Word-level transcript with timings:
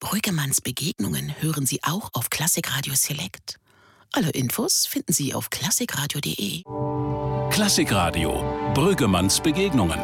Brüggemanns 0.00 0.62
Begegnungen 0.62 1.34
hören 1.40 1.66
Sie 1.66 1.80
auch 1.82 2.08
auf 2.14 2.30
Klassik 2.30 2.74
Radio 2.74 2.94
Select. 2.94 3.56
Alle 4.12 4.30
Infos 4.30 4.86
finden 4.86 5.12
Sie 5.12 5.34
auf 5.34 5.50
klassikradio.de. 5.50 6.62
Klassikradio 7.50 8.42
Brüggemanns 8.72 9.40
Begegnungen. 9.40 10.00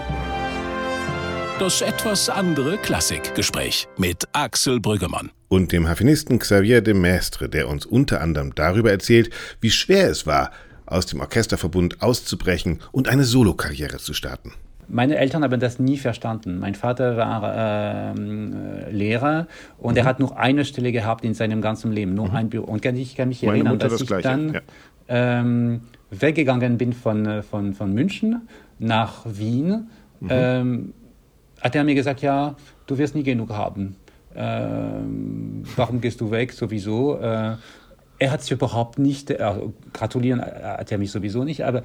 Das 1.59 1.81
etwas 1.81 2.29
andere 2.29 2.77
Klassikgespräch 2.77 3.89
mit 3.97 4.29
Axel 4.33 4.81
Brüggemann. 4.81 5.33
Und 5.49 5.73
dem 5.73 5.89
Harfenisten 5.89 6.41
Xavier 6.41 6.83
de 6.83 6.93
Maistre, 6.93 7.49
der 7.49 7.67
uns 7.67 7.87
unter 7.87 8.21
anderem 8.21 8.55
darüber 8.55 8.91
erzählt, 8.91 9.31
wie 9.63 9.71
schwer 9.71 10.11
es 10.11 10.27
war, 10.27 10.53
aus 10.85 11.07
dem 11.07 11.21
Orchesterverbund 11.21 12.03
auszubrechen 12.03 12.83
und 12.93 13.09
eine 13.09 13.25
Solokarriere 13.25 13.97
zu 13.97 14.13
starten. 14.13 14.53
Meine 14.89 15.17
Eltern 15.17 15.43
haben 15.43 15.59
das 15.59 15.79
nie 15.79 15.97
verstanden. 15.97 16.59
Mein 16.61 16.75
Vater 16.75 17.17
war 17.17 18.15
ähm, 18.17 18.55
äh, 18.55 18.91
Lehrer 18.91 19.49
und 19.79 19.93
mhm. 19.93 19.99
er 19.99 20.05
hat 20.05 20.21
nur 20.21 20.39
eine 20.39 20.65
Stelle 20.65 20.93
gehabt 20.93 21.25
in 21.25 21.35
seinem 21.35 21.61
ganzen 21.61 21.93
Leben, 21.93 22.15
nur 22.15 22.29
mhm. 22.29 22.37
ein 22.37 22.49
Büro. 22.51 22.67
Und 22.67 22.85
ich 22.85 23.17
kann 23.17 23.29
mich 23.29 23.43
Meine 23.43 23.59
erinnern, 23.59 23.79
dass 23.79 23.93
das 23.93 24.03
ich 24.03 24.07
Gleiche. 24.07 24.29
dann 24.29 24.55
ja. 24.55 24.61
ähm, 25.09 25.81
weggegangen 26.11 26.79
bin 26.79 26.93
von, 26.93 27.27
äh, 27.27 27.43
von, 27.43 27.75
von 27.75 27.93
München 27.93 28.49
nach 28.79 29.25
Wien. 29.25 29.89
Mhm. 30.21 30.29
Ähm, 30.31 30.95
hat 31.61 31.75
er 31.75 31.85
mir 31.85 31.95
gesagt, 31.95 32.23
ja, 32.23 32.55
du 32.87 32.99
wirst 32.99 33.15
nie 33.15 33.23
genug 33.23 33.51
haben. 33.51 33.97
Ähm, 34.35 35.65
warum 35.77 36.01
gehst 36.01 36.21
du 36.21 36.31
weg 36.31 36.53
sowieso? 36.53 37.19
Äh, 37.19 37.57
er 38.19 38.31
hat 38.31 38.41
es 38.41 38.51
überhaupt 38.51 38.99
nicht, 38.99 39.31
äh, 39.31 39.53
gratulieren 39.93 40.41
hat 40.41 40.93
er 40.93 40.99
mich 40.99 41.11
sowieso 41.11 41.45
nicht, 41.45 41.65
aber 41.65 41.83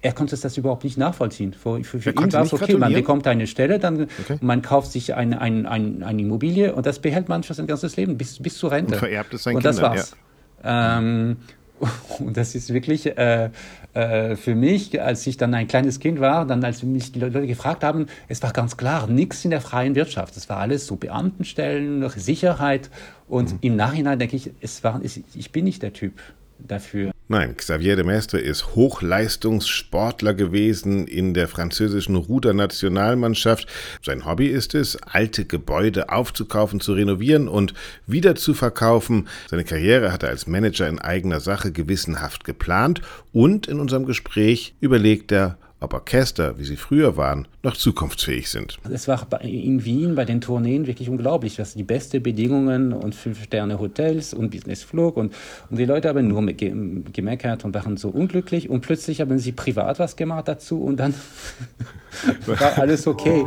er 0.00 0.12
konnte 0.12 0.36
das 0.36 0.56
überhaupt 0.56 0.84
nicht 0.84 0.96
nachvollziehen. 0.96 1.52
Für, 1.52 1.82
für, 1.82 2.00
für 2.00 2.10
ihn 2.10 2.32
war 2.32 2.42
es 2.42 2.52
okay, 2.52 2.76
man 2.76 2.92
bekommt 2.92 3.26
eine 3.26 3.46
Stelle, 3.46 3.78
dann 3.78 4.02
okay. 4.02 4.38
man 4.40 4.62
kauft 4.62 4.92
sich 4.92 5.14
eine, 5.14 5.40
ein, 5.40 5.66
ein, 5.66 6.02
eine 6.02 6.22
Immobilie 6.22 6.74
und 6.74 6.86
das 6.86 7.00
behält 7.00 7.28
man 7.28 7.42
für 7.42 7.54
sein 7.54 7.66
ganzes 7.66 7.96
Leben 7.96 8.16
bis, 8.16 8.40
bis 8.40 8.58
zur 8.58 8.70
Rente. 8.70 8.94
Und 8.94 8.98
vererbt 8.98 9.34
es 9.34 9.42
sein 9.42 9.56
Und 9.56 9.64
das 9.64 9.82
war's. 9.82 10.16
Ja. 10.62 10.98
Ähm, 10.98 11.38
und 12.18 12.36
das 12.36 12.54
ist 12.54 12.72
wirklich 12.72 13.06
äh, 13.06 13.50
äh, 13.94 14.36
für 14.36 14.54
mich, 14.54 15.00
als 15.00 15.26
ich 15.26 15.36
dann 15.36 15.54
ein 15.54 15.66
kleines 15.66 15.98
Kind 15.98 16.20
war, 16.20 16.46
dann 16.46 16.62
als 16.64 16.82
mich 16.82 17.12
die 17.12 17.20
Leute 17.20 17.46
gefragt 17.46 17.82
haben, 17.82 18.06
es 18.28 18.42
war 18.42 18.52
ganz 18.52 18.76
klar, 18.76 19.08
nichts 19.08 19.44
in 19.44 19.50
der 19.50 19.60
freien 19.60 19.94
Wirtschaft. 19.94 20.36
Es 20.36 20.48
war 20.48 20.58
alles 20.58 20.86
so 20.86 20.96
Beamtenstellen, 20.96 22.08
Sicherheit. 22.10 22.90
Und 23.26 23.52
mhm. 23.52 23.58
im 23.62 23.76
Nachhinein 23.76 24.18
denke 24.18 24.36
ich, 24.36 24.50
es 24.60 24.84
war, 24.84 25.00
ich 25.02 25.52
bin 25.52 25.64
nicht 25.64 25.82
der 25.82 25.92
Typ 25.92 26.20
dafür. 26.58 27.12
Nein, 27.30 27.58
Xavier 27.58 27.94
de 27.94 28.06
Mestre 28.06 28.38
ist 28.38 28.74
Hochleistungssportler 28.74 30.32
gewesen 30.32 31.06
in 31.06 31.34
der 31.34 31.46
französischen 31.46 32.16
Rudernationalmannschaft. 32.16 33.68
Sein 34.02 34.24
Hobby 34.24 34.46
ist 34.46 34.74
es, 34.74 34.96
alte 35.02 35.44
Gebäude 35.44 36.08
aufzukaufen, 36.08 36.80
zu 36.80 36.94
renovieren 36.94 37.46
und 37.46 37.74
wieder 38.06 38.34
zu 38.34 38.54
verkaufen. 38.54 39.28
Seine 39.50 39.64
Karriere 39.64 40.10
hat 40.10 40.22
er 40.22 40.30
als 40.30 40.46
Manager 40.46 40.88
in 40.88 41.00
eigener 41.00 41.40
Sache 41.40 41.70
gewissenhaft 41.70 42.44
geplant 42.44 43.02
und 43.30 43.66
in 43.66 43.78
unserem 43.78 44.06
Gespräch 44.06 44.74
überlegt 44.80 45.30
er, 45.30 45.58
ob 45.80 45.94
Orchester, 45.94 46.58
wie 46.58 46.64
sie 46.64 46.76
früher 46.76 47.16
waren, 47.16 47.46
noch 47.62 47.76
zukunftsfähig 47.76 48.48
sind. 48.48 48.78
Es 48.90 49.06
war 49.08 49.26
in 49.42 49.84
Wien 49.84 50.14
bei 50.14 50.24
den 50.24 50.40
Tourneen 50.40 50.86
wirklich 50.86 51.08
unglaublich. 51.08 51.56
Das 51.56 51.74
die 51.74 51.84
besten 51.84 52.22
Bedingungen 52.22 52.92
und 52.92 53.14
Fünf-Sterne-Hotels 53.14 54.34
und 54.34 54.50
Businessflug 54.50 55.16
und, 55.16 55.34
und 55.70 55.78
die 55.78 55.84
Leute 55.84 56.08
haben 56.08 56.26
nur 56.28 56.44
gemeckert 56.46 57.64
und 57.64 57.74
waren 57.74 57.96
so 57.96 58.08
unglücklich 58.08 58.68
und 58.68 58.80
plötzlich 58.80 59.20
haben 59.20 59.38
sie 59.38 59.52
privat 59.52 59.98
was 59.98 60.16
gemacht 60.16 60.48
dazu 60.48 60.82
und 60.82 60.98
dann 60.98 61.14
war 62.46 62.78
alles 62.78 63.06
okay. 63.06 63.44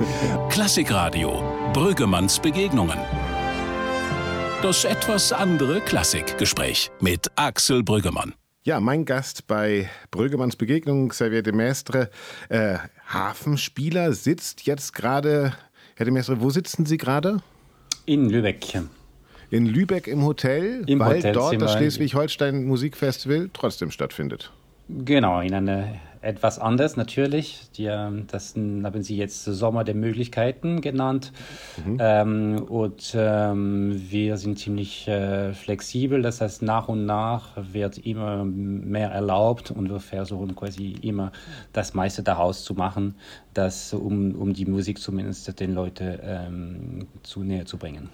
Klassikradio, 0.49 1.43
Brüggemanns 1.73 2.39
Begegnungen. 2.39 2.97
Das 4.61 4.85
etwas 4.85 5.33
andere 5.33 5.81
Klassikgespräch 5.81 6.91
mit 6.99 7.31
Axel 7.35 7.83
Brüggemann. 7.83 8.33
Ja, 8.64 8.80
mein 8.80 9.06
Gast 9.06 9.48
bei 9.48 9.90
Brüggemanns 10.12 10.56
Begegnung, 10.56 11.10
Xavier 11.10 11.42
de 11.42 11.52
Mestre, 11.52 12.11
äh, 12.49 12.77
Hafenspieler, 13.08 14.14
sitzt 14.14 14.67
jetzt 14.67 14.94
gerade. 14.94 15.54
Herr 15.95 16.05
de 16.05 16.14
Mestre, 16.14 16.42
wo 16.42 16.52
sitzen 16.52 16.86
Sie 16.86 16.98
gerade? 16.98 17.42
In 18.05 18.30
Lübeck. 18.30 18.80
In 19.50 19.66
Lübeck 19.66 20.05
im 20.05 20.23
Hotel, 20.23 20.83
Im 20.86 21.00
weil 21.00 21.17
Hotelzimmer. 21.17 21.33
dort 21.33 21.61
das 21.61 21.73
Schleswig-Holstein 21.73 22.66
Musikfestival 22.66 23.50
trotzdem 23.52 23.89
stattfindet. 23.89 24.52
Genau, 24.87 25.42
in 25.42 25.53
einer 25.53 25.87
etwas 26.21 26.59
anders 26.59 26.95
natürlich. 26.97 27.71
Die, 27.75 27.86
ähm, 27.86 28.27
das 28.27 28.55
haben 28.55 29.03
Sie 29.03 29.17
jetzt 29.17 29.43
Sommer 29.43 29.83
der 29.83 29.95
Möglichkeiten 29.95 30.81
genannt. 30.81 31.31
Mhm. 31.83 31.97
Ähm, 31.99 32.64
und 32.67 33.14
ähm, 33.17 34.02
wir 34.09 34.37
sind 34.37 34.59
ziemlich 34.59 35.08
äh, 35.08 35.53
flexibel. 35.53 36.21
Das 36.21 36.41
heißt, 36.41 36.61
nach 36.61 36.87
und 36.87 37.05
nach 37.05 37.49
wird 37.55 37.97
immer 37.97 38.45
mehr 38.45 39.09
erlaubt 39.09 39.71
und 39.71 39.89
wir 39.89 39.99
versuchen 39.99 40.55
quasi 40.55 40.95
immer 41.02 41.31
das 41.73 41.93
meiste 41.93 42.23
daraus 42.23 42.64
zu 42.64 42.75
machen, 42.75 43.15
das, 43.53 43.93
um, 43.93 44.36
um 44.36 44.53
die 44.53 44.65
Musik 44.65 44.99
zumindest 44.99 45.59
den 45.59 45.73
Leuten 45.73 46.20
ähm, 46.23 47.08
zu 47.23 47.43
näher 47.43 47.65
zu 47.65 47.77
bringen 47.77 48.09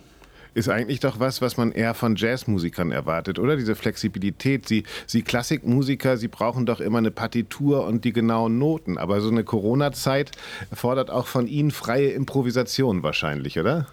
ist 0.57 0.69
eigentlich 0.69 0.99
doch 0.99 1.19
was, 1.19 1.39
was 1.39 1.55
man 1.55 1.71
eher 1.71 1.93
von 1.93 2.15
Jazzmusikern 2.15 2.91
erwartet, 2.91 3.37
oder? 3.37 3.55
Diese 3.57 3.75
Flexibilität. 3.75 4.67
Sie, 4.67 4.85
Sie 5.05 5.21
Klassikmusiker, 5.21 6.17
Sie 6.17 6.27
brauchen 6.27 6.65
doch 6.65 6.79
immer 6.79 6.97
eine 6.97 7.11
Partitur 7.11 7.85
und 7.85 8.03
die 8.05 8.11
genauen 8.11 8.57
Noten. 8.57 8.97
Aber 8.97 9.21
so 9.21 9.29
eine 9.29 9.43
Corona-Zeit 9.43 10.31
fordert 10.73 11.11
auch 11.11 11.27
von 11.27 11.47
Ihnen 11.47 11.69
freie 11.69 12.09
Improvisation 12.09 13.03
wahrscheinlich, 13.03 13.59
oder? 13.59 13.85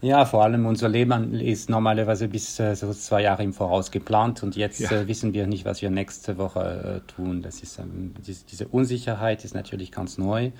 Ja, 0.00 0.24
vor 0.26 0.44
allem 0.44 0.64
unser 0.66 0.88
Leben 0.88 1.34
ist 1.34 1.68
normalerweise 1.68 2.28
bis 2.28 2.60
äh, 2.60 2.76
so 2.76 2.92
zwei 2.94 3.22
Jahre 3.22 3.42
im 3.42 3.52
Voraus 3.52 3.90
geplant 3.90 4.44
und 4.44 4.54
jetzt 4.54 4.78
ja. 4.78 4.92
äh, 4.92 5.08
wissen 5.08 5.32
wir 5.32 5.48
nicht, 5.48 5.64
was 5.64 5.82
wir 5.82 5.90
nächste 5.90 6.38
Woche 6.38 7.02
äh, 7.02 7.12
tun. 7.12 7.42
Das 7.42 7.60
ist 7.62 7.80
ähm, 7.80 8.14
diese, 8.24 8.44
diese 8.44 8.68
Unsicherheit 8.68 9.44
ist 9.44 9.56
natürlich 9.56 9.90
ganz 9.90 10.16
neu. 10.16 10.52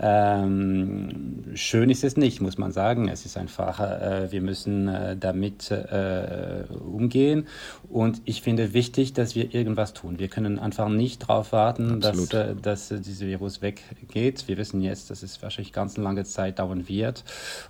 Ähm, 0.00 1.44
schön 1.54 1.88
ist 1.88 2.02
es 2.02 2.16
nicht, 2.16 2.40
muss 2.40 2.58
man 2.58 2.72
sagen. 2.72 3.06
Es 3.06 3.26
ist 3.26 3.36
einfach, 3.36 3.78
äh, 3.78 4.32
wir 4.32 4.40
müssen 4.40 4.88
äh, 4.88 5.16
damit 5.16 5.70
äh, 5.70 6.64
umgehen. 6.72 7.46
Und 7.90 8.22
ich 8.24 8.40
finde 8.40 8.72
wichtig, 8.72 9.14
dass 9.14 9.34
wir 9.34 9.52
irgendwas 9.52 9.92
tun. 9.94 10.20
Wir 10.20 10.28
können 10.28 10.60
einfach 10.60 10.88
nicht 10.88 11.22
darauf 11.22 11.50
warten, 11.50 12.00
dass, 12.00 12.32
äh, 12.32 12.54
dass 12.54 12.92
äh, 12.92 13.00
dieses 13.00 13.20
Virus 13.20 13.62
weggeht. 13.62 14.46
Wir 14.46 14.56
wissen 14.58 14.80
jetzt, 14.80 15.10
dass 15.10 15.24
es 15.24 15.42
wahrscheinlich 15.42 15.72
ganz 15.72 15.96
lange 15.96 16.24
Zeit 16.24 16.60
dauern 16.60 16.88
wird. 16.88 17.24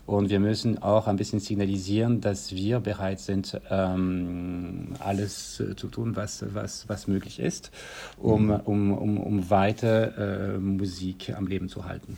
Und 0.04 0.28
wir 0.28 0.38
müssen 0.38 0.82
auch 0.82 1.06
ein 1.06 1.16
bisschen 1.16 1.41
signalisieren, 1.41 2.20
dass 2.20 2.54
wir 2.54 2.81
bereit 2.81 3.20
sind, 3.20 3.58
ähm, 3.70 4.88
alles 4.98 5.58
äh, 5.58 5.75
zu 5.75 5.88
tun, 5.88 6.16
was, 6.16 6.44
was, 6.52 6.87
was 6.87 7.08
möglich 7.08 7.41
ist, 7.41 7.70
um, 8.19 8.48
mhm. 8.48 8.60
um, 8.66 8.92
um, 8.92 9.19
um 9.19 9.50
weiter 9.50 10.58
Musik 10.58 11.34
am 11.34 11.47
Leben 11.47 11.69
zu 11.69 11.87
halten. 11.87 12.16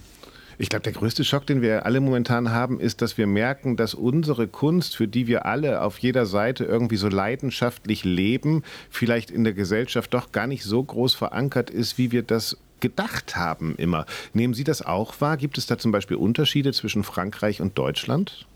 Ich 0.63 0.69
glaube, 0.69 0.85
der 0.85 0.93
größte 0.93 1.25
Schock, 1.25 1.45
den 1.45 1.61
wir 1.61 1.87
alle 1.87 1.99
momentan 1.99 2.53
haben, 2.53 2.79
ist, 2.79 3.03
dass 3.03 3.19
wir 3.19 3.27
merken, 3.27 3.77
dass 3.77 3.95
unsere 3.95 4.47
Kunst, 4.47 4.95
für 4.95 5.09
die 5.09 5.27
wir 5.27 5.45
alle 5.45 5.83
auf 5.83 5.99
jeder 5.99 6.25
Seite 6.25 6.63
irgendwie 6.65 6.95
so 6.95 7.09
leidenschaftlich 7.09 8.05
leben, 8.05 8.63
vielleicht 8.89 9.33
in 9.33 9.43
der 9.43 9.55
Gesellschaft 9.55 10.15
doch 10.15 10.31
gar 10.31 10.47
nicht 10.47 10.63
so 10.63 10.81
groß 10.81 11.17
verankert 11.17 11.69
ist, 11.69 11.99
wie 11.99 12.13
wir 12.13 12.23
das 12.23 12.59
gedacht 12.79 13.35
haben 13.35 13.75
immer. 13.75 14.07
Nehmen 14.35 14.55
Sie 14.55 14.63
das 14.63 14.83
auch 14.83 15.21
wahr? 15.21 15.37
Gibt 15.37 15.59
es 15.59 15.67
da 15.67 15.79
zum 15.79 15.91
Beispiel 15.91 16.17
Unterschiede 16.17 16.73
zwischen 16.73 17.03
Frankreich 17.03 17.61
und 17.61 17.77
Deutschland? 17.77 18.47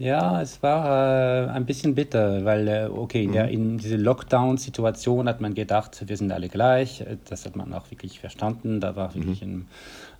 Ja, 0.00 0.40
es 0.40 0.62
war 0.62 1.48
äh, 1.48 1.50
ein 1.50 1.66
bisschen 1.66 1.94
bitter, 1.94 2.42
weil, 2.46 2.68
äh, 2.68 2.88
okay, 2.90 3.26
mhm. 3.26 3.34
ja, 3.34 3.44
in 3.44 3.76
dieser 3.76 3.98
Lockdown-Situation 3.98 5.28
hat 5.28 5.42
man 5.42 5.52
gedacht, 5.52 6.08
wir 6.08 6.16
sind 6.16 6.32
alle 6.32 6.48
gleich. 6.48 7.04
Das 7.28 7.44
hat 7.44 7.54
man 7.54 7.74
auch 7.74 7.90
wirklich 7.90 8.18
verstanden. 8.18 8.80
Da 8.80 8.96
war 8.96 9.14
wirklich 9.14 9.44
mhm. 9.44 9.50
ein, 9.50 9.60
äh, 9.60 9.64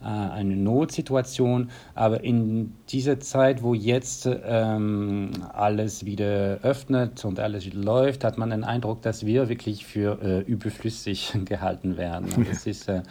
eine 0.06 0.56
Notsituation. 0.56 1.71
Aber 1.94 2.25
in 2.25 2.72
dieser 2.88 3.21
Zeit, 3.21 3.62
wo 3.62 3.75
jetzt 3.75 4.28
ähm, 4.44 5.31
alles 5.52 6.05
wieder 6.05 6.58
öffnet 6.62 7.25
und 7.25 7.38
alles 7.41 7.67
wieder 7.67 7.81
läuft, 7.81 8.25
hat 8.25 8.38
man 8.38 8.50
den 8.50 8.64
Eindruck, 8.64 9.02
dass 9.02 9.26
wir 9.26 9.49
wirklich 9.49 9.85
für 9.85 10.20
äh, 10.23 10.41
überflüssig 10.41 11.32
gehalten 11.44 11.97
werden. 11.97 12.47
Das 12.49 12.67
ist 12.67 12.88
äh, 12.88 13.02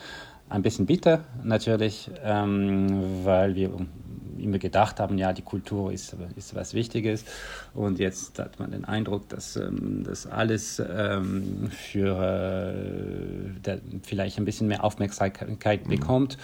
ein 0.50 0.62
bisschen 0.62 0.86
bitter 0.86 1.22
natürlich, 1.44 2.10
ähm, 2.24 3.24
weil 3.24 3.56
wir 3.56 3.72
immer 4.40 4.58
gedacht 4.58 5.00
haben, 5.00 5.18
ja, 5.18 5.34
die 5.34 5.42
Kultur 5.42 5.92
ist, 5.92 6.16
ist 6.36 6.56
was 6.56 6.74
Wichtiges. 6.74 7.26
Und 7.74 8.00
jetzt 8.00 8.40
hat 8.40 8.60
man 8.60 8.72
den 8.72 8.86
Eindruck, 8.86 9.30
dass 9.30 9.56
ähm, 9.56 10.04
das 10.06 10.28
alles 10.28 10.80
ähm, 10.80 11.70
für 11.72 13.54
äh, 13.64 13.78
vielleicht 14.04 14.38
ein 14.38 14.46
bisschen 14.46 14.68
mehr 14.68 14.84
Aufmerksamkeit 14.84 15.86
mhm. 15.86 15.90
bekommt. 15.90 16.38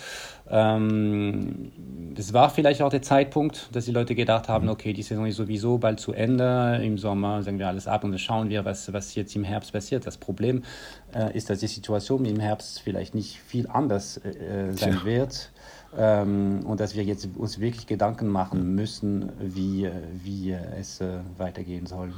Ähm, 0.47 1.71
es 2.15 2.33
war 2.33 2.50
vielleicht 2.50 2.81
auch 2.81 2.89
der 2.89 3.01
Zeitpunkt, 3.01 3.69
dass 3.75 3.86
die 3.86 3.92
Leute 3.92 4.13
gedacht 4.13 4.47
haben, 4.47 4.65
mhm. 4.65 4.71
okay, 4.71 4.94
die 4.94 5.03
Saison 5.03 5.25
ist 5.25 5.38
sowieso 5.38 5.77
bald 5.77 6.00
zu 6.00 6.13
Ende. 6.13 6.80
Im 6.83 6.97
Sommer 6.97 7.42
sagen 7.44 7.57
wir 7.59 7.68
alles 7.68 7.88
ab 7.88 8.03
und 8.03 8.12
dann 8.12 8.19
schauen 8.19 8.50
wir, 8.50 8.65
was, 8.65 8.94
was 8.94 9.15
jetzt 9.15 9.36
im 9.36 9.44
Herbst 9.44 9.74
passiert. 9.74 10.06
Das 10.06 10.18
Problem 10.18 10.63
äh, 11.13 11.36
ist, 11.36 11.50
dass 11.50 11.59
die 11.59 11.68
Situation 11.68 12.25
im 12.25 12.39
Herbst 12.39 12.81
vielleicht 12.81 13.15
nicht 13.15 13.39
viel 13.39 13.68
anders 13.68 14.18
äh, 14.18 14.71
sein 14.74 15.00
ja. 15.00 15.06
wird. 15.06 15.51
Ähm, 15.95 16.65
und 16.65 16.80
dass 16.80 16.95
wir 16.95 17.03
jetzt 17.03 17.25
uns 17.38 17.59
wirklich 17.59 17.88
Gedanken 17.88 18.27
machen 18.27 18.75
müssen, 18.75 19.31
wie, 19.39 19.89
wie 20.12 20.51
es 20.51 21.00
äh, 21.01 21.21
weitergehen 21.38 21.86
soll. 21.86 22.13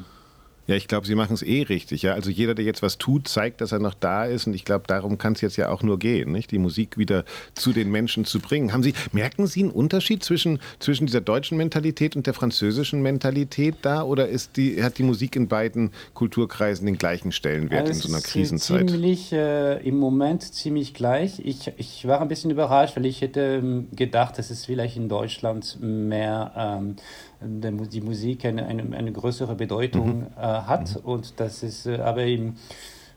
Ja, 0.67 0.75
ich 0.75 0.87
glaube, 0.87 1.07
Sie 1.07 1.15
machen 1.15 1.33
es 1.33 1.43
eh 1.43 1.63
richtig. 1.63 2.01
Ja? 2.01 2.13
Also 2.13 2.29
jeder, 2.29 2.53
der 2.53 2.65
jetzt 2.65 2.81
was 2.81 2.97
tut, 2.97 3.27
zeigt, 3.27 3.61
dass 3.61 3.71
er 3.71 3.79
noch 3.79 3.93
da 3.93 4.25
ist. 4.25 4.47
Und 4.47 4.53
ich 4.53 4.65
glaube, 4.65 4.83
darum 4.85 5.17
kann 5.17 5.33
es 5.33 5.41
jetzt 5.41 5.55
ja 5.55 5.69
auch 5.69 5.81
nur 5.81 5.97
gehen, 5.97 6.33
nicht? 6.33 6.51
die 6.51 6.59
Musik 6.59 6.97
wieder 6.97 7.23
zu 7.53 7.71
den 7.71 7.89
Menschen 7.89 8.25
zu 8.25 8.39
bringen. 8.39 8.73
Haben 8.73 8.83
Sie, 8.83 8.93
merken 9.13 9.47
Sie 9.47 9.61
einen 9.61 9.71
Unterschied 9.71 10.23
zwischen, 10.23 10.59
zwischen 10.79 11.07
dieser 11.07 11.21
deutschen 11.21 11.57
Mentalität 11.57 12.17
und 12.17 12.27
der 12.27 12.33
französischen 12.33 13.01
Mentalität 13.01 13.75
da? 13.81 14.03
Oder 14.03 14.27
ist 14.27 14.57
die, 14.57 14.83
hat 14.83 14.97
die 14.97 15.03
Musik 15.03 15.37
in 15.37 15.47
beiden 15.47 15.91
Kulturkreisen 16.13 16.85
den 16.85 16.97
gleichen 16.97 17.31
Stellenwert 17.31 17.87
also 17.87 17.93
in 17.93 17.99
so 17.99 18.07
einer 18.09 18.21
Krisenzeit? 18.21 18.89
Ziemlich, 18.89 19.31
äh, 19.31 19.77
im 19.87 19.97
Moment 19.97 20.43
ziemlich 20.43 20.93
gleich. 20.93 21.39
Ich, 21.39 21.71
ich 21.77 22.05
war 22.05 22.21
ein 22.21 22.27
bisschen 22.27 22.51
überrascht, 22.51 22.97
weil 22.97 23.05
ich 23.05 23.21
hätte 23.21 23.61
ähm, 23.63 23.87
gedacht, 23.95 24.37
dass 24.37 24.49
es 24.49 24.65
vielleicht 24.65 24.97
in 24.97 25.07
Deutschland 25.07 25.77
mehr 25.79 26.51
ähm, 26.57 26.97
die 27.41 28.01
Musik 28.01 28.45
eine, 28.45 28.65
eine, 28.65 29.11
größere 29.11 29.55
Bedeutung 29.55 30.19
mhm. 30.19 30.27
äh, 30.37 30.41
hat 30.41 30.95
mhm. 30.95 31.09
und 31.09 31.39
das 31.39 31.63
ist 31.63 31.85
äh, 31.85 31.97
aber 31.97 32.23
eben 32.23 32.55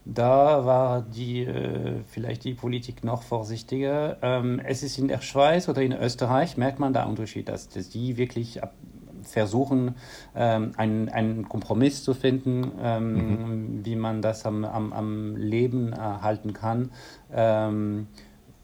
da 0.05 0.65
war 0.65 1.03
die 1.03 1.45
äh, 1.45 2.01
vielleicht 2.09 2.45
die 2.45 2.55
Politik 2.55 3.05
noch 3.05 3.23
vorsichtiger. 3.23 4.17
Ähm, 4.23 4.61
es 4.65 4.83
ist 4.83 4.99
in 4.99 5.09
der 5.09 5.21
Schweiz 5.21 5.69
oder 5.69 5.83
in 5.83 5.93
Österreich 5.93 6.57
merkt 6.57 6.79
man 6.79 6.95
da 6.95 7.05
Unterschied, 7.05 7.49
dass, 7.49 7.69
dass 7.69 7.91
die 7.91 8.17
wirklich 8.17 8.61
versuchen, 9.23 9.95
ähm, 10.35 10.73
einen, 10.77 11.09
einen 11.09 11.49
Kompromiss 11.49 12.03
zu 12.03 12.15
finden, 12.15 12.73
ähm, 12.83 13.13
mhm. 13.15 13.85
wie 13.85 13.97
man 13.97 14.23
das 14.23 14.47
am, 14.47 14.65
am, 14.65 14.93
am 14.93 15.37
Leben 15.37 15.93
erhalten 15.93 16.53
kann. 16.53 16.91
Ähm, 17.33 18.09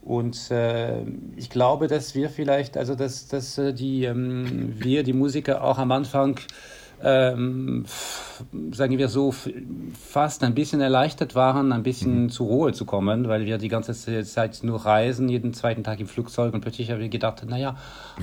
und 0.06 0.52
äh, 0.52 1.02
ich 1.34 1.50
glaube, 1.50 1.88
dass 1.88 2.14
wir 2.14 2.30
vielleicht, 2.30 2.76
also 2.76 2.94
dass, 2.94 3.26
dass 3.26 3.58
äh, 3.58 3.74
die, 3.74 4.04
ähm, 4.04 4.74
wir, 4.78 5.02
die 5.02 5.12
Musiker, 5.12 5.64
auch 5.64 5.78
am 5.78 5.90
Anfang, 5.90 6.38
ähm, 7.02 7.84
sagen 8.70 8.98
wir 8.98 9.08
so, 9.08 9.34
fast 10.00 10.44
ein 10.44 10.54
bisschen 10.54 10.80
erleichtert 10.80 11.34
waren, 11.34 11.72
ein 11.72 11.82
bisschen 11.82 12.22
mhm. 12.22 12.30
zur 12.30 12.46
Ruhe 12.46 12.72
zu 12.72 12.84
kommen, 12.84 13.26
weil 13.26 13.46
wir 13.46 13.58
die 13.58 13.66
ganze 13.68 13.94
Zeit 14.24 14.60
nur 14.62 14.86
reisen, 14.86 15.28
jeden 15.28 15.52
zweiten 15.52 15.82
Tag 15.82 15.98
im 15.98 16.06
Flugzeug 16.06 16.54
und 16.54 16.60
plötzlich 16.60 16.92
haben 16.92 17.00
wir 17.00 17.08
gedacht, 17.08 17.44
naja, 17.44 17.76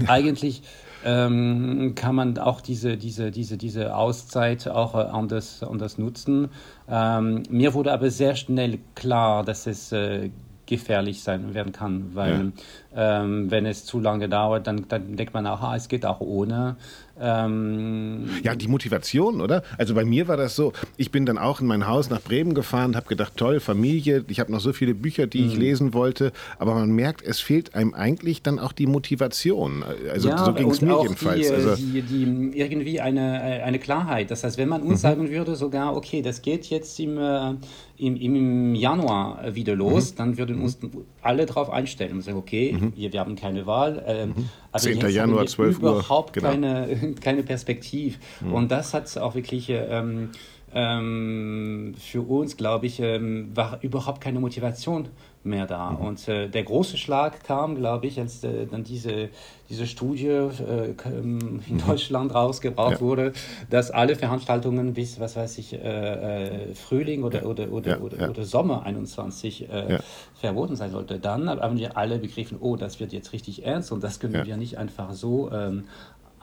eigentlich 0.08 0.64
ähm, 1.04 1.96
kann 1.96 2.16
man 2.16 2.38
auch 2.38 2.62
diese, 2.62 2.96
diese, 2.96 3.30
diese, 3.30 3.58
diese 3.58 3.94
Auszeit 3.94 4.70
auch 4.70 4.96
äh, 4.96 5.00
anders, 5.00 5.62
anders 5.64 5.98
nutzen. 5.98 6.48
Ähm, 6.90 7.44
mir 7.50 7.74
wurde 7.74 7.92
aber 7.92 8.10
sehr 8.10 8.38
schnell 8.38 8.80
klar, 8.96 9.44
dass 9.44 9.68
es 9.68 9.92
äh, 9.92 10.30
gefährlich 10.66 11.24
sein 11.24 11.54
werden 11.54 11.74
kann, 11.74 12.16
weil 12.16 12.52
ja. 12.96 13.24
ähm, 13.24 13.52
wenn 13.52 13.66
es 13.66 13.86
zu 13.86 14.00
lange 14.00 14.30
dauert, 14.30 14.68
dann, 14.68 14.88
dann 14.88 15.16
denkt 15.16 15.34
man 15.34 15.46
auch, 15.46 15.62
ah, 15.62 15.76
es 15.76 15.88
geht 15.88 16.06
auch 16.06 16.22
ohne. 16.22 16.78
Ähm 17.20 18.28
ja, 18.44 18.56
die 18.56 18.68
Motivation, 18.68 19.40
oder? 19.40 19.64
Also 19.78 19.94
bei 19.94 20.04
mir 20.04 20.28
war 20.28 20.36
das 20.36 20.56
so, 20.56 20.74
ich 20.98 21.12
bin 21.12 21.26
dann 21.26 21.38
auch 21.38 21.62
in 21.62 21.68
mein 21.68 21.86
Haus 21.86 22.10
nach 22.10 22.22
Bremen 22.22 22.56
gefahren, 22.56 22.96
habe 22.96 23.08
gedacht, 23.08 23.34
toll, 23.36 23.60
Familie, 23.60 24.26
ich 24.28 24.40
habe 24.40 24.52
noch 24.52 24.60
so 24.60 24.74
viele 24.74 24.96
Bücher, 24.96 25.28
die 25.28 25.42
mhm. 25.42 25.48
ich 25.48 25.58
lesen 25.58 25.94
wollte, 25.94 26.32
aber 26.58 26.74
man 26.74 26.90
merkt, 26.92 27.22
es 27.22 27.40
fehlt 27.40 27.76
einem 27.76 27.94
eigentlich 27.94 28.42
dann 28.42 28.58
auch 28.58 28.72
die 28.72 28.88
Motivation. 28.88 29.84
Also 30.12 30.30
ja, 30.30 30.44
so 30.44 30.54
ging 30.54 30.72
es 30.72 30.82
mir 30.82 31.02
jedenfalls. 31.04 31.48
Die, 31.48 31.54
also 31.54 31.76
die, 31.76 32.02
die, 32.02 32.58
irgendwie 32.58 33.00
eine, 33.00 33.42
eine 33.64 33.78
Klarheit. 33.78 34.32
Das 34.32 34.44
heißt, 34.44 34.58
wenn 34.58 34.70
man 34.70 34.82
uns 34.82 34.94
mhm. 34.94 34.98
sagen 34.98 35.30
würde, 35.30 35.56
sogar, 35.56 35.96
okay, 35.96 36.24
das 36.24 36.42
geht 36.42 36.66
jetzt 36.66 37.00
im, 37.00 37.18
äh, 37.18 37.54
im, 37.98 38.16
im 38.16 38.76
Januar 38.76 39.54
wieder 39.54 39.76
los, 39.76 40.14
mhm. 40.14 40.18
dann 40.18 40.38
würden 40.38 40.62
uns 40.62 40.80
alle 41.24 41.46
darauf 41.46 41.70
einstellen 41.70 42.14
und 42.14 42.22
sagen, 42.22 42.38
okay, 42.38 42.74
mhm. 42.74 42.94
wir, 42.96 43.14
wir, 43.14 43.20
haben 43.20 43.36
keine 43.36 43.66
Wahl. 43.66 44.04
Ähm, 44.06 44.34
mhm. 44.36 44.50
10. 44.76 45.10
Januar, 45.10 45.46
12 45.46 45.82
Uhr. 45.82 45.92
Überhaupt 45.92 46.34
genau. 46.34 46.50
keine, 46.50 47.16
keine 47.22 47.44
Perspektive. 47.44 48.18
Mhm. 48.42 48.54
Und 48.54 48.72
das 48.72 48.94
hat 48.94 49.18
auch 49.18 49.36
wirklich 49.36 49.68
ähm, 49.70 50.32
ähm, 50.74 51.96
für 51.98 52.22
uns, 52.22 52.58
glaube 52.58 52.86
ich, 52.86 53.00
ähm, 53.00 53.52
war 53.56 53.80
überhaupt 53.82 54.22
keine 54.22 54.40
Motivation 54.40 55.10
mehr 55.44 55.68
da. 55.68 55.92
Mhm. 55.92 55.98
Und 55.98 56.28
äh, 56.28 56.48
der 56.48 56.64
große 56.64 56.98
Schlag 56.98 57.44
kam, 57.44 57.76
glaube 57.76 58.08
ich, 58.08 58.20
als 58.20 58.44
äh, 58.44 58.66
dann 58.66 58.84
diese, 58.84 59.30
diese 59.70 59.88
Studie 59.88 60.28
äh, 60.28 60.96
ähm, 61.06 61.62
in 61.68 61.76
mhm. 61.76 61.88
Deutschland 61.88 62.34
rausgebracht 62.34 62.94
ja. 62.94 63.02
wurde, 63.02 63.34
dass 63.70 63.92
alle 63.92 64.16
Veranstaltungen 64.16 64.94
bis, 64.94 65.20
was 65.20 65.36
weiß 65.36 65.58
ich, 65.58 65.74
äh, 65.74 65.78
äh, 65.78 66.76
Frühling 66.76 67.24
oder, 67.24 67.42
ja. 67.42 67.46
oder, 67.46 67.72
oder, 67.72 67.92
ja. 67.92 68.00
oder, 68.00 68.30
oder, 68.30 68.44
Sommer 68.44 68.84
21 68.84 69.70
äh, 69.70 70.00
verboten 70.40 70.76
sein 70.76 70.92
sollte. 70.92 71.20
Dann 71.20 71.50
haben 71.50 71.78
wir 71.78 71.98
alle 71.98 72.20
begriffen, 72.20 72.58
oh, 72.60 72.76
das 72.76 73.00
wird 73.00 73.14
jetzt 73.14 73.34
richtig 73.34 73.66
ernst 73.66 73.92
und 73.92 74.04
das 74.04 74.20
können 74.20 74.46
wir 74.46 74.58
nicht 74.58 74.78
einfach 74.78 75.14
so 75.14 75.52
ähm, 75.52 75.86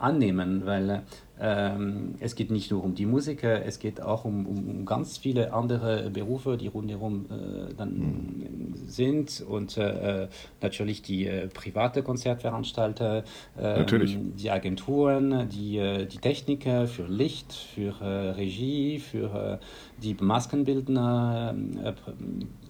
annehmen, 0.01 0.65
weil 0.65 1.03
ähm, 1.43 2.15
es 2.19 2.35
geht 2.35 2.51
nicht 2.51 2.69
nur 2.69 2.83
um 2.83 2.93
die 2.93 3.07
Musiker, 3.07 3.65
es 3.65 3.79
geht 3.79 3.99
auch 3.99 4.25
um, 4.25 4.45
um, 4.45 4.69
um 4.69 4.85
ganz 4.85 5.17
viele 5.17 5.53
andere 5.53 6.11
Berufe, 6.11 6.55
die 6.55 6.67
rundherum 6.67 7.25
äh, 7.25 7.73
dann 7.73 7.97
mhm. 7.97 8.73
sind 8.75 9.43
und 9.47 9.75
äh, 9.77 10.27
natürlich 10.61 11.01
die 11.01 11.25
äh, 11.25 11.47
private 11.47 12.03
Konzertveranstalter, 12.03 13.23
ähm, 13.59 14.33
die 14.37 14.51
Agenturen, 14.51 15.49
die, 15.49 15.77
äh, 15.77 16.05
die 16.05 16.19
Techniker 16.19 16.85
für 16.87 17.07
Licht, 17.07 17.53
für 17.53 17.95
äh, 18.01 18.29
Regie, 18.31 18.99
für 18.99 19.59
äh, 19.59 20.01
die 20.03 20.13
Maskenbildner. 20.13 21.55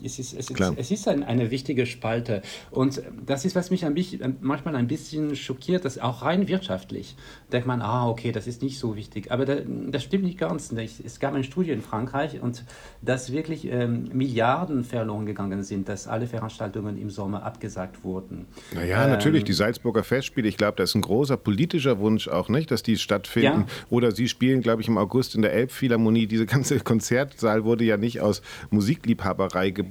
Es 0.03 0.19
ist, 0.19 0.33
es 0.33 0.50
ist, 0.50 0.74
es 0.77 0.92
ist 0.92 1.07
ein, 1.07 1.24
eine 1.24 1.51
wichtige 1.51 1.86
Spalte 1.86 2.42
und 2.69 3.01
das 3.25 3.45
ist, 3.45 3.56
was 3.56 3.71
mich 3.71 3.86
ein 3.86 3.94
bisschen, 3.94 4.38
manchmal 4.42 4.75
ein 4.75 4.88
bisschen 4.88 5.36
schockiert, 5.36 5.86
dass 5.86 5.98
auch 5.98 6.21
rein 6.24 6.48
wirtschaftlich 6.48 7.15
denkt 7.51 7.68
man, 7.68 7.81
ah, 7.81 8.07
okay, 8.07 8.31
das 8.31 8.48
ist 8.48 8.62
nicht 8.62 8.80
so 8.80 8.95
wichtig. 8.95 9.31
Aber 9.31 9.45
da, 9.45 9.57
das 9.88 10.03
stimmt 10.03 10.24
nicht 10.24 10.38
ganz. 10.38 10.71
Es 10.71 11.19
gab 11.19 11.33
eine 11.33 11.44
Studie 11.44 11.71
in 11.71 11.81
Frankreich 11.81 12.42
und 12.42 12.63
dass 13.01 13.31
wirklich 13.31 13.65
ähm, 13.65 14.09
Milliarden 14.13 14.83
verloren 14.83 15.25
gegangen 15.25 15.63
sind, 15.63 15.89
dass 15.89 16.07
alle 16.07 16.27
Veranstaltungen 16.27 16.98
im 16.98 17.09
Sommer 17.09 17.44
abgesagt 17.44 18.03
wurden. 18.03 18.45
Naja, 18.74 19.03
ähm, 19.03 19.12
natürlich, 19.12 19.44
die 19.44 19.53
Salzburger 19.53 20.03
Festspiele, 20.03 20.48
ich 20.48 20.57
glaube, 20.57 20.77
das 20.77 20.92
ist 20.92 20.95
ein 20.95 21.01
großer 21.01 21.38
politischer 21.38 22.00
Wunsch 22.00 22.27
auch, 22.27 22.50
nicht, 22.50 22.71
dass 22.71 22.83
die 22.83 22.98
stattfinden. 22.98 23.65
Ja. 23.68 23.86
Oder 23.89 24.12
Sie 24.12 24.27
spielen, 24.27 24.62
glaube 24.62 24.81
ich, 24.81 24.88
im 24.88 24.98
August 24.98 25.36
in 25.36 25.42
der 25.42 25.53
Elbphilharmonie. 25.53 26.27
Diese 26.27 26.45
ganze 26.45 26.80
Konzertsaal 26.92 27.63
wurde 27.63 27.83
ja 27.83 27.98
nicht 27.98 28.21
aus 28.21 28.42
Musikliebhaberei 28.69 29.71
gebaut 29.71 29.91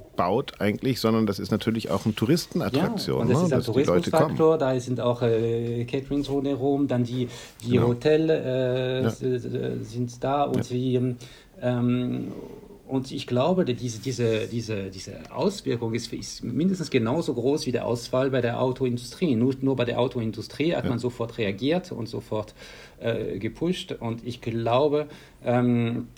eigentlich, 0.58 1.00
sondern 1.00 1.26
das 1.26 1.38
ist 1.38 1.50
natürlich 1.50 1.90
auch 1.90 2.04
eine 2.04 2.14
Touristenattraktion. 2.14 3.16
Ja, 3.16 3.22
und 3.22 3.30
das 3.30 3.38
ne? 3.38 3.46
ist 3.46 3.52
ein 3.52 3.62
Tourismusfaktor, 3.74 4.58
da 4.58 4.78
sind 4.78 5.00
auch 5.00 5.22
äh, 5.22 5.84
Caterings 5.84 6.28
rundherum, 6.28 6.88
dann 6.88 7.04
die, 7.04 7.28
die 7.64 7.72
genau. 7.72 7.88
Hotel, 7.88 8.30
äh, 8.30 9.02
ja. 9.02 9.10
sind 9.10 10.22
da 10.22 10.44
und 10.44 10.70
ja. 10.70 10.76
wie 10.76 11.16
ähm, 11.62 12.32
und 12.90 13.12
ich 13.12 13.28
glaube, 13.28 13.64
diese, 13.64 14.00
diese, 14.00 14.48
diese, 14.48 14.90
diese 14.90 15.12
Auswirkung 15.30 15.94
ist, 15.94 16.12
ist, 16.12 16.42
mindestens 16.42 16.90
genauso 16.90 17.34
groß 17.34 17.66
wie 17.66 17.72
der 17.72 17.86
Ausfall 17.86 18.30
bei 18.30 18.40
der 18.40 18.60
Autoindustrie. 18.60 19.36
Nur, 19.36 19.54
nur 19.60 19.76
bei 19.76 19.84
der 19.84 20.00
Autoindustrie 20.00 20.74
hat 20.74 20.84
ja. 20.84 20.90
man 20.90 20.98
sofort 20.98 21.38
reagiert 21.38 21.92
und 21.92 22.08
sofort 22.08 22.52
äh, 22.98 23.38
gepusht. 23.38 23.92
Und 23.92 24.26
ich 24.26 24.40
glaube, 24.40 25.06
ähm, 25.44 26.08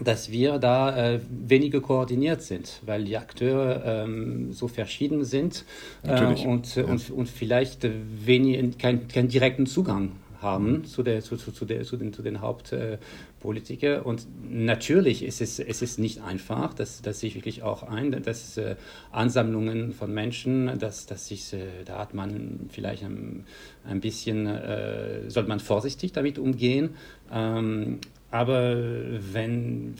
dass 0.00 0.30
wir 0.30 0.58
da 0.58 1.14
äh, 1.14 1.20
weniger 1.28 1.80
koordiniert 1.80 2.42
sind, 2.42 2.80
weil 2.86 3.04
die 3.04 3.16
Akteure 3.16 3.82
ähm, 3.84 4.52
so 4.52 4.68
verschieden 4.68 5.24
sind 5.24 5.64
äh, 6.02 6.24
und, 6.24 6.74
ja. 6.74 6.84
und, 6.84 7.10
und 7.10 7.28
vielleicht 7.28 7.86
wenig, 8.24 8.78
keinen 8.78 9.08
kein 9.08 9.28
direkten 9.28 9.66
Zugang 9.66 10.12
haben 10.42 10.84
zu, 10.84 11.02
der, 11.02 11.22
zu, 11.22 11.36
zu, 11.36 11.52
zu, 11.52 11.64
der, 11.64 11.84
zu 11.84 11.96
den, 11.96 12.12
zu 12.12 12.22
den 12.22 12.40
Hauptpolitikern. 12.40 14.02
und 14.02 14.26
natürlich 14.50 15.22
ist 15.22 15.40
es, 15.40 15.58
es 15.58 15.82
ist 15.82 15.98
nicht 15.98 16.20
einfach, 16.20 16.74
das, 16.74 17.00
das 17.00 17.20
sehe 17.20 17.28
ich 17.28 17.34
wirklich 17.36 17.62
auch 17.62 17.84
ein, 17.84 18.10
dass 18.22 18.56
äh, 18.56 18.76
Ansammlungen 19.12 19.92
von 19.92 20.12
Menschen, 20.12 20.78
dass, 20.78 21.06
dass 21.06 21.28
sich, 21.28 21.52
äh, 21.52 21.84
da 21.84 21.98
hat 21.98 22.12
man 22.12 22.68
vielleicht 22.70 23.04
ein, 23.04 23.46
ein 23.84 24.00
bisschen, 24.00 24.46
äh, 24.46 25.30
sollte 25.30 25.48
man 25.48 25.60
vorsichtig 25.60 26.12
damit 26.12 26.38
umgehen. 26.38 26.96
Ähm, 27.32 28.00
aber 28.32 28.76
wenn, 29.34 29.94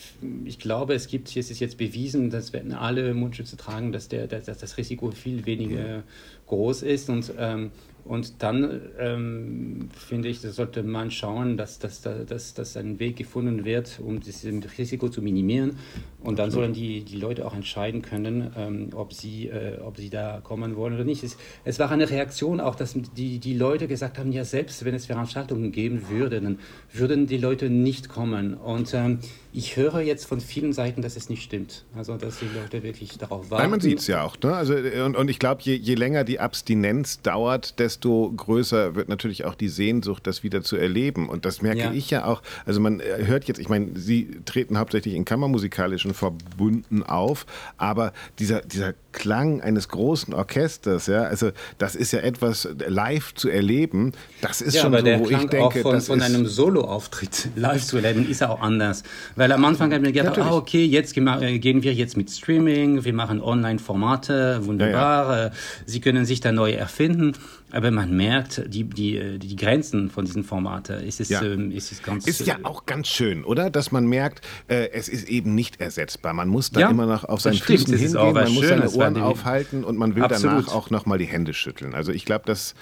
ich 0.46 0.58
glaube, 0.58 0.94
es 0.94 1.06
gibt, 1.06 1.36
es 1.36 1.50
ist 1.50 1.60
jetzt 1.60 1.76
bewiesen, 1.76 2.30
dass 2.30 2.54
wenn 2.54 2.72
alle 2.72 3.12
Mundschütze 3.12 3.58
tragen, 3.58 3.92
dass, 3.92 4.08
der, 4.08 4.26
dass 4.26 4.46
das 4.46 4.78
Risiko 4.78 5.10
viel 5.10 5.44
weniger 5.44 6.02
groß 6.46 6.82
ist. 6.82 7.10
Und 7.10 7.30
ähm, 7.38 7.72
und 8.04 8.42
dann 8.42 8.80
ähm, 8.98 9.88
finde 9.96 10.28
ich, 10.28 10.40
sollte 10.40 10.82
man 10.82 11.10
schauen, 11.10 11.56
dass, 11.56 11.78
dass, 11.78 12.02
dass, 12.02 12.54
dass 12.54 12.76
ein 12.76 12.98
Weg 12.98 13.16
gefunden 13.16 13.64
wird, 13.64 14.00
um 14.04 14.20
dieses 14.20 14.52
Risiko 14.78 15.08
zu 15.08 15.22
minimieren. 15.22 15.76
Und 16.22 16.38
dann 16.38 16.50
sollen 16.50 16.72
die, 16.72 17.02
die 17.02 17.16
Leute 17.16 17.46
auch 17.46 17.54
entscheiden 17.54 18.02
können, 18.02 18.52
ähm, 18.56 18.90
ob, 18.94 19.12
sie, 19.12 19.48
äh, 19.48 19.78
ob 19.80 19.96
sie 19.96 20.10
da 20.10 20.40
kommen 20.42 20.76
wollen 20.76 20.94
oder 20.94 21.04
nicht. 21.04 21.22
Es, 21.22 21.36
es 21.64 21.78
war 21.78 21.90
eine 21.90 22.08
Reaktion 22.10 22.60
auch, 22.60 22.74
dass 22.74 22.94
die, 23.16 23.38
die 23.38 23.54
Leute 23.54 23.88
gesagt 23.88 24.18
haben, 24.18 24.32
ja, 24.32 24.44
selbst 24.44 24.84
wenn 24.84 24.94
es 24.94 25.06
Veranstaltungen 25.06 25.72
geben 25.72 26.08
würde, 26.08 26.40
dann 26.40 26.58
würden 26.92 27.26
die 27.26 27.38
Leute 27.38 27.70
nicht 27.70 28.08
kommen. 28.08 28.54
Und 28.54 28.94
ähm, 28.94 29.18
ich 29.52 29.76
höre 29.76 30.00
jetzt 30.00 30.26
von 30.26 30.40
vielen 30.40 30.72
Seiten, 30.72 31.02
dass 31.02 31.16
es 31.16 31.28
nicht 31.28 31.42
stimmt. 31.42 31.84
Also, 31.94 32.16
dass 32.16 32.38
die 32.38 32.46
Leute 32.46 32.82
wirklich 32.82 33.18
darauf 33.18 33.50
warten. 33.50 33.62
Nein, 33.62 33.70
man 33.70 33.80
sieht 33.80 33.98
es 33.98 34.06
ja 34.06 34.22
auch. 34.22 34.36
Ne? 34.42 34.54
Also, 34.54 34.74
und, 34.74 35.16
und 35.16 35.28
ich 35.28 35.38
glaube, 35.38 35.60
je, 35.62 35.74
je 35.74 35.94
länger 35.94 36.24
die 36.24 36.40
Abstinenz 36.40 37.20
dauert, 37.20 37.78
desto 37.78 37.91
desto 37.92 38.32
größer 38.34 38.94
wird 38.94 39.08
natürlich 39.08 39.44
auch 39.44 39.54
die 39.54 39.68
Sehnsucht, 39.68 40.26
das 40.26 40.42
wieder 40.42 40.62
zu 40.62 40.76
erleben. 40.76 41.28
Und 41.28 41.44
das 41.44 41.60
merke 41.60 41.80
ja. 41.80 41.92
ich 41.92 42.10
ja 42.10 42.24
auch. 42.24 42.42
Also 42.64 42.80
man 42.80 43.00
äh, 43.00 43.24
hört 43.26 43.44
jetzt, 43.44 43.58
ich 43.58 43.68
meine, 43.68 43.88
Sie 43.94 44.40
treten 44.44 44.78
hauptsächlich 44.78 45.14
in 45.14 45.24
kammermusikalischen 45.24 46.14
Verbünden 46.14 47.02
auf, 47.02 47.44
aber 47.76 48.12
dieser, 48.38 48.62
dieser 48.62 48.94
Klang 49.12 49.60
eines 49.60 49.88
großen 49.88 50.32
Orchesters, 50.32 51.06
ja, 51.06 51.24
also 51.24 51.50
das 51.76 51.94
ist 51.94 52.12
ja 52.12 52.20
etwas 52.20 52.66
live 52.86 53.34
zu 53.34 53.50
erleben. 53.50 54.12
Das 54.40 54.62
ist 54.62 54.74
ja, 54.74 54.82
schon 54.82 54.92
so, 54.92 54.98
wo 54.98 55.24
Klang 55.24 55.42
ich 55.42 55.50
denke, 55.50 55.66
auch 55.66 55.76
von, 55.76 56.00
von 56.00 56.22
einem 56.22 56.46
Soloauftritt 56.46 57.50
live 57.56 57.84
zu 57.84 57.98
erleben, 57.98 58.28
ist 58.28 58.42
auch 58.42 58.60
anders. 58.60 59.02
Weil 59.36 59.52
am 59.52 59.64
Anfang 59.64 59.92
haben 59.92 60.04
wir 60.04 60.12
gedacht, 60.12 60.38
ah, 60.38 60.52
okay, 60.52 60.84
jetzt 60.84 61.16
äh, 61.16 61.58
gehen 61.58 61.82
wir 61.82 61.92
jetzt 61.92 62.16
mit 62.16 62.30
Streaming, 62.30 63.04
wir 63.04 63.12
machen 63.12 63.42
Online-Formate, 63.42 64.64
wunderbar. 64.64 65.24
Ja, 65.24 65.36
ja. 65.36 65.46
Äh, 65.46 65.50
Sie 65.84 66.00
können 66.00 66.24
sich 66.24 66.40
da 66.40 66.52
neu 66.52 66.72
erfinden. 66.72 67.34
Aber 67.72 67.90
man 67.90 68.14
merkt 68.14 68.62
die, 68.66 68.84
die, 68.84 69.38
die 69.38 69.56
Grenzen 69.56 70.10
von 70.10 70.26
diesen 70.26 70.44
Formaten. 70.44 71.02
Es 71.06 71.20
ist, 71.20 71.30
ja. 71.30 71.42
ähm, 71.42 71.72
es 71.74 71.90
ist, 71.90 72.04
ganz, 72.04 72.26
ist 72.26 72.46
ja 72.46 72.58
äh, 72.58 72.64
auch 72.64 72.84
ganz 72.84 73.08
schön, 73.08 73.44
oder? 73.44 73.70
Dass 73.70 73.90
man 73.90 74.06
merkt, 74.06 74.46
äh, 74.68 74.90
es 74.90 75.08
ist 75.08 75.26
eben 75.28 75.54
nicht 75.54 75.80
ersetzbar. 75.80 76.34
Man 76.34 76.48
muss 76.48 76.70
da 76.70 76.80
ja, 76.80 76.90
immer 76.90 77.06
noch 77.06 77.24
auf 77.24 77.40
seinen 77.40 77.56
Füßen 77.56 77.96
hingehen, 77.96 78.34
man 78.34 78.52
muss 78.52 78.68
seine 78.68 78.90
Ohren 78.90 79.16
aufhalten 79.16 79.84
und 79.84 79.96
man 79.96 80.14
will 80.14 80.22
Absolut. 80.22 80.66
danach 80.66 80.74
auch 80.74 80.90
nochmal 80.90 81.16
die 81.16 81.24
Hände 81.24 81.54
schütteln. 81.54 81.94
Also 81.94 82.12
ich 82.12 82.26
glaube, 82.26 82.44
dass 82.44 82.74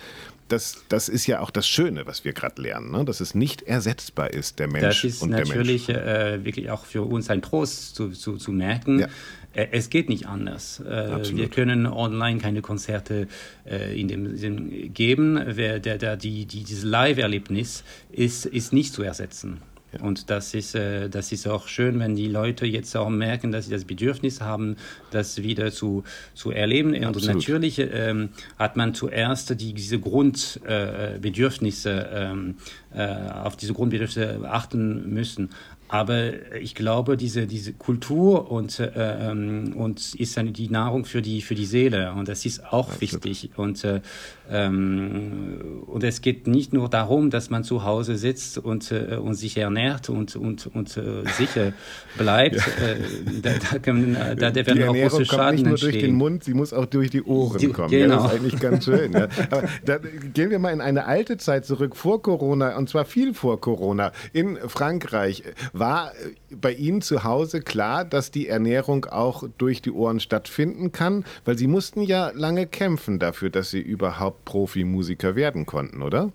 das, 0.51 0.83
das 0.89 1.09
ist 1.09 1.27
ja 1.27 1.41
auch 1.41 1.51
das 1.51 1.69
Schöne, 1.69 2.07
was 2.07 2.25
wir 2.25 2.33
gerade 2.33 2.61
lernen, 2.61 2.91
ne? 2.91 3.05
dass 3.05 3.21
es 3.21 3.35
nicht 3.35 3.63
ersetzbar 3.63 4.33
ist, 4.33 4.59
der 4.59 4.69
Mensch. 4.69 5.03
Das 5.03 5.05
ist 5.05 5.23
und 5.23 5.31
natürlich 5.31 5.89
äh, 5.89 6.45
wirklich 6.45 6.71
auch 6.71 6.85
für 6.85 7.03
uns 7.03 7.31
ein 7.31 7.43
Trost 7.43 7.95
zu, 7.95 8.11
zu, 8.11 8.37
zu 8.37 8.53
merken. 8.53 9.01
Ja. 9.01 9.09
Äh, 9.52 9.69
es 9.73 9.90
geht 9.90 10.09
nicht 10.09 10.26
anders. 10.26 10.80
Äh, 10.80 11.37
wir 11.37 11.49
können 11.49 11.87
online 11.87 12.40
keine 12.40 12.62
Konzerte 12.62 13.28
äh, 13.69 14.00
in 14.00 14.09
dem 14.09 14.37
Sinn 14.37 14.95
geben. 14.95 15.38
Wer, 15.45 15.78
der, 15.80 15.99
der, 15.99 16.16
die, 16.16 16.47
die, 16.47 16.64
dieses 16.64 16.85
Live-Erlebnis 16.85 17.85
ist, 18.11 18.47
ist 18.47 18.73
nicht 18.73 18.95
zu 18.95 19.02
ersetzen. 19.02 19.59
Ja. 19.92 20.00
Und 20.04 20.30
das 20.30 20.54
ist, 20.54 20.76
das 20.76 21.33
ist 21.33 21.49
auch 21.49 21.66
schön, 21.66 21.99
wenn 21.99 22.14
die 22.14 22.28
Leute 22.28 22.64
jetzt 22.64 22.97
auch 22.97 23.09
merken, 23.09 23.50
dass 23.50 23.64
sie 23.64 23.73
das 23.73 23.85
Bedürfnis 23.85 24.40
haben, 24.40 24.76
das 25.11 25.42
wieder 25.42 25.73
zu, 25.73 26.04
zu 26.33 26.52
erleben. 26.52 26.95
Und 26.95 27.04
Absolut. 27.07 27.35
natürlich 27.35 27.80
ähm, 27.80 28.28
hat 28.57 28.76
man 28.76 28.95
zuerst 28.95 29.61
die, 29.61 29.75
diese 29.75 29.99
Grundbedürfnisse, 29.99 31.90
äh, 31.90 32.30
ähm, 32.30 32.54
äh, 32.95 33.09
auf 33.33 33.57
diese 33.57 33.73
Grundbedürfnisse 33.73 34.49
achten 34.49 35.12
müssen. 35.12 35.50
Aber 35.93 36.55
ich 36.55 36.77
glaube, 36.77 37.17
diese, 37.17 37.49
diese 37.49 37.73
Kultur 37.73 38.49
und, 38.49 38.79
äh, 38.79 38.93
ähm, 38.95 39.75
und 39.77 40.15
ist 40.15 40.37
dann 40.37 40.53
die 40.53 40.69
Nahrung 40.69 41.05
für 41.05 41.21
die, 41.21 41.43
für 41.43 41.57
die 41.57 41.67
Seele. 41.67 42.13
Und 42.13 42.29
das 42.29 42.47
ist 42.47 42.73
auch 42.73 42.95
ja, 42.95 43.01
wichtig. 43.01 43.51
Und, 43.57 43.83
äh, 43.83 44.01
ähm, 44.49 45.83
und 45.87 46.05
es 46.05 46.21
geht 46.21 46.47
nicht 46.47 46.73
nur 46.73 46.89
darum, 46.89 47.31
dass 47.31 47.51
man 47.51 47.65
zu 47.65 47.83
Hause 47.83 48.17
sitzt 48.17 48.59
und, 48.59 48.93
äh, 48.93 49.17
und 49.17 49.35
sich 49.35 49.57
ernährt 49.57 50.09
und, 50.09 50.37
und, 50.37 50.69
und 50.69 50.97
äh, 50.97 51.25
sicher 51.37 51.73
bleibt. 52.19 52.57
Ja. 52.57 52.63
Äh, 52.63 53.41
da, 53.43 53.51
da, 53.73 53.79
können, 53.81 54.15
da, 54.15 54.51
da 54.51 54.55
werden 54.55 54.89
auch 54.89 54.95
große 54.95 55.25
Schaden 55.25 55.39
kommt 55.39 55.55
nicht 55.55 55.65
nur 55.65 55.73
entstehen. 55.73 55.93
durch 55.93 56.03
den 56.05 56.15
Mund, 56.15 56.45
sie 56.45 56.55
muss 56.55 56.73
auch 56.73 56.87
durch 56.87 57.11
die 57.11 57.25
Ohren 57.25 57.59
die, 57.59 57.67
kommen. 57.67 57.91
Genau. 57.91 58.15
Ja, 58.15 58.23
das 58.23 58.33
ist 58.33 58.39
eigentlich 58.39 58.61
ganz 58.61 58.85
schön. 58.85 59.13
Ja. 59.13 59.27
Aber 59.51 59.69
da 59.85 59.99
gehen 59.99 60.51
wir 60.51 60.61
mal 60.61 60.73
in 60.73 60.81
eine 60.81 61.07
alte 61.07 61.37
Zeit 61.37 61.67
zurück, 61.67 61.97
vor 61.97 62.23
Corona, 62.23 62.77
und 62.77 62.89
zwar 62.89 63.05
viel 63.05 63.35
vor 63.35 63.61
Corona. 63.61 64.13
In 64.33 64.57
Frankreich 64.69 65.43
war 65.81 66.13
äh, 66.13 66.55
bei 66.55 66.73
Ihnen 66.73 67.03
zu 67.03 67.25
Hause 67.25 67.61
klar, 67.61 68.05
dass 68.05 68.31
die 68.31 68.47
Ernährung 68.47 69.07
auch 69.07 69.43
durch 69.59 69.83
die 69.83 69.91
Ohren 69.91 70.21
stattfinden 70.21 70.93
kann? 70.93 71.25
Weil 71.45 71.59
Sie 71.59 71.67
mussten 71.67 72.03
ja 72.03 72.31
lange 72.35 72.69
kämpfen 72.69 73.19
dafür, 73.19 73.51
dass 73.51 73.71
Sie 73.71 73.81
überhaupt 73.81 74.45
Profimusiker 74.45 75.35
werden 75.35 75.67
konnten, 75.67 76.03
oder? 76.03 76.31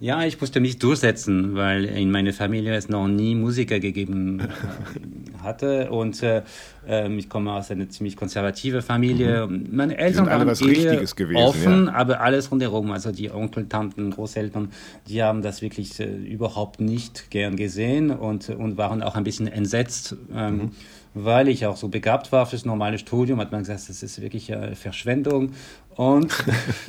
Ja, 0.00 0.22
ich 0.22 0.40
musste 0.40 0.60
mich 0.60 0.78
durchsetzen, 0.78 1.56
weil 1.56 1.84
in 1.84 2.12
meiner 2.12 2.32
Familie 2.32 2.74
es 2.74 2.88
noch 2.88 3.08
nie 3.08 3.34
Musiker 3.34 3.80
gegeben 3.80 4.40
äh, 4.40 5.42
hatte 5.42 5.90
und 5.90 6.22
äh, 6.22 6.42
ähm, 6.86 7.18
ich 7.18 7.28
komme 7.28 7.52
aus 7.52 7.72
einer 7.72 7.88
ziemlich 7.88 8.16
konservative 8.16 8.82
Familie. 8.82 9.48
Mhm. 9.48 9.68
Meine 9.72 9.98
Eltern 9.98 10.26
waren 10.26 10.46
was 10.46 10.64
Richtiges 10.64 11.16
gewesen, 11.16 11.42
offen, 11.42 11.86
ja. 11.86 11.94
aber 11.94 12.20
alles 12.20 12.50
rundherum, 12.52 12.92
also 12.92 13.10
die 13.10 13.30
Onkel, 13.32 13.68
Tanten, 13.68 14.12
Großeltern, 14.12 14.70
die 15.08 15.20
haben 15.20 15.42
das 15.42 15.62
wirklich 15.62 15.98
äh, 15.98 16.04
überhaupt 16.04 16.80
nicht 16.80 17.32
gern 17.32 17.56
gesehen 17.56 18.12
und, 18.12 18.50
und 18.50 18.76
waren 18.76 19.02
auch 19.02 19.16
ein 19.16 19.24
bisschen 19.24 19.48
entsetzt. 19.48 20.16
Ähm, 20.32 20.56
mhm 20.56 20.70
weil 21.14 21.48
ich 21.48 21.66
auch 21.66 21.76
so 21.76 21.88
begabt 21.88 22.32
war 22.32 22.46
fürs 22.46 22.64
normale 22.64 22.98
Studium, 22.98 23.40
hat 23.40 23.50
man 23.50 23.62
gesagt, 23.62 23.88
das 23.88 24.02
ist 24.02 24.20
wirklich 24.20 24.52
eine 24.52 24.76
Verschwendung. 24.76 25.52
Und 25.98 26.32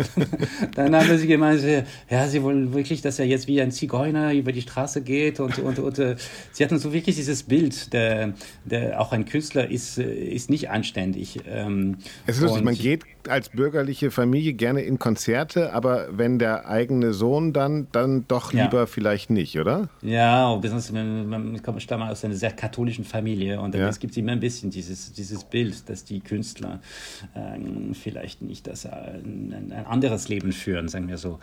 dann 0.76 0.96
haben 0.96 1.18
sie 1.18 1.26
gemeint, 1.26 1.64
ja, 2.12 2.28
sie 2.28 2.44
wollen 2.44 2.76
wirklich, 2.76 3.02
dass 3.02 3.18
er 3.18 3.26
jetzt 3.26 3.48
wie 3.48 3.60
ein 3.60 3.72
Zigeuner 3.72 4.36
über 4.36 4.52
die 4.52 4.62
Straße 4.62 5.02
geht 5.02 5.40
und, 5.40 5.58
und, 5.58 5.80
und 5.80 5.98
äh, 5.98 6.16
sie 6.52 6.64
hatten 6.64 6.78
so 6.78 6.94
wirklich 6.94 7.16
dieses 7.16 7.42
Bild, 7.42 7.92
der, 7.92 8.36
der 8.66 9.02
auch 9.02 9.12
ein 9.12 9.26
Künstler 9.26 9.68
ist, 9.68 9.98
äh, 9.98 10.04
ist 10.14 10.52
nicht 10.52 10.70
anständig. 10.70 11.40
Ähm, 11.48 11.98
es 12.28 12.36
ist 12.36 12.44
lustig, 12.44 12.64
man 12.64 12.76
geht 12.76 13.02
als 13.28 13.50
bürgerliche 13.50 14.12
Familie 14.12 14.54
gerne 14.54 14.82
in 14.82 15.00
Konzerte, 15.00 15.74
aber 15.74 16.10
wenn 16.12 16.38
der 16.38 16.70
eigene 16.70 17.14
Sohn 17.14 17.52
dann, 17.52 17.88
dann 17.92 18.28
doch 18.28 18.54
lieber 18.54 18.78
ja. 18.78 18.86
vielleicht 18.86 19.32
nicht, 19.32 19.60
oder? 19.60 19.90
Ja, 20.04 20.56
besonders, 20.58 20.92
man 20.92 21.60
kommt 21.64 21.82
stammt 21.82 22.04
aus 22.04 22.24
einer 22.24 22.36
sehr 22.36 22.52
katholischen 22.52 23.06
Familie 23.06 23.60
und 23.60 23.74
ja. 23.74 23.90
es 23.90 23.98
gibt 24.00 24.16
immer 24.18 24.34
ein 24.34 24.40
bisschen 24.40 24.70
dieses, 24.70 25.14
dieses 25.14 25.44
Bild, 25.44 25.90
dass 25.90 26.04
die 26.04 26.20
Künstler 26.20 26.80
ähm, 27.36 27.96
vielleicht 27.96 28.44
nicht 28.44 28.68
das 28.68 28.86
ein, 29.00 29.72
ein, 29.72 29.86
anderes 29.86 30.30
Leben 30.30 30.52
führen, 30.52 30.88
sagen 30.88 31.08
wir 31.08 31.18
so. 31.18 31.40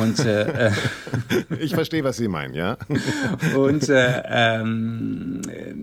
Und, 0.00 0.18
äh, 0.24 0.68
äh 0.68 0.72
ich 1.60 1.74
verstehe, 1.74 2.04
was 2.04 2.16
Sie 2.16 2.28
meinen, 2.28 2.54
ja. 2.54 2.76
und 3.56 3.88
äh, 3.88 4.22
ähm, 4.26 5.42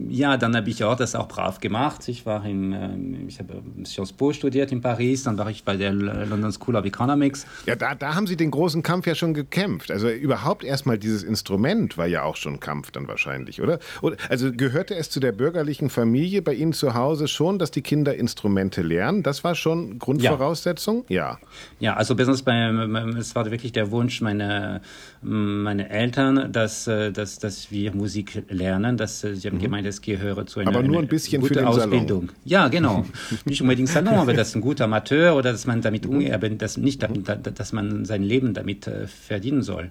ja, 0.09 0.37
dann 0.37 0.55
habe 0.55 0.69
ich 0.69 0.83
auch 0.83 0.95
das 0.95 1.15
auch 1.15 1.27
brav 1.27 1.59
gemacht. 1.59 2.07
Ich 2.07 2.25
war 2.25 2.45
im, 2.45 2.73
ähm, 2.73 3.27
ich 3.27 3.39
habe 3.39 3.61
Sciences 3.85 4.13
Po 4.13 4.33
studiert 4.33 4.71
in 4.71 4.81
Paris, 4.81 5.23
dann 5.23 5.37
war 5.37 5.49
ich 5.49 5.63
bei 5.63 5.77
der 5.77 5.93
London 5.93 6.51
School 6.51 6.75
of 6.75 6.85
Economics. 6.85 7.45
Ja, 7.65 7.75
da, 7.75 7.95
da 7.95 8.15
haben 8.15 8.27
Sie 8.27 8.35
den 8.35 8.51
großen 8.51 8.83
Kampf 8.83 9.07
ja 9.07 9.15
schon 9.15 9.33
gekämpft. 9.33 9.91
Also 9.91 10.09
überhaupt 10.09 10.63
erstmal 10.63 10.97
dieses 10.97 11.23
Instrument 11.23 11.97
war 11.97 12.07
ja 12.07 12.23
auch 12.23 12.35
schon 12.35 12.59
Kampf 12.59 12.91
dann 12.91 13.07
wahrscheinlich, 13.07 13.61
oder? 13.61 13.79
oder? 14.01 14.17
Also 14.29 14.51
gehörte 14.51 14.95
es 14.95 15.09
zu 15.09 15.19
der 15.19 15.31
bürgerlichen 15.31 15.89
Familie 15.89 16.41
bei 16.41 16.53
Ihnen 16.53 16.73
zu 16.73 16.93
Hause 16.93 17.27
schon, 17.27 17.59
dass 17.59 17.71
die 17.71 17.81
Kinder 17.81 18.15
Instrumente 18.15 18.81
lernen? 18.81 19.23
Das 19.23 19.43
war 19.43 19.55
schon 19.55 19.99
Grundvoraussetzung? 19.99 21.05
Ja. 21.09 21.16
Ja. 21.17 21.39
Ja, 21.79 21.95
also 21.95 22.15
besonders 22.15 22.43
bei, 22.43 22.69
es 23.17 23.33
war 23.35 23.49
wirklich 23.49 23.71
der 23.71 23.89
Wunsch 23.89 24.21
meiner 24.21 24.81
meine 25.21 25.89
Eltern, 25.89 26.51
dass, 26.51 26.87
äh, 26.87 27.11
dass, 27.11 27.39
dass 27.39 27.71
wir 27.71 27.93
Musik 27.93 28.43
lernen. 28.49 28.97
Dass, 28.97 29.23
äh, 29.23 29.35
sie 29.35 29.47
haben 29.47 29.57
mhm. 29.57 29.61
gemeint, 29.61 29.87
es 29.87 30.01
gehöre 30.01 30.45
zu 30.45 30.59
einer, 30.59 30.69
aber 30.69 30.83
nur 30.83 30.99
ein 30.99 31.07
bisschen 31.07 31.41
gute 31.41 31.55
für 31.55 31.59
den 31.61 31.67
Ausbildung. 31.67 32.21
Salon. 32.21 32.29
Ja, 32.45 32.67
genau. 32.67 33.05
nicht 33.45 33.61
unbedingt 33.61 33.89
Salon, 33.89 34.15
aber 34.15 34.33
das 34.33 34.49
ist 34.49 34.55
ein 34.55 34.61
guter 34.61 34.85
Amateur 34.85 35.35
oder 35.35 35.51
dass 35.51 35.65
man 35.65 35.81
damit 35.81 36.07
mhm. 36.07 36.31
aber 36.31 36.49
das 36.49 36.77
nicht, 36.77 37.07
mhm. 37.07 37.23
dass 37.23 37.73
man 37.73 38.05
sein 38.05 38.21
Leben 38.21 38.53
damit 38.53 38.87
äh, 38.87 39.07
verdienen 39.07 39.63
soll. 39.63 39.89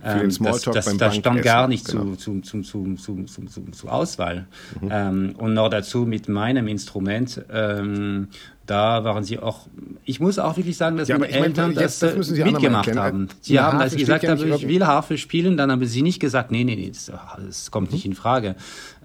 Für 0.00 0.14
den 0.14 0.24
ähm, 0.24 0.30
Smalltalk 0.30 0.74
das, 0.74 0.84
das, 0.84 0.96
das 0.96 1.16
stand 1.16 1.42
gar 1.42 1.66
nicht 1.66 1.86
genau. 1.86 2.14
zu, 2.14 2.40
zu, 2.40 2.62
zu, 2.62 2.94
zu, 2.94 3.24
zu, 3.24 3.44
zu, 3.46 3.64
zu 3.72 3.88
Auswahl. 3.88 4.46
Mhm. 4.80 4.88
Ähm, 4.92 5.34
und 5.38 5.54
noch 5.54 5.70
dazu 5.70 6.06
mit 6.06 6.28
meinem 6.28 6.68
Instrument 6.68 7.42
ähm, 7.52 8.28
da 8.68 9.02
waren 9.02 9.24
sie 9.24 9.38
auch, 9.38 9.66
ich 10.04 10.20
muss 10.20 10.38
auch 10.38 10.58
wirklich 10.58 10.76
sagen, 10.76 10.98
dass 10.98 11.08
ja, 11.08 11.18
meine 11.18 11.32
Eltern 11.32 11.70
meine, 11.70 11.80
das, 11.80 12.00
das 12.00 12.30
mitgemacht 12.30 12.94
haben. 12.94 13.28
Sie 13.40 13.58
haben, 13.58 13.78
als 13.78 13.94
ich 13.94 14.00
gesagt 14.00 14.24
ja 14.24 14.30
habe, 14.30 14.46
ich 14.46 14.68
will 14.68 14.86
Harfe 14.86 15.16
spielen, 15.16 15.56
dann 15.56 15.72
haben 15.72 15.84
sie 15.86 16.02
nicht 16.02 16.20
gesagt, 16.20 16.50
nee, 16.50 16.64
nee, 16.64 16.76
nee, 16.76 16.88
das, 16.88 17.10
das 17.44 17.70
kommt 17.70 17.88
mhm. 17.88 17.94
nicht 17.94 18.04
in 18.04 18.14
Frage. 18.14 18.56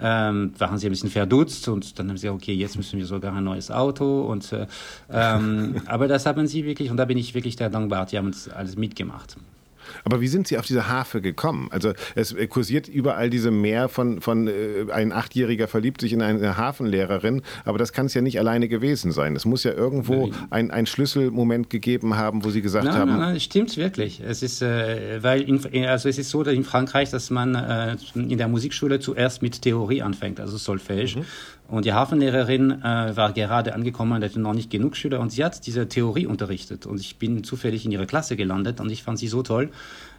Ähm, 0.02 0.54
waren 0.58 0.78
sie 0.78 0.88
ein 0.88 0.92
bisschen 0.92 1.10
verdutzt 1.10 1.70
und 1.70 1.98
dann 1.98 2.10
haben 2.10 2.18
sie 2.18 2.28
gesagt, 2.28 2.44
okay, 2.44 2.54
jetzt 2.54 2.76
müssen 2.76 3.00
wir 3.00 3.06
sogar 3.06 3.34
ein 3.34 3.44
neues 3.44 3.72
Auto 3.72 4.24
und 4.24 4.52
äh, 4.52 4.68
ähm, 5.10 5.82
aber 5.86 6.10
das 6.10 6.26
haben 6.26 6.46
sie 6.46 6.66
wirklich 6.66 6.92
und 6.92 6.98
da 6.98 7.06
bin 7.06 7.18
ich 7.18 7.34
wirklich 7.34 7.56
sehr 7.56 7.70
dankbar, 7.70 8.06
die 8.06 8.18
haben 8.18 8.28
uns 8.28 8.50
alles 8.50 8.76
mitgemacht. 8.76 9.38
Aber 10.04 10.22
wie 10.22 10.28
sind 10.28 10.48
Sie 10.48 10.58
auf 10.58 10.66
diese 10.66 10.90
Harfe 10.90 11.22
gekommen? 11.22 11.70
Also 11.72 11.94
es 12.16 12.36
kursiert 12.50 12.88
überall 12.88 13.30
diese 13.30 13.52
Mehr 13.52 13.90
von, 13.90 14.22
von 14.22 14.48
äh, 14.48 14.86
ein 14.92 15.12
Achtjähriger 15.12 15.68
verliebt 15.68 16.02
sich 16.02 16.14
in 16.14 16.22
eine 16.22 16.58
Hafenlehrerin, 16.58 17.42
aber 17.66 17.78
das 17.78 17.94
kann 17.94 18.08
es 18.08 18.14
ja 18.14 18.22
nicht 18.22 18.40
alleine 18.40 18.68
gewesen 18.68 19.12
sein. 19.12 19.36
Es 19.36 19.46
muss 19.46 19.64
ja 19.64 19.72
irgendwo 19.72 20.32
ein, 20.50 20.72
ein 20.72 20.86
Schlüsselmoment 20.86 21.70
gegeben 21.70 22.16
haben, 22.16 22.44
wo 22.44 22.50
Sie 22.50 22.62
gesagt 22.62 22.86
nein, 22.86 22.96
haben. 22.96 23.10
Nein, 23.10 23.20
nein, 23.20 23.40
stimmt 23.40 23.76
wirklich. 23.78 24.22
Es 24.22 24.44
ist, 24.44 24.62
äh, 24.62 25.22
weil 25.22 25.42
in, 25.42 25.86
also 25.86 26.10
es 26.10 26.18
ist 26.18 26.30
so 26.30 26.44
dass 26.44 26.54
in 26.54 26.64
Frankreich, 26.64 27.10
dass 27.10 27.30
man 27.30 27.56
äh, 27.56 27.96
in 28.16 28.38
der 28.38 28.48
Musikschule 28.48 29.00
zuerst 29.00 29.42
mit 29.42 29.62
Theorie 29.62 30.02
anfängt, 30.02 30.40
also 30.40 30.58
Solfège. 30.58 31.20
Mhm. 31.20 31.26
Und 31.74 31.86
die 31.86 31.94
Hafenlehrerin 31.94 32.84
äh, 32.84 33.18
war 33.18 33.34
gerade 33.34 33.74
angekommen, 33.74 34.24
hatte 34.24 34.40
noch 34.40 34.54
nicht 34.54 34.70
genug 34.70 34.96
Schüler 34.96 35.20
und 35.20 35.32
sie 35.32 35.44
hat 35.44 35.66
diese 35.66 35.88
Theorie 35.88 36.28
unterrichtet. 36.28 36.86
Und 36.86 37.00
ich 37.00 37.18
bin 37.18 37.44
zufällig 37.44 37.84
in 37.84 37.92
ihre 37.92 38.06
Klasse 38.06 38.36
gelandet 38.36 38.80
und 38.80 38.92
ich 38.92 39.02
fand 39.02 39.18
sie 39.18 39.28
so 39.28 39.42
toll, 39.42 39.72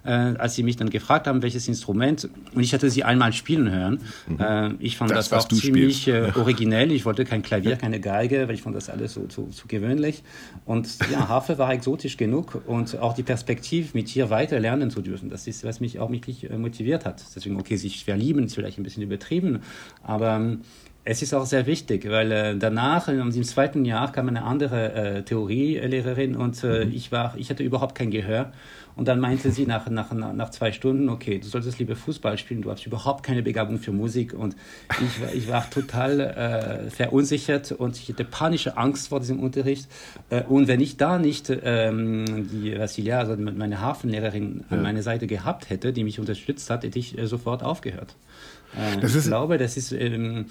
äh, 0.03 0.11
als 0.11 0.57
sie 0.57 0.65
mich 0.65 0.75
dann 0.75 0.91
gefragt 0.91 1.29
haben, 1.29 1.43
welches 1.43 1.69
Instrument. 1.69 2.29
Und 2.57 2.61
ich 2.65 2.75
hatte 2.75 2.91
sie 2.91 3.05
einmal 3.05 3.33
spielen 3.33 3.71
hören. 3.71 4.01
Mhm. 4.27 4.41
Äh, 4.41 4.73
ich 4.81 4.97
fand 4.97 5.13
das, 5.13 5.29
das 5.29 5.45
auch 5.45 5.49
ziemlich 5.49 6.09
äh, 6.09 6.33
originell. 6.35 6.91
Ich 6.91 7.05
wollte 7.05 7.25
kein 7.25 7.43
Klavier, 7.43 7.77
keine 7.77 8.01
Geige, 8.01 8.49
weil 8.49 8.57
ich 8.57 8.63
fand 8.63 8.75
das 8.75 8.91
alles 8.91 9.15
so 9.15 9.25
zu, 9.27 9.47
zu 9.47 9.69
gewöhnlich. 9.69 10.25
Und 10.65 10.89
ja, 11.13 11.29
Harfe 11.29 11.57
war 11.57 11.73
exotisch 11.73 12.17
genug 12.17 12.63
und 12.67 12.99
auch 12.99 13.13
die 13.15 13.23
Perspektive, 13.23 13.91
mit 13.93 14.17
ihr 14.17 14.29
weiter 14.29 14.59
lernen 14.59 14.91
zu 14.91 15.03
dürfen, 15.03 15.31
das 15.31 15.47
ist, 15.47 15.63
was 15.63 15.79
mich 15.79 16.01
auch 16.01 16.11
wirklich 16.11 16.51
äh, 16.51 16.59
motiviert 16.59 17.05
hat. 17.05 17.23
Deswegen, 17.37 17.61
okay, 17.61 17.77
sich 17.77 18.05
verlieben 18.05 18.43
ist 18.47 18.57
vielleicht 18.57 18.79
ein 18.79 18.83
bisschen 18.83 19.05
übertrieben, 19.05 19.61
aber 20.03 20.35
ähm, 20.35 20.63
es 21.05 21.21
ist 21.21 21.35
auch 21.35 21.45
sehr 21.45 21.67
wichtig, 21.67 22.09
weil 22.09 22.33
äh, 22.33 22.57
danach, 22.57 23.09
im 23.09 23.31
zweiten 23.45 23.85
Jahr, 23.85 24.11
kam 24.11 24.29
eine 24.29 24.43
andere 24.43 24.93
äh, 24.93 25.23
Theorielehrerin 25.23 26.35
und 26.35 26.65
äh, 26.65 26.87
mhm. 26.87 26.93
ich, 26.93 27.13
war, 27.13 27.35
ich 27.37 27.51
hatte 27.51 27.63
überhaupt 27.63 27.95
kein 27.95 28.11
Gehör. 28.11 28.53
Und 28.97 29.09
dann 29.09 29.19
meinte 29.19 29.51
sie 29.51 29.67
nach, 29.67 29.91
nach, 29.91 30.13
nach 30.13 30.51
zwei 30.51 30.71
Stunden, 30.71 31.09
okay, 31.09 31.41
du 31.41 31.49
solltest 31.49 31.81
lieber 31.81 31.97
Fußball 31.97 32.39
spielen, 32.39 32.63
du 32.63 32.71
hast 32.71 32.87
überhaupt 32.87 33.25
keine 33.25 33.43
Begabung 33.43 33.79
für 33.79 33.91
Musik. 33.91 34.33
Und 34.33 34.55
ich, 35.03 35.21
war, 35.21 35.35
ich 35.35 35.49
war 35.49 35.69
total 35.69 36.21
äh, 36.21 36.91
verunsichert 36.91 37.73
und 37.73 37.97
ich 37.97 38.09
hatte 38.09 38.25
panische 38.25 38.77
Angst 38.77 39.09
vor 39.09 39.19
diesem 39.19 39.41
Unterricht. 39.41 39.89
Äh, 40.31 40.45
und 40.45 40.69
wenn 40.69 40.81
ich 40.81 40.97
da 40.97 41.19
nicht 41.19 41.51
ähm, 41.51 42.49
die 42.51 42.79
Vassilia, 42.79 43.19
also 43.19 43.37
meine 43.37 43.81
Hafenlehrerin, 43.81 44.65
ja. 44.71 44.77
an 44.77 44.83
meiner 44.83 45.03
Seite 45.03 45.27
gehabt 45.27 45.71
hätte, 45.71 45.93
die 45.93 46.05
mich 46.05 46.21
unterstützt 46.21 46.71
hat, 46.71 46.85
hätte 46.85 46.99
ich 46.99 47.19
äh, 47.19 47.27
sofort 47.27 47.65
aufgehört. 47.65 48.15
Äh, 48.79 49.05
ich 49.05 49.25
glaube, 49.25 49.59
das 49.59 49.77
ist... 49.77 49.93
Ähm, 49.93 50.47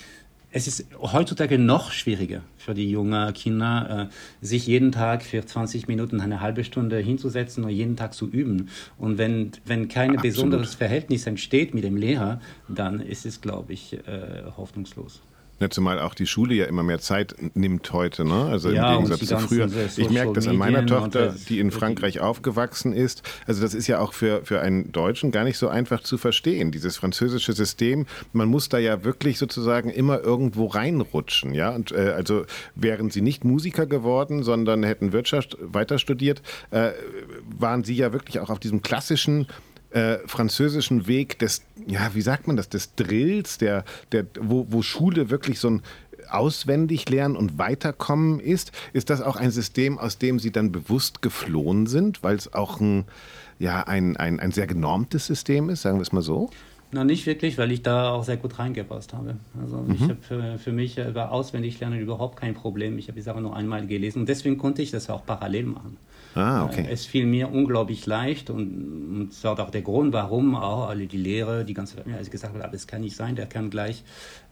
es 0.53 0.67
ist 0.67 0.85
heutzutage 1.01 1.57
noch 1.57 1.91
schwieriger 1.91 2.41
für 2.57 2.75
die 2.75 2.89
jungen 2.89 3.33
Kinder, 3.33 4.09
äh, 4.09 4.45
sich 4.45 4.67
jeden 4.67 4.91
Tag 4.91 5.23
für 5.23 5.43
20 5.43 5.87
Minuten, 5.87 6.21
eine 6.21 6.41
halbe 6.41 6.63
Stunde 6.63 6.97
hinzusetzen 6.99 7.63
und 7.63 7.71
jeden 7.71 7.97
Tag 7.97 8.13
zu 8.13 8.29
üben. 8.29 8.69
Und 8.99 9.17
wenn, 9.17 9.51
wenn 9.65 9.87
kein 9.87 10.11
Absolut. 10.11 10.21
besonderes 10.21 10.75
Verhältnis 10.75 11.25
entsteht 11.25 11.73
mit 11.73 11.83
dem 11.83 11.97
Lehrer, 11.97 12.39
dann 12.67 12.99
ist 12.99 13.25
es, 13.25 13.41
glaube 13.41 13.73
ich, 13.73 13.93
äh, 14.07 14.43
hoffnungslos. 14.55 15.23
Ja, 15.63 15.69
zumal 15.69 15.97
auch 16.01 16.13
die 16.13 16.27
Schule 16.27 16.55
ja 16.55 16.65
immer 16.65 16.83
mehr 16.83 16.99
Zeit 16.99 17.35
nimmt 17.53 17.93
heute, 17.93 18.25
ne? 18.25 18.47
Also 18.51 18.69
ja, 18.69 18.95
im 18.95 19.05
Gegensatz 19.05 19.29
zu 19.29 19.39
früher. 19.39 19.69
Ich 19.95 20.09
merke 20.09 20.33
das 20.33 20.45
an 20.45 20.57
meiner 20.57 20.85
Tochter, 20.85 21.33
die 21.47 21.59
in 21.59 21.71
Frankreich 21.71 22.19
aufgewachsen 22.19 22.91
ist. 22.91 23.23
Also 23.47 23.61
das 23.61 23.73
ist 23.73 23.87
ja 23.87 23.99
auch 23.99 24.11
für, 24.11 24.43
für 24.43 24.59
einen 24.59 24.91
Deutschen 24.91 25.31
gar 25.31 25.45
nicht 25.45 25.57
so 25.57 25.69
einfach 25.69 26.03
zu 26.03 26.17
verstehen, 26.17 26.71
dieses 26.73 26.97
französische 26.97 27.53
System. 27.53 28.07
Man 28.33 28.49
muss 28.49 28.67
da 28.67 28.77
ja 28.77 29.05
wirklich 29.05 29.37
sozusagen 29.37 29.89
immer 29.89 30.19
irgendwo 30.19 30.65
reinrutschen, 30.65 31.53
ja. 31.53 31.69
Und 31.69 31.93
äh, 31.93 32.11
also 32.13 32.43
wären 32.75 33.09
sie 33.09 33.21
nicht 33.21 33.45
Musiker 33.45 33.85
geworden, 33.85 34.43
sondern 34.43 34.83
hätten 34.83 35.13
Wirtschaft 35.13 35.55
weiter 35.61 35.97
studiert, 35.97 36.41
äh, 36.71 36.91
waren 37.57 37.85
sie 37.85 37.95
ja 37.95 38.11
wirklich 38.11 38.41
auch 38.41 38.49
auf 38.49 38.59
diesem 38.59 38.81
klassischen 38.81 39.47
äh, 39.93 40.17
französischen 40.27 41.07
Weg 41.07 41.39
des, 41.39 41.63
ja, 41.87 42.13
wie 42.13 42.21
sagt 42.21 42.47
man 42.47 42.57
das, 42.57 42.69
des 42.69 42.95
Drills, 42.95 43.57
der, 43.57 43.85
der, 44.11 44.25
wo, 44.39 44.65
wo 44.69 44.81
Schule 44.81 45.29
wirklich 45.29 45.59
so 45.59 45.69
ein 45.69 45.81
auswendig 46.29 47.09
lernen 47.09 47.35
und 47.35 47.57
weiterkommen 47.57 48.39
ist. 48.39 48.71
Ist 48.93 49.09
das 49.09 49.21
auch 49.21 49.35
ein 49.35 49.51
System, 49.51 49.97
aus 49.97 50.17
dem 50.17 50.39
Sie 50.39 50.51
dann 50.51 50.71
bewusst 50.71 51.21
geflohen 51.21 51.85
sind, 51.85 52.23
weil 52.23 52.35
es 52.35 52.53
auch 52.53 52.79
ein, 52.79 53.05
ja, 53.59 53.83
ein, 53.83 54.17
ein, 54.17 54.39
ein 54.39 54.51
sehr 54.51 54.67
genormtes 54.67 55.25
System 55.27 55.69
ist, 55.69 55.83
sagen 55.83 55.97
wir 55.97 56.03
es 56.03 56.11
mal 56.11 56.21
so? 56.21 56.49
Na, 56.91 57.03
nicht 57.03 57.25
wirklich, 57.25 57.57
weil 57.57 57.71
ich 57.71 57.81
da 57.81 58.11
auch 58.11 58.23
sehr 58.23 58.37
gut 58.37 58.59
reingepasst 58.59 59.13
habe. 59.13 59.35
Also 59.59 59.77
mhm. 59.77 59.95
ich 59.95 60.01
habe 60.03 60.17
für, 60.21 60.59
für 60.59 60.71
mich 60.71 60.97
war 60.97 61.31
auswendig 61.31 61.79
lernen 61.79 61.99
überhaupt 61.99 62.39
kein 62.39 62.53
Problem. 62.53 62.99
Ich 62.99 63.07
habe 63.07 63.15
die 63.15 63.23
Sache 63.23 63.41
nur 63.41 63.55
einmal 63.55 63.87
gelesen 63.87 64.19
und 64.19 64.29
deswegen 64.29 64.57
konnte 64.57 64.81
ich 64.83 64.91
das 64.91 65.09
auch 65.09 65.25
parallel 65.25 65.65
machen. 65.65 65.97
Ah, 66.35 66.65
okay. 66.65 66.87
Es 66.89 67.05
fiel 67.05 67.25
mir 67.25 67.51
unglaublich 67.51 68.05
leicht 68.05 68.49
und, 68.49 68.59
und 68.59 69.29
das 69.29 69.43
war 69.43 69.59
auch 69.59 69.69
der 69.69 69.81
Grund, 69.81 70.13
warum 70.13 70.55
auch 70.55 70.89
alle 70.89 71.05
die 71.05 71.17
Lehre, 71.17 71.63
die 71.63 71.73
ganze 71.73 71.97
Familie, 71.97 72.17
als 72.17 72.27
ich 72.27 72.31
gesagt 72.31 72.55
habe, 72.55 72.67
das 72.71 72.87
kann 72.87 73.01
nicht 73.01 73.15
sein, 73.15 73.35
der 73.35 73.45
kann 73.45 73.69
gleich 73.69 74.03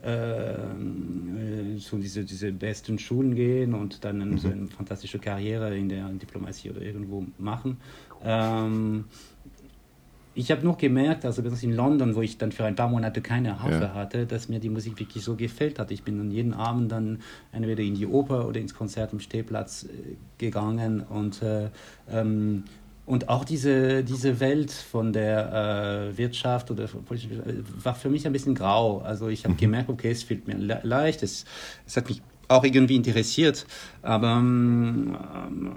äh, 0.03 1.77
zu 1.79 1.97
diese, 1.97 2.23
diese 2.23 2.51
besten 2.51 2.99
Schulen 2.99 3.35
gehen 3.35 3.73
und 3.73 4.03
dann 4.05 4.19
mhm. 4.19 4.37
so 4.37 4.49
eine 4.49 4.67
fantastische 4.67 5.19
Karriere 5.19 5.75
in 5.75 5.89
der 5.89 6.07
Diplomatie 6.09 6.69
oder 6.69 6.81
irgendwo 6.81 7.25
machen. 7.37 7.77
Ähm, 8.23 9.05
ich 10.33 10.51
habe 10.51 10.65
noch 10.65 10.77
gemerkt, 10.77 11.25
also 11.25 11.41
besonders 11.41 11.63
in 11.63 11.73
London, 11.73 12.15
wo 12.15 12.21
ich 12.21 12.37
dann 12.37 12.51
für 12.51 12.63
ein 12.63 12.75
paar 12.75 12.87
Monate 12.87 13.21
keine 13.21 13.61
Harfe 13.61 13.81
ja. 13.81 13.93
hatte, 13.93 14.25
dass 14.25 14.47
mir 14.47 14.59
die 14.59 14.69
Musik 14.69 14.99
wirklich 14.99 15.23
so 15.23 15.35
gefällt 15.35 15.77
hat. 15.77 15.91
Ich 15.91 16.03
bin 16.03 16.17
dann 16.17 16.31
jeden 16.31 16.53
Abend 16.53 16.91
dann 16.91 17.19
entweder 17.51 17.83
in 17.83 17.95
die 17.95 18.07
Oper 18.07 18.47
oder 18.47 18.59
ins 18.59 18.73
Konzert 18.73 19.11
im 19.11 19.19
Stehplatz 19.19 19.83
äh, 19.83 20.15
gegangen 20.37 21.01
und 21.01 21.41
äh, 21.41 21.69
ähm, 22.09 22.63
und 23.05 23.27
auch 23.29 23.43
diese, 23.43 24.03
diese 24.03 24.39
Welt 24.39 24.71
von 24.71 25.11
der 25.11 26.11
äh, 26.13 26.17
Wirtschaft 26.17 26.71
oder 26.71 26.87
war 27.83 27.95
für 27.95 28.09
mich 28.09 28.25
ein 28.25 28.31
bisschen 28.31 28.55
grau. 28.55 28.99
Also 28.99 29.27
ich 29.27 29.43
habe 29.43 29.55
mhm. 29.55 29.57
gemerkt, 29.57 29.89
okay, 29.89 30.11
es 30.11 30.23
fehlt 30.23 30.47
mir 30.47 30.55
le 30.55 30.79
leicht, 30.83 31.23
es, 31.23 31.45
es 31.85 31.97
hat 31.97 32.07
mich 32.07 32.21
auch 32.51 32.63
irgendwie 32.63 32.95
interessiert. 32.95 33.65
Aber, 34.03 34.37
ähm, 34.37 35.15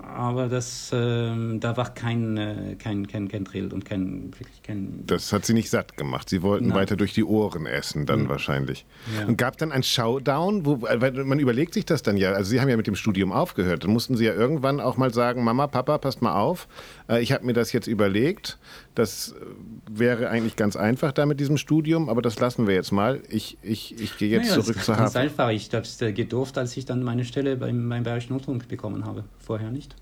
aber 0.02 0.48
das, 0.48 0.90
äh, 0.92 1.58
da 1.58 1.76
war 1.76 1.92
kein, 1.92 2.36
äh, 2.38 2.76
kein, 2.78 3.06
kein, 3.06 3.28
kein 3.28 3.44
Drill 3.44 3.72
und 3.72 3.84
kein, 3.84 4.32
wirklich 4.38 4.62
kein. 4.62 5.04
Das 5.06 5.32
hat 5.32 5.44
sie 5.44 5.52
nicht 5.52 5.68
satt 5.68 5.96
gemacht. 5.96 6.30
Sie 6.30 6.40
wollten 6.40 6.68
Nein. 6.68 6.78
weiter 6.78 6.96
durch 6.96 7.12
die 7.12 7.24
Ohren 7.24 7.66
essen, 7.66 8.06
dann 8.06 8.24
ja. 8.24 8.28
wahrscheinlich. 8.30 8.86
Ja. 9.18 9.26
Und 9.26 9.36
gab 9.36 9.58
dann 9.58 9.72
ein 9.72 9.82
Showdown, 9.82 10.64
wo, 10.64 10.80
weil 10.82 11.12
man 11.24 11.38
überlegt 11.38 11.74
sich 11.74 11.84
das 11.84 12.02
dann 12.02 12.16
ja. 12.16 12.32
Also 12.32 12.50
Sie 12.50 12.60
haben 12.60 12.68
ja 12.68 12.78
mit 12.78 12.86
dem 12.86 12.96
Studium 12.96 13.30
aufgehört. 13.30 13.84
Dann 13.84 13.90
mussten 13.90 14.16
Sie 14.16 14.24
ja 14.24 14.32
irgendwann 14.32 14.80
auch 14.80 14.96
mal 14.96 15.12
sagen: 15.12 15.44
Mama, 15.44 15.66
Papa, 15.66 15.98
passt 15.98 16.22
mal 16.22 16.38
auf. 16.40 16.66
Äh, 17.08 17.22
ich 17.22 17.32
habe 17.32 17.44
mir 17.44 17.52
das 17.52 17.72
jetzt 17.72 17.86
überlegt. 17.86 18.58
Das 18.94 19.32
äh, 19.32 19.44
wäre 19.90 20.28
eigentlich 20.30 20.56
ganz 20.56 20.76
einfach 20.76 21.12
da 21.12 21.26
mit 21.26 21.40
diesem 21.40 21.56
Studium, 21.56 22.08
aber 22.08 22.22
das 22.22 22.38
lassen 22.38 22.66
wir 22.66 22.74
jetzt 22.74 22.92
mal. 22.92 23.20
Ich, 23.28 23.58
ich, 23.62 24.00
ich 24.00 24.16
gehe 24.18 24.30
jetzt 24.30 24.50
naja, 24.50 24.62
zurück 24.62 24.82
zur 24.82 24.94
Hafen. 24.94 25.04
Ganz 25.04 25.16
einfach. 25.16 25.50
Ich 25.50 25.72
habe 25.72 25.84
es 25.84 25.98
gedurft, 25.98 26.58
als 26.58 26.76
ich 26.76 26.84
dann 26.84 27.02
meine 27.02 27.24
Stelle 27.24 27.56
beim, 27.56 27.88
beim 27.88 28.02
Bayerischen 28.02 28.32
Rundfunk 28.32 28.68
bekommen 28.68 29.04
habe. 29.04 29.24
Vorher 29.38 29.70
nicht. 29.70 29.96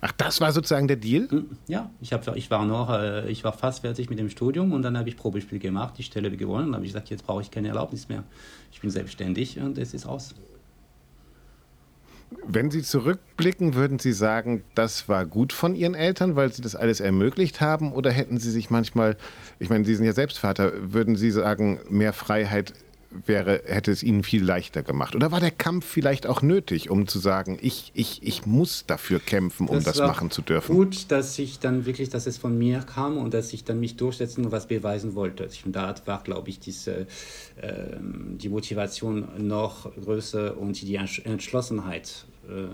Ach, 0.00 0.12
das 0.12 0.40
war 0.40 0.52
sozusagen 0.52 0.86
der 0.86 0.96
Deal? 0.96 1.28
Hm, 1.28 1.46
ja, 1.66 1.90
ich, 2.00 2.12
hab, 2.12 2.36
ich, 2.36 2.50
war 2.50 2.64
noch, 2.64 2.90
äh, 2.90 3.28
ich 3.28 3.42
war 3.42 3.52
fast 3.52 3.80
fertig 3.80 4.08
mit 4.10 4.18
dem 4.18 4.30
Studium 4.30 4.72
und 4.72 4.82
dann 4.82 4.96
habe 4.96 5.08
ich 5.08 5.16
Probespiel 5.16 5.58
gemacht, 5.58 5.94
die 5.98 6.04
Stelle 6.04 6.30
gewonnen. 6.30 6.66
Dann 6.66 6.76
habe 6.76 6.86
ich 6.86 6.92
gesagt, 6.92 7.10
jetzt 7.10 7.26
brauche 7.26 7.42
ich 7.42 7.50
keine 7.50 7.68
Erlaubnis 7.68 8.08
mehr. 8.08 8.22
Ich 8.70 8.80
bin 8.80 8.90
selbstständig 8.90 9.58
und 9.58 9.76
es 9.76 9.94
ist 9.94 10.06
aus. 10.06 10.34
Wenn 12.46 12.70
Sie 12.70 12.82
zurückblicken, 12.82 13.74
würden 13.74 13.98
Sie 13.98 14.12
sagen, 14.12 14.62
das 14.74 15.08
war 15.08 15.24
gut 15.24 15.52
von 15.52 15.74
Ihren 15.74 15.94
Eltern, 15.94 16.36
weil 16.36 16.52
Sie 16.52 16.62
das 16.62 16.76
alles 16.76 17.00
ermöglicht 17.00 17.60
haben? 17.60 17.92
Oder 17.92 18.10
hätten 18.10 18.38
Sie 18.38 18.50
sich 18.50 18.70
manchmal, 18.70 19.16
ich 19.58 19.70
meine, 19.70 19.84
Sie 19.84 19.94
sind 19.94 20.04
ja 20.04 20.12
selbst 20.12 20.38
Vater, 20.38 20.72
würden 20.92 21.16
Sie 21.16 21.30
sagen, 21.30 21.80
mehr 21.88 22.12
Freiheit 22.12 22.74
wäre, 23.10 23.62
hätte 23.64 23.90
es 23.90 24.02
ihnen 24.02 24.22
viel 24.22 24.44
leichter 24.44 24.82
gemacht? 24.82 25.14
Oder 25.14 25.32
war 25.32 25.40
der 25.40 25.50
Kampf 25.50 25.86
vielleicht 25.86 26.26
auch 26.26 26.42
nötig, 26.42 26.90
um 26.90 27.06
zu 27.06 27.18
sagen, 27.18 27.58
ich, 27.60 27.90
ich, 27.94 28.22
ich 28.22 28.46
muss 28.46 28.84
dafür 28.86 29.18
kämpfen, 29.18 29.66
um 29.68 29.76
das, 29.76 29.96
das 29.96 29.98
machen 29.98 30.30
zu 30.30 30.42
dürfen? 30.42 30.74
Gut, 30.74 31.10
dass 31.10 31.38
ich 31.38 31.58
dann 31.58 31.86
wirklich, 31.86 32.10
dass 32.10 32.26
es 32.26 32.38
von 32.38 32.56
mir 32.56 32.80
kam 32.80 33.16
und 33.16 33.34
dass 33.34 33.52
ich 33.52 33.64
dann 33.64 33.80
mich 33.80 33.96
durchsetzen 33.96 34.44
und 34.44 34.52
was 34.52 34.66
beweisen 34.66 35.14
wollte. 35.14 35.48
Und 35.64 35.74
da 35.74 35.94
war, 36.04 36.22
glaube 36.22 36.50
ich, 36.50 36.60
diese, 36.60 37.06
äh, 37.56 37.96
die 38.00 38.48
Motivation 38.48 39.28
noch 39.38 39.94
größer 39.96 40.56
und 40.58 40.80
die 40.80 40.96
Entschlossenheit. 40.96 42.26
Äh, 42.48 42.66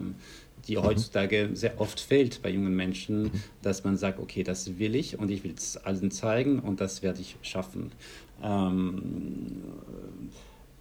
die 0.68 0.76
mhm. 0.76 0.82
heutzutage 0.82 1.50
sehr 1.54 1.80
oft 1.80 2.00
fehlt 2.00 2.42
bei 2.42 2.50
jungen 2.50 2.74
Menschen, 2.74 3.24
mhm. 3.24 3.42
dass 3.62 3.84
man 3.84 3.96
sagt, 3.96 4.18
okay, 4.18 4.42
das 4.42 4.78
will 4.78 4.94
ich 4.94 5.18
und 5.18 5.30
ich 5.30 5.44
will 5.44 5.54
es 5.56 5.76
allen 5.76 6.10
zeigen 6.10 6.58
und 6.58 6.80
das 6.80 7.02
werde 7.02 7.20
ich 7.20 7.36
schaffen. 7.42 7.92
Ähm, 8.42 9.62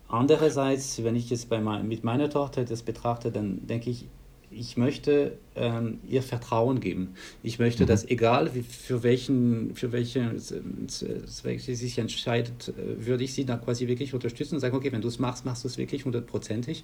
andererseits, 0.07 1.03
wenn 1.03 1.15
ich 1.15 1.29
jetzt 1.29 1.49
bei 1.49 1.59
mit 1.59 2.03
meiner 2.03 2.29
Tochter 2.29 2.65
das 2.65 2.83
betrachte, 2.83 3.31
dann 3.31 3.65
denke 3.67 3.89
ich, 3.89 4.07
ich 4.55 4.77
möchte 4.77 5.37
ähm, 5.55 5.99
ihr 6.07 6.21
Vertrauen 6.21 6.79
geben. 6.79 7.15
Ich 7.41 7.59
möchte, 7.59 7.83
mhm. 7.83 7.87
dass 7.87 8.05
egal 8.05 8.53
wie, 8.53 8.61
für 8.61 9.03
welchen, 9.03 9.75
für 9.75 9.91
welche 9.91 10.35
Zweck 10.37 11.59
sie 11.59 11.75
sich 11.75 11.97
entscheidet, 11.97 12.73
würde 12.77 13.23
ich 13.23 13.33
sie 13.33 13.45
dann 13.45 13.61
quasi 13.61 13.87
wirklich 13.87 14.13
unterstützen 14.13 14.55
und 14.55 14.61
sagen, 14.61 14.75
okay, 14.75 14.91
wenn 14.91 15.01
du 15.01 15.07
es 15.07 15.19
machst, 15.19 15.45
machst 15.45 15.63
du 15.63 15.67
es 15.67 15.77
wirklich 15.77 16.05
hundertprozentig 16.05 16.83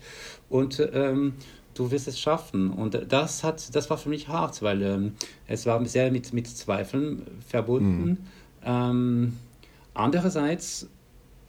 und 0.50 0.88
ähm, 0.94 1.34
du 1.74 1.92
wirst 1.92 2.08
es 2.08 2.20
schaffen. 2.20 2.72
Und 2.72 3.00
das 3.10 3.44
hat, 3.44 3.76
das 3.76 3.90
war 3.90 3.98
für 3.98 4.10
mich 4.10 4.28
hart, 4.28 4.62
weil 4.62 4.82
ähm, 4.82 5.14
es 5.48 5.66
war 5.66 5.84
sehr 5.86 6.12
mit, 6.12 6.34
mit 6.34 6.48
Zweifeln 6.48 7.24
verbunden. 7.48 8.18
Mhm. 8.66 9.34
Andererseits 10.00 10.90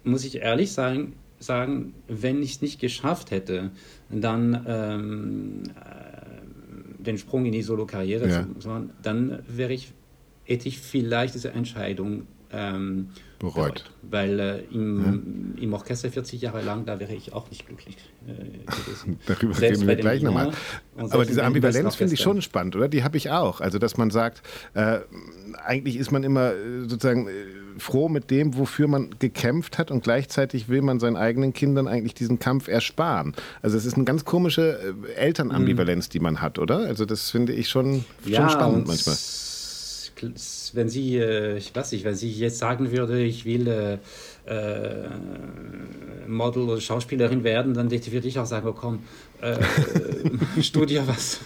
muss 0.02 0.24
ich 0.24 0.38
ehrlich 0.38 0.72
sagen, 0.72 1.14
sagen 1.38 1.94
wenn 2.08 2.42
ich 2.42 2.54
es 2.54 2.62
nicht 2.62 2.80
geschafft 2.80 3.30
hätte, 3.30 3.70
dann 4.08 4.64
ähm, 4.66 5.62
äh, 5.68 7.02
den 7.02 7.16
Sprung 7.16 7.46
in 7.46 7.52
die 7.52 7.62
Solo-Karriere 7.62 8.28
ja. 8.28 8.46
zu 8.58 8.68
machen, 8.68 8.90
dann 9.02 9.38
wäre 9.46 9.72
ich, 9.72 9.92
hätte 10.44 10.68
ich 10.68 10.80
vielleicht 10.80 11.34
diese 11.34 11.52
Entscheidung 11.52 12.26
ähm, 12.50 13.10
bereut. 13.40 13.90
Weil 14.02 14.38
äh, 14.38 14.58
im, 14.72 15.54
ja. 15.56 15.62
im 15.62 15.72
Orchester 15.72 16.10
40 16.10 16.40
Jahre 16.40 16.62
lang, 16.62 16.84
da 16.84 17.00
wäre 17.00 17.12
ich 17.12 17.32
auch 17.32 17.50
nicht 17.50 17.66
glücklich 17.66 17.96
äh, 18.26 18.32
gewesen. 18.66 19.18
Darüber 19.26 19.60
reden 19.60 19.88
wir 19.88 19.96
gleich 19.96 20.22
nochmal. 20.22 20.52
Aber 20.96 21.24
diese 21.24 21.42
Ambivalenz 21.42 21.96
finde 21.96 22.14
ich 22.14 22.20
schon 22.20 22.40
spannend, 22.42 22.76
oder? 22.76 22.88
Die 22.88 23.02
habe 23.02 23.16
ich 23.16 23.30
auch. 23.30 23.60
Also, 23.60 23.78
dass 23.78 23.96
man 23.96 24.10
sagt, 24.10 24.42
äh, 24.74 25.00
eigentlich 25.64 25.96
ist 25.96 26.12
man 26.12 26.22
immer 26.22 26.52
äh, 26.52 26.82
sozusagen 26.82 27.28
äh, 27.28 27.32
froh 27.78 28.08
mit 28.08 28.30
dem, 28.30 28.56
wofür 28.56 28.86
man 28.86 29.10
gekämpft 29.18 29.78
hat 29.78 29.90
und 29.90 30.04
gleichzeitig 30.04 30.68
will 30.68 30.82
man 30.82 31.00
seinen 31.00 31.16
eigenen 31.16 31.52
Kindern 31.52 31.88
eigentlich 31.88 32.14
diesen 32.14 32.38
Kampf 32.38 32.68
ersparen. 32.68 33.34
Also 33.62 33.76
es 33.76 33.86
ist 33.86 33.94
eine 33.94 34.04
ganz 34.04 34.24
komische 34.24 34.94
äh, 35.08 35.12
Elternambivalenz, 35.14 36.10
die 36.10 36.20
man 36.20 36.40
hat, 36.40 36.58
oder? 36.58 36.78
Also 36.80 37.06
das 37.06 37.30
finde 37.30 37.54
ich 37.54 37.68
schon, 37.68 38.04
ja, 38.24 38.42
schon 38.42 38.50
spannend 38.50 38.86
manchmal 38.86 39.16
wenn 40.74 40.88
sie, 40.88 41.16
äh, 41.16 41.56
ich 41.58 41.74
weiß 41.74 41.92
nicht, 41.92 42.04
wenn 42.04 42.14
sie 42.14 42.30
jetzt 42.30 42.58
sagen 42.58 42.92
würde, 42.92 43.22
ich 43.22 43.44
will 43.44 43.68
äh, 43.68 43.98
äh, 44.46 45.08
Model 46.26 46.62
oder 46.62 46.80
Schauspielerin 46.80 47.44
werden, 47.44 47.74
dann 47.74 47.90
würde 47.90 48.28
ich 48.28 48.38
auch 48.38 48.46
sagen, 48.46 48.68
oh, 48.68 48.72
komm, 48.72 49.00
äh, 49.40 49.56
studier 50.62 51.06
was. 51.06 51.40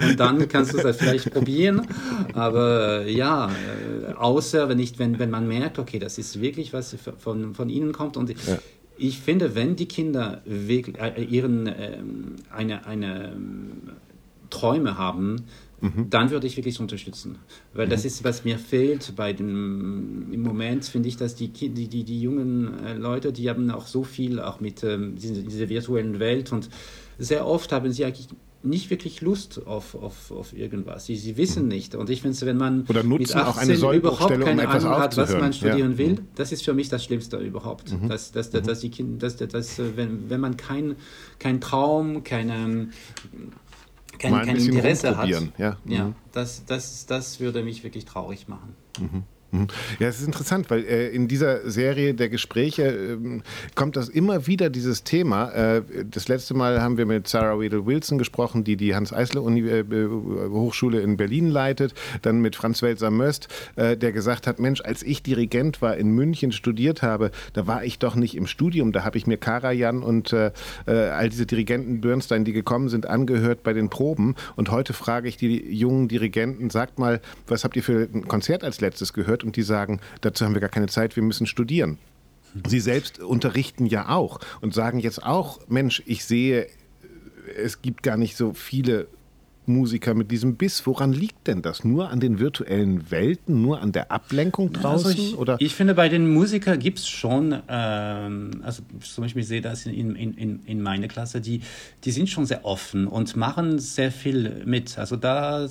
Und 0.00 0.18
dann 0.18 0.48
kannst 0.48 0.72
du 0.72 0.78
das 0.78 0.96
vielleicht 0.96 1.32
probieren. 1.32 1.86
Aber 2.34 3.04
äh, 3.04 3.12
ja, 3.12 3.50
äh, 3.50 4.12
außer 4.14 4.68
wenn, 4.68 4.76
nicht, 4.76 4.98
wenn, 4.98 5.18
wenn 5.18 5.30
man 5.30 5.46
merkt, 5.48 5.78
okay, 5.78 5.98
das 5.98 6.18
ist 6.18 6.40
wirklich 6.40 6.72
was 6.72 6.96
von, 7.18 7.54
von 7.54 7.68
ihnen 7.68 7.92
kommt. 7.92 8.16
Und 8.16 8.30
ja. 8.30 8.58
ich 8.96 9.18
finde, 9.18 9.54
wenn 9.54 9.76
die 9.76 9.86
Kinder 9.86 10.42
wirklich, 10.44 10.96
ihren, 11.30 11.66
ähm, 11.66 12.36
eine, 12.50 12.86
eine 12.86 13.32
ähm, 13.32 13.70
Träume 14.50 14.98
haben, 14.98 15.44
mhm. 15.80 16.10
dann 16.10 16.30
würde 16.30 16.46
ich 16.46 16.56
wirklich 16.56 16.78
unterstützen. 16.80 17.38
Weil 17.72 17.86
mhm. 17.86 17.90
das 17.90 18.04
ist, 18.04 18.24
was 18.24 18.44
mir 18.44 18.58
fehlt 18.58 19.14
bei 19.16 19.32
dem, 19.32 20.32
im 20.32 20.42
Moment 20.42 20.84
finde 20.84 21.08
ich, 21.08 21.16
dass 21.16 21.34
die, 21.34 21.48
die, 21.48 21.68
die, 21.68 22.04
die 22.04 22.20
jungen 22.20 22.84
äh, 22.84 22.94
Leute, 22.94 23.32
die 23.32 23.48
haben 23.48 23.70
auch 23.70 23.86
so 23.86 24.04
viel 24.04 24.40
auch 24.40 24.60
mit 24.60 24.82
ähm, 24.84 25.16
dieser, 25.16 25.42
dieser 25.42 25.68
virtuellen 25.68 26.18
Welt 26.18 26.52
und 26.52 26.68
sehr 27.18 27.46
oft 27.46 27.72
haben 27.72 27.92
sie 27.92 28.04
eigentlich 28.04 28.28
nicht 28.62 28.90
wirklich 28.90 29.22
Lust 29.22 29.66
auf, 29.66 29.94
auf, 29.94 30.30
auf 30.30 30.52
irgendwas. 30.52 31.06
Sie, 31.06 31.16
sie 31.16 31.36
wissen 31.36 31.62
mhm. 31.62 31.68
nicht. 31.68 31.94
Und 31.94 32.10
ich 32.10 32.20
finde, 32.20 32.38
wenn 32.42 32.58
man 32.58 32.84
Oder 32.88 33.02
nutzen 33.02 33.38
mit 33.38 33.46
18 33.46 33.46
auch 33.46 33.56
eine 33.56 33.96
überhaupt 33.96 34.40
keine 34.40 34.62
um 34.62 34.68
Ahnung 34.68 34.98
hat, 34.98 35.16
was 35.16 35.32
man 35.32 35.52
studieren 35.52 35.92
ja. 35.92 35.98
will, 35.98 36.12
mhm. 36.12 36.28
das 36.34 36.52
ist 36.52 36.62
für 36.64 36.74
mich 36.74 36.88
das 36.88 37.04
Schlimmste 37.04 37.38
überhaupt. 37.38 37.92
Mhm. 37.92 38.08
Dass, 38.08 38.32
dass, 38.32 38.50
dass, 38.50 38.66
dass 38.66 38.80
die 38.80 38.90
Kinder, 38.90 39.18
dass, 39.18 39.36
dass, 39.36 39.78
wenn, 39.96 40.28
wenn 40.28 40.40
man 40.40 40.56
kein, 40.56 40.96
kein 41.38 41.60
Traum, 41.60 42.22
keine 42.22 42.88
kein, 44.20 44.46
kein 44.46 44.56
Interesse 44.56 45.16
hat. 45.16 45.28
Ja, 45.28 45.76
ja 45.84 46.04
mhm. 46.04 46.14
das, 46.32 46.64
das, 46.66 47.06
das 47.06 47.40
würde 47.40 47.62
mich 47.62 47.82
wirklich 47.82 48.04
traurig 48.04 48.48
machen. 48.48 48.76
Mhm. 49.00 49.24
Mhm. 49.52 49.66
Ja, 49.98 50.08
es 50.08 50.20
ist 50.20 50.26
interessant, 50.26 50.70
weil 50.70 50.84
äh, 50.84 51.08
in 51.08 51.26
dieser 51.26 51.68
Serie 51.68 52.14
der 52.14 52.28
Gespräche 52.28 52.84
äh, 52.84 53.40
kommt 53.74 53.96
das 53.96 54.08
immer 54.08 54.46
wieder 54.46 54.70
dieses 54.70 55.02
Thema. 55.02 55.50
Äh, 55.50 55.82
das 56.08 56.28
letzte 56.28 56.54
Mal 56.54 56.80
haben 56.80 56.98
wir 56.98 57.06
mit 57.06 57.26
Sarah 57.26 57.58
Wedel 57.58 57.84
Wilson 57.84 58.18
gesprochen, 58.18 58.62
die 58.62 58.76
die 58.76 58.94
Hans-Eisler-Hochschule 58.94 61.00
äh, 61.00 61.02
in 61.02 61.16
Berlin 61.16 61.50
leitet. 61.50 61.94
Dann 62.22 62.40
mit 62.40 62.54
Franz 62.54 62.80
Welser 62.82 63.10
Möst, 63.10 63.48
äh, 63.74 63.96
der 63.96 64.12
gesagt 64.12 64.46
hat: 64.46 64.60
Mensch, 64.60 64.82
als 64.82 65.02
ich 65.02 65.22
Dirigent 65.22 65.82
war, 65.82 65.96
in 65.96 66.12
München 66.12 66.52
studiert 66.52 67.02
habe, 67.02 67.32
da 67.52 67.66
war 67.66 67.84
ich 67.84 67.98
doch 67.98 68.14
nicht 68.14 68.36
im 68.36 68.46
Studium. 68.46 68.92
Da 68.92 69.04
habe 69.04 69.18
ich 69.18 69.26
mir 69.26 69.36
Karajan 69.36 70.02
und 70.02 70.32
äh, 70.32 70.52
all 70.86 71.28
diese 71.28 71.46
Dirigenten 71.46 72.00
Bernstein, 72.00 72.44
die 72.44 72.52
gekommen 72.52 72.88
sind, 72.88 73.06
angehört 73.06 73.64
bei 73.64 73.72
den 73.72 73.90
Proben. 73.90 74.36
Und 74.54 74.70
heute 74.70 74.92
frage 74.92 75.28
ich 75.28 75.36
die 75.36 75.74
jungen 75.74 76.06
Dirigenten: 76.06 76.70
Sagt 76.70 77.00
mal, 77.00 77.20
was 77.48 77.64
habt 77.64 77.74
ihr 77.74 77.82
für 77.82 78.08
ein 78.14 78.28
Konzert 78.28 78.62
als 78.62 78.80
letztes 78.80 79.12
gehört? 79.12 79.39
Gehört 79.40 79.44
und 79.44 79.56
die 79.56 79.62
sagen, 79.62 80.00
dazu 80.20 80.44
haben 80.44 80.54
wir 80.54 80.60
gar 80.60 80.70
keine 80.70 80.88
Zeit, 80.88 81.16
wir 81.16 81.22
müssen 81.22 81.46
studieren. 81.46 81.98
Sie 82.66 82.80
selbst 82.80 83.20
unterrichten 83.20 83.86
ja 83.86 84.08
auch 84.08 84.40
und 84.60 84.74
sagen 84.74 84.98
jetzt 84.98 85.22
auch, 85.22 85.60
Mensch, 85.68 86.02
ich 86.06 86.24
sehe, 86.24 86.66
es 87.56 87.80
gibt 87.80 88.02
gar 88.02 88.16
nicht 88.16 88.36
so 88.36 88.52
viele 88.54 89.06
Musiker 89.72 90.14
mit 90.14 90.30
diesem 90.30 90.56
Biss. 90.56 90.86
Woran 90.86 91.12
liegt 91.12 91.46
denn 91.46 91.62
das? 91.62 91.84
Nur 91.84 92.10
an 92.10 92.20
den 92.20 92.38
virtuellen 92.38 93.10
Welten, 93.10 93.62
nur 93.62 93.80
an 93.80 93.92
der 93.92 94.10
Ablenkung 94.10 94.72
draußen? 94.72 95.10
Also 95.10 95.22
ich, 95.22 95.36
oder? 95.36 95.56
ich 95.58 95.74
finde, 95.74 95.94
bei 95.94 96.08
den 96.08 96.32
Musikern 96.32 96.78
gibt 96.78 96.98
es 96.98 97.08
schon, 97.08 97.56
ähm, 97.68 98.50
also 98.62 98.82
zum 99.00 99.22
Beispiel 99.22 99.42
ich 99.42 99.48
sehe 99.48 99.60
das 99.60 99.86
in, 99.86 100.14
in, 100.14 100.34
in, 100.34 100.60
in 100.66 100.82
meiner 100.82 101.08
Klasse, 101.08 101.40
die, 101.40 101.62
die 102.04 102.10
sind 102.10 102.28
schon 102.28 102.46
sehr 102.46 102.64
offen 102.64 103.06
und 103.06 103.36
machen 103.36 103.78
sehr 103.78 104.12
viel 104.12 104.62
mit. 104.64 104.98
Also 104.98 105.16
da 105.16 105.66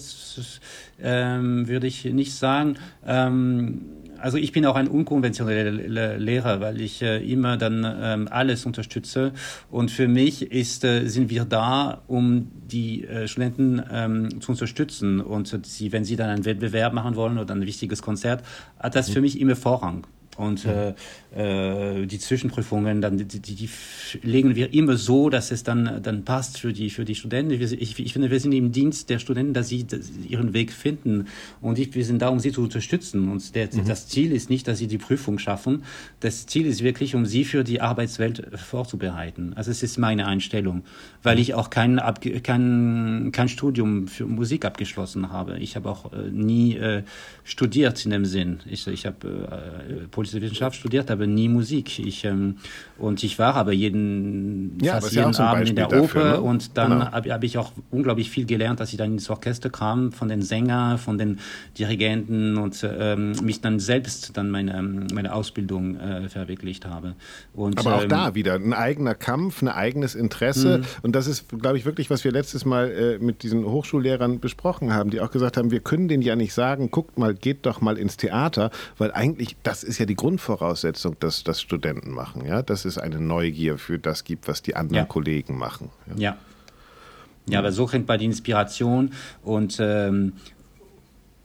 ähm, 1.02 1.68
würde 1.68 1.88
ich 1.88 2.06
nicht 2.06 2.34
sagen, 2.34 2.78
ähm, 3.06 3.82
also 4.22 4.38
ich 4.38 4.52
bin 4.52 4.66
auch 4.66 4.76
ein 4.76 4.88
unkonventioneller 4.88 6.18
Lehrer, 6.18 6.60
weil 6.62 6.82
ich 6.82 7.02
äh, 7.02 7.18
immer 7.18 7.58
dann 7.58 7.86
ähm, 8.02 8.28
alles 8.30 8.66
unterstütze. 8.66 9.34
Und 9.70 9.92
für 9.92 10.08
mich 10.08 10.52
ist, 10.52 10.84
äh, 10.84 11.08
sind 11.08 11.30
wir 11.30 11.46
da, 11.46 12.02
um 12.08 12.52
die 12.68 13.06
äh, 13.06 13.28
Studenten 13.28 13.82
ähm, 13.92 14.42
zu 14.42 14.52
unterstützen. 14.52 15.22
Und 15.22 15.66
sie, 15.66 15.92
wenn 15.92 16.06
sie 16.06 16.16
dann 16.16 16.30
einen 16.30 16.46
Wettbewerb 16.46 16.94
machen 16.94 17.16
wollen 17.16 17.38
oder 17.38 17.56
ein 17.56 17.66
wichtiges 17.66 18.02
Konzert, 18.02 18.44
hat 18.80 18.96
das 18.96 19.10
für 19.10 19.22
mich 19.22 19.40
immer 19.40 19.56
Vorrang. 19.56 20.06
Und 20.39 20.65
äh, 20.65 20.93
äh, 21.36 22.06
die 22.06 22.17
Zwischenprüfungen, 22.17 23.02
dann, 23.02 23.17
die, 23.17 23.25
die, 23.25 23.56
die, 23.56 23.69
legen 24.23 24.56
wir 24.56 24.73
immer 24.73 24.95
so, 24.95 25.30
dass 25.30 25.52
es 25.52 25.63
dann, 25.63 26.02
dann 26.02 26.23
passt 26.23 26.60
für 26.60 26.71
die, 26.71 26.89
für 26.89 27.04
die 27.04 27.15
Studenten. 27.15 27.52
Ich, 27.52 27.99
ich 27.99 28.13
finde, 28.13 28.32
wir 28.32 28.39
sind 28.39 28.54
im 28.54 28.71
Dienst 28.71 29.10
der 29.10 29.19
Studenten, 29.19 29.54
dass 29.54 29.67
sie 29.67 29.86
ihren 30.30 30.54
Weg 30.54 30.71
finden. 30.71 31.28
Und 31.60 31.78
ich, 31.78 31.93
wir 31.93 32.06
sind 32.06 32.21
da, 32.21 32.30
um 32.30 32.39
sie 32.39 32.54
zu 32.54 32.62
unterstützen. 32.62 33.30
Und 33.30 33.54
der, 33.54 33.65
mhm. 33.65 33.86
das 33.86 34.08
Ziel 34.08 34.32
ist 34.32 34.49
nicht, 34.49 34.65
dass 34.69 34.78
sie 34.78 34.88
die 34.88 34.97
Prüfung 34.97 35.39
schaffen. 35.39 35.84
Das 36.21 36.47
Ziel 36.47 36.65
ist 36.67 36.84
wirklich, 36.86 37.15
um 37.15 37.25
sie 37.25 37.43
für 37.43 37.65
die 37.65 37.82
Arbeitswelt 37.82 38.47
vorzubereiten. 38.58 39.52
Also 39.58 39.71
es 39.71 39.84
ist 39.84 39.97
meine 39.97 40.25
Einstellung, 40.25 40.84
weil 41.21 41.36
mhm. 41.36 41.41
ich 41.41 41.54
auch 41.54 41.69
kein, 41.69 41.99
kein, 42.43 43.32
kein 43.34 43.49
Studium 43.49 44.08
für 44.08 44.25
Musik 44.25 44.63
abgeschlossen 44.63 45.34
habe. 45.34 45.60
Ich 45.60 45.75
habe 45.75 45.89
auch 45.89 46.13
äh, 46.13 46.30
nie 46.32 46.78
äh, 46.78 47.04
studiert 47.43 48.06
in 48.06 48.12
dem 48.12 48.23
Sinn. 48.23 48.62
Ich, 48.69 48.88
ich 48.88 49.06
habe 49.06 49.28
äh, 49.28 50.08
politische 50.30 50.42
Wissenschaft 50.42 50.78
studiert, 50.78 51.12
aber 51.12 51.28
nie 51.28 51.50
Musik. 51.50 52.00
Ich, 52.00 52.26
ähm, 52.26 52.58
und 52.98 53.24
ich 53.24 53.39
war 53.39 53.56
aber 53.56 53.72
jeden, 53.72 54.78
ja, 54.82 54.94
fast 55.00 55.13
jeden 55.13 55.32
ja 55.32 55.39
Abend 55.39 55.70
in 55.70 55.76
der 55.76 55.88
dafür, 55.88 56.04
Oper 56.04 56.32
ne? 56.32 56.42
und 56.42 56.78
dann 56.78 56.92
genau. 56.92 57.12
habe 57.12 57.34
hab 57.34 57.44
ich 57.44 57.58
auch 57.58 57.72
unglaublich 57.92 58.30
viel 58.30 58.46
gelernt, 58.46 58.80
dass 58.80 58.92
ich 58.92 58.98
dann 58.98 59.13
ins 59.13 59.30
Orchester 59.30 59.70
kam, 59.70 60.12
von 60.12 60.28
den 60.28 60.42
Sängern, 60.42 60.98
von 60.98 61.18
den 61.18 61.39
Dirigenten 61.78 62.58
und 62.58 62.84
ähm, 62.84 63.34
mich 63.44 63.62
dann 63.62 63.80
selbst 63.80 64.36
dann 64.38 64.50
meine, 64.50 65.08
meine 65.13 65.34
Ausbildung 65.34 66.00
äh, 66.00 66.30
verwirklicht 66.30 66.86
habe. 66.86 67.15
Und, 67.54 67.80
aber 67.80 67.96
auch 67.96 68.04
ähm, 68.04 68.10
da 68.10 68.36
wieder 68.36 68.56
ein 68.56 68.74
eigener 68.74 69.15
Kampf, 69.15 69.62
ein 69.62 69.68
eigenes 69.68 70.15
Interesse. 70.15 70.80
Mhm. 70.80 70.84
Und 71.04 71.15
das 71.15 71.28
ist, 71.28 71.46
glaube 71.50 71.78
ich, 71.78 71.86
wirklich, 71.86 72.10
was 72.10 72.24
wir 72.24 72.32
letztes 72.32 72.65
Mal 72.65 72.92
äh, 72.92 73.24
mit 73.24 73.44
diesen 73.44 73.65
Hochschullehrern 73.65 74.39
besprochen 74.39 74.94
haben, 74.94 75.10
die 75.10 75.22
auch 75.22 75.32
gesagt 75.32 75.58
haben, 75.58 75.72
wir 75.72 75.80
können 75.80 76.08
denen 76.08 76.24
ja 76.24 76.36
nicht 76.36 76.54
sagen, 76.54 76.92
guckt 76.92 77.18
mal, 77.18 77.34
geht 77.34 77.65
doch 77.65 77.82
mal 77.82 77.98
ins 77.98 78.18
Theater, 78.18 78.72
weil 78.98 79.12
eigentlich, 79.12 79.56
das 79.63 79.84
ist 79.84 79.98
ja 80.00 80.06
die 80.06 80.15
Grundvoraussetzung, 80.20 81.16
dass 81.20 81.44
das 81.44 81.62
Studenten 81.62 82.12
machen. 82.12 82.46
Ja? 82.46 82.62
Dass 82.62 82.86
es 82.86 82.98
eine 82.98 83.20
Neugier 83.20 83.78
für 83.78 84.00
das 84.00 84.24
gibt, 84.24 84.48
was 84.48 84.62
die 84.62 84.76
anderen 84.76 85.06
ja. 85.06 85.06
Kollegen 85.06 85.58
machen. 85.58 85.90
Ja. 86.08 86.32
ja. 86.32 86.38
ja. 87.48 87.60
aber 87.60 87.72
so 87.72 87.86
kriegt 87.86 88.08
man 88.08 88.20
die 88.20 88.26
Inspiration 88.26 89.14
und 89.44 89.78
ähm, 89.80 90.34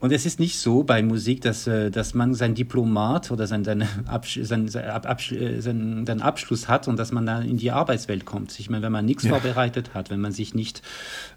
und 0.04 0.12
es 0.12 0.26
ist 0.26 0.38
nicht 0.38 0.58
so 0.58 0.82
bei 0.82 1.02
Musik, 1.02 1.40
dass, 1.40 1.66
äh, 1.66 1.90
dass 1.90 2.12
man 2.12 2.34
sein 2.34 2.54
Diplomat 2.54 3.30
oder 3.30 3.46
sein, 3.46 3.64
sein, 3.64 3.88
Absch 4.04 4.38
sein, 4.42 4.66
äh, 4.66 5.62
sein, 5.62 6.04
sein, 6.06 6.20
Abschluss 6.20 6.68
hat 6.68 6.88
und 6.88 6.98
dass 6.98 7.10
man 7.10 7.24
dann 7.24 7.48
in 7.48 7.56
die 7.56 7.70
Arbeitswelt 7.70 8.26
kommt. 8.26 8.60
Ich 8.60 8.68
meine, 8.68 8.82
wenn 8.82 8.92
man 8.92 9.06
nichts 9.06 9.22
ja. 9.22 9.30
vorbereitet 9.30 9.94
hat, 9.94 10.10
wenn 10.10 10.20
man 10.20 10.32
sich 10.32 10.54
nicht 10.54 10.82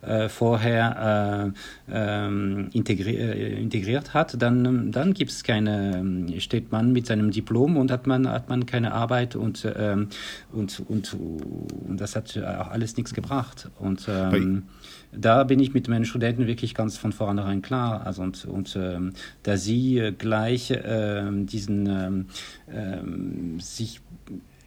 äh, 0.01 0.27
vorher 0.27 1.53
äh, 1.89 2.25
ähm, 2.25 2.67
integri 2.73 3.15
äh, 3.15 3.57
integriert 3.57 4.13
hat, 4.13 4.35
dann, 4.41 4.91
dann 4.91 5.13
gibt 5.13 5.31
es 5.31 5.45
keine, 5.45 6.25
steht 6.39 6.69
man 6.69 6.91
mit 6.91 7.07
seinem 7.07 7.31
Diplom 7.31 7.77
und 7.77 7.89
hat 7.89 8.05
man, 8.05 8.27
hat 8.27 8.49
man 8.49 8.65
keine 8.65 8.91
Arbeit 8.91 9.37
und, 9.37 9.65
ähm, 9.77 10.09
und, 10.51 10.83
und, 10.89 11.13
und 11.13 12.01
das 12.01 12.17
hat 12.17 12.37
auch 12.37 12.67
alles 12.67 12.97
nichts 12.97 13.13
gebracht. 13.13 13.69
Und 13.79 14.09
ähm, 14.09 14.63
da 15.11 15.43
bin 15.43 15.59
ich 15.59 15.73
mit 15.73 15.87
meinen 15.87 16.05
Studenten 16.05 16.47
wirklich 16.47 16.75
ganz 16.75 16.97
von 16.97 17.11
vornherein 17.11 17.61
klar. 17.61 18.05
Also 18.05 18.21
und, 18.21 18.45
und 18.45 18.75
ähm, 18.75 19.13
da 19.43 19.57
sie 19.57 19.97
äh, 19.99 20.11
gleich 20.11 20.71
äh, 20.71 21.23
diesen 21.31 21.85
ähm, 21.87 22.25
ähm, 22.71 23.59
sich 23.59 24.01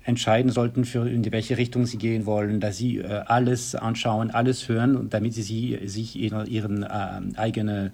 entscheiden 0.04 0.50
sollten, 0.50 0.84
für 0.84 1.08
in 1.08 1.30
welche 1.30 1.58
Richtung 1.58 1.86
sie 1.86 1.98
gehen 1.98 2.26
wollen, 2.26 2.60
dass 2.60 2.78
sie 2.78 2.98
äh, 2.98 3.22
alles 3.26 3.74
anschauen, 3.74 4.30
alles 4.30 4.68
hören, 4.68 5.08
damit 5.10 5.34
sie, 5.34 5.42
sie 5.42 5.78
sich 5.84 6.16
ihre, 6.16 6.46
ihren 6.46 6.82
äh, 6.82 7.20
eigene 7.36 7.92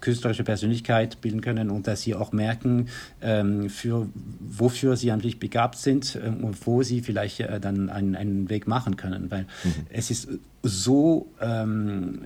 künstlerische 0.00 0.44
Persönlichkeit 0.44 1.20
bilden 1.20 1.40
können 1.40 1.70
und 1.70 1.86
dass 1.86 2.02
sie 2.02 2.14
auch 2.14 2.32
merken, 2.32 2.88
ähm, 3.20 3.68
für 3.70 4.08
wofür 4.40 4.96
sie 4.96 5.10
eigentlich 5.10 5.40
begabt 5.40 5.78
sind 5.78 6.16
äh, 6.16 6.28
und 6.28 6.66
wo 6.66 6.82
sie 6.82 7.00
vielleicht 7.00 7.40
äh, 7.40 7.60
dann 7.60 7.90
einen, 7.90 8.14
einen 8.14 8.50
Weg 8.50 8.68
machen 8.68 8.96
können, 8.96 9.30
weil 9.30 9.42
mhm. 9.64 9.86
es 9.90 10.10
ist 10.10 10.28
so 10.62 11.28
ähm, 11.40 12.20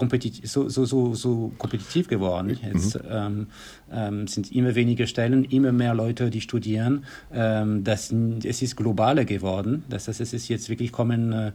kompetitiv, 0.00 0.50
so, 0.50 0.70
so, 0.70 0.86
so, 0.86 1.14
so 1.14 1.52
kompetitiv 1.58 2.08
geworden. 2.08 2.58
Jetzt 2.62 2.98
mhm. 3.04 3.48
ähm, 3.92 4.26
sind 4.26 4.50
immer 4.50 4.74
weniger 4.74 5.06
Stellen, 5.06 5.44
immer 5.44 5.72
mehr 5.72 5.94
Leute, 5.94 6.30
die 6.30 6.40
studieren. 6.40 7.04
Ähm, 7.32 7.84
das, 7.84 8.10
es 8.42 8.62
ist 8.62 8.76
globaler 8.76 9.26
geworden. 9.26 9.84
Das 9.90 10.08
heißt, 10.08 10.22
es 10.22 10.32
ist 10.32 10.48
jetzt 10.48 10.70
wirklich 10.70 10.90
kommen 10.90 11.32
äh, 11.32 11.52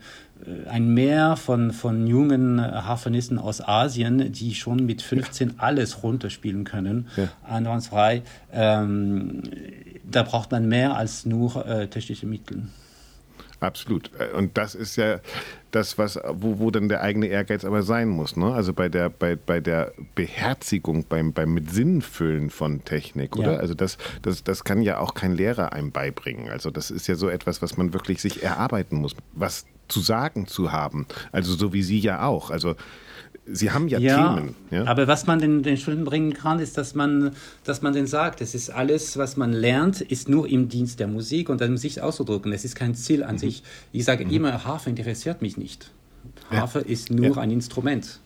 ein 0.69 0.93
Meer 0.93 1.37
von, 1.37 1.71
von 1.71 2.05
jungen 2.05 2.61
Harfenisten 2.61 3.39
aus 3.39 3.67
Asien, 3.67 4.31
die 4.31 4.53
schon 4.53 4.85
mit 4.85 5.01
15 5.01 5.49
ja. 5.49 5.53
alles 5.57 6.03
runterspielen 6.03 6.65
können, 6.65 7.07
ja. 7.17 7.29
einwandfrei. 7.49 8.21
Ähm, 8.53 9.41
da 10.09 10.21
braucht 10.21 10.51
man 10.51 10.67
mehr 10.67 10.95
als 10.95 11.25
nur 11.25 11.65
äh, 11.65 11.87
technische 11.87 12.27
Mittel. 12.27 12.67
Absolut. 13.59 14.11
Und 14.35 14.57
das 14.57 14.75
ist 14.75 14.95
ja 14.95 15.19
das, 15.71 15.97
was, 15.97 16.19
wo, 16.29 16.59
wo 16.59 16.71
dann 16.71 16.89
der 16.89 17.01
eigene 17.01 17.27
Ehrgeiz 17.27 17.65
aber 17.65 17.83
sein 17.83 18.09
muss. 18.09 18.35
Ne? 18.37 18.53
Also 18.53 18.73
bei 18.73 18.89
der, 18.89 19.09
bei, 19.09 19.35
bei 19.35 19.59
der 19.59 19.93
Beherzigung, 20.15 21.05
beim, 21.07 21.33
beim 21.33 21.53
mit 21.53 21.71
Sinn 21.71 22.01
füllen 22.01 22.49
von 22.49 22.83
Technik, 22.85 23.35
oder? 23.35 23.53
Ja. 23.53 23.59
Also 23.59 23.73
das, 23.73 23.97
das, 24.21 24.43
das 24.43 24.63
kann 24.63 24.81
ja 24.81 24.99
auch 24.99 25.13
kein 25.13 25.33
Lehrer 25.33 25.73
einem 25.73 25.91
beibringen. 25.91 26.49
Also 26.49 26.69
das 26.69 26.91
ist 26.91 27.07
ja 27.07 27.15
so 27.15 27.29
etwas, 27.29 27.61
was 27.61 27.77
man 27.77 27.93
wirklich 27.93 28.21
sich 28.21 28.43
erarbeiten 28.43 28.97
muss, 28.97 29.15
was 29.33 29.65
zu 29.87 29.99
sagen 29.99 30.47
zu 30.47 30.71
haben. 30.71 31.05
Also 31.31 31.53
so 31.53 31.73
wie 31.73 31.83
Sie 31.83 31.99
ja 31.99 32.25
auch. 32.25 32.51
Also 32.51 32.75
Sie 33.47 33.69
haben 33.71 33.87
ja, 33.87 33.99
ja 33.99 34.35
Themen. 34.35 34.55
Ja? 34.71 34.85
Aber 34.85 35.07
was 35.07 35.27
man 35.27 35.39
den, 35.39 35.61
den 35.61 35.77
Studenten 35.77 36.05
bringen 36.05 36.33
kann, 36.33 36.59
ist, 36.59 36.77
dass 36.77 36.95
man, 36.95 37.31
dass 37.63 37.81
man 37.81 37.93
denen 37.93 38.07
sagt, 38.07 38.41
es 38.41 38.55
ist 38.55 38.71
alles, 38.71 39.17
was 39.17 39.37
man 39.37 39.53
lernt, 39.53 40.01
ist 40.01 40.27
nur 40.27 40.47
im 40.49 40.67
Dienst 40.67 40.99
der 40.99 41.07
Musik 41.07 41.49
und 41.49 41.61
der 41.61 41.69
Musik 41.69 41.99
auszudrücken. 41.99 42.51
Es 42.51 42.65
ist 42.65 42.75
kein 42.75 42.95
Ziel 42.95 43.23
an 43.23 43.35
mhm. 43.35 43.39
sich. 43.39 43.63
Ich 43.91 44.05
sage 44.05 44.25
mhm. 44.25 44.31
immer, 44.31 44.65
Harfe 44.65 44.89
interessiert 44.89 45.41
mich 45.41 45.57
nicht. 45.57 45.91
Harfe 46.49 46.79
ja. 46.79 46.85
ist 46.85 47.11
nur 47.11 47.37
ein 47.37 47.51
Instrument. 47.51 48.19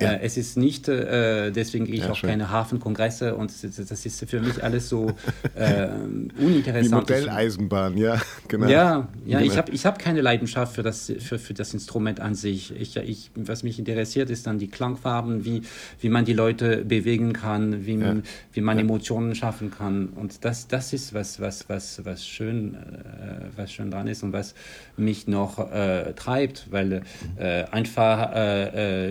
Ja. 0.00 0.12
Äh, 0.12 0.20
es 0.22 0.36
ist 0.36 0.56
nicht, 0.56 0.88
äh, 0.88 1.52
deswegen 1.52 1.84
gehe 1.84 1.94
ich 1.94 2.02
ja, 2.02 2.10
auch 2.10 2.16
schön. 2.16 2.30
keine 2.30 2.50
Hafenkongresse 2.50 3.36
und 3.36 3.52
das 3.62 4.06
ist 4.06 4.28
für 4.28 4.40
mich 4.40 4.62
alles 4.64 4.88
so 4.88 5.12
äh, 5.54 5.88
uninteressant. 6.36 7.08
Die 7.08 7.12
Modelleisenbahn, 7.12 7.96
ja, 7.96 8.20
genau. 8.48 8.66
Ja, 8.66 9.08
ja 9.24 9.38
genau. 9.38 9.52
ich 9.52 9.56
habe 9.56 9.72
ich 9.72 9.86
hab 9.86 10.00
keine 10.00 10.20
Leidenschaft 10.20 10.74
für 10.74 10.82
das, 10.82 11.12
für, 11.20 11.38
für 11.38 11.54
das 11.54 11.74
Instrument 11.74 12.18
an 12.18 12.34
sich. 12.34 12.74
Ich, 12.74 12.96
ich, 12.96 13.30
was 13.36 13.62
mich 13.62 13.78
interessiert, 13.78 14.30
ist 14.30 14.48
dann 14.48 14.58
die 14.58 14.68
Klangfarben, 14.68 15.44
wie, 15.44 15.62
wie 16.00 16.08
man 16.08 16.24
die 16.24 16.32
Leute 16.32 16.84
bewegen 16.84 17.32
kann, 17.32 17.86
wie, 17.86 17.94
ja. 17.94 18.16
wie 18.52 18.60
man 18.60 18.78
Emotionen 18.78 19.36
schaffen 19.36 19.70
kann. 19.70 20.08
Und 20.08 20.44
das, 20.44 20.66
das 20.66 20.92
ist 20.92 21.14
was, 21.14 21.40
was, 21.40 21.68
was, 21.68 22.04
was, 22.04 22.26
schön, 22.26 22.74
äh, 22.74 23.46
was 23.54 23.72
schön 23.72 23.92
dran 23.92 24.08
ist 24.08 24.24
und 24.24 24.32
was 24.32 24.56
mich 24.96 25.28
noch 25.28 25.70
äh, 25.72 26.14
treibt, 26.14 26.66
weil 26.70 27.02
äh, 27.36 27.64
einfach 27.70 28.24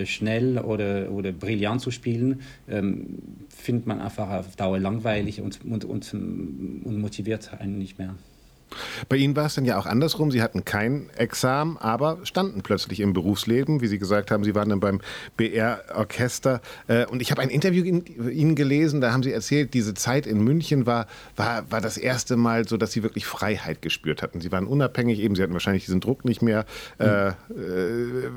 schnell 0.06 0.58
oder, 0.58 0.73
oder 1.10 1.32
brillant 1.32 1.82
zu 1.82 1.92
spielen, 1.92 2.42
ähm, 2.68 3.20
findet 3.50 3.88
man 3.88 4.02
einfach 4.02 4.30
auf 4.30 4.56
Dauer 4.56 4.80
langweilig 4.80 5.42
und, 5.42 5.64
und, 5.66 5.86
und, 5.86 6.14
und 6.14 7.00
motiviert 7.00 7.52
einen 7.60 7.78
nicht 7.78 7.98
mehr. 7.98 8.16
Bei 9.10 9.16
Ihnen 9.16 9.36
war 9.36 9.46
es 9.46 9.56
dann 9.56 9.66
ja 9.66 9.78
auch 9.78 9.86
andersrum. 9.86 10.32
Sie 10.32 10.42
hatten 10.42 10.66
kein 10.66 11.10
Examen, 11.16 11.78
aber 11.78 12.20
standen 12.24 12.62
plötzlich 12.62 13.00
im 13.00 13.14
Berufsleben. 13.14 13.82
Wie 13.82 13.88
Sie 13.88 14.00
gesagt 14.00 14.32
haben, 14.32 14.44
Sie 14.44 14.56
waren 14.56 14.70
dann 14.70 14.80
beim 14.80 15.02
BR-Orchester. 15.38 16.62
Äh, 16.88 17.06
und 17.06 17.22
ich 17.22 17.32
habe 17.32 17.42
ein 17.42 17.50
Interview 17.50 17.84
Ihnen 17.84 18.56
gelesen, 18.56 19.02
da 19.02 19.12
haben 19.12 19.24
Sie 19.24 19.32
erzählt, 19.32 19.74
diese 19.74 19.94
Zeit 19.94 20.26
in 20.28 20.44
München 20.44 20.86
war, 20.86 21.08
war, 21.36 21.70
war 21.72 21.82
das 21.82 21.98
erste 21.98 22.38
Mal 22.38 22.68
so, 22.68 22.78
dass 22.78 22.92
Sie 22.92 23.04
wirklich 23.04 23.26
Freiheit 23.26 23.82
gespürt 23.82 24.22
hatten. 24.22 24.42
Sie 24.42 24.52
waren 24.52 24.68
unabhängig, 24.68 25.20
eben, 25.20 25.36
Sie 25.36 25.44
hatten 25.44 25.54
wahrscheinlich 25.54 25.86
diesen 25.86 26.02
Druck 26.02 26.26
nicht 26.26 26.42
mehr. 26.42 26.66
Mhm. 27.00 27.34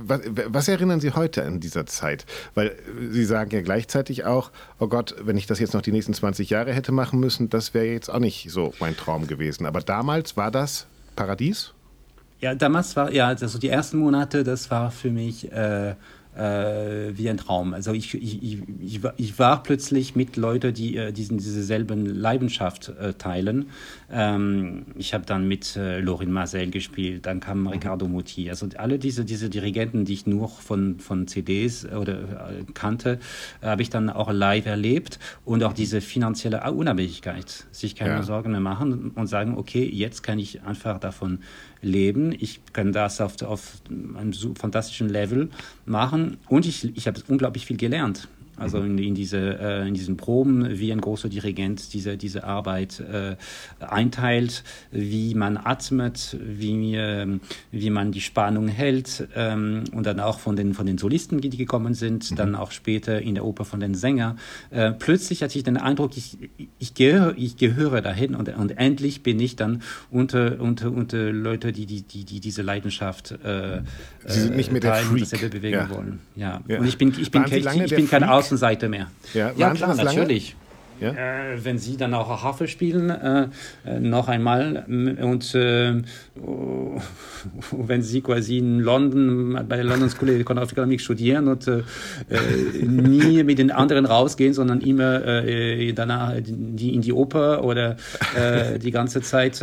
Was, 0.07 0.20
was 0.46 0.68
erinnern 0.68 1.01
Sie 1.01 1.12
heute 1.12 1.44
an 1.44 1.61
dieser 1.61 1.87
Zeit? 1.87 2.27
Weil 2.55 2.77
Sie 3.11 3.25
sagen 3.25 3.51
ja 3.51 3.61
gleichzeitig 3.62 4.25
auch, 4.25 4.51
oh 4.79 4.88
Gott, 4.88 5.14
wenn 5.20 5.37
ich 5.37 5.46
das 5.46 5.59
jetzt 5.61 5.75
noch 5.75 5.83
die 5.83 5.92
nächsten 5.92 6.14
20 6.14 6.51
Jahre 6.51 6.72
hätte 6.72 6.92
machen 6.92 7.20
müssen, 7.20 7.49
das 7.49 7.75
wäre 7.75 7.87
jetzt 7.87 8.09
auch 8.09 8.18
nicht 8.18 8.51
so 8.51 8.72
mein 8.81 8.96
Traum 8.96 9.27
gewesen. 9.27 9.66
Aber 9.66 9.81
damals 9.81 10.26
damals 10.27 10.37
war 10.37 10.51
das 10.51 10.87
Paradies? 11.15 11.73
Ja, 12.41 12.55
damals 12.55 12.97
war, 12.97 13.12
ja, 13.12 13.29
also 13.29 13.59
die 13.59 13.69
ersten 13.69 13.99
Monate, 13.99 14.45
das 14.45 14.71
war 14.71 14.91
für 14.91 15.11
mich 15.11 15.51
äh, 15.53 15.95
äh, 16.37 17.16
wie 17.16 17.29
ein 17.29 17.37
Traum. 17.37 17.75
Also 17.75 17.92
ich, 17.92 18.14
ich, 18.14 18.62
ich, 18.83 19.01
ich 19.16 19.38
war 19.38 19.62
plötzlich 19.62 20.14
mit 20.14 20.37
Leuten, 20.37 20.75
die 20.75 20.96
äh, 20.96 21.12
diesen, 21.12 21.38
diese 21.38 21.62
selben 21.62 22.07
Leidenschaft 22.07 22.90
äh, 23.01 23.14
teilen. 23.14 23.70
Ähm, 24.11 24.87
ich 24.96 25.14
habe 25.14 25.25
dann 25.25 25.49
mit 25.49 25.77
äh, 25.77 26.01
Lorin 26.01 26.31
Marcel 26.31 26.70
gespielt, 26.70 27.27
dann 27.27 27.40
kam 27.40 27.61
mhm. 27.61 27.68
Ricardo 27.68 28.07
Muti. 28.07 28.51
Also 28.51 28.68
alle 28.77 28.99
diese, 28.99 29.25
diese 29.25 29.49
Dirigenten, 29.49 30.05
die 30.05 30.12
ich 30.12 30.27
nur 30.27 30.49
von, 30.49 30.99
von 31.01 31.27
CDs 31.27 31.87
oder 31.87 32.51
äh, 32.51 32.64
kannte, 32.75 33.18
habe 33.62 33.83
ich 33.83 33.90
dann 33.90 34.11
auch 34.11 34.31
live 34.31 34.66
erlebt 34.66 35.18
und 35.44 35.62
auch 35.64 35.72
diese 35.72 36.01
finanzielle 36.01 36.70
Unabhängigkeit, 36.70 37.66
sich 37.70 37.94
keine 37.94 38.14
ja. 38.14 38.22
Sorgen 38.22 38.51
mehr 38.53 38.61
machen 38.61 39.12
und 39.14 39.27
sagen, 39.27 39.57
okay, 39.57 39.88
jetzt 39.90 40.22
kann 40.22 40.38
ich 40.38 40.62
einfach 40.62 40.99
davon 40.99 41.40
leben. 41.83 42.33
Ich 42.39 42.61
kann 42.73 42.93
das 42.93 43.21
auf, 43.21 43.41
auf 43.43 43.75
einem 43.89 44.33
fantastischen 44.57 45.09
Level 45.09 45.51
machen 45.85 46.39
und 46.49 46.67
ich, 46.67 46.97
ich 46.97 47.07
habe 47.07 47.21
unglaublich 47.29 47.67
viel 47.67 47.77
gelernt. 47.77 48.29
Also 48.57 48.79
in, 48.79 48.97
in, 48.99 49.14
diese, 49.14 49.59
äh, 49.59 49.87
in 49.87 49.95
diesen 49.95 50.16
Proben, 50.16 50.79
wie 50.79 50.92
ein 50.92 51.01
großer 51.01 51.29
Dirigent 51.29 51.92
diese, 51.92 52.16
diese 52.16 52.45
Arbeit 52.45 53.01
äh, 53.01 53.37
einteilt, 53.81 54.64
wie 54.90 55.35
man 55.35 55.57
atmet, 55.57 56.37
wie, 56.40 56.95
äh, 56.95 57.38
wie 57.71 57.90
man 57.90 58.12
die 58.12 58.21
Spannung 58.21 58.69
hält 58.69 59.29
ähm, 59.35 59.85
und 59.92 60.07
dann 60.07 60.21
auch 60.21 60.38
von 60.38 60.57
den, 60.57 60.75
von 60.75 60.87
den 60.87 60.99
Solisten, 60.99 61.40
die 61.40 61.51
gekommen 61.51 61.95
sind, 61.95 62.31
mhm. 62.31 62.37
dann 62.37 62.55
auch 62.55 62.71
später 62.71 63.21
in 63.21 63.35
der 63.35 63.45
Oper 63.45 63.64
von 63.64 63.81
den 63.81 63.95
Sängern. 63.95 64.38
Äh, 64.71 64.92
plötzlich 64.92 65.42
hatte 65.42 65.59
ich 65.59 65.64
den 65.64 65.77
Eindruck, 65.77 66.16
ich, 66.16 66.38
ich, 66.79 66.95
gehöre, 66.95 67.35
ich 67.37 67.57
gehöre 67.57 68.01
dahin 68.01 68.35
und, 68.35 68.49
und 68.49 68.79
endlich 68.79 69.23
bin 69.23 69.38
ich 69.38 69.57
dann 69.57 69.83
unter, 70.11 70.61
unter, 70.61 70.90
unter 70.90 71.31
Leute, 71.31 71.73
die, 71.73 71.87
die, 71.87 72.03
die, 72.03 72.25
die 72.25 72.40
diese 72.40 72.62
Leidenschaft 72.62 73.33
äh, 73.45 73.83
Sie 74.27 74.40
sind 74.40 74.57
nicht 74.57 74.73
mehr 74.73 74.81
der 74.81 74.95
Freak. 74.95 75.12
und 75.12 75.21
dasselbe 75.21 75.49
bewegen 75.49 75.77
ja. 75.77 75.90
wollen. 75.90 76.21
Ja. 76.35 76.61
ja. 76.66 76.79
Und 76.79 76.87
ich 76.87 76.99
bin, 76.99 77.14
ich 77.16 77.31
bin, 77.31 77.45
ich, 77.45 77.66
ich 77.66 77.95
bin 77.95 78.09
kein 78.09 78.25
Aus 78.25 78.46
Außenseite 78.47 78.89
mehr. 78.89 79.09
Ja, 79.35 79.53
ja 79.57 79.71
klar, 79.71 79.95
natürlich. 79.95 80.57
Ja? 81.01 81.11
Äh, 81.11 81.65
wenn 81.65 81.79
Sie 81.79 81.97
dann 81.97 82.15
auch 82.15 82.43
Harfe 82.43 82.69
spielen, 82.69 83.11
äh, 83.11 83.49
äh 83.85 84.01
noch 84.01 84.29
einmal 84.29 84.85
und 84.87 85.55
äh, 85.55 85.95
wenn 87.73 88.03
Sie 88.03 88.21
quasi 88.21 88.59
in 88.59 88.81
London 88.81 89.59
bei 89.69 89.77
der 89.77 89.85
London 89.85 90.11
School 90.11 90.31
of 90.31 90.73
Economics 90.73 91.05
studieren 91.05 91.49
und 91.49 91.67
äh, 91.67 91.79
äh, 92.31 92.85
nie 92.85 93.43
mit 93.45 93.59
den 93.59 93.71
anderen 93.71 94.07
rausgehen, 94.07 94.55
sondern 94.55 94.81
immer 94.81 95.07
danach 95.95 96.35
die, 96.41 96.95
in 96.95 97.03
die 97.03 97.13
Oper 97.13 97.65
oder 97.65 97.97
die 98.83 98.91
ganze 98.91 99.21
Zeit 99.21 99.63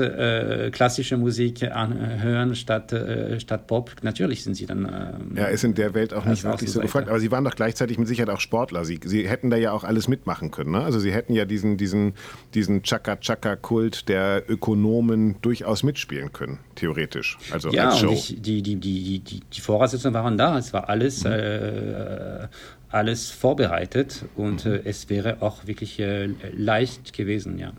klassische 0.71 1.17
Musik 1.17 1.63
anhören 1.63 2.55
statt, 2.55 2.93
statt 3.39 3.67
Pop, 3.67 3.91
natürlich 4.01 4.43
sind 4.43 4.55
Sie 4.55 4.65
dann. 4.65 5.33
ja, 5.35 5.45
ist 5.45 5.63
in 5.63 5.73
der 5.73 5.93
Welt 5.93 6.13
auch 6.13 6.25
nicht 6.25 6.43
wirklich 6.43 6.71
so 6.71 6.79
gefragt, 6.79 7.09
aber 7.09 7.19
Sie 7.19 7.31
waren 7.31 7.43
doch 7.43 7.55
gleichzeitig 7.55 7.97
mit 7.97 8.07
Sicherheit 8.07 8.29
auch 8.29 8.39
Sportler. 8.39 8.85
Sie, 8.85 8.99
Sie 9.03 9.27
hätten 9.27 9.49
da 9.49 9.57
ja 9.57 9.71
auch 9.71 9.83
alles 9.83 10.07
mitmachen 10.07 10.51
können. 10.51 10.71
Ne? 10.71 10.81
Also 10.83 10.99
Sie 10.99 11.11
hätten 11.11 11.22
hätten 11.23 11.33
ja 11.33 11.45
diesen, 11.45 11.77
diesen, 11.77 12.13
diesen 12.53 12.83
Chaka-Chaka-Kult 12.83 14.09
der 14.09 14.43
Ökonomen 14.49 15.35
durchaus 15.41 15.83
mitspielen 15.83 16.33
können, 16.33 16.59
theoretisch. 16.75 17.37
Also 17.51 17.69
ja, 17.71 17.89
als 17.89 17.99
Show. 17.99 18.09
Und 18.09 18.13
ich, 18.13 18.41
die, 18.41 18.61
die, 18.61 18.75
die, 18.75 19.19
die, 19.19 19.39
die 19.39 19.61
Voraussetzungen 19.61 20.13
waren 20.13 20.37
da. 20.37 20.57
Es 20.57 20.73
war 20.73 20.89
alles. 20.89 21.23
Mhm. 21.23 21.31
Äh, 21.31 22.47
alles 22.89 23.31
vorbereitet 23.31 24.23
und 24.35 24.65
mhm. 24.65 24.73
äh, 24.73 24.81
es 24.85 25.09
wäre 25.09 25.41
auch 25.41 25.65
wirklich 25.65 25.99
äh, 25.99 26.29
leicht 26.55 27.13
gewesen, 27.13 27.57
ja. 27.57 27.73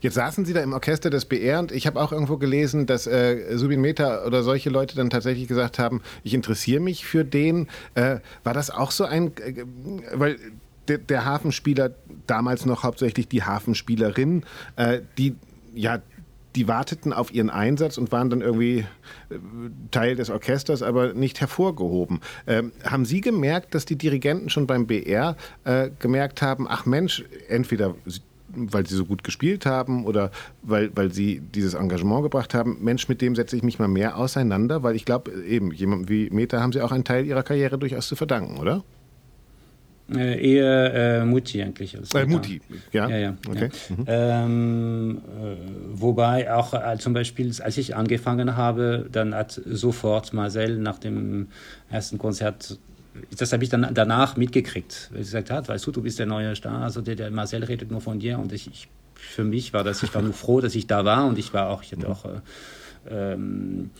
Jetzt 0.00 0.14
saßen 0.14 0.44
Sie 0.44 0.52
da 0.52 0.62
im 0.62 0.72
Orchester 0.72 1.10
des 1.10 1.26
BR 1.26 1.58
und 1.58 1.72
ich 1.72 1.86
habe 1.86 2.00
auch 2.00 2.12
irgendwo 2.12 2.36
gelesen, 2.38 2.86
dass 2.86 3.06
äh, 3.06 3.56
Subin 3.56 3.80
Mehta 3.80 4.24
oder 4.24 4.42
solche 4.42 4.70
Leute 4.70 4.96
dann 4.96 5.10
tatsächlich 5.10 5.48
gesagt 5.48 5.78
haben, 5.78 6.00
ich 6.24 6.32
interessiere 6.34 6.80
mich 6.80 7.04
für 7.04 7.24
den. 7.24 7.68
Äh, 7.94 8.18
war 8.44 8.54
das 8.54 8.70
auch 8.70 8.90
so 8.90 9.04
ein, 9.04 9.36
äh, 9.36 9.64
weil 10.14 10.38
der, 10.88 10.98
der 10.98 11.24
Hafenspieler, 11.24 11.90
damals 12.26 12.66
noch 12.66 12.82
hauptsächlich 12.82 13.28
die 13.28 13.42
Hafenspielerin, 13.42 14.44
äh, 14.76 15.00
die 15.18 15.36
ja 15.74 16.00
die 16.56 16.66
warteten 16.66 17.12
auf 17.12 17.32
ihren 17.32 17.50
Einsatz 17.50 17.96
und 17.96 18.10
waren 18.12 18.30
dann 18.30 18.40
irgendwie 18.40 18.78
äh, 18.78 19.36
Teil 19.90 20.16
des 20.16 20.30
Orchesters, 20.30 20.82
aber 20.82 21.14
nicht 21.14 21.40
hervorgehoben. 21.40 22.20
Ähm, 22.46 22.72
haben 22.84 23.04
Sie 23.04 23.20
gemerkt, 23.20 23.74
dass 23.74 23.84
die 23.84 23.96
Dirigenten 23.96 24.50
schon 24.50 24.66
beim 24.66 24.86
BR 24.86 25.36
äh, 25.64 25.90
gemerkt 25.98 26.42
haben, 26.42 26.66
ach 26.68 26.86
Mensch, 26.86 27.24
entweder 27.48 27.94
weil 28.52 28.84
sie 28.84 28.96
so 28.96 29.04
gut 29.04 29.22
gespielt 29.22 29.64
haben 29.64 30.04
oder 30.04 30.32
weil, 30.62 30.90
weil 30.96 31.12
sie 31.12 31.40
dieses 31.40 31.74
Engagement 31.74 32.24
gebracht 32.24 32.52
haben, 32.52 32.78
Mensch, 32.80 33.08
mit 33.08 33.20
dem 33.20 33.36
setze 33.36 33.56
ich 33.56 33.62
mich 33.62 33.78
mal 33.78 33.86
mehr 33.86 34.16
auseinander, 34.16 34.82
weil 34.82 34.96
ich 34.96 35.04
glaube, 35.04 35.30
eben, 35.30 35.70
jemand 35.72 36.08
wie 36.08 36.30
Meta 36.30 36.60
haben 36.60 36.72
sie 36.72 36.82
auch 36.82 36.90
einen 36.90 37.04
Teil 37.04 37.26
ihrer 37.26 37.44
Karriere 37.44 37.78
durchaus 37.78 38.08
zu 38.08 38.16
verdanken, 38.16 38.58
oder? 38.58 38.82
Äh, 40.14 40.54
eher 40.54 40.94
äh, 40.94 41.24
Mutti 41.24 41.62
eigentlich. 41.62 41.96
Als 41.96 42.12
äh, 42.14 42.26
Mutti, 42.26 42.60
ja. 42.92 43.08
ja, 43.08 43.16
ja, 43.16 43.36
okay. 43.48 43.70
ja. 43.88 43.96
Mhm. 43.96 44.04
Ähm, 44.06 45.18
äh, 45.18 45.56
wobei 45.92 46.52
auch 46.52 46.74
äh, 46.74 46.98
zum 46.98 47.12
Beispiel, 47.12 47.52
als 47.60 47.76
ich 47.76 47.94
angefangen 47.94 48.56
habe, 48.56 49.06
dann 49.10 49.34
hat 49.34 49.60
sofort 49.66 50.32
Marcel 50.32 50.78
nach 50.78 50.98
dem 50.98 51.48
ersten 51.90 52.18
Konzert 52.18 52.78
das 53.36 53.52
habe 53.52 53.64
ich 53.64 53.70
dann 53.70 53.88
danach 53.92 54.36
mitgekriegt. 54.36 55.08
Weil 55.10 55.20
ich 55.20 55.26
gesagt 55.26 55.50
hat, 55.50 55.68
weißt 55.68 55.86
du, 55.86 55.90
du 55.90 56.02
bist 56.02 56.18
der 56.18 56.26
neue 56.26 56.54
Star, 56.54 56.82
also 56.82 57.00
der, 57.00 57.16
der 57.16 57.30
Marcel 57.30 57.64
redet 57.64 57.90
nur 57.90 58.00
von 58.00 58.18
dir 58.20 58.38
und 58.38 58.52
ich, 58.52 58.68
ich 58.68 58.88
für 59.14 59.44
mich 59.44 59.72
war 59.72 59.84
das, 59.84 60.02
ich 60.02 60.14
war 60.14 60.22
nur 60.22 60.32
froh, 60.32 60.60
dass 60.60 60.74
ich 60.74 60.86
da 60.86 61.04
war 61.04 61.26
und 61.26 61.38
ich 61.38 61.52
war 61.52 61.68
auch, 61.68 61.82
ich 61.82 61.92
hatte 61.92 62.08
auch 62.08 62.24
äh, 62.24 62.40
ähm, 63.10 63.90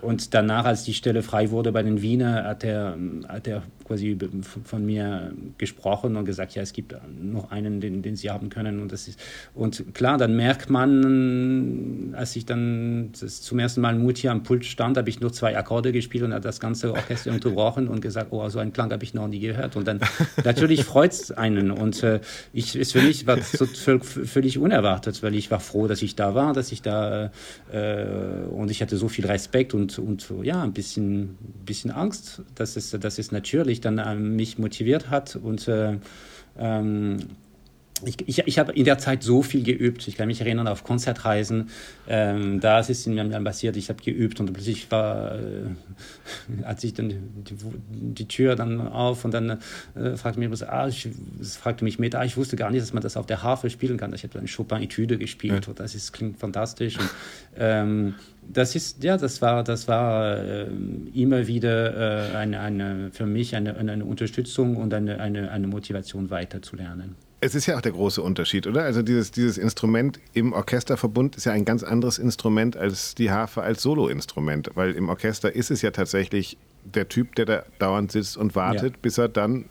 und 0.00 0.32
danach, 0.32 0.64
als 0.64 0.84
die 0.84 0.94
Stelle 0.94 1.22
frei 1.22 1.50
wurde 1.50 1.70
bei 1.70 1.82
den 1.82 2.00
Wiener, 2.00 2.44
hat 2.44 2.64
er, 2.64 2.96
hat 3.28 3.46
er 3.46 3.62
quasi 3.92 4.16
von 4.64 4.86
mir 4.86 5.32
gesprochen 5.58 6.16
und 6.16 6.24
gesagt, 6.24 6.54
ja, 6.54 6.62
es 6.62 6.72
gibt 6.72 6.94
noch 7.20 7.50
einen, 7.50 7.80
den, 7.80 8.00
den 8.00 8.16
sie 8.16 8.30
haben 8.30 8.48
können. 8.48 8.80
Und, 8.80 8.90
das 8.90 9.06
ist, 9.06 9.20
und 9.54 9.94
klar, 9.94 10.16
dann 10.16 10.34
merkt 10.34 10.70
man, 10.70 12.14
als 12.16 12.34
ich 12.36 12.46
dann 12.46 13.10
zum 13.12 13.58
ersten 13.58 13.82
Mal 13.82 13.98
Mutti 13.98 14.28
am 14.28 14.42
Pult 14.42 14.64
stand, 14.64 14.96
habe 14.96 15.10
ich 15.10 15.20
nur 15.20 15.32
zwei 15.32 15.58
Akkorde 15.58 15.92
gespielt 15.92 16.24
und 16.24 16.32
hat 16.32 16.44
das 16.44 16.58
ganze 16.58 16.92
Orchester 16.92 17.32
unterbrochen 17.32 17.88
und 17.88 18.00
gesagt, 18.00 18.28
oh, 18.30 18.48
so 18.48 18.58
einen 18.58 18.72
Klang 18.72 18.90
habe 18.92 19.04
ich 19.04 19.12
noch 19.12 19.28
nie 19.28 19.40
gehört. 19.40 19.76
Und 19.76 19.86
dann 19.86 20.00
natürlich 20.44 20.84
freut 20.84 21.12
es 21.12 21.30
einen. 21.30 21.70
Und 21.70 22.02
äh, 22.02 22.20
ich, 22.54 22.74
es 22.74 22.92
für 22.92 23.02
mich 23.02 23.26
war 23.26 23.40
so 23.42 23.66
völlig 23.66 24.58
unerwartet, 24.58 25.22
weil 25.22 25.34
ich 25.34 25.50
war 25.50 25.60
froh, 25.60 25.86
dass 25.86 26.00
ich 26.00 26.16
da 26.16 26.34
war, 26.34 26.54
dass 26.54 26.72
ich 26.72 26.80
da 26.80 27.30
äh, 27.70 28.04
und 28.50 28.70
ich 28.70 28.80
hatte 28.80 28.96
so 28.96 29.08
viel 29.08 29.26
Respekt 29.26 29.74
und, 29.74 29.98
und 29.98 30.32
ja, 30.42 30.62
ein 30.62 30.72
bisschen, 30.72 31.36
bisschen 31.66 31.90
Angst. 31.90 32.42
Das 32.54 32.76
ist, 32.76 33.02
das 33.04 33.18
ist 33.18 33.32
natürlich 33.32 33.81
dann 33.84 33.98
äh, 33.98 34.14
mich 34.14 34.58
motiviert 34.58 35.10
hat 35.10 35.36
und 35.36 35.68
äh, 35.68 35.98
ähm, 36.58 37.18
ich, 38.04 38.28
ich, 38.28 38.38
ich 38.46 38.58
habe 38.58 38.72
in 38.72 38.84
der 38.84 38.98
Zeit 38.98 39.22
so 39.22 39.42
viel 39.42 39.62
geübt. 39.62 40.06
Ich 40.08 40.16
kann 40.16 40.26
mich 40.26 40.40
erinnern 40.40 40.68
auf 40.68 40.84
Konzertreisen. 40.84 41.70
Ähm, 42.08 42.60
da 42.60 42.80
ist 42.80 42.90
es 42.90 43.06
mir 43.06 43.24
dann 43.24 43.44
passiert, 43.44 43.76
ich 43.76 43.88
habe 43.88 44.02
geübt 44.02 44.40
und 44.40 44.52
plötzlich 44.52 44.90
war, 44.90 45.36
äh, 45.36 46.64
hat 46.64 46.80
sich 46.80 46.94
dann 46.94 47.08
die, 47.08 47.56
die, 47.90 48.28
Tür 48.28 48.56
dann 48.56 48.80
auf 48.80 49.24
und 49.24 49.32
dann 49.32 49.58
äh, 49.94 50.16
fragte 50.16 50.38
mich 50.38 50.50
was, 50.50 50.62
ah, 50.62 50.88
ich, 50.88 51.08
fragte 51.42 51.84
mich 51.84 51.98
mit, 51.98 52.14
ah, 52.14 52.24
ich 52.24 52.36
wusste 52.36 52.56
gar 52.56 52.70
nicht, 52.70 52.82
dass 52.82 52.92
man 52.92 53.02
das 53.02 53.16
auf 53.16 53.26
der 53.26 53.42
Harfe 53.42 53.70
spielen 53.70 53.96
kann. 53.96 54.12
Ich 54.14 54.22
habe 54.22 54.34
dann 54.34 54.46
Chopin-Etüde 54.46 55.18
gespielt 55.18 55.64
ja. 55.64 55.70
und 55.70 55.80
das 55.80 55.94
ist, 55.94 56.12
klingt 56.12 56.38
fantastisch. 56.38 56.98
Und, 56.98 57.10
ähm, 57.56 58.14
das 58.52 58.74
ist, 58.74 59.04
ja, 59.04 59.16
das 59.16 59.40
war, 59.40 59.62
das 59.62 59.86
war 59.86 60.36
äh, 60.38 60.66
immer 61.14 61.46
wieder 61.46 62.32
äh, 62.32 62.36
eine, 62.36 62.60
eine, 62.60 63.10
für 63.12 63.26
mich 63.26 63.54
eine, 63.54 63.76
eine 63.76 64.04
Unterstützung 64.04 64.76
und 64.76 64.92
eine, 64.92 65.20
eine, 65.20 65.50
eine 65.50 65.66
Motivation 65.68 66.30
weiterzulernen. 66.30 67.14
Es 67.44 67.56
ist 67.56 67.66
ja 67.66 67.76
auch 67.76 67.80
der 67.80 67.90
große 67.90 68.22
Unterschied, 68.22 68.68
oder? 68.68 68.84
Also 68.84 69.02
dieses, 69.02 69.32
dieses 69.32 69.58
Instrument 69.58 70.20
im 70.32 70.52
Orchesterverbund 70.52 71.34
ist 71.34 71.44
ja 71.44 71.50
ein 71.50 71.64
ganz 71.64 71.82
anderes 71.82 72.18
Instrument 72.18 72.76
als 72.76 73.16
die 73.16 73.32
Harfe 73.32 73.62
als 73.62 73.82
Soloinstrument, 73.82 74.70
weil 74.74 74.92
im 74.92 75.08
Orchester 75.08 75.52
ist 75.52 75.72
es 75.72 75.82
ja 75.82 75.90
tatsächlich 75.90 76.56
der 76.84 77.08
Typ, 77.08 77.34
der 77.34 77.46
da 77.46 77.64
dauernd 77.80 78.12
sitzt 78.12 78.36
und 78.36 78.54
wartet, 78.54 78.92
ja. 78.92 78.98
bis 79.02 79.18
er 79.18 79.28
dann 79.28 79.64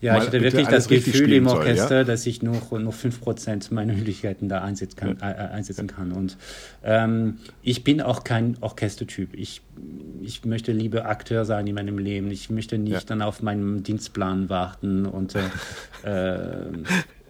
ja, 0.00 0.16
ich 0.16 0.26
hatte 0.26 0.40
wirklich 0.40 0.68
das 0.68 0.88
Gefühl 0.88 1.32
im 1.32 1.46
Orchester, 1.46 1.88
soll, 1.88 1.96
ja? 1.98 2.04
dass 2.04 2.26
ich 2.26 2.42
nur, 2.42 2.56
nur 2.78 2.92
5% 2.92 3.72
meiner 3.74 3.92
Möglichkeiten 3.92 4.48
da 4.48 4.62
einsetzen 4.62 4.96
kann. 4.96 5.18
Ja. 5.20 5.30
Äh, 5.30 5.34
äh, 5.34 5.48
einsetzen 5.50 5.86
kann. 5.88 6.12
Und 6.12 6.38
ähm, 6.82 7.38
ich 7.62 7.84
bin 7.84 8.00
auch 8.00 8.24
kein 8.24 8.56
Orchestertyp. 8.60 9.34
Ich, 9.34 9.60
ich 10.22 10.44
möchte 10.44 10.72
lieber 10.72 11.06
Akteur 11.06 11.44
sein 11.44 11.66
in 11.66 11.74
meinem 11.74 11.98
Leben. 11.98 12.30
Ich 12.30 12.48
möchte 12.48 12.78
nicht 12.78 12.92
ja. 12.92 13.00
dann 13.06 13.20
auf 13.20 13.42
meinen 13.42 13.82
Dienstplan 13.82 14.48
warten. 14.48 15.04
Und, 15.04 15.34
äh, 15.34 15.42
äh, 16.08 16.72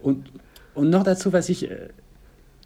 und, 0.03 0.31
und 0.75 0.91
noch 0.91 1.03
dazu, 1.03 1.33
was 1.33 1.49
ich 1.49 1.69
äh, 1.69 1.89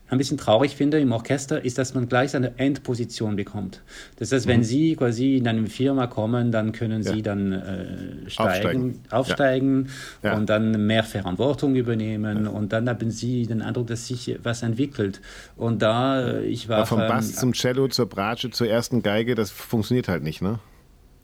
ein 0.08 0.18
bisschen 0.18 0.36
traurig 0.36 0.76
finde 0.76 1.00
im 1.00 1.12
Orchester, 1.12 1.64
ist, 1.64 1.78
dass 1.78 1.94
man 1.94 2.08
gleich 2.08 2.36
eine 2.36 2.58
Endposition 2.58 3.36
bekommt. 3.36 3.82
Das 4.16 4.32
heißt, 4.32 4.46
mhm. 4.46 4.50
wenn 4.50 4.64
Sie 4.64 4.96
quasi 4.96 5.36
in 5.36 5.48
eine 5.48 5.66
Firma 5.66 6.06
kommen, 6.06 6.52
dann 6.52 6.72
können 6.72 7.02
Sie 7.02 7.16
ja. 7.16 7.22
dann 7.22 7.52
äh, 7.52 8.30
steigen, 8.30 8.50
aufsteigen, 8.50 9.00
aufsteigen 9.10 9.88
ja. 10.22 10.36
und 10.36 10.48
dann 10.50 10.86
mehr 10.86 11.04
Verantwortung 11.04 11.74
übernehmen 11.74 12.46
und 12.46 12.72
dann 12.72 12.88
haben 12.88 13.10
Sie 13.10 13.46
den 13.46 13.62
Eindruck, 13.62 13.86
dass 13.86 14.06
sich 14.06 14.38
was 14.42 14.62
entwickelt. 14.62 15.20
Und 15.56 15.82
da, 15.82 16.20
äh, 16.20 16.44
ich 16.44 16.68
war... 16.68 16.86
vom 16.86 16.98
Bass 16.98 17.30
ähm, 17.30 17.34
zum 17.34 17.52
Cello, 17.54 17.88
zur 17.88 18.06
Bratsche, 18.06 18.50
zur 18.50 18.68
ersten 18.68 19.02
Geige, 19.02 19.34
das 19.34 19.50
funktioniert 19.50 20.08
halt 20.08 20.22
nicht, 20.22 20.42
ne? 20.42 20.58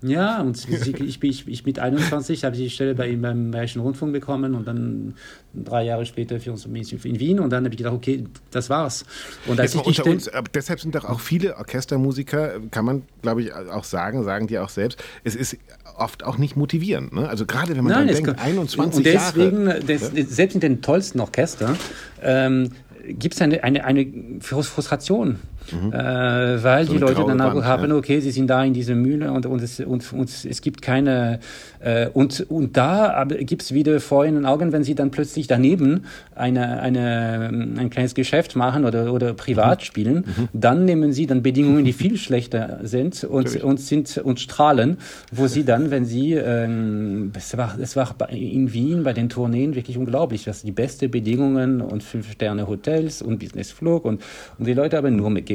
Ja, 0.02 0.40
und 0.40 0.66
ich, 0.68 1.22
ich, 1.22 1.48
ich 1.48 1.66
mit 1.66 1.78
21 1.78 2.44
habe 2.44 2.56
ich 2.56 2.62
die 2.62 2.70
Stelle 2.70 2.94
bei 2.94 3.08
ihm 3.08 3.20
beim 3.20 3.50
Bayerischen 3.50 3.82
Rundfunk 3.82 4.14
bekommen 4.14 4.54
und 4.54 4.66
dann 4.66 5.14
drei 5.52 5.84
Jahre 5.84 6.06
später 6.06 6.40
für 6.40 6.52
uns 6.52 6.64
in 6.64 7.20
Wien 7.20 7.38
und 7.38 7.50
dann 7.50 7.64
habe 7.64 7.74
ich 7.74 7.78
gedacht, 7.78 7.94
okay, 7.94 8.24
das 8.50 8.70
war's. 8.70 9.04
Und 9.46 9.60
als 9.60 9.74
ich 9.74 9.94
Stelle, 9.94 10.10
uns, 10.10 10.30
deshalb 10.54 10.80
sind 10.80 10.94
doch 10.94 11.04
auch 11.04 11.20
viele 11.20 11.56
Orchestermusiker, 11.58 12.60
kann 12.70 12.86
man 12.86 13.02
glaube 13.20 13.42
ich 13.42 13.52
auch 13.52 13.84
sagen, 13.84 14.24
sagen 14.24 14.46
die 14.46 14.58
auch 14.58 14.70
selbst, 14.70 15.02
es 15.22 15.34
ist 15.34 15.58
oft 15.96 16.24
auch 16.24 16.38
nicht 16.38 16.56
motivierend. 16.56 17.12
Ne? 17.12 17.28
Also 17.28 17.44
gerade 17.44 17.76
wenn 17.76 17.84
man 17.84 17.92
Nein, 17.92 18.06
dann 18.06 18.14
denkt, 18.14 18.38
kann, 18.38 18.46
21 18.46 18.96
und 18.96 19.04
deswegen, 19.04 19.66
Jahre. 19.66 19.80
Des, 19.80 20.12
ja? 20.14 20.24
Selbst 20.26 20.54
in 20.54 20.60
den 20.60 20.80
tollsten 20.80 21.20
Orchestern 21.20 21.76
ähm, 22.22 22.70
gibt 23.06 23.34
es 23.34 23.42
eine, 23.42 23.62
eine, 23.64 23.84
eine 23.84 24.06
Frustration. 24.40 25.38
Mhm. 25.72 25.92
Äh, 25.92 26.62
weil 26.62 26.86
so 26.86 26.92
die 26.92 26.98
Leute 26.98 27.24
dann 27.26 27.40
auch 27.40 27.62
haben, 27.64 27.90
ja. 27.90 27.96
okay, 27.96 28.20
sie 28.20 28.30
sind 28.30 28.48
da 28.48 28.62
in 28.64 28.72
dieser 28.72 28.94
Mühle 28.94 29.32
und, 29.32 29.46
und, 29.46 29.62
es, 29.62 29.80
und, 29.80 30.12
und 30.12 30.44
es 30.44 30.60
gibt 30.60 30.82
keine, 30.82 31.40
äh, 31.80 32.08
und, 32.08 32.46
und 32.48 32.76
da 32.76 33.24
gibt 33.24 33.62
es 33.62 33.74
wieder 33.74 34.00
vor 34.00 34.24
in 34.24 34.34
den 34.34 34.46
Augen, 34.46 34.72
wenn 34.72 34.84
sie 34.84 34.94
dann 34.94 35.10
plötzlich 35.10 35.46
daneben 35.46 36.04
eine, 36.34 36.80
eine, 36.80 37.50
ein 37.78 37.90
kleines 37.90 38.14
Geschäft 38.14 38.56
machen 38.56 38.84
oder, 38.84 39.12
oder 39.12 39.34
privat 39.34 39.80
mhm. 39.80 39.84
spielen, 39.84 40.16
mhm. 40.16 40.48
dann 40.52 40.84
nehmen 40.84 41.12
sie 41.12 41.26
dann 41.26 41.42
Bedingungen, 41.42 41.84
die 41.84 41.92
viel 41.92 42.16
schlechter 42.16 42.80
sind 42.82 43.24
und, 43.24 43.62
und 43.62 43.80
sind 43.80 44.18
und 44.18 44.40
strahlen, 44.40 44.98
wo 45.32 45.46
sie 45.46 45.64
dann, 45.64 45.90
wenn 45.90 46.04
sie, 46.04 46.34
ähm, 46.34 47.32
es 47.36 47.56
war, 47.56 47.78
es 47.80 47.96
war 47.96 48.14
in 48.30 48.72
Wien 48.72 49.02
bei 49.02 49.12
den 49.12 49.28
Tourneen 49.28 49.74
wirklich 49.74 49.96
unglaublich, 49.96 50.44
dass 50.44 50.62
die 50.62 50.72
beste 50.72 51.08
Bedingungen 51.08 51.80
und 51.80 52.02
fünf 52.02 52.30
Sterne 52.32 52.66
Hotels 52.66 53.22
und 53.22 53.38
Businessflug 53.38 54.04
und, 54.04 54.22
und 54.58 54.66
die 54.66 54.74
Leute 54.74 54.96
haben 54.96 55.16
nur 55.16 55.30
mit 55.30 55.46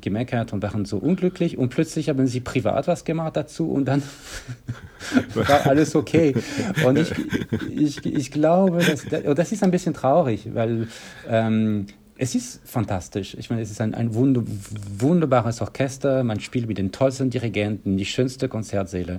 gemeckert 0.00 0.52
und 0.52 0.62
waren 0.62 0.84
so 0.84 0.98
unglücklich 0.98 1.58
und 1.58 1.68
plötzlich 1.68 2.08
haben 2.08 2.26
sie 2.26 2.40
privat 2.40 2.88
was 2.88 3.04
gemacht 3.04 3.36
dazu 3.36 3.70
und 3.70 3.86
dann 3.86 4.02
war 5.34 5.66
alles 5.66 5.94
okay. 5.94 6.34
Und 6.84 6.98
ich, 6.98 7.12
ich, 7.70 8.06
ich 8.06 8.30
glaube, 8.30 8.78
dass, 8.78 9.06
das 9.34 9.52
ist 9.52 9.62
ein 9.62 9.70
bisschen 9.70 9.94
traurig, 9.94 10.50
weil 10.54 10.88
ähm, 11.28 11.86
es 12.16 12.34
ist 12.34 12.60
fantastisch. 12.68 13.34
Ich 13.38 13.48
meine, 13.48 13.62
es 13.62 13.70
ist 13.70 13.80
ein, 13.80 13.94
ein 13.94 14.14
wunderbares 14.14 15.62
Orchester, 15.62 16.22
man 16.22 16.38
spielt 16.38 16.68
mit 16.68 16.76
den 16.76 16.92
tollsten 16.92 17.30
Dirigenten, 17.30 17.96
die 17.96 18.04
schönste 18.04 18.48
Konzertsäle. 18.48 19.18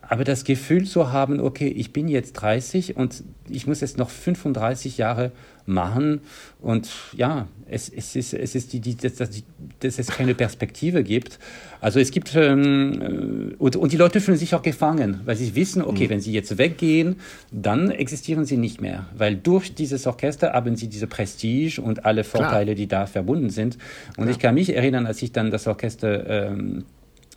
Aber 0.00 0.24
das 0.24 0.44
Gefühl 0.44 0.86
zu 0.86 1.12
haben, 1.12 1.40
okay, 1.40 1.68
ich 1.68 1.92
bin 1.92 2.08
jetzt 2.08 2.34
30 2.34 2.96
und 2.96 3.24
ich 3.48 3.66
muss 3.66 3.80
jetzt 3.80 3.98
noch 3.98 4.08
35 4.08 4.96
Jahre 4.96 5.32
machen 5.68 6.20
und 6.60 6.88
ja, 7.16 7.46
es, 7.70 7.88
es 7.88 8.16
ist, 8.16 8.34
es 8.34 8.54
ist 8.54 8.72
die, 8.72 8.80
die, 8.80 8.96
dass, 8.96 9.14
dass 9.16 9.98
es 9.98 10.06
keine 10.08 10.34
Perspektive 10.34 11.04
gibt. 11.04 11.38
Also 11.80 12.00
es 12.00 12.10
gibt, 12.10 12.34
ähm, 12.34 13.54
und, 13.58 13.76
und 13.76 13.92
die 13.92 13.96
Leute 13.96 14.20
fühlen 14.20 14.38
sich 14.38 14.54
auch 14.54 14.62
gefangen, 14.62 15.20
weil 15.24 15.36
sie 15.36 15.54
wissen, 15.54 15.82
okay, 15.82 16.06
mhm. 16.06 16.10
wenn 16.10 16.20
sie 16.20 16.32
jetzt 16.32 16.58
weggehen, 16.58 17.16
dann 17.52 17.90
existieren 17.90 18.44
sie 18.44 18.56
nicht 18.56 18.80
mehr, 18.80 19.06
weil 19.16 19.36
durch 19.36 19.74
dieses 19.74 20.06
Orchester 20.06 20.52
haben 20.52 20.76
sie 20.76 20.88
diese 20.88 21.06
Prestige 21.06 21.80
und 21.80 22.04
alle 22.04 22.24
Vorteile, 22.24 22.72
Klar. 22.72 22.74
die 22.74 22.88
da 22.88 23.06
verbunden 23.06 23.50
sind. 23.50 23.76
Und 24.08 24.24
Klar. 24.24 24.30
ich 24.30 24.38
kann 24.38 24.54
mich 24.54 24.74
erinnern, 24.74 25.06
als 25.06 25.22
ich 25.22 25.32
dann 25.32 25.50
das 25.50 25.66
Orchester 25.66 26.50
ähm, 26.50 26.84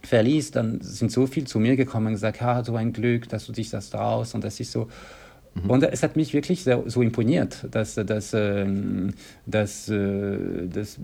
verließ, 0.03 0.51
dann 0.51 0.81
sind 0.81 1.11
so 1.11 1.27
viel 1.27 1.45
zu 1.45 1.59
mir 1.59 1.75
gekommen 1.75 2.07
und 2.07 2.13
gesagt, 2.13 2.41
ja, 2.41 2.63
so 2.63 2.75
ein 2.75 2.93
Glück, 2.93 3.29
dass 3.29 3.45
du 3.45 3.51
dich 3.51 3.69
das 3.69 3.89
traust 3.89 4.35
und 4.35 4.43
das 4.43 4.59
ist 4.59 4.71
so. 4.71 4.87
Mhm. 5.53 5.69
Und 5.69 5.83
es 5.83 6.01
hat 6.03 6.15
mich 6.15 6.33
wirklich 6.33 6.63
so, 6.63 6.83
so 6.87 7.01
imponiert, 7.01 7.67
dass, 7.71 7.95
dass, 7.95 8.33
ähm, 8.33 9.13
dass, 9.45 9.89
äh, 9.89 10.67
dass, 10.67 10.97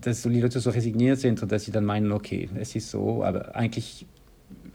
dass 0.00 0.22
die 0.22 0.40
Leute 0.40 0.60
so 0.60 0.70
resigniert 0.70 1.18
sind 1.18 1.42
und 1.42 1.52
dass 1.52 1.64
sie 1.64 1.72
dann 1.72 1.84
meinen, 1.84 2.12
okay, 2.12 2.48
es 2.56 2.74
ist 2.74 2.90
so, 2.90 3.22
aber 3.22 3.54
eigentlich 3.54 4.06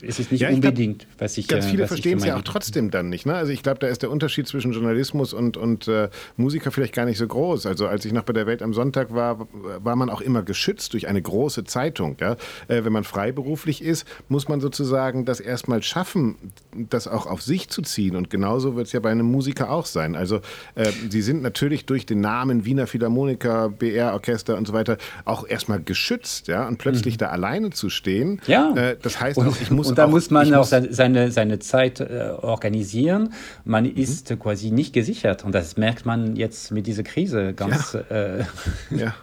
ist 0.01 0.19
es 0.19 0.31
nicht 0.31 0.41
ja, 0.41 0.49
unbedingt, 0.49 0.99
glaub, 0.99 1.21
was 1.21 1.37
ich. 1.37 1.47
Ganz 1.47 1.65
äh, 1.65 1.69
viele 1.69 1.87
verstehen 1.87 2.17
es 2.17 2.25
ja 2.25 2.37
auch 2.37 2.41
trotzdem 2.41 2.91
dann 2.91 3.09
nicht. 3.09 3.25
Ne? 3.25 3.35
Also 3.35 3.51
ich 3.51 3.63
glaube, 3.63 3.79
da 3.79 3.87
ist 3.87 4.01
der 4.01 4.11
Unterschied 4.11 4.47
zwischen 4.47 4.71
Journalismus 4.71 5.33
und, 5.33 5.57
und 5.57 5.87
äh, 5.87 6.09
Musiker 6.37 6.71
vielleicht 6.71 6.93
gar 6.93 7.05
nicht 7.05 7.17
so 7.17 7.27
groß. 7.27 7.65
Also 7.65 7.87
als 7.87 8.05
ich 8.05 8.13
noch 8.13 8.23
bei 8.23 8.33
der 8.33 8.47
Welt 8.47 8.61
am 8.61 8.73
Sonntag 8.73 9.13
war, 9.13 9.47
war 9.83 9.95
man 9.95 10.09
auch 10.09 10.21
immer 10.21 10.43
geschützt 10.43 10.93
durch 10.93 11.07
eine 11.07 11.21
große 11.21 11.63
Zeitung. 11.65 12.17
Ja? 12.19 12.33
Äh, 12.67 12.83
wenn 12.83 12.93
man 12.93 13.03
freiberuflich 13.03 13.83
ist, 13.83 14.07
muss 14.27 14.47
man 14.47 14.61
sozusagen 14.61 15.25
das 15.25 15.39
erstmal 15.39 15.83
schaffen, 15.83 16.35
das 16.73 17.07
auch 17.07 17.25
auf 17.25 17.41
sich 17.41 17.69
zu 17.69 17.81
ziehen. 17.81 18.15
Und 18.15 18.29
genauso 18.29 18.75
wird 18.75 18.87
es 18.87 18.93
ja 18.93 18.99
bei 18.99 19.11
einem 19.11 19.25
Musiker 19.25 19.71
auch 19.71 19.85
sein. 19.85 20.15
Also 20.15 20.37
äh, 20.75 20.91
sie 21.09 21.21
sind 21.21 21.41
natürlich 21.41 21.85
durch 21.85 22.05
den 22.05 22.21
Namen 22.21 22.65
Wiener 22.65 22.87
Philharmoniker, 22.87 23.69
BR-Orchester 23.69 24.57
und 24.57 24.67
so 24.67 24.73
weiter 24.73 24.97
auch 25.25 25.47
erstmal 25.47 25.81
geschützt. 25.81 26.47
Ja? 26.47 26.67
Und 26.67 26.77
plötzlich 26.77 27.15
mhm. 27.15 27.19
da 27.19 27.27
alleine 27.27 27.69
zu 27.71 27.89
stehen, 27.89 28.41
ja. 28.47 28.73
Äh, 28.75 28.97
das 29.01 29.19
heißt 29.19 29.39
auch, 29.39 29.59
ich 29.61 29.71
muss 29.71 29.88
und 29.89 29.97
da 29.97 30.07
muss 30.07 30.29
man 30.29 30.53
auch 30.53 30.69
muss 30.69 30.87
seine, 30.89 31.31
seine 31.31 31.59
Zeit 31.59 31.99
äh, 31.99 32.31
organisieren. 32.41 33.33
Man 33.65 33.85
mhm. 33.85 33.95
ist 33.95 34.37
quasi 34.39 34.71
nicht 34.71 34.93
gesichert 34.93 35.43
und 35.43 35.53
das 35.53 35.77
merkt 35.77 36.05
man 36.05 36.35
jetzt 36.35 36.71
mit 36.71 36.87
dieser 36.87 37.03
Krise 37.03 37.53
ganz 37.53 37.93
ja. 37.93 38.15
Äh, 38.15 38.45
ja. 38.91 39.15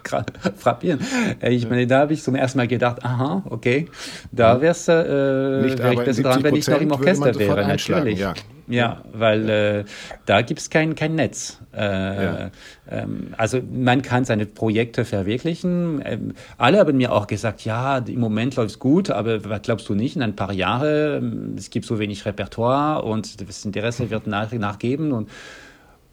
frappierend. 0.57 1.03
Äh, 1.41 1.53
ich 1.53 1.69
meine, 1.69 1.87
da 1.87 1.99
habe 1.99 2.13
ich 2.13 2.23
zum 2.23 2.35
ersten 2.35 2.57
Mal 2.57 2.67
gedacht, 2.67 3.03
aha, 3.03 3.43
okay, 3.49 3.87
da 4.31 4.61
wäre 4.61 4.71
es 4.71 4.87
äh, 4.87 4.93
wär 4.93 5.91
ich 5.91 5.99
besser 5.99 6.23
dran, 6.23 6.43
wenn 6.43 6.55
ich 6.55 6.67
noch 6.67 6.81
im 6.81 6.91
Orchester 6.91 7.35
wäre, 7.35 7.67
natürlich. 7.67 8.19
Ja. 8.19 8.33
Ja, 8.67 9.03
weil 9.13 9.49
äh, 9.49 9.85
da 10.25 10.41
gibt 10.41 10.59
es 10.59 10.69
kein, 10.69 10.95
kein 10.95 11.15
Netz. 11.15 11.59
Äh, 11.73 11.79
ja. 11.79 12.51
ähm, 12.89 13.33
also 13.37 13.61
man 13.71 14.01
kann 14.01 14.25
seine 14.25 14.45
Projekte 14.45 15.05
verwirklichen. 15.05 16.01
Ähm, 16.03 16.33
alle 16.57 16.79
haben 16.79 16.97
mir 16.97 17.13
auch 17.13 17.27
gesagt, 17.27 17.63
ja, 17.63 17.99
im 17.99 18.19
Moment 18.19 18.55
läuft 18.57 18.71
es 18.71 18.79
gut, 18.79 19.09
aber 19.09 19.45
was 19.49 19.61
glaubst 19.61 19.87
du 19.87 19.95
nicht, 19.95 20.17
in 20.17 20.21
ein 20.21 20.35
paar 20.35 20.51
Jahren, 20.51 21.55
es 21.57 21.69
gibt 21.69 21.85
so 21.85 21.97
wenig 21.97 22.25
Repertoire 22.25 23.03
und 23.03 23.47
das 23.47 23.63
Interesse 23.63 24.09
wird 24.09 24.27
nach, 24.27 24.51
nachgeben 24.51 25.11
und 25.11 25.29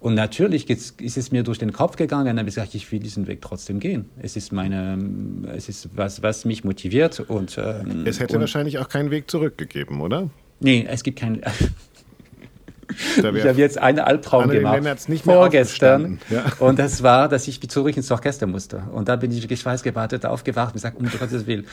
und 0.04 0.16
natürlich 0.16 0.68
ist 0.68 1.00
es 1.00 1.32
mir 1.32 1.44
durch 1.44 1.56
den 1.56 1.72
Kopf 1.72 1.96
gegangen, 1.96 2.26
dann 2.26 2.38
habe 2.38 2.46
ich 2.46 2.56
gesagt, 2.56 2.74
ich 2.74 2.92
will 2.92 2.98
diesen 2.98 3.26
Weg 3.26 3.40
trotzdem 3.40 3.80
gehen. 3.80 4.04
Es 4.20 4.36
ist 4.36 4.52
meine, 4.52 4.98
es 5.56 5.70
ist 5.70 5.88
was, 5.96 6.22
was 6.22 6.44
mich 6.44 6.62
motiviert 6.62 7.20
und 7.20 7.56
ähm, 7.56 8.04
es 8.04 8.20
hätte 8.20 8.34
und, 8.34 8.40
wahrscheinlich 8.40 8.78
auch 8.78 8.90
keinen 8.90 9.10
Weg 9.10 9.30
zurückgegeben, 9.30 10.02
oder? 10.02 10.28
Nee, 10.60 10.86
es 10.86 11.04
gibt 11.04 11.20
keinen. 11.20 11.40
ich 13.16 13.24
habe 13.24 13.58
jetzt 13.58 13.78
einen 13.78 14.00
Albtraum 14.00 14.48
gemacht. 14.48 15.06
Vorgestern. 15.22 16.18
Ja. 16.30 16.44
Und 16.58 16.78
das 16.78 17.02
war, 17.02 17.28
dass 17.28 17.48
ich 17.48 17.60
zurück 17.68 17.96
ins 17.96 18.10
Orchester 18.10 18.46
musste. 18.46 18.82
Und 18.92 19.08
da 19.08 19.16
bin 19.16 19.30
ich 19.32 19.42
wirklich 19.42 19.60
schweißgebadet 19.60 20.26
aufgewacht 20.26 20.68
und 20.68 20.74
gesagt, 20.74 20.98
um 20.98 21.06
Gottes 21.06 21.46
Willen, 21.46 21.66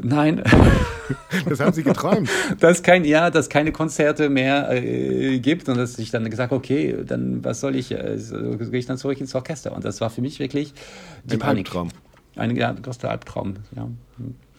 nein. 0.00 0.42
Das 1.48 1.60
haben 1.60 1.72
Sie 1.72 1.82
geträumt. 1.82 2.28
dass 2.60 2.82
kein, 2.82 3.04
ja, 3.04 3.30
dass 3.30 3.48
keine 3.48 3.72
Konzerte 3.72 4.28
mehr 4.28 4.70
äh, 4.70 5.38
gibt. 5.38 5.68
Und 5.68 5.78
dass 5.78 5.98
ich 5.98 6.10
dann 6.10 6.28
gesagt, 6.28 6.52
okay, 6.52 6.96
dann 7.06 7.44
was 7.44 7.60
soll 7.60 7.76
ich, 7.76 7.92
äh, 7.92 8.16
gehe 8.16 8.78
ich 8.78 8.86
dann 8.86 8.98
zurück 8.98 9.20
ins 9.20 9.34
Orchester. 9.34 9.72
Und 9.72 9.84
das 9.84 10.00
war 10.00 10.10
für 10.10 10.20
mich 10.20 10.38
wirklich 10.38 10.74
die 11.24 11.34
Ein 11.34 11.38
Panik. 11.38 11.66
Albtraum. 11.68 11.88
Ein 12.36 12.56
ja, 12.56 12.72
größter 12.72 13.10
Albtraum, 13.10 13.54
ja. 13.74 13.88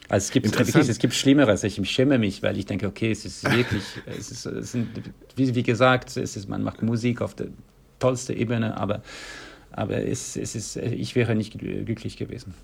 Also 0.09 0.25
es 0.25 0.31
gibt 0.31 0.57
wirklich, 0.57 0.89
es 0.89 0.97
gibt 0.97 1.13
Schlimmeres. 1.13 1.63
Ich 1.63 1.79
schäme 1.89 2.17
mich, 2.17 2.41
weil 2.41 2.57
ich 2.57 2.65
denke, 2.65 2.87
okay, 2.87 3.11
es 3.11 3.25
ist 3.25 3.43
wirklich, 3.49 3.83
es 4.07 4.31
ist, 4.31 4.45
es 4.47 4.71
sind, 4.71 4.89
wie, 5.35 5.53
wie 5.53 5.63
gesagt, 5.63 6.17
es 6.17 6.35
ist, 6.35 6.49
man 6.49 6.63
macht 6.63 6.81
Musik 6.81 7.21
auf 7.21 7.35
der 7.35 7.47
tollsten 7.99 8.35
Ebene, 8.35 8.75
aber, 8.75 9.03
aber 9.71 9.97
es, 9.97 10.35
es 10.35 10.55
ist, 10.55 10.77
ich 10.77 11.15
wäre 11.15 11.35
nicht 11.35 11.59
glücklich 11.59 12.17
gewesen. 12.17 12.55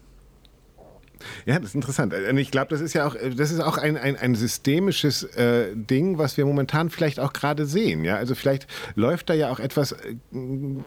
Ja, 1.45 1.59
das 1.59 1.69
ist 1.69 1.75
interessant. 1.75 2.13
Und 2.13 2.37
ich 2.37 2.51
glaube, 2.51 2.67
das 2.69 2.81
ist 2.81 2.93
ja 2.93 3.07
auch, 3.07 3.15
das 3.35 3.51
ist 3.51 3.59
auch 3.59 3.77
ein, 3.77 3.97
ein, 3.97 4.15
ein 4.15 4.35
systemisches 4.35 5.23
äh, 5.23 5.75
Ding, 5.75 6.17
was 6.17 6.37
wir 6.37 6.45
momentan 6.45 6.89
vielleicht 6.89 7.19
auch 7.19 7.33
gerade 7.33 7.65
sehen. 7.65 8.03
Ja, 8.03 8.15
also 8.15 8.35
vielleicht 8.35 8.67
läuft 8.95 9.29
da 9.29 9.33
ja 9.33 9.51
auch 9.51 9.59
etwas 9.59 9.93
äh, 9.93 10.15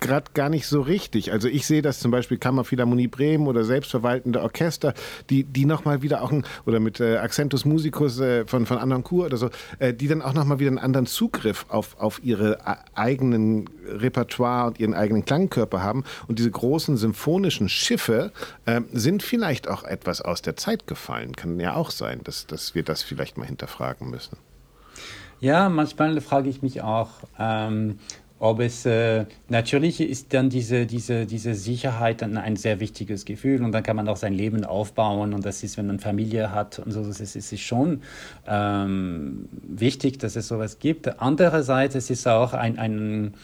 gerade 0.00 0.30
gar 0.34 0.48
nicht 0.48 0.66
so 0.66 0.80
richtig. 0.80 1.32
Also 1.32 1.48
ich 1.48 1.66
sehe 1.66 1.82
das 1.82 2.00
zum 2.00 2.10
Beispiel 2.10 2.38
Kammerphilharmonie 2.38 3.08
Bremen 3.08 3.46
oder 3.46 3.64
selbstverwaltende 3.64 4.42
Orchester, 4.42 4.94
die, 5.30 5.44
die 5.44 5.64
nochmal 5.64 6.02
wieder 6.02 6.22
auch 6.22 6.32
ein, 6.32 6.44
oder 6.66 6.80
mit 6.80 7.00
äh, 7.00 7.16
Accentus 7.18 7.64
Musicus 7.64 8.20
äh, 8.20 8.46
von, 8.46 8.66
von 8.66 9.04
Kur 9.04 9.26
oder 9.26 9.36
so, 9.36 9.50
äh, 9.78 9.94
die 9.94 10.08
dann 10.08 10.22
auch 10.22 10.34
nochmal 10.34 10.58
wieder 10.58 10.70
einen 10.70 10.78
anderen 10.78 11.06
Zugriff 11.06 11.66
auf, 11.68 11.98
auf 11.98 12.20
ihre 12.22 12.58
äh, 12.60 12.76
eigenen 12.94 13.68
Repertoire 13.86 14.68
und 14.68 14.80
ihren 14.80 14.94
eigenen 14.94 15.24
Klangkörper 15.24 15.82
haben. 15.82 16.04
Und 16.26 16.38
diese 16.38 16.50
großen 16.50 16.96
symphonischen 16.96 17.68
Schiffe 17.68 18.32
äh, 18.66 18.80
sind 18.92 19.22
vielleicht 19.22 19.68
auch 19.68 19.84
etwas 19.84 20.22
aus 20.28 20.42
der 20.42 20.56
Zeit 20.56 20.86
gefallen. 20.86 21.34
Kann 21.34 21.58
ja 21.60 21.74
auch 21.74 21.90
sein, 21.90 22.20
dass, 22.24 22.46
dass 22.46 22.74
wir 22.74 22.82
das 22.82 23.02
vielleicht 23.02 23.36
mal 23.36 23.46
hinterfragen 23.46 24.10
müssen. 24.10 24.36
Ja, 25.40 25.68
manchmal 25.68 26.20
frage 26.20 26.48
ich 26.48 26.62
mich 26.62 26.82
auch, 26.82 27.10
ähm, 27.38 27.98
ob 28.40 28.60
es 28.60 28.86
äh, 28.86 29.24
natürlich 29.48 30.00
ist 30.00 30.32
dann 30.32 30.48
diese, 30.48 30.86
diese, 30.86 31.26
diese 31.26 31.54
Sicherheit 31.54 32.22
dann 32.22 32.36
ein 32.36 32.56
sehr 32.56 32.78
wichtiges 32.78 33.24
Gefühl 33.24 33.62
und 33.64 33.72
dann 33.72 33.82
kann 33.82 33.96
man 33.96 34.08
auch 34.08 34.16
sein 34.16 34.32
Leben 34.32 34.64
aufbauen 34.64 35.34
und 35.34 35.44
das 35.44 35.62
ist, 35.64 35.76
wenn 35.76 35.88
man 35.88 35.98
Familie 35.98 36.52
hat 36.52 36.78
und 36.78 36.92
so, 36.92 37.04
das 37.04 37.20
ist, 37.20 37.34
ist 37.34 37.60
schon 37.60 38.02
ähm, 38.46 39.48
wichtig, 39.52 40.18
dass 40.18 40.36
es 40.36 40.48
sowas 40.48 40.78
gibt. 40.78 41.20
Andererseits 41.20 41.96
es 41.96 42.10
ist 42.10 42.26
auch 42.28 42.52
ein, 42.52 42.78
ein 42.78 43.34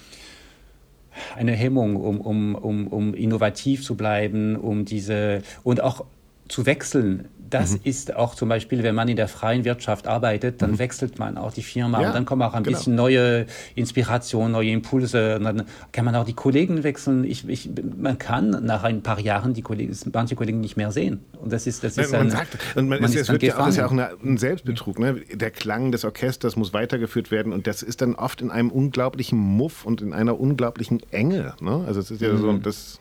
eine 1.37 1.53
Hemmung, 1.53 1.95
um, 1.95 2.21
um, 2.21 2.55
um, 2.57 2.89
um 2.89 3.15
innovativ 3.15 3.85
zu 3.85 3.97
bleiben, 3.97 4.57
um 4.57 4.85
diese 4.85 5.43
und 5.63 5.81
auch 5.81 6.05
zu 6.49 6.67
wechseln 6.67 7.29
das 7.55 7.73
mhm. 7.73 7.81
ist 7.85 8.17
auch 8.17 8.35
zum 8.35 8.49
Beispiel, 8.49 8.83
wenn 8.83 8.95
man 8.95 9.09
in 9.09 9.17
der 9.17 9.29
freien 9.29 9.65
Wirtschaft 9.65 10.09
arbeitet, 10.09 10.61
dann 10.61 10.73
mhm. 10.73 10.79
wechselt 10.81 11.19
man 11.21 11.39
auch 11.39 11.53
die 11.53 11.63
Firma 11.63 12.01
ja, 12.01 12.09
und 12.09 12.15
dann 12.15 12.25
kommen 12.25 12.43
auch 12.43 12.53
ein 12.53 12.65
genau. 12.65 12.77
bisschen 12.77 12.97
neue 12.97 13.47
Inspiration, 13.77 14.51
neue 14.51 14.71
Impulse. 14.71 15.37
Und 15.37 15.45
dann 15.45 15.63
kann 15.93 16.05
man 16.05 16.17
auch 16.17 16.25
die 16.25 16.33
Kollegen 16.33 16.83
wechseln. 16.83 17.23
Ich, 17.23 17.49
ich, 17.49 17.71
man 17.97 18.19
kann 18.19 18.51
nach 18.65 18.83
ein 18.83 19.03
paar 19.03 19.21
Jahren 19.21 19.55
die 19.55 19.63
Kollegen, 19.63 19.97
manche 20.13 20.35
Kollegen 20.35 20.61
nicht 20.61 20.77
mehr 20.77 20.91
sehen. 20.91 21.21
Und 21.41 21.53
das 21.53 21.69
ist, 21.69 21.85
das 21.85 21.97
ist 21.97 22.11
man, 22.11 22.23
ein, 22.23 22.31
sagt, 22.31 22.59
und 22.75 22.89
man, 22.89 23.01
man 23.01 23.11
ist, 23.11 23.17
ist 23.17 23.31
wird 23.31 23.43
ja, 23.45 23.57
das 23.57 23.69
ist 23.69 23.77
ja 23.77 23.87
auch 23.87 23.93
eine, 23.93 24.11
ein 24.25 24.37
Selbstbetrug. 24.37 24.99
Ne? 24.99 25.21
Der 25.33 25.53
Klang 25.53 25.93
des 25.93 26.05
Orchesters 26.05 26.57
muss 26.57 26.73
weitergeführt 26.73 27.31
werden 27.31 27.53
und 27.53 27.69
das 27.69 27.83
ist 27.83 28.01
dann 28.01 28.17
oft 28.17 28.41
in 28.41 28.51
einem 28.51 28.71
unglaublichen 28.71 29.39
Muff 29.39 29.85
und 29.85 30.03
in 30.03 30.13
einer 30.13 30.41
unglaublichen 30.41 31.03
Enge. 31.13 31.55
Ne? 31.61 31.85
Also 31.87 32.01
es 32.01 32.11
ist 32.11 32.21
ja 32.21 32.33
mhm. 32.33 32.39
so 32.39 32.53
das. 32.59 33.01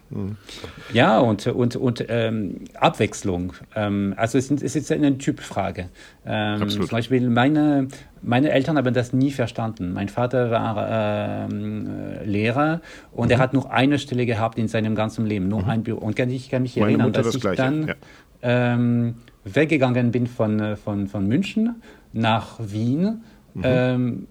Ja 0.92 1.20
und 1.20 1.48
und 1.48 1.76
und 1.76 2.06
ähm, 2.10 2.62
Abwechslung. 2.76 3.54
Ähm, 3.76 4.14
also 4.18 4.38
es 4.38 4.52
ist 4.52 4.76
jetzt 4.76 4.92
eine 4.92 5.18
Typfrage. 5.18 5.90
Ähm, 6.26 6.62
Absolut. 6.62 6.88
Zum 6.88 6.98
Beispiel 6.98 7.30
meine, 7.30 7.88
meine 8.22 8.52
Eltern 8.52 8.78
haben 8.78 8.94
das 8.94 9.14
nie 9.14 9.32
verstanden. 9.32 9.94
Mein 9.94 10.10
Vater 10.10 10.52
war 10.52 11.48
ähm, 11.50 11.88
äh, 11.88 12.26
Lehrer 12.26 12.82
und 13.12 13.28
mhm. 13.28 13.32
er 13.32 13.38
hat 13.40 13.54
nur 13.54 13.72
eine 13.72 14.00
Stelle 14.00 14.26
gehabt 14.26 14.58
in 14.58 14.68
seinem 14.68 14.96
ganzen 14.96 15.26
Leben, 15.26 15.48
nur 15.48 15.64
mhm. 15.64 15.70
ein 15.70 15.84
Büro. 15.84 16.00
Und 16.00 16.20
ich 16.20 16.50
kann 16.50 16.62
mich 16.62 16.78
erinnern, 16.78 17.12
dass 17.12 17.28
das 17.28 17.36
ich 17.36 17.42
Gleiche. 17.42 17.62
dann 17.62 17.88
ja. 17.88 17.96
ähm, 18.42 19.16
weggegangen 19.44 20.12
bin 20.12 20.28
von, 20.28 20.60
äh, 20.60 20.76
von, 20.76 21.08
von 21.08 21.28
München 21.28 21.82
nach 22.14 22.60
Wien. 22.60 23.24
Mhm. 23.54 23.62
Ähm, 23.64 24.28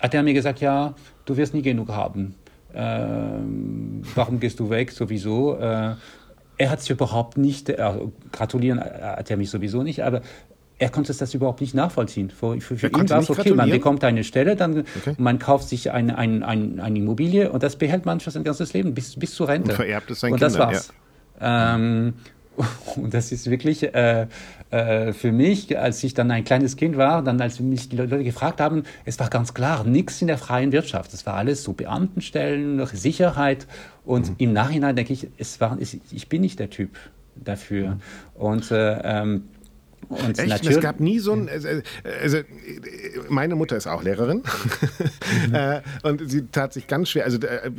hat 0.00 0.14
er 0.14 0.22
mir 0.22 0.34
gesagt, 0.34 0.60
ja, 0.60 0.94
du 1.24 1.36
wirst 1.36 1.54
nie 1.54 1.62
genug 1.62 1.88
haben. 1.88 2.34
Ähm, 2.78 4.02
warum 4.14 4.38
gehst 4.38 4.60
du 4.60 4.70
weg 4.70 4.92
sowieso? 4.92 5.58
Äh, 5.58 5.94
er 6.58 6.70
hat 6.70 6.78
es 6.78 6.88
überhaupt 6.88 7.36
nicht, 7.36 7.68
äh, 7.68 7.92
gratulieren 8.30 8.78
äh, 8.78 9.00
hat 9.16 9.30
er 9.30 9.36
mich 9.36 9.50
sowieso 9.50 9.82
nicht, 9.82 10.04
aber 10.04 10.22
er 10.78 10.88
konnte 10.90 11.12
das 11.12 11.34
überhaupt 11.34 11.60
nicht 11.60 11.74
nachvollziehen. 11.74 12.30
Für, 12.30 12.60
für, 12.60 12.76
für 12.76 12.86
ihn 12.86 13.10
war 13.10 13.18
es 13.18 13.30
okay, 13.30 13.52
man 13.52 13.68
bekommt 13.68 14.04
eine 14.04 14.22
Stelle, 14.22 14.54
dann 14.54 14.84
okay. 14.96 15.14
man 15.18 15.40
kauft 15.40 15.68
sich 15.68 15.90
eine, 15.90 16.16
eine, 16.16 16.46
eine, 16.46 16.80
eine 16.80 16.98
Immobilie 16.98 17.50
und 17.50 17.64
das 17.64 17.74
behält 17.74 18.06
man 18.06 18.20
für 18.20 18.30
sein 18.30 18.44
ganzes 18.44 18.72
Leben 18.74 18.94
bis, 18.94 19.18
bis 19.18 19.34
zur 19.34 19.48
Rente. 19.48 19.70
Und 19.70 19.76
vererbt 19.76 20.10
es 20.12 20.20
sein 20.20 20.32
Und 20.32 20.40
das 20.40 20.56
war's. 20.56 20.92
Ja. 21.40 21.74
Ähm, 21.74 22.14
und 22.96 23.12
das 23.12 23.32
ist 23.32 23.50
wirklich 23.50 23.82
äh, 23.82 24.28
äh, 24.70 25.12
für 25.12 25.32
mich, 25.32 25.78
als 25.78 26.02
ich 26.04 26.14
dann 26.14 26.30
ein 26.30 26.44
kleines 26.44 26.76
Kind 26.76 26.96
war, 26.96 27.22
dann 27.22 27.40
als 27.40 27.58
mich 27.60 27.88
die 27.88 27.96
Leute 27.96 28.22
gefragt 28.22 28.60
haben, 28.60 28.82
es 29.04 29.18
war 29.18 29.30
ganz 29.30 29.54
klar, 29.54 29.84
nichts 29.84 30.20
in 30.20 30.28
der 30.28 30.38
freien 30.38 30.72
Wirtschaft. 30.72 31.14
Es 31.14 31.24
war 31.24 31.34
alles 31.34 31.64
so 31.64 31.72
Beamtenstellen, 31.72 32.84
Sicherheit. 32.92 33.66
Und 34.04 34.30
mhm. 34.30 34.34
im 34.38 34.52
Nachhinein 34.52 34.96
denke 34.96 35.12
ich, 35.12 35.28
es 35.38 35.60
war, 35.60 35.78
ich 35.80 36.28
bin 36.28 36.42
nicht 36.42 36.58
der 36.58 36.70
Typ 36.70 36.90
dafür. 37.34 37.90
Mhm. 37.90 38.00
Und 38.34 38.70
äh, 38.70 39.00
ähm, 39.02 39.44
und 40.08 40.38
Echt? 40.38 40.66
Es 40.66 40.80
gab 40.80 41.00
nie 41.00 41.18
so 41.18 41.32
ein. 41.32 41.48
Also, 42.22 42.38
meine 43.28 43.54
Mutter 43.56 43.76
ist 43.76 43.86
auch 43.86 44.02
Lehrerin. 44.02 44.38
Mhm. 44.38 44.42
Äh, 45.52 45.80
und 46.02 46.30
sie 46.30 46.46
tat 46.46 46.72
sich 46.72 46.86
ganz 46.86 47.08
schwer. 47.10 47.24
Also 47.24 47.38
äh, 47.38 47.70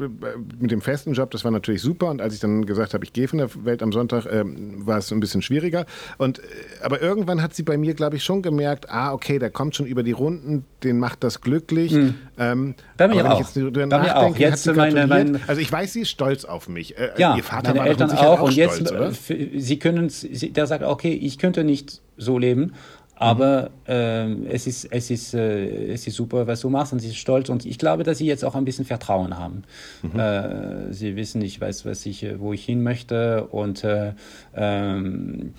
mit 0.60 0.72
dem 0.72 0.82
festen 0.82 1.14
Job, 1.14 1.32
das 1.32 1.44
war 1.44 1.52
natürlich 1.52 1.82
super. 1.82 2.08
Und 2.10 2.22
als 2.22 2.34
ich 2.34 2.40
dann 2.40 2.66
gesagt 2.66 2.94
habe, 2.94 3.04
ich 3.04 3.14
gehe 3.14 3.28
von 3.28 3.38
der 3.38 3.50
Welt 3.64 3.84
am 3.84 3.92
Sonntag, 3.92 4.26
ähm, 4.32 4.86
war 4.86 4.98
es 4.98 5.12
ein 5.12 5.20
bisschen 5.20 5.42
schwieriger. 5.42 5.86
Und, 6.18 6.40
äh, 6.40 6.42
aber 6.82 7.02
irgendwann 7.02 7.42
hat 7.42 7.54
sie 7.54 7.64
bei 7.64 7.78
mir, 7.78 7.94
glaube 7.94 8.16
ich, 8.16 8.24
schon 8.24 8.42
gemerkt: 8.42 8.90
ah, 8.90 9.14
okay, 9.14 9.40
der 9.40 9.50
kommt 9.50 9.76
schon 9.76 9.86
über 9.86 10.04
die 10.04 10.12
Runden, 10.12 10.66
den 10.84 11.00
macht 11.00 11.24
das 11.24 11.42
glücklich. 11.42 11.92
Mhm. 11.92 12.16
Ähm, 12.38 12.76
bei 12.98 13.08
mir 13.08 13.32
auch. 13.32 13.40
Ich 13.40 13.56
jetzt 13.56 13.74
bei 13.74 13.86
mir 13.86 14.18
auch. 14.18 14.36
Jetzt 14.38 14.66
meine, 14.76 15.08
meine, 15.08 15.40
also 15.48 15.62
ich 15.62 15.72
weiß, 15.72 15.94
sie 15.94 16.02
ist 16.02 16.10
stolz 16.10 16.46
auf 16.46 16.68
mich. 16.68 16.96
Ja, 17.18 17.36
Ihr 17.36 17.44
Vater 17.44 17.70
meine 17.70 17.80
war 17.80 17.88
Eltern 17.88 18.12
auch. 18.12 18.40
auch. 18.40 18.42
Und 18.42 18.54
stolz, 18.54 18.80
jetzt, 18.80 18.92
oder? 18.92 19.12
sie 19.12 19.80
können, 19.80 20.12
der 20.22 20.68
sagt, 20.68 20.84
okay, 20.84 21.14
ich 21.14 21.38
könnte 21.38 21.64
nicht 21.64 22.02
so 22.20 22.38
leben. 22.38 22.74
Aber 23.20 23.72
mhm. 23.86 24.46
äh, 24.46 24.54
es, 24.54 24.66
ist, 24.66 24.86
es, 24.86 25.10
ist, 25.12 25.34
äh, 25.34 25.92
es 25.92 26.08
ist 26.08 26.16
super, 26.16 26.48
was 26.48 26.62
du 26.62 26.70
machst 26.70 26.94
und 26.94 27.00
sie 27.00 27.10
ist 27.10 27.18
stolz. 27.18 27.50
Und 27.50 27.66
ich 27.66 27.78
glaube, 27.78 28.04
dass 28.04 28.20
sie 28.20 28.26
jetzt 28.26 28.46
auch 28.46 28.56
ein 28.56 28.64
bisschen 28.64 28.86
Vertrauen 28.86 29.38
haben. 29.38 29.64
Mhm. 30.02 30.20
Äh, 30.20 30.94
sie 30.94 31.18
wissen, 31.18 31.42
ich 31.42 31.60
weiß, 31.60 31.86
was 31.86 32.06
ich, 32.06 32.26
wo 32.40 32.54
ich 32.54 32.64
hin 32.64 32.82
möchte. 32.82 33.48
Und, 33.48 33.84
äh, 33.84 34.14
ähm, 34.56 35.54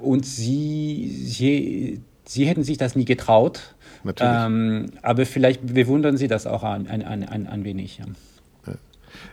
und 0.00 0.24
sie, 0.24 1.12
sie, 1.22 2.00
sie 2.24 2.46
hätten 2.46 2.62
sich 2.62 2.78
das 2.78 2.96
nie 2.96 3.04
getraut. 3.04 3.74
Ähm, 4.18 4.86
aber 5.02 5.26
vielleicht 5.26 5.74
bewundern 5.74 6.16
sie 6.16 6.28
das 6.28 6.46
auch 6.46 6.62
ein, 6.62 6.86
ein, 6.88 7.02
ein, 7.02 7.46
ein 7.46 7.64
wenig. 7.64 7.98
Ja. 7.98 8.06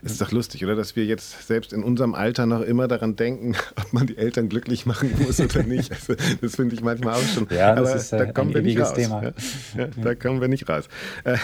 Ist 0.05 0.21
doch 0.21 0.31
lustig, 0.31 0.63
oder? 0.63 0.75
Dass 0.75 0.95
wir 0.95 1.03
jetzt 1.03 1.47
selbst 1.47 1.73
in 1.73 1.83
unserem 1.83 2.13
Alter 2.13 2.45
noch 2.45 2.61
immer 2.61 2.87
daran 2.87 3.15
denken, 3.15 3.55
ob 3.75 3.91
man 3.91 4.05
die 4.05 4.17
Eltern 4.17 4.49
glücklich 4.49 4.85
machen 4.85 5.11
muss 5.17 5.39
oder 5.39 5.63
nicht. 5.67 5.91
Also, 5.91 6.13
das 6.41 6.55
finde 6.55 6.75
ich 6.75 6.81
manchmal 6.81 7.15
auch 7.15 7.27
schon. 7.33 7.47
Ja, 7.49 7.73
das 7.73 7.89
Aber 7.89 7.99
ist 7.99 8.13
äh, 8.13 8.17
da 8.19 8.31
kommen 8.31 8.53
wir 8.53 8.61
nicht 8.61 8.79
raus. 8.79 8.93
Thema. 8.93 9.23
Ja, 9.23 9.31
ja, 9.75 9.87
da 10.03 10.13
kommen 10.13 10.41
wir 10.41 10.47
nicht 10.47 10.69
raus. 10.69 10.87
Äh, 11.23 11.37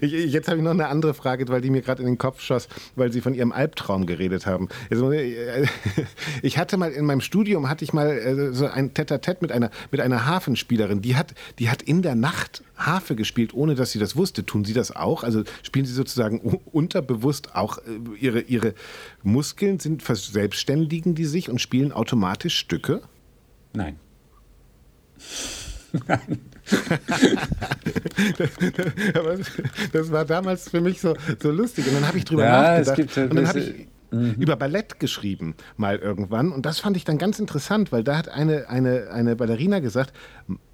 ich, 0.00 0.32
jetzt 0.32 0.48
habe 0.48 0.58
ich 0.58 0.64
noch 0.64 0.72
eine 0.72 0.88
andere 0.88 1.14
Frage, 1.14 1.46
weil 1.48 1.60
die 1.60 1.70
mir 1.70 1.80
gerade 1.80 2.02
in 2.02 2.08
den 2.08 2.18
Kopf 2.18 2.40
schoss, 2.40 2.66
weil 2.96 3.12
Sie 3.12 3.20
von 3.20 3.34
Ihrem 3.34 3.52
Albtraum 3.52 4.04
geredet 4.04 4.46
haben. 4.46 4.68
Also, 4.90 5.12
ich 6.42 6.58
hatte 6.58 6.76
mal 6.76 6.90
in 6.90 7.06
meinem 7.06 7.20
Studium 7.20 7.68
hatte 7.68 7.84
ich 7.84 7.92
mal 7.92 8.10
äh, 8.10 8.52
so 8.52 8.66
ein 8.66 8.94
Tete-a-Tete 8.94 9.38
mit 9.42 9.52
einer 9.52 9.70
mit 9.92 10.00
einer 10.00 10.26
Hafenspielerin. 10.26 11.02
Die 11.02 11.14
hat 11.14 11.34
die 11.60 11.70
hat 11.70 11.82
in 11.82 12.02
der 12.02 12.16
Nacht 12.16 12.64
Harfe 12.78 13.16
gespielt, 13.16 13.52
ohne 13.52 13.74
dass 13.74 13.90
sie 13.90 13.98
das 13.98 14.16
wusste. 14.16 14.46
Tun 14.46 14.64
Sie 14.64 14.72
das 14.72 14.94
auch? 14.94 15.24
Also 15.24 15.42
spielen 15.62 15.84
Sie 15.84 15.92
sozusagen 15.92 16.40
unterbewusst 16.40 17.54
auch 17.54 17.78
äh, 17.78 17.82
Ihre, 18.18 18.40
Ihre 18.40 18.74
Muskeln, 19.22 19.78
sind 19.80 20.02
verselbstständigen 20.02 21.14
die 21.14 21.26
sich 21.26 21.50
und 21.50 21.60
spielen 21.60 21.92
automatisch 21.92 22.56
Stücke? 22.56 23.02
Nein. 23.74 23.96
Nein. 26.06 26.38
das, 29.14 29.50
das, 29.92 30.10
war 30.12 30.24
damals 30.24 30.68
für 30.68 30.80
mich 30.80 31.00
so, 31.00 31.16
so 31.42 31.50
lustig. 31.50 31.86
Und 31.88 31.94
dann 31.94 32.06
habe 32.06 32.18
ich 32.18 32.24
drüber 32.24 32.44
ja, 32.44 32.78
nachgedacht. 32.78 32.96
Gibt, 32.96 33.16
und 33.16 33.34
dann 33.34 33.48
habe 33.48 33.60
ich 33.60 33.86
mhm. 34.10 34.34
über 34.38 34.56
Ballett 34.56 35.00
geschrieben, 35.00 35.54
mal 35.76 35.96
irgendwann. 35.96 36.52
Und 36.52 36.66
das 36.66 36.80
fand 36.80 36.96
ich 36.96 37.04
dann 37.04 37.18
ganz 37.18 37.38
interessant, 37.38 37.92
weil 37.92 38.04
da 38.04 38.16
hat 38.16 38.28
eine, 38.28 38.68
eine, 38.68 39.10
eine 39.10 39.36
Ballerina 39.36 39.80
gesagt, 39.80 40.12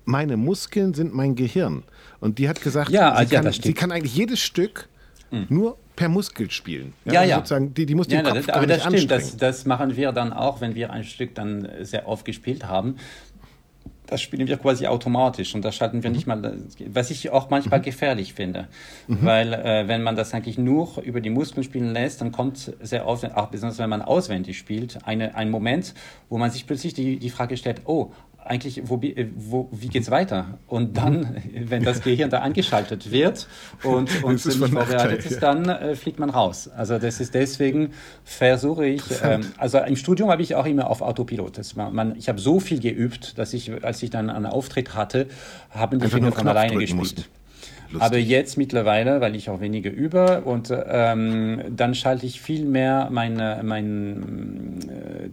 meine 0.04 0.36
Muskeln 0.36 0.94
sind 0.94 1.14
mein 1.14 1.34
Gehirn. 1.34 1.82
Und 2.20 2.38
die 2.38 2.48
hat 2.48 2.60
gesagt, 2.60 2.90
ja, 2.90 3.16
sie, 3.24 3.34
ja, 3.34 3.42
kann, 3.42 3.52
sie 3.52 3.74
kann 3.74 3.92
eigentlich 3.92 4.14
jedes 4.14 4.40
Stück 4.40 4.88
mhm. 5.30 5.46
nur 5.48 5.78
per 5.96 6.08
Muskel 6.08 6.50
spielen. 6.50 6.92
Ja, 7.04 7.12
ja. 7.12 7.20
Also 7.20 7.34
Sozusagen, 7.36 7.74
die, 7.74 7.86
die 7.86 7.94
muss 7.94 8.08
den 8.08 8.24
ja, 8.24 8.30
Kopf 8.30 8.46
das, 8.46 8.56
Aber 8.56 8.66
das 8.66 8.82
stimmt, 8.82 9.10
das, 9.10 9.36
das, 9.36 9.64
machen 9.64 9.96
wir 9.96 10.12
dann 10.12 10.32
auch, 10.32 10.60
wenn 10.60 10.74
wir 10.74 10.92
ein 10.92 11.04
Stück 11.04 11.34
dann 11.34 11.68
sehr 11.82 12.08
oft 12.08 12.24
gespielt 12.24 12.66
haben 12.66 12.96
das 14.14 14.22
spielen 14.22 14.46
wir 14.46 14.58
quasi 14.58 14.86
automatisch 14.86 15.56
und 15.56 15.64
da 15.64 15.72
schalten 15.72 16.04
wir 16.04 16.10
mhm. 16.10 16.16
nicht 16.16 16.26
mal, 16.28 16.56
was 16.86 17.10
ich 17.10 17.30
auch 17.30 17.50
manchmal 17.50 17.80
mhm. 17.80 17.84
gefährlich 17.84 18.32
finde, 18.32 18.68
mhm. 19.08 19.18
weil 19.22 19.52
äh, 19.52 19.88
wenn 19.88 20.04
man 20.04 20.14
das 20.14 20.32
eigentlich 20.34 20.56
nur 20.56 21.02
über 21.02 21.20
die 21.20 21.30
Muskeln 21.30 21.64
spielen 21.64 21.92
lässt, 21.92 22.20
dann 22.20 22.30
kommt 22.30 22.72
sehr 22.80 23.08
oft, 23.08 23.24
auch 23.36 23.48
besonders 23.48 23.78
wenn 23.78 23.90
man 23.90 24.02
auswendig 24.02 24.56
spielt, 24.56 25.04
eine, 25.04 25.34
ein 25.34 25.50
Moment, 25.50 25.94
wo 26.28 26.38
man 26.38 26.52
sich 26.52 26.64
plötzlich 26.64 26.94
die, 26.94 27.18
die 27.18 27.30
Frage 27.30 27.56
stellt, 27.56 27.82
oh, 27.86 28.12
eigentlich, 28.44 28.82
wo, 28.84 29.00
äh, 29.00 29.26
wo, 29.34 29.68
wie 29.72 29.88
geht's 29.88 30.10
weiter? 30.10 30.58
Und 30.66 30.96
dann, 30.96 31.36
wenn 31.54 31.82
das 31.82 32.02
Gehirn 32.02 32.30
da 32.30 32.40
angeschaltet 32.40 33.10
wird 33.10 33.48
und, 33.82 34.22
und 34.24 34.44
nicht 34.44 34.58
vorbereitet 34.58 35.24
ist, 35.24 35.42
dann 35.42 35.68
äh, 35.68 35.94
fliegt 35.94 36.18
man 36.18 36.30
raus. 36.30 36.68
Also 36.68 36.98
das 36.98 37.20
ist 37.20 37.34
deswegen 37.34 37.90
versuche 38.24 38.86
ich, 38.86 39.02
ähm, 39.22 39.46
also 39.56 39.78
im 39.78 39.96
Studium 39.96 40.30
habe 40.30 40.42
ich 40.42 40.54
auch 40.54 40.66
immer 40.66 40.90
auf 40.90 41.00
Autopilot. 41.00 41.58
Das, 41.58 41.76
man, 41.76 42.16
ich 42.16 42.28
habe 42.28 42.40
so 42.40 42.60
viel 42.60 42.80
geübt, 42.80 43.38
dass 43.38 43.54
ich, 43.54 43.84
als 43.84 44.02
ich 44.02 44.10
dann 44.10 44.30
einen 44.30 44.46
Auftritt 44.46 44.94
hatte, 44.94 45.26
haben 45.70 45.98
die 45.98 46.08
Finger 46.08 46.32
von 46.32 46.46
alleine 46.48 46.76
gespielt. 46.76 46.98
Musst. 46.98 47.28
Lustig. 47.90 48.02
Aber 48.02 48.18
jetzt 48.18 48.56
mittlerweile, 48.56 49.20
weil 49.20 49.36
ich 49.36 49.50
auch 49.50 49.60
weniger 49.60 49.90
übe 49.90 50.42
und 50.42 50.72
ähm, 50.72 51.60
dann 51.70 51.94
schalte 51.94 52.26
ich 52.26 52.40
viel 52.40 52.64
mehr 52.64 53.08
meine, 53.10 53.60
mein, 53.62 54.80
äh, 54.88 55.28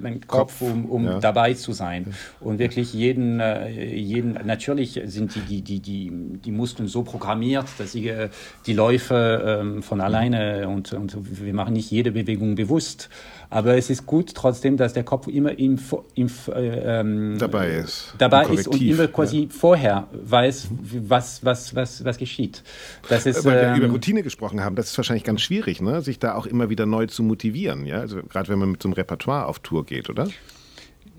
mein 0.00 0.20
Kopf, 0.20 0.60
Kopf, 0.60 0.62
um, 0.62 0.84
um 0.86 1.04
ja. 1.04 1.20
dabei 1.20 1.54
zu 1.54 1.72
sein. 1.72 2.14
Und 2.40 2.58
wirklich 2.58 2.92
jeden, 2.92 3.40
äh, 3.40 3.68
jeden, 3.68 4.32
natürlich 4.44 5.00
sind 5.04 5.34
die, 5.34 5.40
die, 5.40 5.62
die, 5.62 5.80
die, 5.80 6.12
die 6.44 6.50
Muskeln 6.50 6.88
so 6.88 7.02
programmiert, 7.02 7.66
dass 7.78 7.92
sie 7.92 8.08
äh, 8.08 8.28
die 8.66 8.74
Läufe 8.74 9.76
äh, 9.78 9.82
von 9.82 10.00
alleine 10.00 10.68
und, 10.68 10.92
und 10.92 11.16
wir 11.44 11.54
machen 11.54 11.72
nicht 11.72 11.90
jede 11.90 12.12
Bewegung 12.12 12.56
bewusst. 12.56 13.08
Aber 13.52 13.76
es 13.76 13.90
ist 13.90 14.06
gut 14.06 14.34
trotzdem, 14.34 14.78
dass 14.78 14.94
der 14.94 15.04
Kopf 15.04 15.28
immer 15.28 15.58
im, 15.58 15.78
im, 16.14 16.30
äh, 16.54 17.00
ähm, 17.00 17.36
dabei 17.38 17.68
ist. 17.68 18.14
Dabei 18.16 18.46
ist 18.46 18.66
und 18.66 18.80
immer 18.80 19.08
quasi 19.08 19.42
ja. 19.42 19.48
vorher 19.50 20.08
weiß, 20.10 20.68
was, 21.06 21.44
was, 21.44 21.74
was, 21.74 22.02
was 22.02 22.16
geschieht. 22.16 22.62
Das 23.10 23.26
ist, 23.26 23.44
Weil 23.44 23.60
wir 23.60 23.68
ähm, 23.68 23.76
über 23.76 23.88
Routine 23.88 24.22
gesprochen 24.22 24.64
haben, 24.64 24.74
das 24.74 24.90
ist 24.90 24.96
wahrscheinlich 24.96 25.24
ganz 25.24 25.42
schwierig, 25.42 25.82
ne? 25.82 26.00
sich 26.00 26.18
da 26.18 26.34
auch 26.34 26.46
immer 26.46 26.70
wieder 26.70 26.86
neu 26.86 27.04
zu 27.08 27.22
motivieren. 27.22 27.84
Ja? 27.84 27.98
Also 28.00 28.22
gerade 28.22 28.48
wenn 28.48 28.58
man 28.58 28.70
mit 28.70 28.82
so 28.82 28.88
einem 28.88 28.94
Repertoire 28.94 29.44
auf 29.44 29.58
Tour 29.58 29.84
geht, 29.84 30.08
oder? 30.08 30.28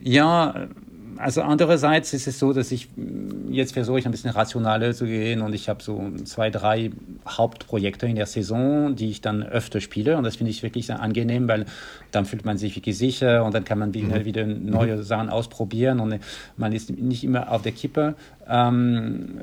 Ja, 0.01 0.69
also 1.17 1.41
andererseits 1.41 2.13
ist 2.13 2.27
es 2.27 2.39
so, 2.39 2.53
dass 2.53 2.71
ich 2.71 2.89
mm, 2.95 3.51
jetzt 3.51 3.73
versuche 3.73 3.99
ich 3.99 4.05
ein 4.05 4.11
bisschen 4.11 4.31
rationaler 4.31 4.93
zu 4.93 5.05
gehen 5.05 5.41
und 5.41 5.53
ich 5.53 5.69
habe 5.69 5.83
so 5.83 6.11
zwei, 6.25 6.49
drei 6.49 6.91
Hauptprojekte 7.27 8.07
in 8.07 8.15
der 8.15 8.25
Saison, 8.25 8.95
die 8.95 9.09
ich 9.09 9.21
dann 9.21 9.43
öfter 9.43 9.81
spiele 9.81 10.17
und 10.17 10.23
das 10.23 10.35
finde 10.35 10.51
ich 10.51 10.63
wirklich 10.63 10.87
sehr 10.87 10.99
angenehm, 10.99 11.47
weil 11.47 11.65
dann 12.11 12.25
fühlt 12.25 12.45
man 12.45 12.57
sich 12.57 12.75
wirklich 12.75 12.97
sicher 12.97 13.43
und 13.43 13.53
dann 13.53 13.63
kann 13.65 13.79
man 13.79 13.93
wieder, 13.93 14.19
mhm. 14.19 14.25
wieder 14.25 14.45
neue 14.45 14.97
mhm. 14.97 15.03
Sachen 15.03 15.29
ausprobieren 15.29 15.99
und 15.99 16.19
man 16.57 16.73
ist 16.73 16.89
nicht 16.89 17.23
immer 17.23 17.51
auf 17.51 17.61
der 17.61 17.71
Kippe. 17.71 18.15
Ähm, 18.47 19.41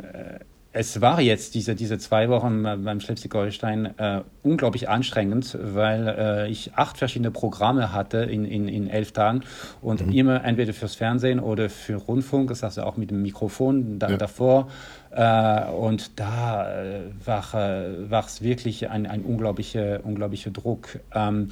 es 0.73 1.01
war 1.01 1.21
jetzt 1.21 1.55
diese, 1.55 1.75
diese 1.75 1.99
zwei 1.99 2.29
Wochen 2.29 2.63
beim 2.63 3.01
Schleswig-Holstein 3.01 3.99
äh, 3.99 4.23
unglaublich 4.43 4.89
anstrengend, 4.89 5.59
weil 5.61 6.07
äh, 6.07 6.49
ich 6.49 6.75
acht 6.75 6.97
verschiedene 6.97 7.33
Programme 7.33 7.93
hatte 7.93 8.19
in, 8.19 8.45
in, 8.45 8.69
in 8.69 8.89
elf 8.89 9.11
Tagen 9.11 9.43
und 9.83 10.07
mhm. 10.07 10.13
immer 10.13 10.45
entweder 10.45 10.73
fürs 10.73 10.95
Fernsehen 10.95 11.41
oder 11.41 11.71
für 11.71 11.97
Rundfunk, 11.97 12.51
das 12.51 12.63
heißt 12.63 12.79
auch 12.79 12.97
mit 12.97 13.11
dem 13.11 13.23
Mikrofon 13.23 13.99
da, 13.99 14.11
ja. 14.11 14.17
davor 14.17 14.69
und 15.13 16.21
da 16.21 16.83
äh, 16.83 17.01
war 17.27 18.25
es 18.25 18.43
wirklich 18.43 18.91
ein, 18.91 19.07
ein 19.07 19.23
unglaublicher, 19.23 20.05
unglaublicher 20.05 20.51
Druck. 20.51 21.01
Ähm, 21.13 21.49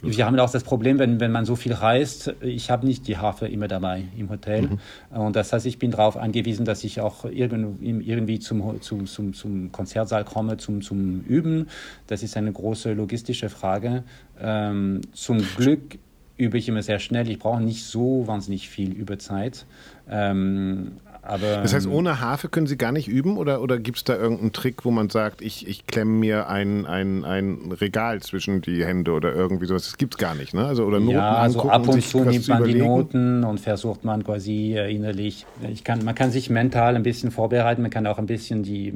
wir 0.00 0.24
haben 0.24 0.38
auch 0.38 0.50
das 0.50 0.64
Problem, 0.64 0.98
wenn, 0.98 1.20
wenn 1.20 1.30
man 1.30 1.44
so 1.44 1.54
viel 1.54 1.74
reist, 1.74 2.34
ich 2.40 2.70
habe 2.70 2.86
nicht 2.86 3.06
die 3.08 3.18
Harfe 3.18 3.48
immer 3.48 3.68
dabei 3.68 4.04
im 4.16 4.30
Hotel. 4.30 4.62
Mhm. 4.62 4.78
Und 5.10 5.36
das 5.36 5.52
heißt, 5.52 5.66
ich 5.66 5.78
bin 5.78 5.90
darauf 5.90 6.16
angewiesen, 6.16 6.64
dass 6.64 6.84
ich 6.84 7.02
auch 7.02 7.26
irgendwie, 7.26 8.10
irgendwie 8.10 8.38
zum, 8.38 8.80
zum, 8.80 9.06
zum, 9.06 9.34
zum 9.34 9.72
Konzertsaal 9.72 10.24
komme, 10.24 10.56
zum, 10.56 10.80
zum 10.80 11.20
Üben. 11.20 11.68
Das 12.06 12.22
ist 12.22 12.38
eine 12.38 12.50
große 12.50 12.94
logistische 12.94 13.50
Frage. 13.50 14.04
Ähm, 14.40 15.02
zum 15.12 15.38
Glück 15.56 15.98
übe 16.38 16.56
ich 16.56 16.66
immer 16.66 16.82
sehr 16.82 16.98
schnell. 16.98 17.28
Ich 17.28 17.38
brauche 17.38 17.60
nicht 17.60 17.84
so 17.84 18.26
wahnsinnig 18.26 18.70
viel 18.70 18.92
Überzeit. 18.92 19.66
Ähm, 20.08 20.92
aber, 21.24 21.58
das 21.58 21.72
heißt, 21.72 21.86
ähm, 21.86 21.92
ohne 21.92 22.20
Harfe 22.20 22.48
können 22.48 22.66
Sie 22.66 22.76
gar 22.76 22.90
nicht 22.90 23.06
üben 23.06 23.36
oder, 23.36 23.62
oder 23.62 23.78
gibt 23.78 23.98
es 23.98 24.04
da 24.04 24.16
irgendeinen 24.16 24.52
Trick, 24.52 24.84
wo 24.84 24.90
man 24.90 25.08
sagt, 25.08 25.40
ich, 25.40 25.68
ich 25.68 25.86
klemme 25.86 26.10
mir 26.10 26.48
ein, 26.48 26.84
ein, 26.84 27.24
ein 27.24 27.70
Regal 27.70 28.20
zwischen 28.20 28.60
die 28.60 28.84
Hände 28.84 29.12
oder 29.12 29.32
irgendwie 29.32 29.66
sowas? 29.66 29.84
Das 29.84 29.98
gibt 29.98 30.14
es 30.14 30.18
gar 30.18 30.34
nicht, 30.34 30.52
ne? 30.52 30.64
Also, 30.64 30.84
oder 30.84 30.98
Noten 30.98 31.12
ja, 31.12 31.36
also 31.36 31.70
ab 31.70 31.86
und 31.86 32.02
zu 32.02 32.24
nimmt 32.24 32.48
man 32.48 32.64
die 32.64 32.74
Noten 32.74 33.44
und 33.44 33.60
versucht 33.60 34.04
man 34.04 34.24
quasi 34.24 34.74
äh, 34.76 34.92
innerlich, 34.92 35.46
ich 35.70 35.84
kann, 35.84 36.04
man 36.04 36.16
kann 36.16 36.32
sich 36.32 36.50
mental 36.50 36.96
ein 36.96 37.04
bisschen 37.04 37.30
vorbereiten, 37.30 37.82
man 37.82 37.92
kann 37.92 38.04
auch 38.08 38.18
ein 38.18 38.26
bisschen 38.26 38.64
die, 38.64 38.92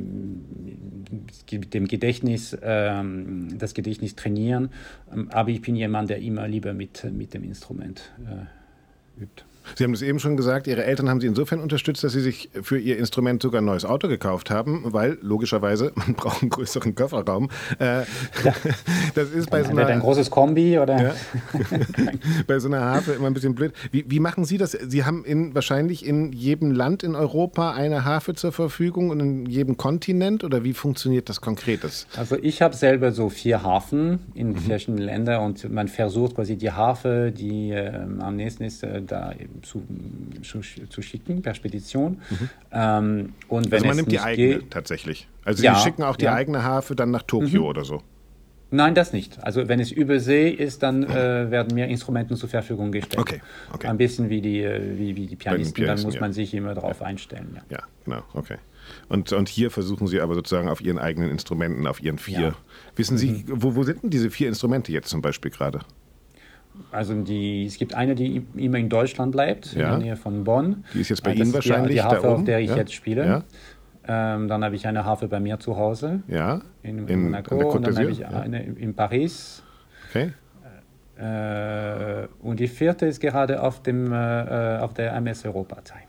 dem 1.49 1.87
Gedächtnis, 1.87 2.59
ähm, 2.61 3.57
das 3.57 3.72
Gedächtnis 3.72 4.16
trainieren, 4.16 4.70
ähm, 5.12 5.29
aber 5.31 5.51
ich 5.51 5.61
bin 5.61 5.77
jemand, 5.77 6.11
der 6.11 6.18
immer 6.18 6.49
lieber 6.49 6.74
mit, 6.74 7.05
mit 7.12 7.35
dem 7.35 7.45
Instrument 7.45 8.11
äh, 8.24 9.22
übt. 9.22 9.45
Sie 9.75 9.85
haben 9.85 9.95
es 9.95 10.03
eben 10.03 10.19
schon 10.19 10.37
gesagt, 10.37 10.67
Ihre 10.67 10.85
Eltern 10.85 11.09
haben 11.09 11.21
Sie 11.21 11.27
insofern 11.27 11.61
unterstützt, 11.61 12.05
dass 12.05 12.12
Sie 12.12 12.21
sich 12.21 12.51
für 12.62 12.79
Ihr 12.79 12.99
Instrument 12.99 13.43
sogar 13.43 13.61
ein 13.61 13.64
neues 13.64 13.85
Auto 13.85 14.09
gekauft 14.09 14.51
haben, 14.51 14.85
weil 14.87 15.19
logischerweise 15.21 15.93
man 15.97 16.14
braucht 16.14 16.43
einen 16.43 16.51
größeren 16.51 16.95
Kofferraum. 16.95 17.49
Äh, 17.79 17.85
ja. 17.85 18.05
Das 19.14 19.31
ist 19.31 19.51
bei 19.51 19.62
so 19.62 19.71
einer 19.71 19.87
ein 19.87 20.01
großes 20.01 20.31
Kombi 20.31 20.79
oder 20.79 21.03
ja, 21.03 21.14
bei 22.47 22.59
so 22.59 22.69
einer 22.69 22.81
Harfe 22.81 23.12
immer 23.12 23.29
ein 23.29 23.35
bisschen 23.35 23.55
blöd. 23.55 23.73
Wie, 23.91 24.05
wie, 24.09 24.21
machen 24.21 24.45
Sie 24.45 24.59
das? 24.59 24.73
Sie 24.73 25.05
haben 25.05 25.25
in, 25.25 25.55
wahrscheinlich 25.55 26.05
in 26.05 26.33
jedem 26.33 26.71
Land 26.71 27.03
in 27.03 27.14
Europa 27.14 27.73
eine 27.73 28.05
Harfe 28.05 28.35
zur 28.35 28.53
Verfügung 28.53 29.11
und 29.11 29.21
in 29.21 29.47
jedem 29.47 29.77
Kontinent 29.77 30.45
oder 30.45 30.64
wie 30.64 30.75
funktioniert 30.75 31.29
das 31.29 31.41
konkret? 31.41 31.85
Also 32.17 32.37
ich 32.41 32.62
habe 32.62 32.75
selber 32.75 33.12
so 33.12 33.29
vier 33.29 33.62
Hafen 33.62 34.21
in 34.35 34.49
mhm. 34.49 34.57
verschiedenen 34.57 35.05
Ländern 35.05 35.45
und 35.45 35.71
man 35.71 35.89
versucht 35.89 36.37
quasi 36.37 36.57
die 36.57 36.71
Harfe, 36.71 37.33
die 37.37 37.71
äh, 37.71 37.93
am 38.19 38.37
nächsten 38.37 38.64
ist, 38.64 38.83
äh, 38.83 39.03
da 39.03 39.33
zu, 39.63 39.83
zu, 40.43 40.61
zu 40.89 41.03
schicken 41.03 41.43
per 41.43 41.55
Spedition. 41.55 42.21
Mhm. 42.31 42.51
Ähm, 42.73 43.33
und 43.49 43.71
wenn 43.71 43.79
also 43.79 43.87
man 43.87 43.97
nimmt 43.97 44.13
die 44.13 44.21
eigene 44.21 44.59
geht, 44.61 44.71
tatsächlich. 44.71 45.29
Also 45.45 45.61
Sie 45.61 45.67
ja, 45.67 45.77
schicken 45.77 46.03
auch 46.03 46.17
die 46.17 46.27
ja. 46.27 46.35
eigene 46.35 46.63
Harfe 46.63 46.97
dann 46.97 47.11
nach 47.11 47.23
Tokio 47.23 47.63
mhm. 47.63 47.69
oder 47.69 47.85
so. 47.85 48.03
Nein, 48.71 48.95
das 48.95 49.13
nicht. 49.13 49.43
Also 49.45 49.69
wenn 49.69 49.79
es 49.79 49.93
über 49.93 50.19
See 50.19 50.51
ist, 50.51 50.83
dann 50.83 51.05
äh, 51.05 51.07
werden 51.51 51.75
mir 51.75 51.87
Instrumente 51.87 52.35
zur 52.35 52.49
Verfügung 52.49 52.91
gestellt. 52.91 53.21
Okay, 53.21 53.41
okay. 53.73 53.87
Ein 53.87 53.97
bisschen 53.97 54.29
wie 54.29 54.41
die, 54.41 54.63
äh, 54.63 54.99
wie, 54.99 55.17
wie 55.17 55.27
die 55.27 55.37
Pianisten, 55.37 55.75
Pianisten 55.75 55.87
dann 55.87 56.03
muss 56.03 56.15
ja. 56.15 56.21
man 56.21 56.33
sich 56.33 56.53
immer 56.53 56.75
darauf 56.75 57.01
ja. 57.01 57.07
einstellen. 57.07 57.57
Ja. 57.71 57.79
ja, 57.79 57.83
genau, 58.05 58.23
okay. 58.35 58.57
Und, 59.09 59.33
und 59.33 59.49
hier 59.49 59.71
versuchen 59.71 60.07
Sie 60.07 60.21
aber 60.21 60.35
sozusagen 60.35 60.69
auf 60.69 60.81
Ihren 60.81 60.99
eigenen 60.99 61.31
Instrumenten, 61.31 61.87
auf 61.87 62.03
Ihren 62.03 62.19
vier. 62.19 62.55
Wissen 62.95 63.19
Sie, 63.19 63.31
mhm. 63.31 63.45
wo, 63.49 63.75
wo 63.75 63.83
sind 63.83 64.03
denn 64.03 64.11
diese 64.11 64.31
vier 64.31 64.49
Instrumente 64.49 64.93
jetzt 64.93 65.09
zum 65.09 65.23
Beispiel 65.23 65.51
gerade? 65.51 65.81
Also 66.93 67.14
die, 67.22 67.66
es 67.66 67.79
gibt 67.79 67.95
eine, 67.95 68.14
die 68.14 68.45
immer 68.57 68.79
in 68.79 68.89
Deutschland 68.89 69.33
bleibt, 69.33 69.74
ja. 69.74 69.81
in 69.81 69.91
der 69.91 69.99
Nähe 69.99 70.16
von 70.16 70.45
Bonn. 70.45 70.85
Die 70.95 71.01
ist 71.01 71.11
jetzt 71.11 71.22
bei 71.22 71.33
das 71.33 71.41
Ihnen 71.41 71.55
wahrscheinlich. 71.55 71.89
Die, 71.89 71.95
die 71.95 72.03
Harfe, 72.03 72.29
auf 72.29 72.45
der 72.45 72.61
ich 72.61 72.70
ja. 72.70 72.77
jetzt 72.77 72.93
spiele. 72.95 73.27
Ja. 73.27 73.43
Ähm, 74.09 74.49
dann 74.49 74.64
habe 74.64 74.77
ich 74.77 74.87
eine 74.87 75.05
Harfe 75.05 75.29
bei 75.29 75.41
mir 75.41 75.59
zu 75.59 75.77
Hause. 75.77 76.20
Ja. 76.29 76.61
In, 76.83 77.07
in 77.09 77.24
Monaco. 77.24 77.57
Und 77.57 77.87
dann 77.87 77.97
habe 77.97 78.11
ich 78.11 78.24
eine 78.27 78.62
in 78.62 78.95
Paris. 78.95 79.62
Okay. 80.09 80.33
Äh, 81.18 82.29
und 82.43 82.61
die 82.61 82.68
vierte 82.68 83.07
ist 83.07 83.20
gerade 83.20 83.62
auf, 83.62 83.83
dem, 83.83 84.12
äh, 84.12 84.79
auf 84.79 84.95
der 84.95 85.14
MS 85.14 85.47
Europartei 85.47 86.07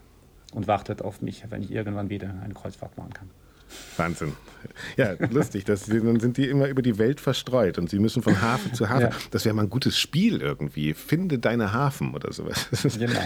und 0.53 0.67
wartet 0.67 1.01
auf 1.01 1.21
mich, 1.21 1.43
wenn 1.49 1.63
ich 1.63 1.71
irgendwann 1.71 2.09
wieder 2.09 2.33
eine 2.43 2.53
Kreuzfahrt 2.53 2.97
machen 2.97 3.13
kann. 3.13 3.29
Wahnsinn. 3.97 4.33
Ja, 4.95 5.13
lustig. 5.31 5.65
Das, 5.65 5.85
dann 5.85 6.19
sind 6.19 6.37
die 6.37 6.47
immer 6.47 6.67
über 6.67 6.81
die 6.81 6.97
Welt 6.97 7.19
verstreut 7.19 7.77
und 7.77 7.89
sie 7.89 7.99
müssen 7.99 8.21
von 8.21 8.41
Hafen 8.41 8.73
zu 8.73 8.89
Hafen. 8.89 9.01
Ja. 9.01 9.09
Das 9.31 9.45
wäre 9.45 9.55
mal 9.55 9.63
ein 9.63 9.69
gutes 9.69 9.97
Spiel 9.97 10.41
irgendwie. 10.41 10.93
Finde 10.93 11.39
deine 11.39 11.73
Hafen 11.73 12.13
oder 12.13 12.31
sowas. 12.33 12.67
Genau. 12.97 13.19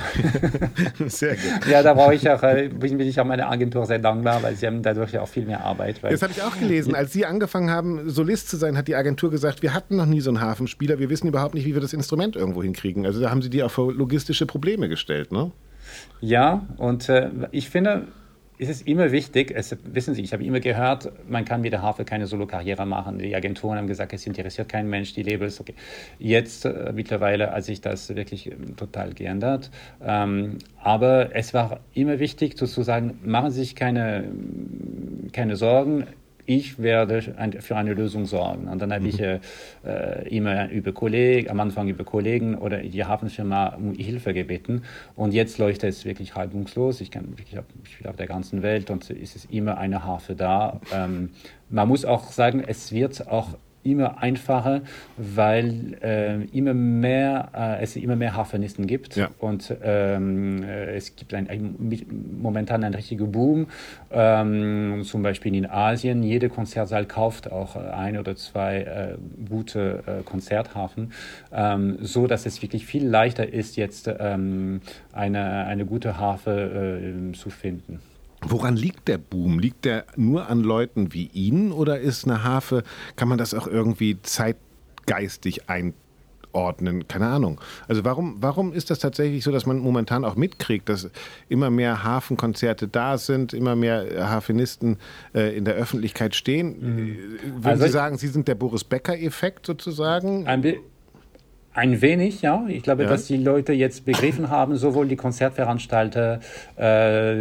Sehr 1.08 1.36
gut. 1.36 1.68
Ja, 1.70 1.84
da 1.84 1.94
brauche 1.94 2.14
ich 2.14 2.30
auch, 2.30 2.44
äh, 2.44 2.70
bin 2.70 3.00
ich 3.00 3.20
auch 3.20 3.26
meiner 3.26 3.50
Agentur 3.50 3.86
sehr 3.86 4.00
dankbar, 4.00 4.44
weil 4.44 4.56
sie 4.56 4.68
haben 4.68 4.82
dadurch 4.82 5.14
ja 5.14 5.22
auch 5.22 5.28
viel 5.28 5.46
mehr 5.46 5.64
Arbeit. 5.64 6.00
das 6.04 6.22
habe 6.22 6.34
ich 6.34 6.42
auch 6.42 6.58
gelesen. 6.58 6.96
Als 6.96 7.14
Sie 7.14 7.26
angefangen 7.26 7.70
haben, 7.70 8.10
Solist 8.10 8.50
zu 8.50 8.58
sein, 8.58 8.78
hat 8.78 8.88
die 8.88 8.96
Agentur 8.96 9.32
gesagt, 9.32 9.62
wir 9.62 9.74
hatten 9.74 9.96
noch 9.96 10.06
nie 10.06 10.22
so 10.22 10.30
einen 10.30 10.42
Hafenspieler. 10.42 11.00
Wir 11.00 11.10
wissen 11.10 11.28
überhaupt 11.28 11.54
nicht, 11.54 11.66
wie 11.66 11.74
wir 11.74 11.82
das 11.82 11.94
Instrument 11.94 12.36
irgendwo 12.36 12.64
hinkriegen. 12.64 13.06
Also 13.06 13.22
da 13.22 13.30
haben 13.30 13.42
Sie 13.42 13.50
die 13.50 13.64
auch 13.64 13.72
vor 13.72 13.94
logistische 13.94 14.46
Probleme 14.46 14.90
gestellt, 14.90 15.32
ne? 15.32 15.52
Ja, 16.22 16.68
und 16.78 17.10
äh, 17.10 17.30
ich 17.52 17.70
finde, 17.70 18.08
ist 18.62 18.70
es 18.70 18.84
immer 18.84 19.12
wichtig, 19.12 19.52
es, 19.56 19.76
wissen 19.86 20.14
Sie, 20.14 20.22
ich 20.22 20.34
habe 20.34 20.44
immer 20.44 20.60
gehört, 20.60 21.12
man 21.28 21.46
kann 21.46 21.62
mit 21.62 21.74
der 21.74 21.82
Harfe 21.82 22.06
keine 22.06 22.28
Solo-Karriere 22.28 22.86
machen. 22.86 23.18
Die 23.18 23.36
Agenturen 23.36 23.80
haben 23.80 23.88
gesagt, 23.88 24.14
es 24.14 24.28
interessiert 24.28 24.70
keinen 24.70 24.88
Mensch, 24.88 25.14
die 25.14 25.24
Labels, 25.24 25.60
okay. 25.60 25.74
Jetzt 26.20 26.66
äh, 26.66 26.94
mittlerweile 26.94 27.50
hat 27.52 27.64
sich 27.64 27.82
das 27.82 28.16
wirklich 28.16 28.52
ähm, 28.52 28.76
total 28.76 29.16
geändert. 29.16 29.72
Ähm, 30.00 30.60
aber 30.80 31.36
es 31.36 31.56
war 31.56 31.80
immer 31.96 32.20
wichtig 32.20 32.56
zu, 32.56 32.68
zu 32.68 32.84
sagen, 32.84 33.20
machen 33.24 33.50
Sie 33.50 33.62
sich 33.62 33.76
keine, 33.76 34.32
keine 35.34 35.56
Sorgen, 35.56 36.06
ich 36.46 36.80
werde 36.80 37.22
für 37.60 37.76
eine 37.76 37.94
Lösung 37.94 38.26
sorgen. 38.26 38.68
Und 38.68 38.82
dann 38.82 38.92
habe 38.92 39.04
mhm. 39.04 39.10
ich 39.10 39.20
äh, 39.20 39.40
immer 40.30 40.70
über 40.70 40.92
Kollegen, 40.92 41.50
am 41.50 41.60
Anfang 41.60 41.88
über 41.88 42.04
Kollegen 42.04 42.56
oder 42.56 42.78
die 42.78 43.06
Hafenfirma 43.06 43.76
um 43.76 43.94
Hilfe 43.94 44.34
gebeten. 44.34 44.84
Und 45.16 45.34
jetzt 45.34 45.58
läuft 45.58 45.84
es 45.84 46.06
wirklich 46.06 46.36
reibungslos. 46.36 47.02
Ich, 47.02 47.12
kann, 47.12 47.34
ich, 47.38 47.58
ich 47.86 47.98
bin 47.98 48.08
auf 48.08 48.16
der 48.16 48.28
ganzen 48.28 48.62
Welt 48.62 48.90
und 48.90 49.10
es 49.10 49.36
ist 49.36 49.52
immer 49.52 49.78
eine 49.78 50.04
Hafe 50.06 50.36
da. 50.36 50.82
Ähm, 50.94 51.30
man 51.70 51.88
muss 51.88 52.06
auch 52.06 52.32
sagen, 52.32 52.64
es 52.66 52.92
wird 52.92 53.28
auch 53.28 53.58
immer 53.84 54.22
einfacher, 54.22 54.82
weil 55.18 55.98
äh, 56.02 56.44
immer 56.58 56.74
mehr, 56.74 57.50
äh, 57.56 57.84
es 57.84 57.96
immer 57.96 58.16
mehr 58.16 58.36
Hafenisten 58.36 58.88
gibt 58.88 59.16
ja. 59.16 59.30
und 59.40 59.76
ähm, 59.84 60.64
äh, 60.64 60.96
es 60.96 61.16
gibt 61.16 61.34
ein, 61.34 61.50
ein, 61.50 61.76
momentan 62.42 62.84
einen 62.84 62.96
richtigen 62.96 63.32
Boom, 63.32 63.68
ähm, 64.12 65.02
zum 65.04 65.24
Beispiel 65.24 65.56
in 65.56 65.66
Asien. 65.70 66.24
Jeder 66.24 66.50
Konzertsaal 66.50 67.06
kauft 67.06 67.52
auch 67.52 67.76
ein 67.76 68.18
oder 68.18 68.36
zwei 68.36 68.78
äh, 68.78 69.18
gute 69.50 70.04
äh, 70.06 70.24
Konzerthafen, 70.24 71.14
ähm, 71.52 71.98
so 72.02 72.28
dass 72.28 72.46
es 72.46 72.62
wirklich 72.62 72.86
viel 72.86 73.06
leichter 73.06 73.52
ist, 73.52 73.78
jetzt 73.78 74.10
ähm, 74.20 74.82
eine, 75.14 75.66
eine 75.66 75.86
gute 75.86 76.18
Hafe 76.18 77.32
äh, 77.32 77.34
zu 77.34 77.50
finden. 77.50 78.00
Woran 78.42 78.76
liegt 78.76 79.08
der 79.08 79.18
Boom? 79.18 79.60
Liegt 79.60 79.86
der 79.86 80.06
nur 80.16 80.50
an 80.50 80.62
Leuten 80.62 81.14
wie 81.14 81.28
Ihnen 81.28 81.72
oder 81.72 82.00
ist 82.00 82.26
eine 82.26 82.44
Harfe, 82.44 82.84
kann 83.16 83.28
man 83.28 83.38
das 83.38 83.54
auch 83.54 83.68
irgendwie 83.68 84.18
zeitgeistig 84.24 85.70
einordnen? 85.70 87.08
Keine 87.08 87.28
Ahnung. 87.28 87.62
Also 87.88 88.04
warum, 88.04 88.38
warum 88.40 88.74
ist 88.74 88.90
das 88.90 88.98
tatsächlich 88.98 89.44
so, 89.44 89.52
dass 89.52 89.68
man 89.68 89.78
momentan 89.78 90.26
auch 90.26 90.36
mitkriegt, 90.36 90.90
dass 90.90 91.10
immer 91.50 91.70
mehr 91.70 92.04
Hafenkonzerte 92.04 92.88
da 92.88 93.20
sind, 93.20 93.54
immer 93.54 93.76
mehr 93.76 94.28
Hafenisten 94.28 94.98
äh, 95.36 95.56
in 95.56 95.64
der 95.64 95.76
Öffentlichkeit 95.76 96.36
stehen? 96.36 96.78
Mhm. 96.80 97.00
Äh, 97.00 97.18
würden 97.44 97.66
also 97.66 97.86
Sie 97.86 97.92
sagen, 97.92 98.18
Sie 98.18 98.28
sind 98.28 98.48
der 98.48 98.56
Boris 98.56 98.84
Becker-Effekt 98.84 99.68
sozusagen? 99.68 100.48
Ein, 100.48 100.64
ein 101.74 102.02
wenig, 102.02 102.42
ja. 102.42 102.66
Ich 102.68 102.84
glaube, 102.84 103.04
ja. 103.04 103.10
dass 103.10 103.28
die 103.28 103.38
Leute 103.38 103.74
jetzt 103.74 104.06
begriffen 104.06 104.50
haben, 104.50 104.76
sowohl 104.76 105.08
die 105.08 105.16
Konzertveranstalter 105.16 106.40
äh, 106.76 106.84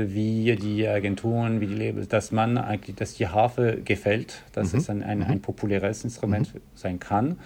wie 0.08 0.56
die 0.56 0.86
Agenturen, 0.86 1.60
wie 1.60 1.66
die 1.66 1.74
Labels, 1.74 2.08
dass 2.08 2.30
man 2.30 2.56
eigentlich, 2.56 2.96
dass 2.96 3.14
die 3.14 3.28
Harfe 3.28 3.78
gefällt, 3.84 4.42
dass 4.52 4.72
mhm. 4.72 4.78
es 4.78 4.90
ein, 4.90 5.02
ein, 5.02 5.22
ein 5.22 5.38
mhm. 5.38 5.42
populäres 5.42 6.04
Instrument 6.04 6.54
mhm. 6.54 6.60
sein 6.74 7.00
kann 7.00 7.36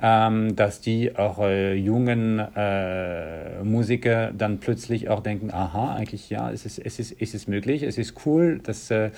ähm, 0.00 0.54
dass 0.54 0.80
die 0.80 1.16
auch 1.16 1.40
äh, 1.40 1.74
jungen 1.74 2.38
äh, 2.38 3.62
Musiker 3.64 4.30
dann 4.32 4.58
plötzlich 4.58 5.08
auch 5.08 5.20
denken, 5.20 5.50
aha, 5.50 5.94
eigentlich 5.94 6.30
ja, 6.30 6.50
es 6.50 6.64
ist, 6.64 6.78
es 6.78 6.98
ist, 6.98 7.16
es 7.20 7.34
ist 7.34 7.48
möglich, 7.48 7.82
es 7.82 7.98
ist 7.98 8.14
cool. 8.24 8.60
Dass, 8.62 8.90
äh, 8.90 9.10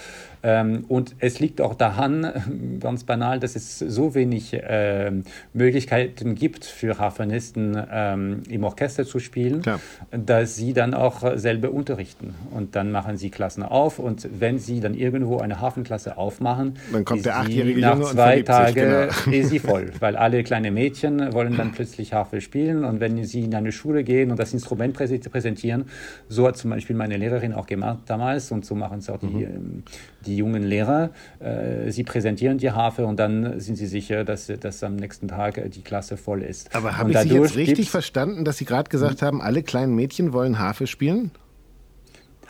und 0.42 1.16
es 1.18 1.40
liegt 1.40 1.60
auch 1.60 1.74
daran, 1.74 2.78
ganz 2.80 3.04
banal, 3.04 3.40
dass 3.40 3.56
es 3.56 3.78
so 3.78 4.14
wenig 4.14 4.54
äh, 4.54 5.12
Möglichkeiten 5.52 6.34
gibt 6.34 6.64
für 6.64 6.98
Harfenisten 6.98 7.76
ähm, 7.90 8.42
im 8.48 8.64
Orchester 8.64 9.04
zu 9.04 9.18
spielen, 9.18 9.62
Klar. 9.62 9.80
dass 10.10 10.56
sie 10.56 10.72
dann 10.72 10.94
auch 10.94 11.36
selber 11.36 11.72
unterrichten. 11.72 12.34
Und 12.52 12.76
dann 12.76 12.92
machen 12.92 13.16
sie 13.16 13.30
Klassen 13.30 13.62
auf 13.62 13.98
und 13.98 14.28
wenn 14.38 14.58
sie 14.58 14.80
dann 14.80 14.94
irgendwo 14.94 15.38
eine 15.38 15.60
Hafenklasse 15.60 16.16
aufmachen, 16.16 16.76
dann 16.92 17.04
kommt 17.04 17.24
der 17.26 17.38
achtjährige 17.38 17.80
Junge 17.80 18.02
nach 18.02 18.12
zwei 18.12 18.42
Tagen 18.42 18.74
genau. 18.74 19.08
ist 19.30 19.50
sie 19.50 19.58
voll, 19.58 19.90
weil 20.00 20.16
alle 20.16 20.42
kleine 20.42 20.60
kleine 20.60 20.70
Mädchen 20.70 21.32
wollen 21.32 21.56
dann 21.56 21.72
plötzlich 21.72 22.12
Harfe 22.12 22.40
spielen 22.40 22.84
und 22.84 23.00
wenn 23.00 23.24
sie 23.24 23.44
in 23.44 23.54
eine 23.54 23.72
Schule 23.72 24.04
gehen 24.04 24.30
und 24.30 24.38
das 24.38 24.52
Instrument 24.52 24.94
präsentieren, 24.94 25.86
so 26.28 26.46
hat 26.46 26.56
zum 26.56 26.70
Beispiel 26.70 26.96
meine 26.96 27.16
Lehrerin 27.16 27.54
auch 27.54 27.66
gemacht 27.66 28.00
damals 28.06 28.52
und 28.52 28.64
so 28.64 28.74
machen 28.74 28.98
es 28.98 29.08
auch 29.08 29.18
die, 29.18 29.26
mhm. 29.26 29.40
Ähm, 29.40 29.82
die 30.30 30.36
jungen 30.36 30.62
Lehrer. 30.62 31.10
Äh, 31.40 31.90
sie 31.90 32.04
präsentieren 32.04 32.58
die 32.58 32.70
Harfe 32.70 33.04
und 33.04 33.18
dann 33.18 33.60
sind 33.60 33.76
sie 33.76 33.86
sicher, 33.86 34.24
dass, 34.24 34.46
dass 34.46 34.82
am 34.82 34.96
nächsten 34.96 35.28
Tag 35.28 35.60
die 35.70 35.82
Klasse 35.82 36.16
voll 36.16 36.42
ist. 36.42 36.74
Aber 36.74 36.96
habe 36.96 37.10
ich 37.10 37.18
Sie 37.18 37.34
jetzt 37.34 37.56
richtig 37.56 37.90
verstanden, 37.90 38.44
dass 38.44 38.58
Sie 38.58 38.64
gerade 38.64 38.88
gesagt 38.88 39.22
haben, 39.22 39.42
alle 39.42 39.62
kleinen 39.62 39.94
Mädchen 39.94 40.32
wollen 40.32 40.58
Harfe 40.58 40.86
spielen? 40.86 41.30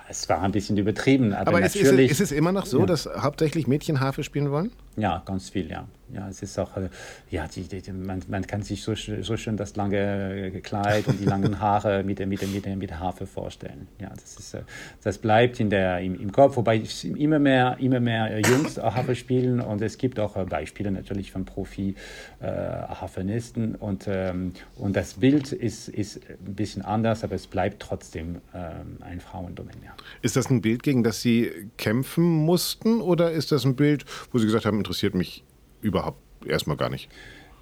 Es 0.08 0.28
war 0.28 0.42
ein 0.42 0.50
bisschen 0.50 0.76
übertrieben. 0.76 1.32
Aber, 1.32 1.48
aber 1.48 1.60
natürlich, 1.60 2.10
ist, 2.10 2.20
es, 2.20 2.20
ist 2.20 2.32
es 2.32 2.36
immer 2.36 2.50
noch 2.50 2.66
so, 2.66 2.80
ja. 2.80 2.86
dass 2.86 3.06
hauptsächlich 3.06 3.68
Mädchen 3.68 4.00
Harfe 4.00 4.24
spielen 4.24 4.50
wollen? 4.50 4.72
Ja, 5.00 5.22
ganz 5.24 5.50
viel, 5.50 5.70
ja. 5.70 5.86
Ja, 6.12 6.28
es 6.28 6.42
ist 6.42 6.58
auch, 6.58 6.76
äh, 6.76 6.88
ja, 7.30 7.46
die, 7.46 7.62
die, 7.62 7.92
man, 7.92 8.20
man 8.28 8.44
kann 8.46 8.60
sich 8.62 8.82
so, 8.82 8.94
so 8.94 9.36
schön 9.36 9.56
das 9.56 9.76
lange 9.76 10.50
Kleid 10.62 11.06
und 11.06 11.20
die 11.20 11.24
langen 11.24 11.60
Haare 11.60 12.02
mit 12.02 12.18
der, 12.18 12.26
mit 12.26 12.40
der, 12.40 12.48
mit 12.48 12.66
der, 12.66 12.74
mit 12.76 12.90
der 12.90 12.98
Harfe 13.00 13.26
vorstellen. 13.26 13.88
Ja, 14.00 14.08
das 14.08 14.38
ist, 14.38 14.54
äh, 14.54 14.62
das 15.02 15.18
bleibt 15.18 15.60
in 15.60 15.68
der, 15.70 16.00
im, 16.00 16.20
im 16.20 16.32
Kopf, 16.32 16.56
wobei 16.56 16.82
immer 17.16 17.38
mehr, 17.38 17.76
immer 17.78 18.00
mehr 18.00 18.40
Jungs 18.40 18.76
Harfe 18.78 19.14
spielen 19.14 19.60
und 19.60 19.80
es 19.82 19.98
gibt 19.98 20.18
auch 20.18 20.36
äh, 20.36 20.44
Beispiele 20.44 20.90
natürlich 20.90 21.30
von 21.30 21.44
Profi-Harfenisten 21.44 23.76
und, 23.76 24.06
ähm, 24.08 24.54
und 24.76 24.96
das 24.96 25.14
Bild 25.14 25.52
ist, 25.52 25.88
ist 25.88 26.20
ein 26.28 26.54
bisschen 26.54 26.82
anders, 26.82 27.22
aber 27.22 27.36
es 27.36 27.46
bleibt 27.46 27.80
trotzdem 27.80 28.40
ähm, 28.52 28.98
ein 29.00 29.20
Frauendomain, 29.20 29.76
ja. 29.84 29.92
Ist 30.22 30.34
das 30.36 30.50
ein 30.50 30.60
Bild, 30.60 30.82
gegen 30.82 31.04
das 31.04 31.20
Sie 31.20 31.52
kämpfen 31.76 32.24
mussten 32.24 33.00
oder 33.00 33.30
ist 33.30 33.52
das 33.52 33.64
ein 33.64 33.76
Bild, 33.76 34.04
wo 34.32 34.38
Sie 34.38 34.46
gesagt 34.46 34.66
haben, 34.66 34.82
interessiert 34.90 35.14
mich 35.14 35.44
überhaupt 35.82 36.18
erstmal 36.44 36.76
gar 36.76 36.90
nicht. 36.90 37.08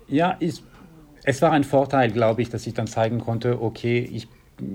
Ja, 0.09 0.37
ich, 0.41 0.63
es 1.25 1.43
war 1.43 1.53
ein 1.53 1.63
Vorteil, 1.63 2.11
glaube 2.11 2.41
ich, 2.41 2.49
dass 2.49 2.67
ich 2.67 2.73
dann 2.73 2.87
zeigen 2.87 3.21
konnte, 3.21 3.61
okay, 3.61 3.99
ich 3.99 4.29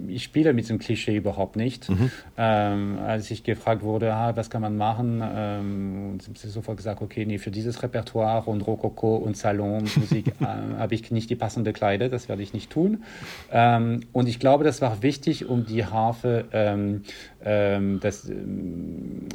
ich 0.08 0.24
spiele 0.24 0.54
mit 0.54 0.66
diesem 0.66 0.80
Klischee 0.80 1.16
überhaupt 1.16 1.56
nicht. 1.56 1.90
Mhm. 1.90 2.12
Ähm, 2.38 3.00
als 3.00 3.30
ich 3.32 3.44
gefragt 3.44 3.84
wurde, 3.84 4.14
ah, 4.14 4.36
was 4.36 4.50
kann 4.50 4.62
man 4.62 4.78
machen, 4.78 5.22
ähm, 5.24 6.20
sind 6.20 6.38
sie 6.38 6.50
sofort 6.50 6.78
gesagt, 6.78 7.02
okay, 7.02 7.26
nee, 7.26 7.38
für 7.38 7.52
dieses 7.52 7.84
Repertoire 7.84 8.44
und 8.50 8.62
Rococo 8.66 9.16
und 9.16 9.38
Salonmusik 9.38 10.28
äh, 10.42 10.46
habe 10.78 10.96
ich 10.96 11.12
nicht 11.12 11.30
die 11.30 11.36
passende 11.36 11.74
Kleider, 11.74 12.10
das 12.10 12.30
werde 12.30 12.42
ich 12.42 12.54
nicht 12.54 12.70
tun. 12.70 13.04
Ähm, 13.52 14.02
und 14.12 14.28
ich 14.28 14.40
glaube, 14.40 14.64
das 14.64 14.82
war 14.82 15.02
wichtig, 15.04 15.50
um 15.50 15.66
die 15.66 15.86
Harfe 15.86 16.46
ähm, 16.52 17.04
ähm, 17.46 18.00
das, 18.02 18.30
ähm, 18.30 19.28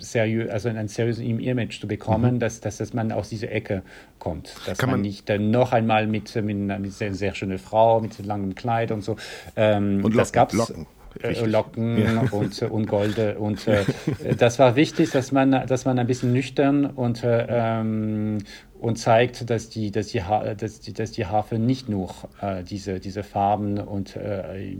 seriö 0.00 0.50
also 0.50 0.68
ein 0.68 0.88
seriöses 0.88 1.24
Image 1.24 1.80
zu 1.80 1.88
bekommen, 1.88 2.34
mhm. 2.34 2.38
dass, 2.38 2.60
dass, 2.60 2.76
dass 2.78 2.92
man 2.92 3.12
aus 3.12 3.28
dieser 3.28 3.50
Ecke 3.50 3.82
kommt. 4.18 4.54
Dass 4.66 4.78
kann 4.78 4.90
man, 4.90 5.00
man 5.00 5.02
nicht 5.02 5.30
äh, 5.30 5.38
noch 5.38 5.72
einmal 5.72 6.06
mit, 6.06 6.34
mit, 6.36 6.56
mit 6.56 6.92
sehr, 6.92 7.14
sehr 7.14 7.34
schöner 7.34 7.58
Frau, 7.58 8.00
mit 8.00 8.18
langem 8.24 8.54
Kleid 8.54 8.90
und 8.90 9.02
so. 9.02 9.16
Ähm, 9.56 9.85
und 10.04 10.16
das 10.16 10.32
gab's. 10.32 10.54
Locken. 10.54 10.86
Äh, 11.22 11.46
Locken 11.46 11.98
ja. 11.98 12.20
und, 12.30 12.62
und 12.62 12.86
Golde. 12.86 13.38
Und 13.38 13.66
äh, 13.66 13.84
das 14.38 14.58
war 14.58 14.76
wichtig, 14.76 15.10
dass 15.10 15.32
man, 15.32 15.66
dass 15.66 15.84
man 15.84 15.98
ein 15.98 16.06
bisschen 16.06 16.32
nüchtern 16.32 16.86
und, 16.86 17.24
äh, 17.24 17.46
ähm, 17.48 18.38
und 18.78 18.96
zeigt, 18.96 19.48
dass 19.48 19.70
die, 19.70 19.90
dass 19.90 20.08
die, 20.08 20.22
ha 20.22 20.54
dass 20.54 20.80
die, 20.80 20.92
dass 20.92 21.12
die 21.12 21.26
Harfe 21.26 21.58
nicht 21.58 21.88
nur 21.88 22.10
äh, 22.40 22.62
diese, 22.62 23.00
diese 23.00 23.22
Farben 23.22 23.78
und 23.78 24.16
äh, 24.16 24.76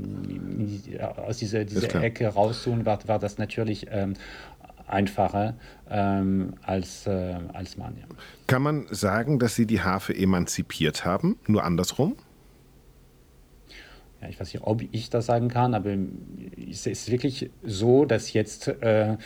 aus 1.17 1.39
dieser, 1.39 1.65
dieser 1.65 2.03
Ecke 2.03 2.29
rauszuholen, 2.29 2.85
war, 2.85 2.99
war 3.09 3.19
das 3.19 3.39
natürlich 3.39 3.87
ähm, 3.91 4.15
einfacher 4.87 5.55
ähm, 5.91 6.55
als, 6.63 7.07
äh, 7.07 7.35
als 7.53 7.77
Mann. 7.77 7.97
Ja. 7.99 8.07
Kann 8.47 8.63
man 8.63 8.87
sagen, 8.91 9.39
dass 9.39 9.55
Sie 9.55 9.67
die 9.67 9.81
Harfe 9.81 10.15
emanzipiert 10.15 11.05
haben, 11.05 11.39
nur 11.47 11.65
andersrum? 11.65 12.17
Ja, 14.23 14.29
ich 14.29 14.41
weiß 14.41 14.53
nicht, 14.53 14.63
ob 14.63 14.83
ich 14.93 15.11
das 15.11 15.27
sagen 15.27 15.49
kann, 15.49 15.75
aber 15.75 15.95
es 16.71 16.87
ist 16.87 17.11
wirklich 17.11 17.51
so, 17.63 18.05
dass 18.05 18.33
jetzt 18.33 18.69
äh, 18.69 19.17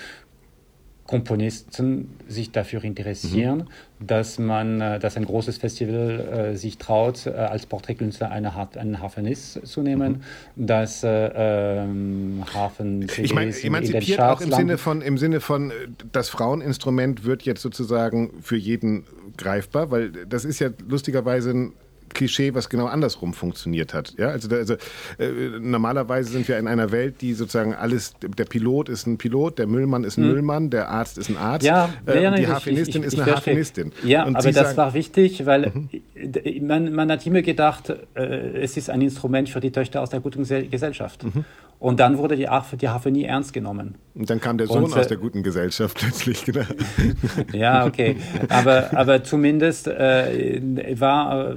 Komponisten 1.11 2.09
sich 2.28 2.53
dafür 2.53 2.84
interessieren, 2.84 3.68
mhm. 3.99 4.07
dass 4.07 4.38
man, 4.38 4.80
äh, 4.80 5.01
dass 5.01 5.16
ein 5.16 5.24
großes 5.24 5.59
Festival 5.59 6.53
äh, 6.53 6.57
sich 6.57 6.78
traut, 6.78 7.26
äh, 7.26 7.30
als 7.30 7.66
Porträtkünstler 7.66 8.30
eine, 8.30 8.55
einen 8.76 9.01
Harfenist 9.01 9.66
zu 9.66 9.82
nehmen, 9.82 10.22
mhm. 10.55 10.66
dass 10.68 11.03
äh, 11.03 11.09
ähm, 11.09 12.45
Hafen 12.55 13.03
ich 13.03 13.34
meine, 13.34 13.51
emanzipiert 13.51 14.20
auch 14.20 14.41
im 14.41 14.53
Sinne 14.53 14.78
von 14.78 15.03
im 15.03 15.18
Sinne 15.18 15.41
von 15.41 15.72
das 16.12 16.28
Fraueninstrument 16.28 17.24
wird 17.24 17.43
jetzt 17.43 17.62
sozusagen 17.62 18.41
für 18.41 18.57
jeden 18.57 19.03
greifbar, 19.36 19.91
weil 19.91 20.12
das 20.12 20.45
ist 20.45 20.61
ja 20.61 20.70
lustigerweise 20.86 21.51
ein 21.51 21.72
Klischee, 22.14 22.54
was 22.54 22.68
genau 22.68 22.86
andersrum 22.86 23.34
funktioniert 23.34 23.94
hat. 23.94 24.14
Ja, 24.18 24.28
also, 24.28 24.48
da, 24.48 24.56
also 24.56 24.74
äh, 25.18 25.58
normalerweise 25.61 26.30
sind 26.30 26.48
wir 26.48 26.58
in 26.58 26.68
einer 26.68 26.92
Welt, 26.92 27.20
die 27.20 27.34
sozusagen 27.34 27.74
alles, 27.74 28.14
der 28.20 28.44
Pilot 28.44 28.88
ist 28.88 29.06
ein 29.06 29.18
Pilot, 29.18 29.58
der 29.58 29.66
Müllmann 29.66 30.04
ist 30.04 30.18
ein 30.18 30.24
hm. 30.24 30.32
Müllmann, 30.32 30.70
der 30.70 30.88
Arzt 30.88 31.18
ist 31.18 31.28
ein 31.28 31.36
Arzt, 31.36 31.66
ja, 31.66 31.90
äh, 32.06 32.22
ja, 32.22 32.34
die 32.34 32.46
Harfenistin 32.46 33.02
ist 33.02 33.18
eine 33.18 33.30
Harfenistin. 33.32 33.92
Ja, 34.04 34.24
Und 34.24 34.36
aber 34.36 34.42
Sie 34.42 34.52
das 34.52 34.68
sagen, 34.68 34.76
war 34.76 34.94
wichtig, 34.94 35.46
weil 35.46 35.72
mhm. 35.72 36.66
man, 36.66 36.92
man, 36.92 37.11
hat 37.11 37.26
immer 37.26 37.42
gedacht, 37.42 37.92
äh, 38.14 38.62
es 38.62 38.76
ist 38.76 38.90
ein 38.90 39.02
Instrument 39.02 39.48
für 39.48 39.61
die 39.61 39.70
Töchter 39.70 40.02
aus 40.02 40.11
der 40.11 40.20
guten 40.20 40.44
Gesellschaft. 40.70 41.24
Mhm. 41.24 41.44
Und 41.80 41.98
dann 41.98 42.18
wurde 42.18 42.36
die, 42.36 42.46
Harfe, 42.46 42.76
die 42.76 42.90
Harfe 42.90 43.10
nie 43.10 43.24
ernst 43.24 43.54
genommen. 43.54 43.94
Und 44.14 44.28
dann 44.28 44.38
kam 44.38 44.58
der 44.58 44.66
Sohn 44.66 44.84
und, 44.84 44.94
aus 44.94 45.08
der 45.08 45.16
guten 45.16 45.42
Gesellschaft 45.42 45.96
plötzlich. 45.98 46.44
Genau. 46.44 46.66
ja, 47.54 47.86
okay. 47.86 48.16
Aber, 48.50 48.90
aber 48.94 49.24
zumindest 49.24 49.88
äh, 49.88 50.60
war, 51.00 51.54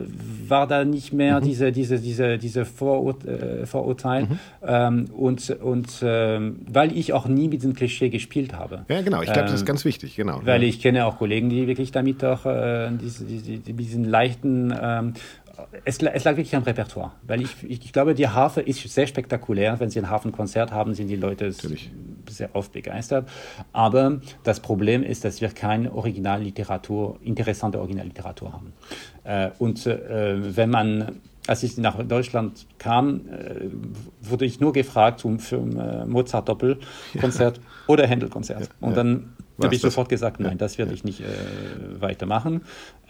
war 0.47 0.65
da 0.65 0.85
nicht 0.85 1.11
mehr 1.11 1.41
mhm. 1.41 1.43
diese, 1.43 1.71
diese, 1.73 1.99
diese, 1.99 2.37
diese 2.37 2.63
Vorur 2.63 3.17
äh, 3.25 3.65
Vorurteil. 3.65 4.23
Mhm. 4.23 4.39
Ähm, 4.65 5.05
und 5.11 5.49
und 5.49 5.89
ähm, 6.01 6.61
weil 6.71 6.95
ich 6.95 7.11
auch 7.11 7.27
nie 7.27 7.49
mit 7.49 7.61
diesem 7.61 7.73
Klischee 7.73 8.09
gespielt 8.09 8.53
habe. 8.53 8.85
Ja, 8.87 9.01
genau. 9.01 9.23
Ich 9.23 9.25
glaube, 9.25 9.41
ähm, 9.41 9.45
das 9.47 9.55
ist 9.55 9.61
ähm, 9.61 9.65
ganz 9.65 9.83
wichtig. 9.83 10.15
Genau. 10.15 10.39
Weil 10.45 10.63
ja. 10.63 10.69
ich 10.69 10.81
kenne 10.81 11.05
auch 11.05 11.17
Kollegen, 11.17 11.49
die 11.49 11.67
wirklich 11.67 11.91
damit 11.91 12.23
auch 12.23 12.45
äh, 12.45 12.91
diese, 12.91 13.25
diese, 13.25 13.57
diesen 13.59 14.05
leichten 14.05 14.73
ähm, 14.79 15.13
es, 15.85 15.99
es, 15.99 16.23
lag 16.23 16.37
wirklich 16.37 16.55
am 16.55 16.63
Repertoire, 16.63 17.11
weil 17.23 17.41
ich, 17.41 17.63
ich, 17.63 17.85
ich, 17.85 17.93
glaube, 17.93 18.15
die 18.15 18.27
Harfe 18.27 18.61
ist 18.61 18.81
sehr 18.89 19.05
spektakulär. 19.05 19.79
Wenn 19.79 19.89
Sie 19.89 19.99
ein 19.99 20.09
Hafenkonzert 20.09 20.71
haben, 20.71 20.93
sind 20.93 21.07
die 21.07 21.15
Leute 21.15 21.45
Natürlich. 21.45 21.91
sehr 22.29 22.55
oft 22.55 22.71
begeistert. 22.71 23.29
Aber 23.71 24.19
das 24.43 24.59
Problem 24.59 25.03
ist, 25.03 25.25
dass 25.25 25.41
wir 25.41 25.49
keine 25.49 25.93
Originalliteratur, 25.93 27.19
interessante 27.21 27.79
Originalliteratur 27.79 28.53
haben. 28.53 28.73
Äh, 29.23 29.51
und 29.59 29.85
äh, 29.85 30.55
wenn 30.55 30.69
man 30.69 31.21
als 31.45 31.61
ich 31.63 31.77
nach 31.77 32.01
Deutschland 32.03 32.65
kam, 32.77 33.27
äh, 33.27 33.69
wurde 34.21 34.45
ich 34.45 34.59
nur 34.59 34.71
gefragt 34.71 35.25
um 35.25 35.39
für 35.39 35.57
ein 35.57 35.77
äh, 35.77 36.05
Mozart-Doppelkonzert 36.05 37.57
ja. 37.57 37.63
oder 37.87 38.07
Händel-Konzert. 38.07 38.61
Ja, 38.61 38.67
und 38.79 38.95
dann 38.95 39.33
habe 39.61 39.75
ich 39.75 39.81
sofort 39.81 40.09
gesagt, 40.09 40.39
nein, 40.39 40.57
das 40.57 40.77
werde 40.77 40.93
ich 40.93 41.03
nicht 41.03 41.21
äh, 41.21 41.25
weitermachen. 41.99 42.61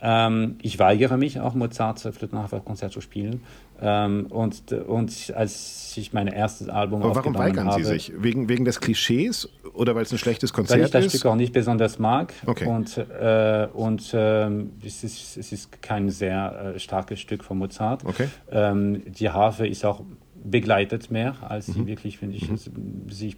Ähm, 0.06 0.58
ich 0.62 0.78
weigere 0.80 1.16
mich 1.16 1.40
auch 1.40 1.54
Mozart 1.54 2.00
Flötenhafer-Konzert 2.00 2.92
zu 2.92 3.00
spielen. 3.00 3.42
Ähm, 3.82 4.28
und, 4.30 4.74
und 4.74 5.34
als 5.34 5.94
ich 5.96 6.12
mein 6.12 6.28
erstes 6.28 6.68
Album 6.68 7.02
Aber 7.04 7.16
warum 7.16 7.36
weigern 7.36 7.70
habe, 7.70 7.84
Sie 7.84 7.90
sich? 7.90 8.14
Wegen, 8.18 8.50
wegen 8.50 8.66
des 8.66 8.82
Klischees 8.82 9.48
oder 9.74 9.96
weil 9.96 10.04
es 10.04 10.12
ein 10.12 10.18
schlechtes 10.18 10.52
Konzert 10.52 10.80
ist? 10.80 10.94
Weil 10.94 11.02
ich 11.02 11.06
das 11.06 11.14
ist? 11.14 11.20
Stück 11.22 11.32
auch 11.32 11.36
nicht 11.36 11.54
besonders 11.54 12.00
mag. 12.00 12.34
Okay. 12.46 12.68
Und, 12.68 12.98
äh, 12.98 13.68
und 13.74 14.14
äh, 14.14 14.50
es, 14.86 15.06
ist, 15.06 15.38
es 15.38 15.54
ist 15.54 15.82
kein 15.82 16.10
sehr 16.10 16.74
äh, 16.76 16.80
starkes 16.80 17.22
Stück 17.22 17.46
von 17.46 17.58
Mozart. 17.58 18.04
Okay. 18.04 18.28
Ähm, 18.52 19.04
die 19.06 19.30
Harfe 19.30 19.66
ist 19.66 19.86
auch 19.86 20.02
begleitet 20.44 21.10
mehr, 21.12 21.36
als 21.42 21.70
mhm. 21.70 21.74
sie 21.74 21.88
wirklich, 21.88 22.18
finde 22.18 22.36
ich, 22.36 22.50
mhm. 22.50 23.10
sich 23.10 23.38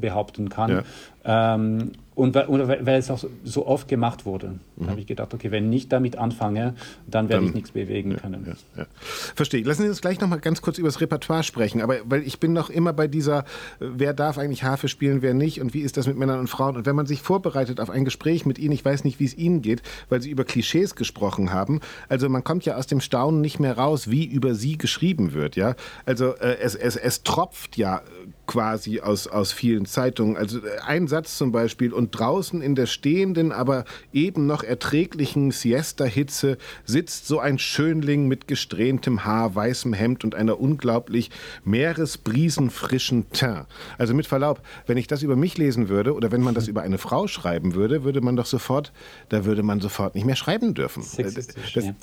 behaupten 0.00 0.48
kann. 0.48 0.84
Ja. 1.24 1.54
Ähm, 1.54 1.92
und 2.14 2.34
weil, 2.36 2.86
weil, 2.86 2.98
es 2.98 3.10
auch 3.10 3.24
so 3.42 3.66
oft 3.66 3.88
gemacht 3.88 4.24
wurde, 4.24 4.60
mhm. 4.76 4.88
habe 4.88 5.00
ich 5.00 5.06
gedacht, 5.06 5.34
okay, 5.34 5.50
wenn 5.50 5.64
ich 5.64 5.70
nicht 5.70 5.92
damit 5.92 6.16
anfange, 6.16 6.74
dann 7.08 7.28
werde 7.28 7.40
dann, 7.40 7.48
ich 7.48 7.54
nichts 7.54 7.70
bewegen 7.72 8.12
ja, 8.12 8.18
können. 8.18 8.46
Ja, 8.46 8.82
ja. 8.82 8.86
Verstehe. 9.34 9.64
Lassen 9.64 9.82
Sie 9.82 9.88
uns 9.88 10.00
gleich 10.00 10.20
noch 10.20 10.28
mal 10.28 10.38
ganz 10.38 10.62
kurz 10.62 10.78
über 10.78 10.86
das 10.86 11.00
Repertoire 11.00 11.42
sprechen. 11.42 11.82
Aber 11.82 11.96
weil 12.04 12.22
ich 12.22 12.38
bin 12.38 12.52
noch 12.52 12.70
immer 12.70 12.92
bei 12.92 13.08
dieser, 13.08 13.40
äh, 13.40 13.42
wer 13.80 14.14
darf 14.14 14.38
eigentlich 14.38 14.62
Harfe 14.62 14.86
spielen, 14.86 15.22
wer 15.22 15.34
nicht 15.34 15.60
und 15.60 15.74
wie 15.74 15.80
ist 15.80 15.96
das 15.96 16.06
mit 16.06 16.16
Männern 16.16 16.38
und 16.38 16.46
Frauen? 16.46 16.76
Und 16.76 16.86
wenn 16.86 16.94
man 16.94 17.06
sich 17.06 17.20
vorbereitet 17.20 17.80
auf 17.80 17.90
ein 17.90 18.04
Gespräch 18.04 18.46
mit 18.46 18.60
Ihnen, 18.60 18.72
ich 18.72 18.84
weiß 18.84 19.02
nicht, 19.02 19.18
wie 19.18 19.24
es 19.24 19.36
Ihnen 19.36 19.60
geht, 19.60 19.82
weil 20.08 20.22
Sie 20.22 20.30
über 20.30 20.44
Klischees 20.44 20.94
gesprochen 20.94 21.52
haben. 21.52 21.80
Also 22.08 22.28
man 22.28 22.44
kommt 22.44 22.64
ja 22.64 22.76
aus 22.76 22.86
dem 22.86 23.00
Staunen 23.00 23.40
nicht 23.40 23.58
mehr 23.58 23.76
raus, 23.76 24.08
wie 24.08 24.24
über 24.24 24.54
Sie 24.54 24.78
geschrieben 24.78 25.32
wird. 25.32 25.56
Ja, 25.56 25.74
also 26.06 26.36
äh, 26.36 26.58
es, 26.60 26.76
es, 26.76 26.94
es 26.94 27.24
tropft 27.24 27.76
ja 27.76 28.02
quasi 28.46 29.00
aus, 29.00 29.26
aus 29.26 29.52
vielen 29.52 29.86
Zeitungen. 29.86 30.36
Also 30.36 30.58
äh, 30.58 30.78
ein 30.86 31.08
Satz 31.08 31.38
zum 31.38 31.52
Beispiel, 31.52 31.92
und 31.92 32.10
draußen 32.10 32.60
in 32.62 32.74
der 32.74 32.86
stehenden, 32.86 33.52
aber 33.52 33.84
eben 34.12 34.46
noch 34.46 34.62
erträglichen 34.62 35.50
Siesta-Hitze 35.50 36.58
sitzt 36.84 37.26
so 37.26 37.38
ein 37.38 37.58
Schönling 37.58 38.28
mit 38.28 38.48
gesträhntem 38.48 39.24
Haar, 39.24 39.54
weißem 39.54 39.92
Hemd 39.92 40.24
und 40.24 40.34
einer 40.34 40.60
unglaublich 40.60 41.30
meeresbriesenfrischen 41.64 43.30
Teint. 43.30 43.66
Also 43.98 44.14
mit 44.14 44.26
Verlaub, 44.26 44.62
wenn 44.86 44.96
ich 44.96 45.06
das 45.06 45.22
über 45.22 45.36
mich 45.36 45.58
lesen 45.58 45.88
würde 45.88 46.14
oder 46.14 46.32
wenn 46.32 46.42
man 46.42 46.54
das 46.54 46.68
über 46.74 46.82
eine 46.82 46.98
Frau 46.98 47.26
schreiben 47.26 47.74
würde, 47.74 48.04
würde 48.04 48.20
man 48.20 48.36
doch 48.36 48.46
sofort, 48.46 48.92
da 49.28 49.44
würde 49.44 49.62
man 49.62 49.80
sofort 49.80 50.14
nicht 50.14 50.24
mehr 50.24 50.36
schreiben 50.36 50.74
dürfen. 50.74 51.04
Das, 51.16 51.34
das, 51.34 51.48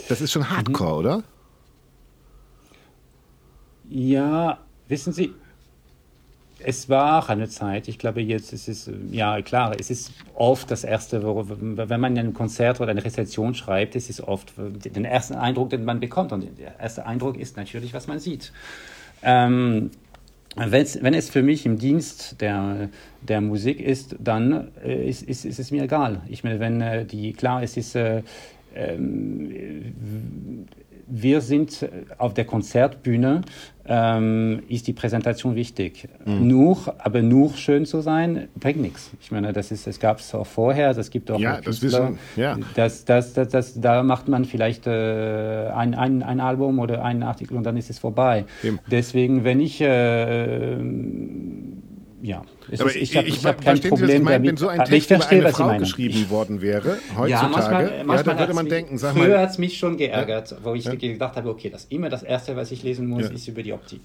das 0.07 0.21
ist 0.21 0.31
schon 0.31 0.49
Hardcore, 0.49 0.91
mhm. 0.91 0.99
oder? 0.99 1.23
Ja, 3.89 4.59
wissen 4.87 5.11
Sie, 5.11 5.33
es 6.63 6.89
war 6.89 7.29
eine 7.29 7.49
Zeit, 7.49 7.87
ich 7.87 7.97
glaube 7.97 8.21
jetzt 8.21 8.53
ist 8.53 8.67
es, 8.67 8.89
ja 9.11 9.41
klar, 9.41 9.75
es 9.79 9.89
ist 9.89 10.11
oft 10.35 10.69
das 10.71 10.83
Erste, 10.83 11.21
wenn 11.23 11.99
man 11.99 12.17
ein 12.17 12.33
Konzert 12.33 12.81
oder 12.81 12.91
eine 12.91 13.03
Rezession 13.03 13.55
schreibt, 13.55 13.95
es 13.95 14.09
ist 14.09 14.21
oft 14.21 14.53
den 14.57 15.05
ersten 15.05 15.35
Eindruck, 15.35 15.69
den 15.69 15.85
man 15.85 15.99
bekommt. 15.99 16.31
Und 16.31 16.47
der 16.59 16.79
erste 16.79 17.05
Eindruck 17.05 17.37
ist 17.37 17.57
natürlich, 17.57 17.93
was 17.93 18.07
man 18.07 18.19
sieht. 18.19 18.51
Ähm, 19.23 19.91
wenn 20.55 21.13
es 21.13 21.29
für 21.29 21.43
mich 21.43 21.65
im 21.65 21.77
Dienst 21.77 22.41
der, 22.41 22.89
der 23.21 23.39
Musik 23.39 23.79
ist, 23.79 24.15
dann 24.19 24.69
äh, 24.83 25.07
ist, 25.07 25.23
ist, 25.23 25.45
ist 25.45 25.59
es 25.59 25.71
mir 25.71 25.83
egal. 25.83 26.21
Ich 26.27 26.43
meine, 26.43 26.59
wenn 26.59 26.81
äh, 26.81 27.05
die, 27.05 27.31
klar, 27.33 27.63
es 27.63 27.77
ist, 27.77 27.95
äh, 27.95 28.23
ähm, 28.75 30.67
wir 31.11 31.41
sind 31.41 31.87
auf 32.17 32.33
der 32.33 32.45
Konzertbühne, 32.45 33.41
ähm, 33.85 34.63
ist 34.69 34.87
die 34.87 34.93
Präsentation 34.93 35.55
wichtig. 35.55 36.07
Mhm. 36.25 36.47
Nur, 36.47 36.95
aber 36.99 37.21
nur 37.21 37.53
schön 37.55 37.85
zu 37.85 38.01
sein, 38.01 38.47
bringt 38.55 38.81
nichts. 38.81 39.11
Ich 39.21 39.31
meine, 39.31 39.51
das 39.51 39.71
ist, 39.71 39.87
es 39.87 39.99
gab 39.99 40.19
es 40.19 40.33
auch 40.33 40.45
vorher, 40.45 40.93
das 40.93 41.09
gibt 41.09 41.29
auch 41.29 41.39
ja, 41.39 41.59
das 41.59 41.81
wissen, 41.81 42.17
ja. 42.35 42.57
Das, 42.75 43.05
das, 43.05 43.33
das, 43.33 43.49
das, 43.49 43.81
da 43.81 44.03
macht 44.03 44.27
man 44.29 44.45
vielleicht 44.45 44.87
äh, 44.87 45.69
ein, 45.75 45.93
ein, 45.93 46.23
ein 46.23 46.39
Album 46.39 46.79
oder 46.79 47.03
einen 47.03 47.23
Artikel 47.23 47.57
und 47.57 47.63
dann 47.63 47.75
ist 47.75 47.89
es 47.89 47.99
vorbei. 47.99 48.45
Eben. 48.63 48.79
Deswegen, 48.89 49.43
wenn 49.43 49.59
ich 49.59 49.81
äh, 49.81 50.77
ja, 52.21 52.43
aber 52.79 52.95
ich, 52.95 53.15
ich 53.15 53.15
habe 53.15 53.49
hab 53.49 53.61
kein 53.61 53.79
Problem 53.81 54.25
damit. 54.25 54.49
Wenn 54.51 54.57
so 54.57 54.67
ein 54.67 54.85
Text 54.85 55.07
verstehe, 55.07 55.39
über 55.39 55.47
eine 55.47 55.55
Frau 55.55 55.77
geschrieben 55.77 56.29
worden 56.29 56.61
wäre, 56.61 56.97
heutzutage, 57.17 57.29
ja, 57.29 57.47
manchmal, 57.47 58.03
manchmal 58.03 58.15
ja, 58.15 58.23
dann 58.23 58.39
würde 58.39 58.53
man 58.53 58.69
denken, 58.69 58.97
sag 58.97 59.15
mal... 59.15 59.25
Früher 59.25 59.39
hat 59.39 59.49
es 59.49 59.57
mich 59.57 59.77
schon 59.77 59.97
geärgert, 59.97 60.51
ja? 60.51 60.57
wo 60.63 60.75
ich 60.75 60.85
ja? 60.85 60.93
gedacht 60.95 61.35
habe, 61.35 61.49
okay, 61.49 61.69
das 61.69 61.85
immer 61.85 62.09
das 62.09 62.23
Erste, 62.23 62.55
was 62.55 62.71
ich 62.71 62.83
lesen 62.83 63.07
muss, 63.07 63.29
ist 63.29 63.47
über 63.47 63.63
die 63.63 63.73
Optik. 63.73 64.01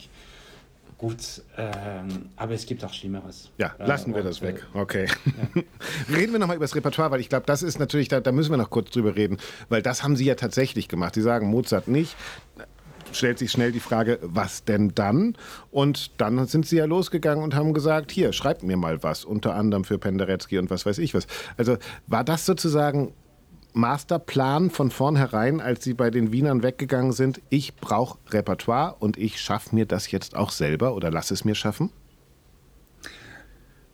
Gut, 0.99 1.43
ähm, 1.59 2.31
aber 2.37 2.55
es 2.55 2.65
gibt 2.65 2.83
auch 2.83 2.93
Schlimmeres. 2.93 3.51
Ja, 3.59 3.75
lassen 3.79 4.13
äh, 4.13 4.17
wir 4.17 4.23
das 4.23 4.41
weg. 4.41 4.67
Äh, 4.75 4.79
okay. 4.79 5.07
Ja. 5.55 5.63
reden 6.17 6.33
wir 6.33 6.39
nochmal 6.39 6.57
über 6.57 6.65
das 6.65 6.75
Repertoire, 6.75 7.11
weil 7.11 7.21
ich 7.21 7.29
glaube, 7.29 7.45
das 7.45 7.63
ist 7.63 7.79
natürlich, 7.79 8.09
da, 8.09 8.21
da 8.21 8.33
müssen 8.33 8.51
wir 8.51 8.57
noch 8.57 8.71
kurz 8.71 8.91
drüber 8.91 9.15
reden, 9.15 9.37
weil 9.69 9.83
das 9.83 10.03
haben 10.03 10.17
Sie 10.17 10.25
ja 10.25 10.37
tatsächlich 10.37 10.89
gemacht. 10.89 11.15
Sie 11.15 11.21
sagen 11.21 11.49
Mozart 11.49 11.87
nicht 11.87 12.17
stellt 13.17 13.39
sich 13.39 13.51
schnell 13.51 13.73
die 13.73 13.81
Frage, 13.81 14.19
was 14.23 14.65
denn 14.65 14.93
dann? 14.95 15.37
Und 15.71 16.21
dann 16.21 16.47
sind 16.47 16.67
sie 16.67 16.77
ja 16.77 16.85
losgegangen 16.85 17.43
und 17.43 17.55
haben 17.55 17.75
gesagt, 17.75 18.11
hier, 18.11 18.33
schreibt 18.33 18.63
mir 18.63 18.77
mal 18.77 19.03
was, 19.03 19.25
unter 19.25 19.55
anderem 19.55 19.85
für 19.85 19.99
Penderecki 19.99 20.59
und 20.59 20.71
was 20.71 20.87
weiß 20.87 20.99
ich 20.99 21.15
was. 21.15 21.27
Also 21.57 21.77
war 22.07 22.25
das 22.25 22.47
sozusagen 22.47 23.13
Masterplan 23.77 24.71
von 24.71 24.91
vornherein, 24.91 25.61
als 25.61 25.85
Sie 25.85 25.93
bei 25.93 26.11
den 26.11 26.33
Wienern 26.33 26.63
weggegangen 26.63 27.13
sind, 27.13 27.43
ich 27.51 27.77
brauche 27.77 28.19
Repertoire 28.31 28.97
und 28.99 29.19
ich 29.19 29.39
schaffe 29.39 29.75
mir 29.75 29.85
das 29.85 30.11
jetzt 30.11 30.35
auch 30.35 30.51
selber 30.51 30.95
oder 30.95 31.11
lasse 31.11 31.35
es 31.35 31.45
mir 31.45 31.55
schaffen? 31.55 31.91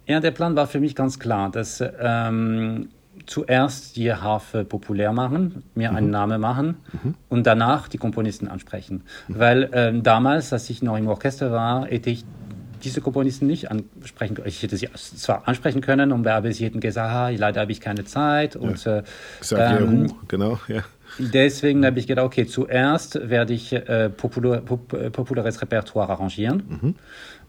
Ja, 0.06 0.20
der 0.20 0.30
Plan 0.30 0.54
war 0.54 0.68
für 0.68 0.78
mich 0.78 0.94
ganz 0.94 1.18
klar, 1.18 1.50
dass 1.50 1.82
ähm, 1.98 2.90
zuerst 3.26 3.96
die 3.96 4.12
Harfe 4.12 4.64
populär 4.64 5.12
machen, 5.12 5.62
mir 5.74 5.90
mhm. 5.90 5.96
einen 5.96 6.10
Namen 6.10 6.40
machen 6.40 6.76
mhm. 6.92 7.14
und 7.28 7.46
danach 7.46 7.88
die 7.88 7.98
Komponisten 7.98 8.48
ansprechen. 8.48 9.02
Mhm. 9.28 9.38
Weil 9.38 9.70
ähm, 9.72 10.02
damals, 10.02 10.52
als 10.52 10.68
ich 10.70 10.82
noch 10.82 10.96
im 10.96 11.08
Orchester 11.08 11.52
war, 11.52 11.86
hätte 11.86 12.10
ich 12.10 12.24
diese 12.82 13.00
Komponisten 13.00 13.46
nicht 13.46 13.70
ansprechen 13.70 14.34
können. 14.34 14.48
Ich 14.48 14.62
hätte 14.62 14.76
sie 14.76 14.88
zwar 14.94 15.46
ansprechen 15.46 15.80
können, 15.80 16.12
und 16.12 16.26
aber 16.26 16.52
sie 16.52 16.64
hätten 16.64 16.80
gesagt, 16.80 17.12
ah, 17.12 17.28
leider 17.28 17.60
habe 17.60 17.72
ich 17.72 17.80
keine 17.80 18.04
Zeit. 18.04 18.56
Und, 18.56 18.84
ja. 18.84 18.98
äh, 18.98 19.02
ähm, 19.52 20.12
genau, 20.28 20.58
ja. 20.68 20.82
Deswegen 21.18 21.84
habe 21.84 21.98
ich 21.98 22.06
gedacht, 22.06 22.26
okay, 22.26 22.46
zuerst 22.46 23.28
werde 23.28 23.52
ich 23.52 23.72
äh, 23.72 24.08
populär, 24.08 24.62
pop, 24.62 24.92
Repertoire 24.92 26.08
arrangieren. 26.08 26.96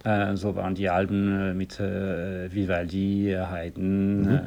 Äh, 0.04 0.36
so 0.36 0.56
waren 0.56 0.76
die 0.76 0.89
Alben 0.89 1.39
äh, 1.39 1.54
mit 1.54 1.80
äh, 1.80 2.54
Vivaldi, 2.54 3.36
Haydn, 3.38 4.22
mhm. 4.22 4.39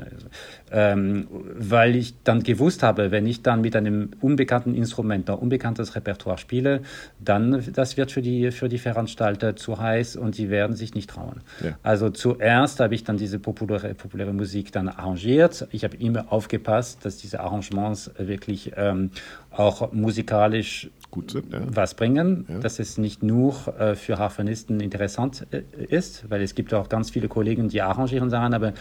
ähm, 0.70 1.26
weil 1.30 1.96
ich 1.96 2.14
dann 2.24 2.42
gewusst 2.42 2.82
habe, 2.82 3.10
wenn 3.10 3.26
ich 3.26 3.42
dann 3.42 3.62
mit 3.62 3.74
einem 3.74 4.10
unbekannten 4.20 4.74
Instrument 4.74 5.30
ein 5.30 5.36
unbekanntes 5.36 5.96
Repertoire 5.96 6.36
spiele, 6.36 6.82
dann 7.18 7.64
das 7.72 7.96
wird 7.96 8.12
für 8.12 8.20
die, 8.20 8.50
für 8.50 8.68
die 8.68 8.78
Veranstalter 8.78 9.56
zu 9.56 9.78
heiß 9.78 10.16
und 10.16 10.36
die 10.36 10.50
werden 10.50 10.76
sich 10.76 10.94
nicht 10.94 11.08
trauen. 11.08 11.40
Ja. 11.64 11.78
Also 11.82 12.10
zuerst 12.10 12.80
habe 12.80 12.94
ich 12.94 13.04
dann 13.04 13.16
diese 13.16 13.38
populäre, 13.38 13.94
populäre 13.94 14.34
Musik 14.34 14.72
dann 14.72 14.88
arrangiert. 14.88 15.66
Ich 15.70 15.84
habe 15.84 15.96
immer 15.96 16.32
aufgepasst, 16.32 17.04
dass 17.04 17.16
diese 17.16 17.40
Arrangements 17.40 18.10
wirklich 18.18 18.72
ähm, 18.76 19.10
auch 19.50 19.92
musikalisch 19.92 20.90
gut 21.16 21.30
sind, 21.30 21.50
ja. 21.52 21.60
was 21.66 21.94
bringen, 21.94 22.44
ja. 22.46 22.58
dass 22.58 22.78
es 22.78 22.98
nicht 22.98 23.22
nur 23.22 23.54
äh, 23.78 23.94
für 23.94 24.18
Harfenisten 24.18 24.80
interessant 24.80 25.46
äh, 25.50 25.62
ist, 25.88 26.28
weil 26.28 26.42
es 26.42 26.54
gibt 26.54 26.74
auch 26.74 26.90
ganz 26.90 27.08
viele 27.10 27.28
Kollegen, 27.28 27.68
die 27.68 27.80
arrangieren 27.80 28.28
sagen, 28.28 28.52
aber 28.52 28.74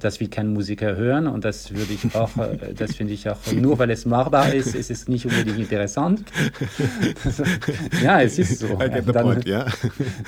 das 0.00 0.18
will 0.18 0.28
kein 0.28 0.52
Musiker 0.54 0.96
hören 0.96 1.26
und 1.26 1.44
das 1.44 1.74
würde 1.74 1.92
ich 1.92 2.14
auch, 2.16 2.30
äh, 2.38 2.72
das 2.78 2.96
finde 2.96 3.12
ich 3.12 3.28
auch, 3.28 3.36
nur 3.52 3.78
weil 3.78 3.90
es 3.90 4.06
machbar 4.06 4.54
ist, 4.54 4.74
ist 4.74 4.90
es 4.90 5.06
nicht 5.06 5.26
unbedingt 5.26 5.58
interessant. 5.58 6.24
ja, 8.02 8.22
es 8.22 8.38
ist 8.38 8.60
so. 8.60 8.74
Dann, 8.76 9.04
point, 9.04 9.46
ja. 9.46 9.66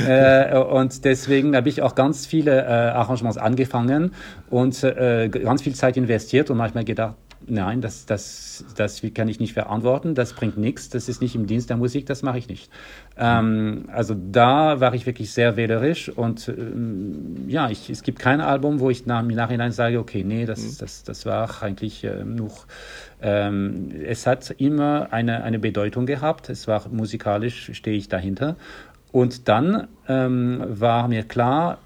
Äh, 0.06 0.58
und 0.58 1.04
deswegen 1.04 1.56
habe 1.56 1.68
ich 1.68 1.80
auch 1.80 1.94
ganz 1.94 2.26
viele 2.26 2.62
äh, 2.62 2.66
Arrangements 2.66 3.38
angefangen 3.38 4.12
und 4.50 4.82
äh, 4.82 5.28
ganz 5.30 5.62
viel 5.62 5.74
Zeit 5.74 5.96
investiert 5.96 6.50
und 6.50 6.58
manchmal 6.58 6.84
gedacht, 6.84 7.14
nein, 7.46 7.80
das, 7.80 8.06
das, 8.06 8.64
das 8.76 9.02
kann 9.14 9.28
ich 9.28 9.40
nicht 9.40 9.52
verantworten, 9.52 10.14
das 10.14 10.32
bringt 10.32 10.56
nichts, 10.56 10.88
das 10.88 11.08
ist 11.08 11.20
nicht 11.20 11.34
im 11.34 11.46
Dienst 11.46 11.70
der 11.70 11.76
Musik, 11.76 12.06
das 12.06 12.22
mache 12.22 12.38
ich 12.38 12.48
nicht. 12.48 12.70
Ähm, 13.16 13.84
also 13.92 14.14
da 14.14 14.80
war 14.80 14.94
ich 14.94 15.06
wirklich 15.06 15.32
sehr 15.32 15.56
wählerisch 15.56 16.08
und 16.08 16.48
ähm, 16.48 17.44
ja, 17.48 17.70
ich, 17.70 17.90
es 17.90 18.02
gibt 18.02 18.18
kein 18.18 18.40
Album, 18.40 18.80
wo 18.80 18.90
ich 18.90 19.06
nach, 19.06 19.22
im 19.22 19.28
Nachhinein 19.28 19.72
sage, 19.72 19.98
okay, 19.98 20.24
nee, 20.24 20.46
das, 20.46 20.60
mhm. 20.60 20.76
das, 20.78 21.02
das 21.04 21.26
war 21.26 21.62
eigentlich 21.62 22.04
äh, 22.04 22.24
nur, 22.24 22.52
ähm, 23.22 23.90
es 24.06 24.26
hat 24.26 24.50
immer 24.58 25.12
eine, 25.12 25.44
eine 25.44 25.58
Bedeutung 25.58 26.06
gehabt, 26.06 26.48
es 26.48 26.66
war 26.68 26.88
musikalisch, 26.88 27.70
stehe 27.74 27.96
ich 27.96 28.08
dahinter. 28.08 28.56
Und 29.12 29.48
dann 29.48 29.86
ähm, 30.08 30.64
war 30.66 31.06
mir 31.06 31.22
klar, 31.22 31.78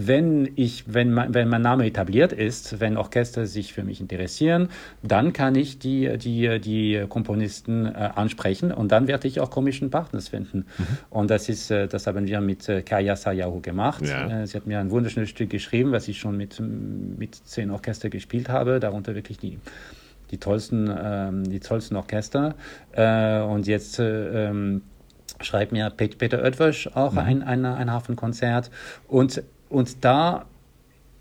wenn 0.00 0.52
ich, 0.54 0.84
wenn 0.86 1.12
mein, 1.12 1.34
wenn 1.34 1.48
mein 1.48 1.62
Name 1.62 1.84
etabliert 1.84 2.32
ist, 2.32 2.78
wenn 2.78 2.96
Orchester 2.96 3.46
sich 3.46 3.72
für 3.72 3.82
mich 3.82 4.00
interessieren, 4.00 4.68
dann 5.02 5.32
kann 5.32 5.56
ich 5.56 5.80
die, 5.80 6.16
die, 6.18 6.60
die 6.60 7.04
Komponisten 7.08 7.86
äh, 7.86 8.10
ansprechen 8.14 8.70
und 8.70 8.92
dann 8.92 9.08
werde 9.08 9.26
ich 9.26 9.40
auch 9.40 9.50
komischen 9.50 9.90
Partners 9.90 10.28
finden. 10.28 10.66
Mhm. 10.78 10.86
Und 11.10 11.30
das 11.30 11.48
ist, 11.48 11.72
äh, 11.72 11.88
das 11.88 12.06
haben 12.06 12.28
wir 12.28 12.40
mit 12.40 12.68
äh, 12.68 12.82
Kaya 12.82 13.16
Sayahu 13.16 13.60
gemacht. 13.60 14.06
Ja. 14.06 14.42
Äh, 14.42 14.46
sie 14.46 14.56
hat 14.56 14.68
mir 14.68 14.78
ein 14.78 14.92
wunderschönes 14.92 15.30
Stück 15.30 15.50
geschrieben, 15.50 15.90
was 15.90 16.06
ich 16.06 16.20
schon 16.20 16.36
mit, 16.36 16.60
mit 16.60 17.34
zehn 17.34 17.72
Orchester 17.72 18.08
gespielt 18.08 18.48
habe, 18.48 18.78
darunter 18.78 19.16
wirklich 19.16 19.38
die 19.38 19.58
die 20.30 20.36
tollsten, 20.36 20.94
ähm, 20.94 21.44
die 21.48 21.58
tollsten 21.58 21.96
Orchester. 21.96 22.54
Äh, 22.92 23.40
und 23.40 23.66
jetzt 23.66 23.98
äh, 23.98 24.48
ähm, 24.48 24.82
schreibt 25.40 25.72
mir 25.72 25.88
Peter 25.88 26.42
Oetwösch 26.42 26.88
auch 26.88 27.12
mhm. 27.12 27.18
ein, 27.18 27.42
ein, 27.42 27.64
ein 27.64 27.90
Hafenkonzert. 27.90 28.70
Und 29.06 29.42
und 29.68 30.04
da 30.04 30.46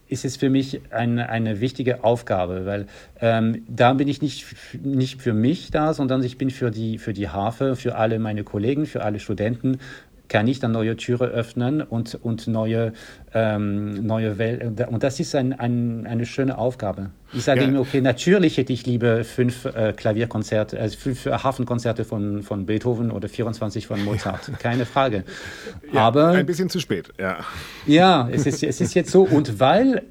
ist 0.09 0.25
es 0.25 0.37
für 0.37 0.49
mich 0.49 0.81
eine, 0.91 1.29
eine 1.29 1.59
wichtige 1.59 2.03
Aufgabe, 2.03 2.65
weil 2.65 2.87
ähm, 3.19 3.63
da 3.67 3.93
bin 3.93 4.07
ich 4.07 4.21
nicht, 4.21 4.45
nicht 4.81 5.21
für 5.21 5.33
mich 5.33 5.71
da, 5.71 5.93
sondern 5.93 6.23
ich 6.23 6.37
bin 6.37 6.49
für 6.49 6.71
die, 6.71 6.97
für 6.97 7.13
die 7.13 7.27
Harfe, 7.29 7.75
für 7.75 7.95
alle 7.95 8.19
meine 8.19 8.43
Kollegen, 8.43 8.85
für 8.85 9.03
alle 9.03 9.19
Studenten, 9.19 9.79
kann 10.27 10.47
ich 10.47 10.59
dann 10.59 10.71
neue 10.71 10.95
Türen 10.97 11.29
öffnen 11.29 11.81
und, 11.81 12.15
und 12.15 12.47
neue, 12.47 12.93
ähm, 13.33 14.05
neue 14.05 14.37
Welt. 14.37 14.87
Und 14.87 15.03
das 15.03 15.19
ist 15.19 15.35
ein, 15.35 15.53
ein, 15.53 16.05
eine 16.05 16.25
schöne 16.25 16.57
Aufgabe. 16.57 17.11
Ich 17.33 17.43
sage 17.43 17.61
ja. 17.61 17.67
ihm, 17.67 17.77
okay, 17.77 18.01
natürlich 18.01 18.57
hätte 18.57 18.73
ich 18.73 18.85
lieber 18.85 19.23
fünf 19.23 19.65
äh, 19.65 19.93
Klavierkonzerte, 19.93 20.79
also 20.79 20.97
fünf 20.97 21.25
Hafenkonzerte 21.25 22.05
von, 22.05 22.43
von 22.43 22.65
Beethoven 22.65 23.11
oder 23.11 23.27
24 23.29 23.87
von 23.87 24.03
Mozart. 24.03 24.51
Keine 24.59 24.85
Frage. 24.85 25.23
Ja, 25.91 26.01
Aber. 26.01 26.29
Ein 26.29 26.45
bisschen 26.45 26.69
zu 26.69 26.79
spät, 26.79 27.13
ja. 27.19 27.39
Ja, 27.85 28.29
es 28.31 28.45
ist, 28.45 28.63
es 28.63 28.81
ist 28.81 28.93
jetzt 28.93 29.11
so. 29.11 29.23
Und 29.23 29.59
weil 29.59 30.03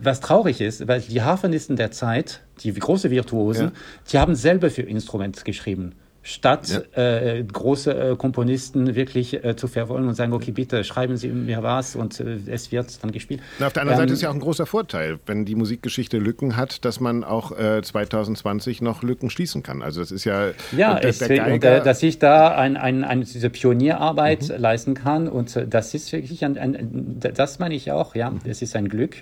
was 0.00 0.20
traurig 0.20 0.60
ist, 0.60 0.86
weil 0.88 1.00
die 1.00 1.22
Hafenisten 1.22 1.76
der 1.76 1.90
Zeit, 1.90 2.40
die 2.62 2.72
große 2.72 3.10
Virtuosen, 3.10 3.66
ja. 3.66 3.72
die 4.10 4.18
haben 4.18 4.34
selber 4.34 4.70
für 4.70 4.82
Instrument 4.82 5.44
geschrieben 5.44 5.94
statt 6.22 6.86
ja. 6.94 7.02
äh, 7.02 7.42
große 7.42 8.12
äh, 8.12 8.16
Komponisten 8.16 8.94
wirklich 8.94 9.44
äh, 9.44 9.56
zu 9.56 9.66
verwollen 9.66 10.06
und 10.06 10.14
sagen, 10.14 10.32
okay, 10.32 10.52
bitte 10.52 10.84
schreiben 10.84 11.16
Sie 11.16 11.28
mir 11.28 11.62
was 11.62 11.96
und 11.96 12.20
äh, 12.20 12.38
es 12.46 12.70
wird 12.70 13.02
dann 13.02 13.10
gespielt. 13.10 13.40
Na, 13.58 13.66
auf 13.66 13.72
der 13.72 13.82
anderen 13.82 13.98
ähm, 13.98 14.02
Seite 14.04 14.14
ist 14.14 14.22
ja 14.22 14.30
auch 14.30 14.34
ein 14.34 14.40
großer 14.40 14.66
Vorteil, 14.66 15.18
wenn 15.26 15.44
die 15.44 15.56
Musikgeschichte 15.56 16.18
Lücken 16.18 16.56
hat, 16.56 16.84
dass 16.84 17.00
man 17.00 17.24
auch 17.24 17.52
2020 17.52 18.80
äh, 18.80 18.84
noch 18.84 19.02
Lücken 19.02 19.30
schließen 19.30 19.62
kann. 19.62 19.82
Also 19.82 20.00
das 20.00 20.12
ist 20.12 20.24
ja 20.24 20.50
ja, 20.76 21.00
der, 21.00 21.12
der 21.12 21.28
Geiger, 21.28 21.52
und, 21.54 21.64
äh, 21.64 21.82
dass 21.82 22.02
ich 22.02 22.18
da 22.18 22.54
ein, 22.56 22.76
ein, 22.76 23.02
ein, 23.02 23.22
diese 23.22 23.50
Pionierarbeit 23.50 24.48
mhm. 24.48 24.56
leisten 24.58 24.94
kann 24.94 25.28
und 25.28 25.58
das 25.68 25.94
ist 25.94 26.12
wirklich 26.12 26.44
ein, 26.44 26.56
ein, 26.56 27.16
das 27.18 27.58
meine 27.58 27.74
ich 27.74 27.90
auch, 27.90 28.14
ja, 28.14 28.32
es 28.44 28.62
ist 28.62 28.76
ein 28.76 28.88
Glück 28.88 29.16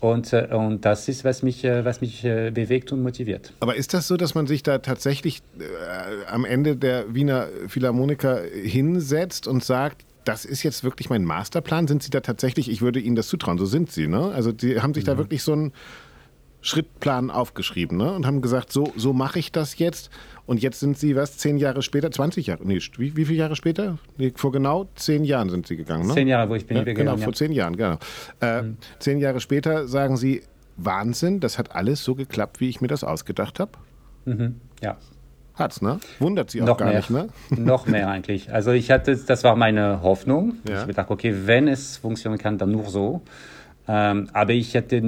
und, 0.00 0.32
äh, 0.32 0.48
und 0.50 0.84
das 0.84 1.08
ist, 1.08 1.24
was 1.24 1.42
mich, 1.42 1.64
äh, 1.64 1.84
was 1.84 2.00
mich 2.00 2.24
äh, 2.24 2.50
bewegt 2.50 2.92
und 2.92 3.02
motiviert. 3.02 3.52
Aber 3.60 3.76
ist 3.76 3.94
das 3.94 4.08
so, 4.08 4.16
dass 4.16 4.34
man 4.34 4.46
sich 4.46 4.62
da 4.62 4.78
tatsächlich 4.78 5.42
am 6.30 6.44
Ende 6.44 6.76
der 6.76 7.14
Wiener 7.14 7.48
Philharmoniker 7.66 8.40
hinsetzt 8.42 9.46
und 9.46 9.64
sagt, 9.64 10.04
das 10.24 10.44
ist 10.44 10.62
jetzt 10.62 10.84
wirklich 10.84 11.08
mein 11.08 11.24
Masterplan? 11.24 11.88
Sind 11.88 12.02
Sie 12.02 12.10
da 12.10 12.20
tatsächlich, 12.20 12.70
ich 12.70 12.82
würde 12.82 13.00
Ihnen 13.00 13.16
das 13.16 13.28
zutrauen, 13.28 13.58
so 13.58 13.64
sind 13.64 13.90
Sie, 13.90 14.06
ne? 14.06 14.30
Also 14.34 14.52
Sie 14.56 14.80
haben 14.80 14.94
sich 14.94 15.06
ja. 15.06 15.14
da 15.14 15.18
wirklich 15.18 15.42
so 15.42 15.52
einen 15.52 15.72
Schrittplan 16.68 17.30
aufgeschrieben 17.30 17.96
ne? 17.96 18.12
und 18.12 18.26
haben 18.26 18.42
gesagt, 18.42 18.72
so, 18.72 18.92
so 18.96 19.12
mache 19.12 19.38
ich 19.38 19.52
das 19.52 19.78
jetzt. 19.78 20.10
Und 20.46 20.62
jetzt 20.62 20.80
sind 20.80 20.98
Sie, 20.98 21.16
was, 21.16 21.36
zehn 21.36 21.58
Jahre 21.58 21.82
später, 21.82 22.10
20 22.10 22.46
Jahre, 22.46 22.66
nee, 22.66 22.78
wie, 22.96 23.16
wie 23.16 23.24
viele 23.24 23.38
Jahre 23.38 23.56
später? 23.56 23.98
Nee, 24.16 24.32
vor 24.34 24.52
genau 24.52 24.88
zehn 24.94 25.24
Jahren 25.24 25.50
sind 25.50 25.66
Sie 25.66 25.76
gegangen, 25.76 26.06
ne? 26.06 26.14
Zehn 26.14 26.28
Jahre, 26.28 26.48
wo 26.48 26.54
ich 26.54 26.66
bin. 26.66 26.76
Ja, 26.76 26.84
genau, 26.84 27.16
ja. 27.16 27.18
vor 27.18 27.32
zehn 27.32 27.52
Jahren, 27.52 27.76
genau. 27.76 27.98
Äh, 28.40 28.62
mhm. 28.62 28.76
Zehn 28.98 29.18
Jahre 29.18 29.40
später 29.40 29.88
sagen 29.88 30.16
Sie, 30.16 30.42
Wahnsinn, 30.76 31.40
das 31.40 31.58
hat 31.58 31.74
alles 31.74 32.04
so 32.04 32.14
geklappt, 32.14 32.60
wie 32.60 32.68
ich 32.68 32.80
mir 32.80 32.88
das 32.88 33.04
ausgedacht 33.04 33.60
habe? 33.60 33.72
Mhm. 34.24 34.60
Ja. 34.82 34.96
Hat's, 35.54 35.82
ne? 35.82 35.98
Wundert 36.20 36.50
Sie 36.50 36.62
auch 36.62 36.66
noch 36.66 36.76
gar 36.76 36.88
mehr. 36.88 36.98
nicht, 36.98 37.10
ne? 37.10 37.28
Noch 37.50 37.86
mehr 37.86 38.08
eigentlich. 38.08 38.52
Also 38.52 38.70
ich 38.70 38.90
hatte, 38.90 39.16
das 39.16 39.42
war 39.42 39.56
meine 39.56 40.02
Hoffnung. 40.02 40.54
Ja. 40.66 40.72
Ich 40.72 40.76
habe 40.76 40.86
gedacht, 40.88 41.10
okay, 41.10 41.34
wenn 41.46 41.66
es 41.66 41.96
funktionieren 41.96 42.40
kann, 42.40 42.58
dann 42.58 42.70
nur 42.70 42.84
so. 42.86 43.22
Ähm, 43.88 44.28
aber 44.32 44.52
ich 44.52 44.74
hätte 44.74 45.02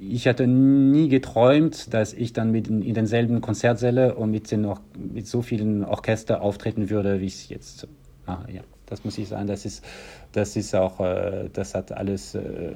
ich 0.00 0.26
hatte 0.28 0.46
nie 0.46 1.08
geträumt, 1.08 1.92
dass 1.92 2.12
ich 2.12 2.32
dann 2.32 2.50
mit 2.50 2.68
in, 2.68 2.82
in 2.82 2.94
denselben 2.94 3.40
Konzertsäle 3.40 4.14
und 4.14 4.30
mit, 4.30 4.50
den, 4.50 4.66
mit 4.96 5.26
so 5.26 5.42
vielen 5.42 5.84
Orchester 5.84 6.42
auftreten 6.42 6.90
würde, 6.90 7.20
wie 7.20 7.26
es 7.26 7.48
jetzt. 7.48 7.88
Ah, 8.26 8.44
ja, 8.52 8.62
das 8.86 9.04
muss 9.04 9.18
ich 9.18 9.28
sagen. 9.28 9.46
Das 9.46 9.64
ist, 9.64 9.84
das 10.32 10.56
ist 10.56 10.74
auch, 10.74 11.00
äh, 11.00 11.48
das 11.52 11.74
hat 11.74 11.92
alles, 11.92 12.34
äh, 12.34 12.72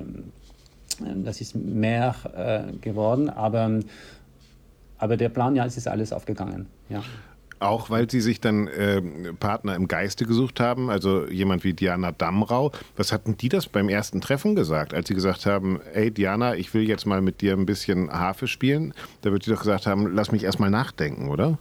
das 1.17 1.41
ist 1.41 1.55
mehr 1.55 2.15
äh, 2.35 2.73
geworden, 2.79 3.31
aber, 3.31 3.81
aber 4.99 5.17
der 5.17 5.29
Plan, 5.29 5.57
ja, 5.57 5.67
es 5.67 5.77
ist 5.77 5.89
alles 5.89 6.13
aufgegangen. 6.13 6.67
Ja. 6.89 7.03
Auch 7.63 7.91
weil 7.91 8.11
Sie 8.11 8.21
sich 8.21 8.41
dann 8.41 8.67
äh, 8.67 9.01
Partner 9.39 9.77
im 9.77 9.89
Geiste 9.89 10.27
gesucht 10.27 10.61
haben, 10.61 10.91
also 10.91 11.27
jemand 11.29 11.65
wie 11.65 11.73
Diana 11.73 12.13
Damrau. 12.13 12.73
Was 12.97 13.13
hatten 13.13 13.37
die 13.37 13.49
das 13.49 13.67
beim 13.67 13.89
ersten 13.89 14.21
Treffen 14.21 14.55
gesagt, 14.57 14.93
als 14.95 15.09
Sie 15.09 15.15
gesagt 15.15 15.47
haben, 15.47 15.81
ey 15.95 16.11
Diana, 16.11 16.57
ich 16.57 16.75
will 16.75 16.89
jetzt 16.89 17.07
mal 17.07 17.23
mit 17.23 17.41
dir 17.41 17.53
ein 17.55 17.67
bisschen 17.67 18.11
Harfe 18.11 18.49
spielen? 18.49 18.95
Da 19.23 19.31
wird 19.31 19.45
sie 19.45 19.51
doch 19.53 19.61
gesagt 19.61 19.87
haben, 19.87 20.13
lass 20.15 20.33
mich 20.33 20.45
erst 20.45 20.61
mal 20.61 20.71
nachdenken, 20.71 21.29
oder? 21.29 21.59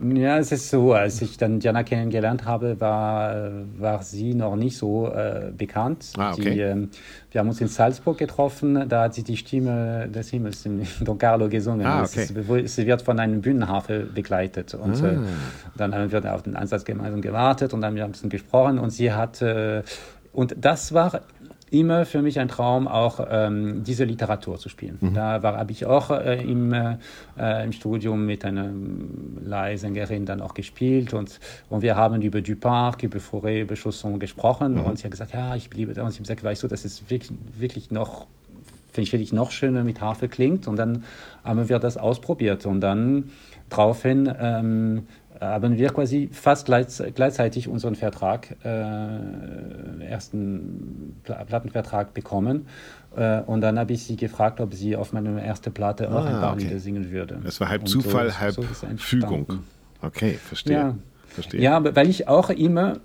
Ja, 0.00 0.38
es 0.38 0.52
ist 0.52 0.70
so, 0.70 0.92
als 0.92 1.20
ich 1.22 1.36
dann 1.38 1.60
Diana 1.60 1.82
kennengelernt 1.82 2.44
habe, 2.44 2.80
war, 2.80 3.50
war 3.78 4.02
sie 4.02 4.34
noch 4.34 4.56
nicht 4.56 4.76
so 4.76 5.08
äh, 5.08 5.52
bekannt. 5.56 6.12
Ah, 6.16 6.32
okay. 6.32 6.50
Die, 6.50 6.60
äh, 6.60 6.88
wir 7.30 7.40
haben 7.40 7.48
uns 7.48 7.60
in 7.60 7.68
Salzburg 7.68 8.18
getroffen, 8.18 8.88
da 8.88 9.04
hat 9.04 9.14
sie 9.14 9.24
die 9.24 9.36
Stimme 9.36 10.08
des 10.08 10.30
Himmels 10.30 10.64
in 10.66 10.86
Don 11.00 11.18
Carlo 11.18 11.48
gesungen. 11.48 11.86
Ah, 11.86 12.04
okay. 12.04 12.28
es, 12.62 12.74
sie 12.74 12.86
wird 12.86 13.02
von 13.02 13.18
einem 13.18 13.40
Bühnenhafe 13.40 14.00
begleitet. 14.00 14.74
Und 14.74 15.02
ah. 15.02 15.08
äh, 15.08 15.16
dann 15.76 15.94
haben 15.94 16.12
wir 16.12 16.34
auf 16.34 16.42
den 16.42 16.56
Einsatz 16.56 16.84
gemeinsam 16.84 17.20
gewartet 17.20 17.74
und 17.74 17.80
dann 17.80 17.90
haben 17.90 17.96
wir 17.96 18.04
ein 18.04 18.12
bisschen 18.12 18.30
gesprochen 18.30 18.78
und 18.78 18.90
sie 18.90 19.12
hat, 19.12 19.42
äh, 19.42 19.82
und 20.32 20.54
das 20.58 20.92
war 20.92 21.22
immer 21.70 22.06
für 22.06 22.22
mich 22.22 22.38
ein 22.38 22.48
Traum, 22.48 22.88
auch 22.88 23.26
ähm, 23.30 23.84
diese 23.84 24.04
Literatur 24.04 24.58
zu 24.58 24.68
spielen. 24.68 24.98
Mhm. 25.00 25.14
Da 25.14 25.42
habe 25.42 25.72
ich 25.72 25.86
auch 25.86 26.10
äh, 26.10 26.42
im, 26.42 26.72
äh, 26.72 26.96
im 27.64 27.72
Studium 27.72 28.26
mit 28.26 28.44
einer 28.44 28.70
Leihsängerin 29.44 30.26
dann 30.26 30.40
auch 30.40 30.54
gespielt 30.54 31.14
und, 31.14 31.40
und 31.68 31.82
wir 31.82 31.96
haben 31.96 32.22
über 32.22 32.40
Duparc, 32.40 33.02
über 33.02 33.18
Fauré, 33.18 33.62
über 33.62 33.76
Chausson 33.76 34.18
gesprochen 34.18 34.74
mhm. 34.74 34.84
und 34.84 34.98
sie 34.98 35.04
hat 35.04 35.10
gesagt, 35.10 35.34
ja, 35.34 35.54
ich 35.56 35.72
liebe 35.74 35.94
das. 35.94 36.04
Und 36.04 36.10
ich 36.10 36.16
habe 36.16 36.22
gesagt, 36.24 36.44
weißt 36.44 36.62
du, 36.62 36.68
das 36.68 36.84
ist 36.84 37.10
wirklich, 37.10 37.32
wirklich 37.58 37.90
noch 37.90 38.26
finde 38.98 39.06
ich 39.06 39.12
wirklich 39.12 39.32
noch 39.32 39.52
schöner 39.52 39.84
mit 39.84 40.00
Harfe 40.00 40.28
klingt. 40.28 40.66
Und 40.66 40.76
dann 40.76 41.04
haben 41.44 41.68
wir 41.68 41.78
das 41.78 41.96
ausprobiert. 41.96 42.66
Und 42.66 42.80
dann 42.80 43.30
daraufhin 43.68 44.32
ähm, 44.40 45.06
haben 45.40 45.78
wir 45.78 45.90
quasi 45.90 46.28
fast 46.32 46.66
gleichzeitig 46.66 47.68
unseren 47.68 47.94
Vertrag, 47.94 48.56
äh, 48.64 50.04
ersten 50.04 51.16
Plattenvertrag 51.22 52.14
bekommen. 52.14 52.66
Äh, 53.16 53.40
und 53.42 53.60
dann 53.60 53.78
habe 53.78 53.92
ich 53.92 54.04
sie 54.04 54.16
gefragt, 54.16 54.60
ob 54.60 54.74
sie 54.74 54.96
auf 54.96 55.12
meine 55.12 55.44
erste 55.44 55.70
Platte 55.70 56.10
auch 56.10 56.24
ah, 56.24 56.28
ein 56.28 56.40
paar 56.40 56.54
okay. 56.54 56.64
Lieder 56.64 56.78
singen 56.78 57.10
würde. 57.10 57.40
Das 57.44 57.60
war 57.60 57.68
halb 57.68 57.82
und 57.82 57.88
Zufall, 57.88 58.30
so, 58.30 58.38
halb 58.38 58.54
so 58.54 58.62
Fügung. 58.96 59.46
Okay, 60.02 60.34
verstehe. 60.34 60.76
Ja. 60.76 60.94
verstehe. 61.28 61.60
Ja, 61.60 61.94
weil 61.96 62.08
ich 62.08 62.28
auch 62.28 62.50
immer 62.50 62.98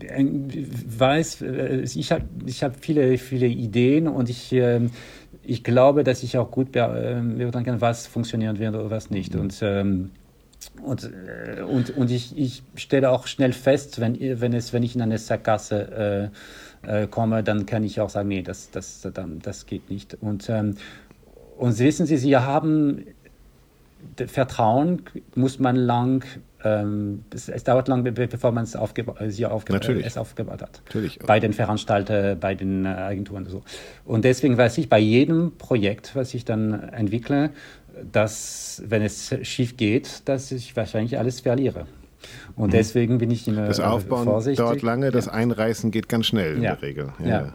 äh, 0.00 0.24
weiß, 0.24 1.42
äh, 1.42 1.80
ich 1.82 2.12
habe 2.12 2.24
ich 2.46 2.62
hab 2.62 2.76
viele, 2.82 3.18
viele 3.18 3.46
Ideen 3.46 4.08
und 4.08 4.28
ich, 4.28 4.52
ähm, 4.52 4.90
ich 5.42 5.64
glaube, 5.64 6.04
dass 6.04 6.22
ich 6.22 6.38
auch 6.38 6.50
gut 6.50 6.72
beurteilen 6.72 7.64
kann, 7.64 7.80
was 7.80 8.06
funktionieren 8.06 8.58
wird 8.58 8.74
oder 8.74 8.90
was 8.90 9.10
nicht. 9.10 9.34
Mhm. 9.34 9.40
Und 9.40 9.58
ähm, 9.62 10.10
und, 10.82 11.10
und, 11.68 11.96
und 11.96 12.10
ich, 12.10 12.36
ich 12.36 12.62
stelle 12.74 13.10
auch 13.10 13.26
schnell 13.26 13.52
fest, 13.52 14.00
wenn, 14.00 14.18
wenn, 14.40 14.52
es, 14.52 14.72
wenn 14.72 14.82
ich 14.82 14.94
in 14.94 15.02
eine 15.02 15.18
Sackgasse 15.18 16.30
äh, 16.84 17.02
äh, 17.02 17.06
komme, 17.06 17.42
dann 17.42 17.66
kann 17.66 17.84
ich 17.84 18.00
auch 18.00 18.10
sagen, 18.10 18.28
nee, 18.28 18.42
das, 18.42 18.70
das, 18.70 19.06
das 19.14 19.66
geht 19.66 19.90
nicht. 19.90 20.16
Und, 20.20 20.48
ähm, 20.48 20.76
und 21.56 21.78
wissen 21.78 22.06
Sie, 22.06 22.16
Sie 22.16 22.36
haben 22.36 23.06
Vertrauen, 24.26 25.02
muss 25.34 25.58
man 25.58 25.76
lang, 25.76 26.24
ähm, 26.64 27.24
es, 27.32 27.48
es, 27.48 27.64
dauert 27.64 27.88
lang, 27.88 28.02
bevor 28.02 28.52
man 28.52 28.64
es, 28.64 28.76
aufgeba 28.76 29.14
sie 29.28 29.46
aufge 29.46 29.72
Natürlich. 29.72 30.06
es 30.06 30.16
aufgebaut 30.16 30.60
hat. 30.62 30.82
Natürlich. 30.86 31.18
Bei 31.20 31.40
den 31.40 31.52
Veranstaltern, 31.52 32.38
bei 32.38 32.54
den 32.54 32.84
äh, 32.84 32.88
Agenturen 32.88 33.44
und 33.44 33.50
so. 33.50 33.62
Und 34.04 34.24
deswegen 34.24 34.58
weiß 34.58 34.78
ich, 34.78 34.88
bei 34.88 34.98
jedem 34.98 35.56
Projekt, 35.56 36.16
was 36.16 36.34
ich 36.34 36.44
dann 36.44 36.72
entwickle, 36.90 37.50
dass, 38.10 38.82
wenn 38.86 39.02
es 39.02 39.34
schief 39.42 39.76
geht, 39.76 40.22
dass 40.28 40.52
ich 40.52 40.76
wahrscheinlich 40.76 41.18
alles 41.18 41.40
verliere. 41.40 41.86
Und 42.56 42.68
mhm. 42.68 42.72
deswegen 42.72 43.18
bin 43.18 43.30
ich 43.30 43.48
immer 43.48 43.66
Das 43.66 43.80
Aufbauen 43.80 44.24
vorsichtig. 44.24 44.58
dauert 44.58 44.82
lange, 44.82 45.10
das 45.10 45.28
Einreißen 45.28 45.90
geht 45.90 46.08
ganz 46.08 46.26
schnell 46.26 46.56
in 46.56 46.62
ja. 46.62 46.74
der 46.74 46.82
Regel. 46.82 47.12
Ja, 47.18 47.28
ja. 47.28 47.52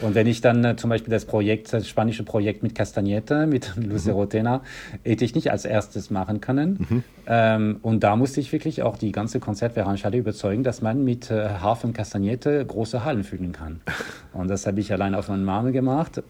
Und 0.00 0.14
wenn 0.14 0.26
ich 0.26 0.40
dann 0.40 0.64
äh, 0.64 0.76
zum 0.76 0.90
Beispiel 0.90 1.10
das 1.10 1.24
Projekt, 1.24 1.72
das 1.72 1.88
spanische 1.88 2.24
Projekt 2.24 2.62
mit 2.62 2.74
Castagnete, 2.74 3.46
mit 3.46 3.72
Lucero 3.76 4.24
mhm. 4.24 4.30
Tena, 4.30 4.62
hätte 5.04 5.24
ich 5.24 5.34
nicht 5.34 5.50
als 5.50 5.64
erstes 5.64 6.10
machen 6.10 6.40
können. 6.40 6.86
Mhm. 6.88 7.04
Ähm, 7.26 7.78
und 7.82 8.02
da 8.02 8.16
musste 8.16 8.40
ich 8.40 8.52
wirklich 8.52 8.82
auch 8.82 8.96
die 8.96 9.12
ganze 9.12 9.40
Konzertveranstaltung 9.40 10.20
überzeugen, 10.20 10.62
dass 10.62 10.82
man 10.82 11.04
mit 11.04 11.30
äh, 11.30 11.48
Harfe 11.60 11.86
und 11.86 11.98
große 11.98 13.04
Hallen 13.04 13.24
füllen 13.24 13.52
kann. 13.52 13.80
Und 14.32 14.48
das 14.48 14.66
habe 14.66 14.78
ich 14.78 14.92
allein 14.92 15.14
auf 15.14 15.28
meinen 15.28 15.44
Marmel 15.44 15.72
gemacht. 15.72 16.22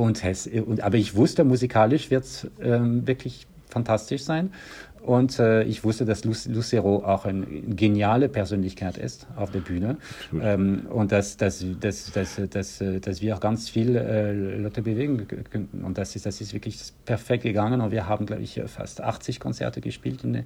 Und, 0.00 0.22
und, 0.66 0.80
aber 0.80 0.96
ich 0.96 1.14
wusste, 1.14 1.44
musikalisch 1.44 2.10
wird 2.10 2.24
es 2.24 2.46
ähm, 2.62 3.06
wirklich 3.06 3.46
fantastisch 3.68 4.22
sein. 4.22 4.50
Und 5.02 5.38
äh, 5.38 5.62
ich 5.62 5.82
wusste, 5.82 6.04
dass 6.04 6.24
Lucero 6.24 7.04
auch 7.04 7.24
eine 7.24 7.46
geniale 7.46 8.28
Persönlichkeit 8.28 8.98
ist 8.98 9.26
auf 9.36 9.50
der 9.50 9.60
Bühne. 9.60 9.96
Ähm, 10.40 10.86
und 10.90 11.10
dass, 11.12 11.36
dass, 11.36 11.64
dass, 11.80 12.12
dass, 12.12 12.40
dass, 12.50 12.84
dass 13.00 13.22
wir 13.22 13.34
auch 13.34 13.40
ganz 13.40 13.68
viel 13.70 13.96
äh, 13.96 14.32
Leute 14.58 14.82
bewegen 14.82 15.26
könnten. 15.26 15.84
Und 15.84 15.96
das 15.96 16.16
ist, 16.16 16.26
das 16.26 16.40
ist 16.40 16.52
wirklich 16.52 16.78
perfekt 17.06 17.44
gegangen. 17.44 17.80
Und 17.80 17.92
wir 17.92 18.08
haben, 18.08 18.26
glaube 18.26 18.42
ich, 18.42 18.60
fast 18.66 19.00
80 19.00 19.40
Konzerte 19.40 19.80
gespielt 19.80 20.22
in, 20.22 20.44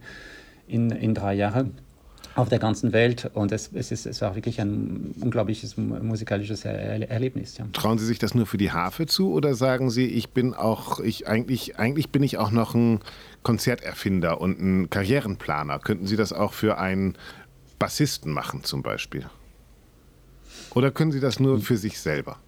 in, 0.68 0.90
in 0.90 1.14
drei 1.14 1.34
Jahren 1.34 1.74
auf 2.34 2.48
der 2.48 2.58
ganzen 2.58 2.92
Welt. 2.92 3.30
Und 3.34 3.52
es, 3.52 3.70
es, 3.72 3.92
ist, 3.92 4.06
es 4.06 4.20
war 4.20 4.34
wirklich 4.34 4.60
ein 4.60 5.14
unglaubliches 5.20 5.76
musikalisches 5.76 6.64
er 6.64 7.10
Erlebnis. 7.10 7.56
Ja. 7.58 7.66
Trauen 7.72 7.98
Sie 7.98 8.06
sich 8.06 8.18
das 8.18 8.34
nur 8.34 8.46
für 8.46 8.56
die 8.56 8.72
Harfe 8.72 9.06
zu 9.06 9.32
oder 9.32 9.54
sagen 9.54 9.90
Sie, 9.90 10.06
ich 10.06 10.30
bin 10.30 10.54
auch, 10.54 11.00
ich 11.00 11.28
eigentlich, 11.28 11.78
eigentlich 11.78 12.10
bin 12.10 12.22
ich 12.22 12.38
auch 12.38 12.50
noch 12.50 12.74
ein 12.74 13.00
Konzerterfinder 13.42 14.40
und 14.40 14.60
ein 14.60 14.90
Karrierenplaner? 14.90 15.78
Könnten 15.78 16.06
Sie 16.06 16.16
das 16.16 16.32
auch 16.32 16.52
für 16.52 16.78
einen 16.78 17.16
Bassisten 17.78 18.32
machen 18.32 18.64
zum 18.64 18.82
Beispiel? 18.82 19.26
Oder 20.74 20.90
können 20.90 21.12
Sie 21.12 21.20
das 21.20 21.38
nur 21.38 21.60
für 21.60 21.76
sich 21.76 22.00
selber? 22.00 22.38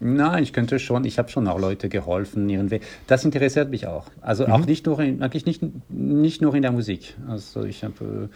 Nein, 0.00 0.42
ich 0.42 0.52
könnte 0.52 0.78
schon, 0.78 1.04
ich 1.04 1.18
habe 1.18 1.28
schon 1.28 1.46
auch 1.46 1.58
Leute 1.58 1.88
geholfen, 1.88 2.48
ihren 2.48 2.70
Weg. 2.70 2.82
Das 3.06 3.24
interessiert 3.24 3.70
mich 3.70 3.86
auch. 3.86 4.06
Also 4.20 4.46
mhm. 4.46 4.52
auch 4.52 4.66
nicht 4.66 4.86
nur 4.86 5.00
in, 5.00 5.22
eigentlich 5.22 5.46
nicht, 5.46 5.62
nicht 5.88 6.42
nur 6.42 6.54
in 6.54 6.62
der 6.62 6.72
Musik. 6.72 7.16
Also 7.28 7.64
ich 7.64 7.84
habe 7.84 8.28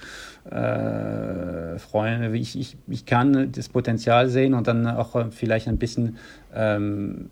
äh, 0.44 1.78
Freunde, 1.78 2.36
ich, 2.36 2.58
ich, 2.58 2.76
ich 2.86 3.06
kann 3.06 3.52
das 3.52 3.68
Potenzial 3.68 4.28
sehen 4.28 4.54
und 4.54 4.66
dann 4.66 4.86
auch 4.86 5.30
vielleicht 5.30 5.68
ein 5.68 5.78
bisschen 5.78 6.16
ähm, 6.54 7.30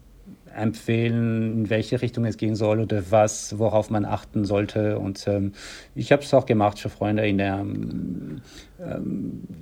empfehlen, 0.57 1.53
in 1.53 1.71
welche 1.71 2.03
Richtung 2.03 2.25
es 2.25 2.37
gehen 2.37 2.55
soll 2.55 2.81
oder 2.81 3.11
was, 3.11 3.59
worauf 3.59 3.91
man 3.91 4.05
achten 4.05 4.45
sollte. 4.45 4.99
Und 4.99 5.27
ähm, 5.29 5.53
ich 5.95 6.13
habe 6.13 6.23
es 6.23 6.33
auch 6.35 6.47
gemacht 6.47 6.79
für 6.79 6.89
Freunde 6.89 7.27
in 7.27 7.39
der, 7.39 7.59
ähm, 7.59 8.41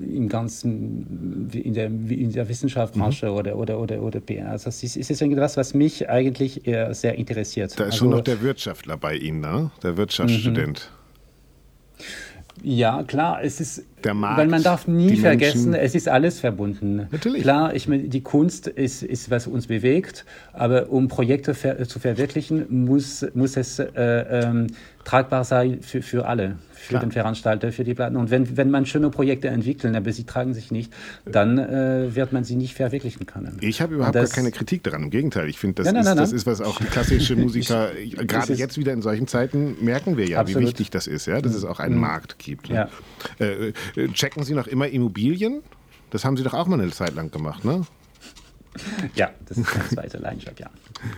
im 0.00 0.28
ganzen, 0.28 1.50
in 1.52 1.74
der, 1.74 1.86
in 1.86 2.32
der 2.32 2.48
Wissenschaftsbranche 2.48 3.26
mhm. 3.26 3.32
oder, 3.32 3.56
oder, 3.56 3.78
oder, 3.78 4.02
oder 4.02 4.20
PR. 4.20 4.50
Also 4.50 4.68
es 4.68 4.82
ist, 4.82 4.96
es 4.96 5.10
ist 5.10 5.20
irgendwas, 5.20 5.56
was 5.56 5.74
mich 5.74 6.08
eigentlich 6.08 6.62
sehr 6.90 7.14
interessiert. 7.16 7.72
Da 7.72 7.84
ist 7.84 7.92
also, 7.92 7.98
schon 7.98 8.10
noch 8.10 8.20
der 8.22 8.40
Wirtschaftler 8.40 8.96
bei 8.96 9.16
Ihnen, 9.16 9.40
ne? 9.40 9.70
Der 9.82 9.96
Wirtschaftsstudent. 9.96 10.90
Mhm. 10.90 11.03
Ja, 12.66 13.02
klar, 13.02 13.44
es 13.44 13.60
ist, 13.60 13.84
der 14.04 14.14
Markt, 14.14 14.38
weil 14.38 14.48
man 14.48 14.62
darf 14.62 14.88
nie 14.88 15.16
vergessen, 15.16 15.72
Menschen. 15.72 15.84
es 15.84 15.94
ist 15.94 16.08
alles 16.08 16.40
verbunden. 16.40 17.06
Natürlich. 17.12 17.42
Klar, 17.42 17.74
ich 17.74 17.88
meine, 17.88 18.04
die 18.04 18.22
Kunst 18.22 18.68
ist, 18.68 19.02
ist 19.02 19.30
was 19.30 19.46
uns 19.46 19.66
bewegt, 19.66 20.24
aber 20.54 20.88
um 20.88 21.08
Projekte 21.08 21.52
ver 21.52 21.86
zu 21.86 21.98
verwirklichen, 21.98 22.86
muss, 22.86 23.26
muss 23.34 23.58
es 23.58 23.78
äh, 23.78 23.90
ähm, 23.94 24.68
tragbar 25.04 25.44
sein 25.44 25.82
für, 25.82 26.02
für 26.02 26.26
alle, 26.26 26.56
für 26.72 26.90
Klar. 26.90 27.02
den 27.02 27.12
Veranstalter, 27.12 27.72
für 27.72 27.84
die 27.84 27.94
Platten. 27.94 28.16
Und 28.16 28.30
wenn, 28.30 28.56
wenn 28.56 28.70
man 28.70 28.86
schöne 28.86 29.10
Projekte 29.10 29.48
entwickelt, 29.48 29.94
aber 29.94 30.12
sie 30.12 30.24
tragen 30.24 30.54
sich 30.54 30.70
nicht, 30.70 30.92
dann 31.24 31.58
äh, 31.58 32.14
wird 32.14 32.32
man 32.32 32.44
sie 32.44 32.56
nicht 32.56 32.74
verwirklichen 32.74 33.26
können. 33.26 33.58
Ich 33.60 33.80
habe 33.80 33.94
überhaupt 33.94 34.14
das, 34.14 34.30
gar 34.30 34.36
keine 34.36 34.50
Kritik 34.50 34.82
daran. 34.82 35.04
Im 35.04 35.10
Gegenteil, 35.10 35.48
ich 35.48 35.58
finde, 35.58 35.82
das, 35.82 35.86
nein, 35.86 35.96
nein, 35.96 36.04
nein, 36.04 36.16
das 36.16 36.32
ist, 36.32 36.46
was 36.46 36.60
auch 36.60 36.80
klassische 36.80 37.36
Musiker, 37.44 37.90
gerade 37.94 38.54
jetzt 38.54 38.78
wieder 38.78 38.92
in 38.92 39.02
solchen 39.02 39.26
Zeiten, 39.26 39.76
merken 39.84 40.16
wir 40.16 40.26
ja, 40.26 40.40
absolut. 40.40 40.62
wie 40.62 40.66
wichtig 40.66 40.90
das 40.90 41.06
ist, 41.06 41.26
ja, 41.26 41.40
dass 41.40 41.54
es 41.54 41.64
auch 41.64 41.80
einen 41.80 41.96
mhm. 41.96 42.00
Markt 42.00 42.38
gibt. 42.38 42.70
Ne? 42.70 42.88
Ja. 43.38 43.44
Äh, 43.44 43.72
äh, 43.96 44.08
checken 44.12 44.44
Sie 44.44 44.54
noch 44.54 44.66
immer 44.66 44.88
Immobilien? 44.88 45.62
Das 46.10 46.24
haben 46.24 46.36
Sie 46.36 46.42
doch 46.42 46.54
auch 46.54 46.66
mal 46.66 46.80
eine 46.80 46.90
Zeit 46.90 47.14
lang 47.14 47.30
gemacht, 47.30 47.64
ne? 47.64 47.84
Ja, 49.14 49.30
das 49.46 49.58
ist 49.58 49.72
meine 49.74 49.88
zweite 49.88 50.18
Leidenschaft, 50.18 50.58
ja. 50.60 50.70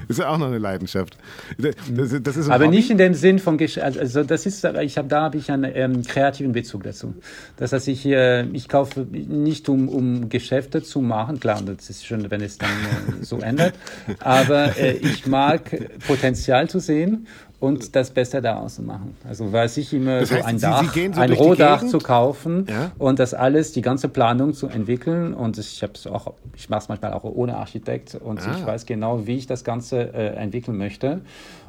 Das 0.08 0.10
ist 0.18 0.18
ja 0.18 0.28
auch 0.28 0.38
noch 0.38 0.46
eine 0.46 0.58
Leidenschaft. 0.58 1.16
Das, 1.58 1.74
das 2.22 2.36
ist 2.36 2.48
Aber 2.48 2.66
Hobby? 2.66 2.76
nicht 2.76 2.90
in 2.90 2.98
dem 2.98 3.14
Sinn 3.14 3.38
von 3.38 3.58
Gesch 3.58 3.78
also 3.78 4.24
das 4.24 4.46
ist, 4.46 4.64
ich 4.64 4.98
habe 4.98 5.08
da 5.08 5.22
habe 5.22 5.38
ich 5.38 5.50
einen 5.50 5.70
ähm, 5.74 6.02
kreativen 6.02 6.52
Bezug 6.52 6.84
dazu. 6.84 7.14
Das 7.56 7.72
heißt, 7.72 7.88
ich, 7.88 8.06
äh, 8.06 8.44
ich 8.46 8.68
kaufe 8.68 9.06
nicht 9.10 9.68
um, 9.68 9.88
um 9.88 10.28
Geschäfte 10.28 10.82
zu 10.82 11.00
machen, 11.00 11.40
klar, 11.40 11.62
das 11.62 11.90
ist 11.90 12.06
schön, 12.06 12.30
wenn 12.30 12.40
es 12.40 12.58
dann 12.58 12.70
äh, 12.70 13.24
so 13.24 13.38
ändert. 13.40 13.74
Aber 14.20 14.76
äh, 14.76 14.92
ich 14.92 15.26
mag 15.26 15.70
Potenzial 16.06 16.68
zu 16.68 16.78
sehen 16.78 17.26
und 17.58 17.96
das 17.96 18.10
Beste 18.10 18.42
daraus 18.42 18.76
zu 18.76 18.82
machen. 18.82 19.16
Also 19.26 19.50
weiß 19.50 19.78
ich 19.78 19.92
immer 19.92 20.20
das 20.20 20.30
heißt, 20.30 20.42
so 20.42 20.46
ein 20.46 20.60
Dach, 20.60 20.92
Sie, 20.92 21.00
Sie 21.00 21.12
so 21.12 21.20
ein 21.20 21.32
Rohdach 21.32 21.86
zu 21.86 21.98
kaufen 21.98 22.66
ja? 22.68 22.92
und 22.98 23.18
das 23.18 23.32
alles, 23.34 23.72
die 23.72 23.82
ganze 23.82 24.08
Planung 24.08 24.52
zu 24.52 24.68
entwickeln. 24.68 25.32
Und 25.32 25.58
ich 25.58 25.82
habe 25.82 25.94
es 25.94 26.06
auch, 26.06 26.34
ich 26.54 26.68
mache 26.68 26.82
es 26.82 26.88
manchmal 26.88 27.12
auch 27.14 27.24
ohne 27.24 27.56
Architekt 27.56 28.14
und 28.14 28.40
ah. 28.40 28.56
ich 28.56 28.66
weiß 28.66 28.86
genau, 28.86 29.26
wie 29.26 29.36
ich 29.36 29.46
das 29.46 29.64
Ganze 29.64 29.75
äh, 29.92 30.34
entwickeln 30.34 30.76
möchte. 30.76 31.20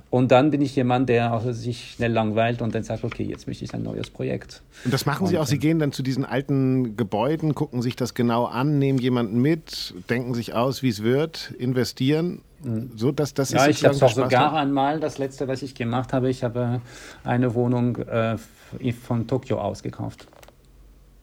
Und 0.10 0.32
dann 0.32 0.52
bin 0.52 0.62
ich 0.62 0.76
jemand, 0.76 1.10
der 1.10 1.34
auch 1.34 1.44
sich 1.52 1.92
schnell 1.96 2.14
langweilt 2.14 2.62
und 2.62 2.74
dann 2.74 2.84
sagt, 2.84 3.04
okay, 3.04 3.24
jetzt 3.24 3.46
möchte 3.46 3.66
ich 3.66 3.74
ein 3.74 3.84
neues 3.84 4.10
Projekt. 4.10 4.62
Und 4.86 4.94
das 4.94 5.06
machen 5.06 5.28
Sie 5.28 5.38
auch? 5.38 5.46
Sie 5.46 5.60
gehen 5.60 5.80
dann 5.80 5.92
zu 5.92 6.02
diesen 6.02 6.24
alten 6.24 6.96
Gebäuden, 6.96 7.56
gucken 7.56 7.82
sich 7.82 7.98
das 7.98 8.14
genau 8.14 8.46
an, 8.46 8.80
nehmen 8.80 9.00
jemanden 9.00 9.42
mit, 9.42 9.94
denken 10.10 10.34
sich 10.34 10.54
aus, 10.54 10.82
wie 10.82 10.90
es 10.90 11.04
wird, 11.04 11.54
investieren. 11.60 12.42
Mhm. 12.64 12.92
So, 12.96 13.12
dass, 13.12 13.34
das 13.34 13.52
ja, 13.52 13.68
ich 13.68 13.84
habe 13.84 13.96
es 13.96 14.02
auch 14.02 14.12
sogar 14.12 14.54
einmal, 14.54 15.02
das 15.02 15.18
letzte, 15.18 15.50
was 15.50 15.62
ich 15.62 15.76
gemacht 15.76 16.14
habe, 16.14 16.30
ich 16.30 16.42
habe 16.42 16.82
eine 17.26 17.54
Wohnung 17.54 17.98
äh, 17.98 18.38
von 19.06 19.28
Tokio 19.28 19.60
ausgekauft. 19.60 20.28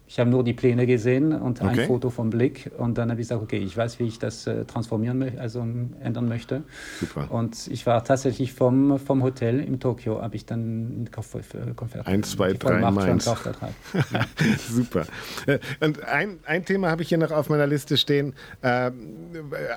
Ich 0.06 0.20
habe 0.20 0.28
nur 0.28 0.44
die 0.44 0.52
Pläne 0.52 0.86
gesehen 0.86 1.32
und 1.32 1.62
okay. 1.62 1.80
ein 1.80 1.86
Foto 1.86 2.10
vom 2.10 2.28
Blick 2.28 2.70
und 2.76 2.98
dann 2.98 3.10
habe 3.10 3.20
ich 3.22 3.28
gesagt, 3.28 3.42
okay, 3.42 3.56
ich 3.56 3.74
weiß, 3.74 3.98
wie 4.00 4.04
ich 4.04 4.18
das 4.18 4.46
äh, 4.46 4.66
transformieren 4.66 5.18
möchte, 5.18 5.40
also 5.40 5.60
ändern 6.00 6.28
möchte. 6.28 6.62
Super. 7.00 7.30
Und 7.30 7.68
ich 7.68 7.86
war 7.86 8.04
tatsächlich 8.04 8.52
vom, 8.52 8.98
vom 8.98 9.22
Hotel 9.22 9.60
in 9.60 9.80
Tokio, 9.80 10.20
habe 10.20 10.36
ich 10.36 10.44
dann 10.44 11.08
Konfert. 11.10 12.06
Ein, 12.06 12.22
zwei, 12.22 12.52
drei 12.52 12.90
Mainz. 12.90 13.24
Ja. 13.24 13.34
Super. 14.58 15.06
Äh, 15.46 15.58
und 15.80 16.04
ein, 16.04 16.38
ein 16.44 16.66
Thema 16.66 16.90
habe 16.90 17.02
ich 17.02 17.08
hier 17.08 17.18
noch 17.18 17.30
auf 17.30 17.48
meiner 17.48 17.66
Liste 17.66 17.96
stehen, 17.96 18.34
äh, 18.60 18.90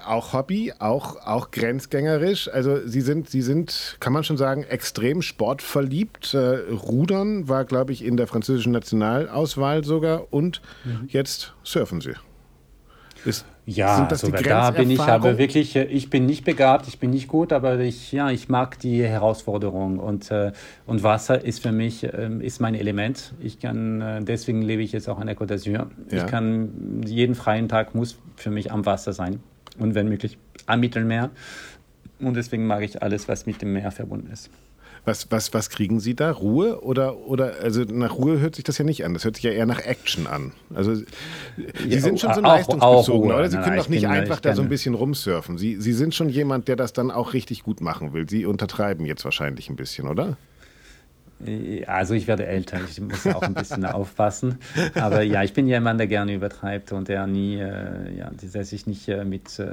auch 0.06 0.34
Hobby, 0.34 0.74
auch, 0.78 1.16
auch 1.26 1.52
grenzgängerisch. 1.52 2.50
Also 2.50 2.86
Sie 2.86 3.02
sind, 3.02 3.30
Sie 3.30 3.42
sind, 3.42 3.96
kann 4.02 4.12
man 4.12 4.26
schon 4.26 4.38
sagen, 4.38 4.64
extrem 4.64 5.22
sportverliebt. 5.22 6.34
Äh, 6.34 6.38
Rudern 6.72 7.48
war, 7.48 7.64
glaube 7.64 7.94
ich, 7.94 8.04
in 8.04 8.18
der 8.18 8.28
französischen 8.28 8.74
Nationalauswahl 8.74 9.86
sogar 9.86 10.27
und 10.30 10.62
mhm. 10.84 11.08
jetzt 11.10 11.54
surfen 11.64 12.02
sie. 12.02 12.14
Ist, 13.26 13.46
ja, 13.66 14.08
also 14.08 14.30
da 14.30 14.72
bin 14.72 14.90
ich 14.90 15.02
aber 15.02 15.38
wirklich, 15.38 15.76
äh, 15.76 15.84
ich 15.84 16.10
bin 16.10 16.26
nicht 16.26 16.46
begabt, 16.46 16.88
ich 16.88 17.00
bin 17.00 17.10
nicht 17.10 17.28
gut, 17.28 17.52
aber 17.52 17.80
ich, 17.80 18.14
ja, 18.14 18.30
ich 18.32 18.48
mag 18.48 18.80
die 18.80 19.04
Herausforderung 19.04 20.00
und, 20.00 20.32
äh, 20.32 20.54
und 20.86 21.04
Wasser 21.04 21.44
ist 21.44 21.62
für 21.62 21.74
mich, 21.74 22.06
äh, 22.06 22.30
ist 22.40 22.62
mein 22.62 22.76
Element. 22.76 23.34
Ich 23.42 23.60
kann, 23.60 24.00
äh, 24.00 24.24
deswegen 24.24 24.62
lebe 24.62 24.82
ich 24.84 24.94
jetzt 24.94 25.10
auch 25.10 25.20
an 25.20 25.28
der 25.28 25.36
Côte 25.36 25.56
d'Azur. 25.56 25.72
Ja. 25.72 25.88
Ich 26.12 26.28
kann, 26.28 27.02
jeden 27.06 27.36
freien 27.36 27.68
Tag 27.68 27.94
muss 27.94 28.18
für 28.38 28.52
mich 28.52 28.72
am 28.72 28.86
Wasser 28.86 29.12
sein 29.12 29.42
und 29.78 29.96
wenn 29.96 30.08
möglich 30.08 30.38
am 30.66 30.80
Mittelmeer. 30.80 31.30
Und 32.20 32.36
deswegen 32.36 32.66
mag 32.68 32.84
ich 32.84 33.02
alles, 33.04 33.28
was 33.28 33.46
mit 33.46 33.62
dem 33.62 33.74
Meer 33.74 33.92
verbunden 33.92 34.32
ist. 34.32 34.50
Was, 35.08 35.32
was, 35.32 35.54
was 35.54 35.70
kriegen 35.70 36.02
Sie 36.02 36.16
da? 36.16 36.32
Ruhe? 36.32 36.84
Oder, 36.84 37.16
oder, 37.20 37.54
also 37.64 37.84
nach 37.84 38.18
Ruhe 38.18 38.42
hört 38.42 38.56
sich 38.56 38.66
das 38.66 38.78
ja 38.78 38.84
nicht 38.84 39.06
an. 39.06 39.14
Das 39.14 39.24
hört 39.24 39.38
sich 39.38 39.44
ja 39.46 39.52
eher 39.52 39.66
nach 39.66 39.80
Action 39.80 40.28
an. 40.28 40.52
Also 40.76 40.96
Sie 40.96 41.06
ja, 41.88 42.02
sind 42.02 42.20
schon 42.20 42.34
so 42.34 42.42
leistungsbezogen, 42.42 43.32
oder? 43.32 43.50
Sie 43.50 43.58
können 43.58 43.78
doch 43.78 43.88
nicht 43.88 44.06
einfach 44.06 44.42
da 44.42 44.54
so 44.54 44.62
ein 44.62 44.68
bisschen 44.68 44.96
rumsurfen. 44.96 45.58
Sie, 45.58 45.78
Sie 45.80 45.94
sind 45.94 46.14
schon 46.14 46.28
jemand, 46.28 46.68
der 46.68 46.76
das 46.76 46.92
dann 46.92 47.10
auch 47.10 47.32
richtig 47.32 47.64
gut 47.64 47.80
machen 47.80 48.12
will. 48.12 48.30
Sie 48.30 48.46
untertreiben 48.46 49.06
jetzt 49.06 49.24
wahrscheinlich 49.24 49.70
ein 49.70 49.78
bisschen, 49.78 50.10
oder? 50.10 50.36
Also 51.86 52.14
ich 52.14 52.28
werde 52.28 52.46
älter, 52.46 52.82
ich 52.90 53.00
muss 53.00 53.24
ja 53.24 53.36
auch 53.36 53.44
ein 53.44 53.54
bisschen 53.54 53.86
aufpassen. 53.86 54.58
Aber 54.96 55.22
ja, 55.22 55.42
ich 55.42 55.54
bin 55.54 55.68
jemand, 55.68 56.02
der 56.02 56.08
gerne 56.08 56.34
übertreibt 56.34 56.92
und 56.92 57.08
der 57.08 57.28
nie, 57.28 57.56
äh, 57.62 58.18
ja, 58.18 58.30
der 58.42 58.66
sich 58.66 58.88
nicht 58.88 59.08
äh, 59.08 59.24
mit 59.24 59.58
äh, 59.58 59.68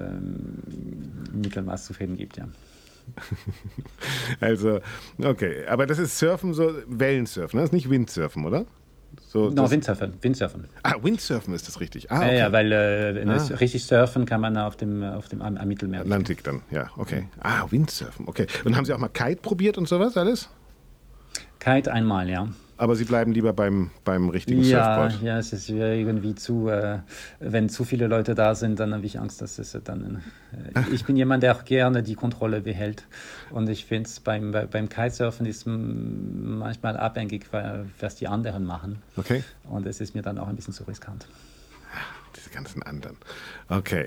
Mittelmaß 1.32 1.87
zufrieden 1.87 2.16
gibt, 2.16 2.37
ja. 2.37 2.47
also, 4.40 4.80
okay. 5.22 5.66
Aber 5.66 5.86
das 5.86 5.98
ist 5.98 6.18
Surfen, 6.18 6.55
so 6.55 6.74
Wellensurfen, 6.86 7.59
das 7.59 7.68
ist 7.68 7.72
nicht 7.72 7.90
Windsurfen, 7.90 8.44
oder? 8.44 8.66
So, 9.26 9.50
no, 9.50 9.70
Windsurfen, 9.70 10.14
Windsurfen. 10.20 10.68
Ah, 10.82 10.94
Windsurfen 11.02 11.55
ist 11.55 11.66
das 11.66 11.80
richtig. 11.80 12.11
Ah, 12.11 12.18
okay. 12.18 12.26
Ja, 12.28 12.32
ja 12.34 12.52
weil 12.52 12.72
äh, 12.72 13.24
ah. 13.26 13.55
richtig 13.55 13.84
surfen 13.84 14.26
kann 14.26 14.40
man 14.40 14.57
auf 14.57 14.76
dem, 14.76 15.02
auf 15.02 15.28
dem 15.28 15.42
am, 15.42 15.57
am 15.57 15.68
Mittelmeer. 15.68 16.00
Atlantik 16.00 16.42
dann, 16.44 16.62
ja, 16.70 16.90
okay. 16.96 17.28
Ah, 17.40 17.66
Windsurfen, 17.70 18.28
okay. 18.28 18.46
Und 18.64 18.76
haben 18.76 18.84
Sie 18.84 18.92
auch 18.92 18.98
mal 18.98 19.09
Kite 19.09 19.40
probiert 19.40 19.78
und 19.78 19.88
sowas 19.88 20.16
alles? 20.16 20.48
Kite 21.59 21.92
einmal, 21.92 22.28
ja. 22.28 22.48
Aber 22.77 22.97
Sie 22.97 23.05
bleiben 23.05 23.33
lieber 23.33 23.53
beim, 23.53 23.91
beim 24.05 24.29
richtigen 24.29 24.62
ja, 24.62 24.97
Surfboard. 24.97 25.22
Ja, 25.22 25.39
es 25.39 25.53
ist 25.53 25.68
irgendwie 25.68 26.35
zu, 26.35 26.68
äh, 26.68 26.99
wenn 27.39 27.68
zu 27.68 27.85
viele 27.85 28.07
Leute 28.07 28.35
da 28.35 28.55
sind, 28.55 28.81
dann 28.81 28.93
habe 28.95 29.07
ich 29.07 29.18
Angst, 29.20 29.41
dass 29.43 29.59
es 29.59 29.79
dann. 29.85 30.22
Äh, 30.53 30.81
ich 30.93 31.05
bin 31.05 31.16
jemand, 31.16 31.43
der 31.43 31.57
auch 31.57 31.64
gerne 31.64 32.03
die 32.03 32.14
Kontrolle 32.14 32.61
behält. 32.61 33.05
Und 33.51 33.68
ich 33.68 33.85
finde 33.85 34.09
es 34.09 34.20
beim, 34.20 34.53
beim 34.53 34.89
Kitesurfen 34.89 35.47
ist 35.47 35.66
manchmal 35.66 36.97
abhängig, 36.97 37.47
was 38.01 38.16
die 38.16 38.27
anderen 38.27 38.64
machen. 38.64 39.03
Okay. 39.16 39.45
Und 39.64 39.87
es 39.87 40.01
ist 40.01 40.14
mir 40.14 40.22
dann 40.22 40.39
auch 40.39 40.49
ein 40.49 40.57
bisschen 40.57 40.75
zu 40.75 40.85
riskant 40.85 41.27
ganzen 42.55 42.82
anderen. 42.82 43.16
Okay. 43.68 44.07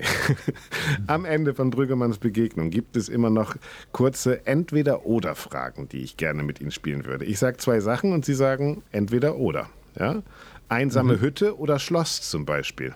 Am 1.06 1.24
Ende 1.24 1.54
von 1.54 1.70
Brüggemanns 1.70 2.18
Begegnung 2.18 2.70
gibt 2.70 2.96
es 2.96 3.08
immer 3.08 3.30
noch 3.30 3.56
kurze 3.92 4.46
Entweder-Oder-Fragen, 4.46 5.88
die 5.88 5.98
ich 5.98 6.16
gerne 6.16 6.42
mit 6.42 6.60
Ihnen 6.60 6.70
spielen 6.70 7.04
würde. 7.04 7.24
Ich 7.24 7.38
sage 7.38 7.58
zwei 7.58 7.80
Sachen 7.80 8.12
und 8.12 8.24
Sie 8.24 8.34
sagen 8.34 8.82
Entweder-Oder. 8.90 9.68
Ja? 9.98 10.22
Einsame 10.68 11.16
mhm. 11.16 11.20
Hütte 11.20 11.58
oder 11.58 11.78
Schloss 11.78 12.22
zum 12.28 12.44
Beispiel? 12.44 12.94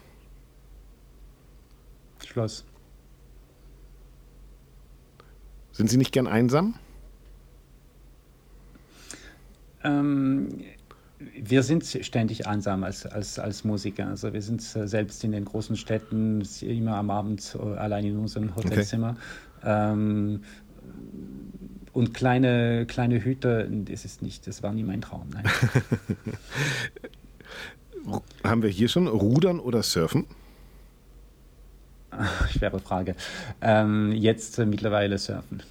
Schloss. 2.27 2.65
Sind 5.73 5.89
Sie 5.89 5.97
nicht 5.97 6.13
gern 6.13 6.27
einsam? 6.27 6.75
Ähm, 9.85 10.63
wir 11.41 11.63
sind 11.63 11.85
ständig 11.85 12.47
einsam 12.47 12.85
als, 12.85 13.07
als, 13.07 13.39
als 13.39 13.65
Musiker. 13.65 14.07
Also 14.09 14.33
wir 14.33 14.43
sind 14.43 14.63
selbst 14.63 15.25
in 15.25 15.33
den 15.33 15.45
großen 15.45 15.77
Städten 15.77 16.43
immer 16.61 16.97
am 16.97 17.11
Abend 17.11 17.57
äh, 17.59 17.77
allein 17.77 18.05
in 18.05 18.17
unserem 18.19 18.55
Hotelzimmer. 18.57 19.17
Okay. 19.61 19.93
Ähm, 19.93 20.43
und 21.93 22.15
kleine, 22.15 22.87
kleine 22.87 23.23
Hüte, 23.23 23.69
das 23.71 24.05
ist 24.05 24.23
nicht, 24.23 24.47
das 24.47 24.63
war 24.63 24.73
nie 24.73 24.83
mein 24.83 25.03
Traum. 25.03 25.29
Haben 28.43 28.63
wir 28.63 28.71
hier 28.71 28.89
schon 28.89 29.07
Rudern 29.07 29.61
oder 29.61 29.83
Surfen? 29.83 30.27
Schwere 32.51 32.81
Frage. 32.81 33.15
Ähm, 33.61 34.13
jetzt 34.13 34.59
äh, 34.59 34.67
mittlerweile 34.67 35.19
Surfen. 35.19 35.63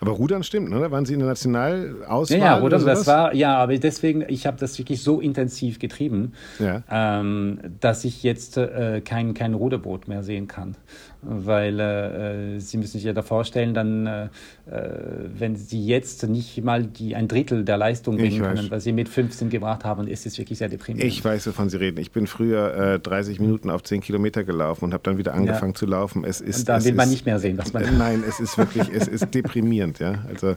Aber 0.00 0.12
Rudern 0.12 0.42
stimmt, 0.42 0.70
ne? 0.70 0.80
Da 0.80 0.90
waren 0.90 1.04
Sie 1.04 1.14
in 1.14 1.20
der 1.20 1.28
Nationalauswahl? 1.28 2.38
Ja, 2.38 2.44
ja 2.44 2.58
Rudern, 2.58 2.84
das 2.84 3.06
war, 3.06 3.34
ja, 3.34 3.56
aber 3.56 3.76
deswegen, 3.78 4.24
ich 4.28 4.46
habe 4.46 4.56
das 4.58 4.78
wirklich 4.78 5.02
so 5.02 5.20
intensiv 5.20 5.78
getrieben, 5.78 6.32
ja. 6.58 6.82
ähm, 6.90 7.58
dass 7.80 8.04
ich 8.04 8.22
jetzt 8.22 8.56
äh, 8.56 9.00
kein, 9.04 9.34
kein 9.34 9.54
Ruderboot 9.54 10.08
mehr 10.08 10.22
sehen 10.22 10.46
kann 10.48 10.76
weil 11.22 11.80
äh, 11.80 12.60
Sie 12.60 12.78
müssen 12.78 12.92
sich 12.92 13.04
ja 13.04 13.12
da 13.12 13.22
vorstellen, 13.22 13.74
dann, 13.74 14.06
äh, 14.06 14.28
wenn 14.66 15.56
Sie 15.56 15.84
jetzt 15.84 16.26
nicht 16.26 16.62
mal 16.64 16.84
die, 16.84 17.14
ein 17.14 17.28
Drittel 17.28 17.64
der 17.64 17.76
Leistung 17.76 18.16
bringen 18.16 18.42
können, 18.42 18.70
was 18.70 18.84
Sie 18.84 18.92
mit 18.92 19.08
15 19.08 19.50
gebracht 19.50 19.84
haben, 19.84 20.08
ist 20.08 20.26
es 20.26 20.38
wirklich 20.38 20.58
sehr 20.58 20.68
deprimierend. 20.68 21.12
Ich 21.12 21.24
weiß, 21.24 21.46
wovon 21.48 21.68
Sie 21.68 21.78
reden. 21.78 21.98
Ich 21.98 22.10
bin 22.10 22.26
früher 22.26 22.94
äh, 22.94 22.98
30 22.98 23.38
Minuten 23.40 23.70
auf 23.70 23.82
10 23.82 24.00
Kilometer 24.00 24.44
gelaufen 24.44 24.86
und 24.86 24.94
habe 24.94 25.02
dann 25.02 25.18
wieder 25.18 25.34
angefangen 25.34 25.72
ja. 25.72 25.78
zu 25.78 25.86
laufen. 25.86 26.24
Es 26.24 26.40
ist, 26.40 26.60
und 26.60 26.68
da 26.68 26.82
will 26.82 26.92
ist, 26.92 26.96
man 26.96 27.10
nicht 27.10 27.26
mehr 27.26 27.38
sehen, 27.38 27.58
was 27.58 27.72
man. 27.72 27.84
Nein, 27.98 28.24
es 28.26 28.40
ist 28.40 28.56
wirklich, 28.56 28.88
es 28.90 29.06
ist 29.06 29.26
deprimierend, 29.34 29.98
ja. 29.98 30.24
Also, 30.28 30.54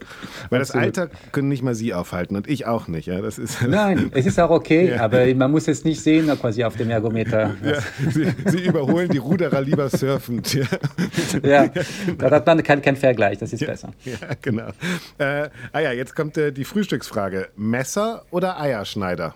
weil 0.49 0.59
das 0.59 0.71
Alter 0.71 1.09
können 1.31 1.49
nicht 1.49 1.63
mal 1.63 1.75
Sie 1.75 1.93
aufhalten 1.93 2.35
und 2.35 2.47
ich 2.47 2.65
auch 2.65 2.87
nicht, 2.87 3.07
ja. 3.07 3.19
Das 3.21 3.37
ist, 3.37 3.61
nein, 3.67 4.11
es 4.13 4.25
ist 4.25 4.39
auch 4.39 4.49
okay, 4.49 4.91
ja. 4.91 5.01
aber 5.01 5.33
man 5.35 5.51
muss 5.51 5.67
es 5.67 5.83
nicht 5.83 6.01
sehen, 6.01 6.27
quasi 6.39 6.63
auf 6.63 6.77
dem 6.77 6.89
Ergometer. 6.89 7.55
Ja, 7.63 7.79
Sie, 8.09 8.27
Sie 8.45 8.65
überholen 8.65 9.09
die 9.09 9.17
Ruderer 9.17 9.61
lieber 9.61 9.89
surfend. 9.89 10.52
Ja, 11.43 11.63
ja 11.65 11.71
da 12.17 12.31
hat 12.31 12.45
man 12.45 12.63
keinen 12.63 12.81
kein 12.81 12.95
Vergleich, 12.95 13.37
das 13.37 13.53
ist 13.53 13.61
ja, 13.61 13.67
besser. 13.67 13.93
Ja, 14.05 14.17
genau. 14.41 14.69
Äh, 15.17 15.49
ah 15.71 15.79
ja, 15.79 15.91
jetzt 15.91 16.15
kommt 16.15 16.37
äh, 16.37 16.51
die 16.51 16.65
Frühstücksfrage. 16.65 17.49
Messer 17.55 18.25
oder 18.31 18.59
Eierschneider? 18.59 19.35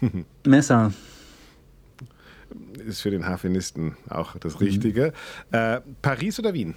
Messer. 0.46 0.92
Ist 2.86 3.00
für 3.00 3.10
den 3.10 3.26
Harfenisten 3.26 3.96
auch 4.08 4.36
das 4.38 4.60
Richtige. 4.60 5.12
Mhm. 5.50 5.58
Äh, 5.58 5.80
Paris 6.02 6.38
oder 6.38 6.54
Wien? 6.54 6.74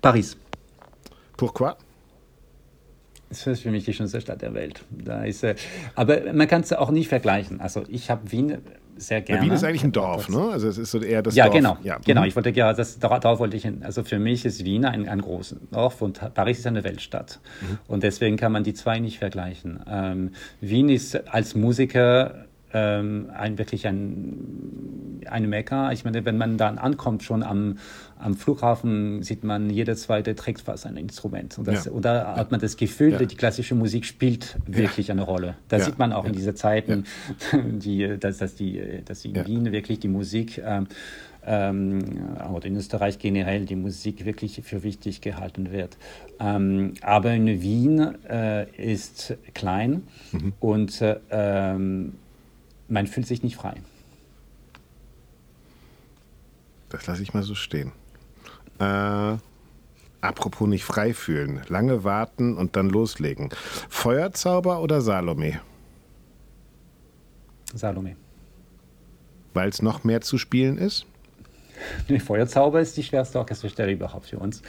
Paris. 0.00 0.36
Pourquoi? 1.36 1.74
Das 3.28 3.46
ist 3.46 3.60
für 3.60 3.70
mich 3.70 3.84
die 3.84 3.92
schönste 3.92 4.20
Stadt 4.20 4.42
der 4.42 4.54
Welt. 4.54 4.84
Da 4.90 5.24
ist, 5.24 5.42
äh, 5.42 5.56
aber 5.94 6.32
man 6.32 6.46
kann 6.46 6.60
es 6.60 6.72
auch 6.72 6.90
nicht 6.90 7.08
vergleichen. 7.08 7.60
Also 7.60 7.82
ich 7.88 8.08
habe 8.10 8.30
Wien 8.30 8.58
sehr 8.96 9.20
gerne. 9.20 9.44
Wien 9.44 9.52
ist 9.52 9.64
eigentlich 9.64 9.84
ein 9.84 9.92
Dorf, 9.92 10.28
ne? 10.28 10.48
Also 10.52 10.68
es 10.68 10.78
ist 10.78 10.90
so 10.90 11.00
eher 11.00 11.22
das 11.22 11.34
ja, 11.34 11.44
Dorf. 11.44 11.56
Genau. 11.56 11.76
Ja, 11.82 11.98
genau. 12.04 12.24
Ich 12.24 12.34
wollte 12.36 12.50
ja, 12.50 12.72
das, 12.72 12.98
darauf 12.98 13.38
wollte 13.38 13.56
ich 13.56 13.62
hin. 13.62 13.82
Also 13.82 14.04
für 14.04 14.18
mich 14.18 14.44
ist 14.44 14.64
Wien 14.64 14.84
ein, 14.84 15.08
ein 15.08 15.20
großes 15.20 15.58
Dorf 15.70 16.02
und 16.02 16.34
Paris 16.34 16.60
ist 16.60 16.66
eine 16.66 16.84
Weltstadt. 16.84 17.40
Mhm. 17.60 17.78
Und 17.88 18.02
deswegen 18.02 18.36
kann 18.36 18.52
man 18.52 18.64
die 18.64 18.74
zwei 18.74 18.98
nicht 18.98 19.18
vergleichen. 19.18 19.80
Ähm, 19.88 20.30
Wien 20.60 20.88
ist 20.88 21.28
als 21.28 21.54
Musiker 21.54 22.46
ähm, 22.76 23.30
ein, 23.34 23.56
wirklich 23.56 23.86
ein, 23.86 25.22
eine 25.30 25.48
Mekka. 25.48 25.92
Ich 25.92 26.04
meine, 26.04 26.24
wenn 26.26 26.36
man 26.36 26.58
dann 26.58 26.76
ankommt, 26.76 27.22
schon 27.22 27.42
am, 27.42 27.78
am 28.18 28.34
Flughafen, 28.34 29.22
sieht 29.22 29.44
man, 29.44 29.70
jeder 29.70 29.96
zweite 29.96 30.34
trägt 30.34 30.60
fast 30.60 30.84
ein 30.86 30.98
Instrument. 30.98 31.56
Und, 31.56 31.66
das, 31.66 31.86
ja. 31.86 31.92
da 32.00 32.36
hat 32.36 32.50
man 32.50 32.60
das 32.60 32.76
Gefühl, 32.76 33.12
ja. 33.12 33.18
die 33.18 33.34
klassische 33.34 33.74
Musik 33.74 34.04
spielt 34.04 34.56
wirklich 34.66 35.08
ja. 35.08 35.14
eine 35.14 35.22
Rolle. 35.22 35.56
Da 35.68 35.80
sieht 35.80 35.98
man 35.98 36.12
auch 36.12 36.26
in 36.26 36.32
diesen 36.32 36.54
Zeiten, 36.54 37.04
die, 37.52 38.18
dass, 38.18 38.38
dass, 38.38 38.54
die, 38.54 39.00
dass 39.04 39.24
in 39.24 39.34
Wien 39.46 39.72
wirklich 39.72 39.98
die 39.98 40.08
Musik 40.08 40.60
ähm, 40.64 40.86
ähm, 41.46 42.04
oder 42.52 42.66
in 42.66 42.76
Österreich 42.76 43.18
generell 43.18 43.64
die 43.64 43.76
Musik 43.76 44.26
wirklich 44.26 44.60
für 44.64 44.82
wichtig 44.82 45.22
gehalten 45.22 45.72
wird. 45.72 45.96
Ähm, 46.40 46.94
aber 47.00 47.32
in 47.32 47.62
Wien 47.62 48.14
äh, 48.28 48.66
ist 48.76 49.34
klein 49.54 50.02
mhm. 50.32 50.52
und 50.60 51.00
äh, 51.00 51.16
ähm, 51.30 52.14
man 52.88 53.06
fühlt 53.06 53.26
sich 53.26 53.42
nicht 53.42 53.56
frei. 53.56 53.74
Das 56.88 57.06
lasse 57.06 57.22
ich 57.22 57.34
mal 57.34 57.42
so 57.42 57.54
stehen. 57.54 57.92
Äh, 58.78 59.36
apropos 60.20 60.68
nicht 60.68 60.84
frei 60.84 61.14
fühlen. 61.14 61.62
Lange 61.68 62.04
warten 62.04 62.56
und 62.56 62.76
dann 62.76 62.88
loslegen. 62.88 63.50
Feuerzauber 63.88 64.80
oder 64.80 65.00
Salome? 65.00 65.60
Salome. 67.74 68.16
Weil 69.54 69.68
es 69.68 69.82
noch 69.82 70.04
mehr 70.04 70.20
zu 70.20 70.38
spielen 70.38 70.78
ist? 70.78 71.06
Die 72.08 72.18
Feuerzauber 72.18 72.80
ist 72.80 72.96
die 72.96 73.02
schwerste 73.02 73.38
Orchesterstelle 73.38 73.92
überhaupt 73.92 74.26
für 74.26 74.38
uns, 74.38 74.62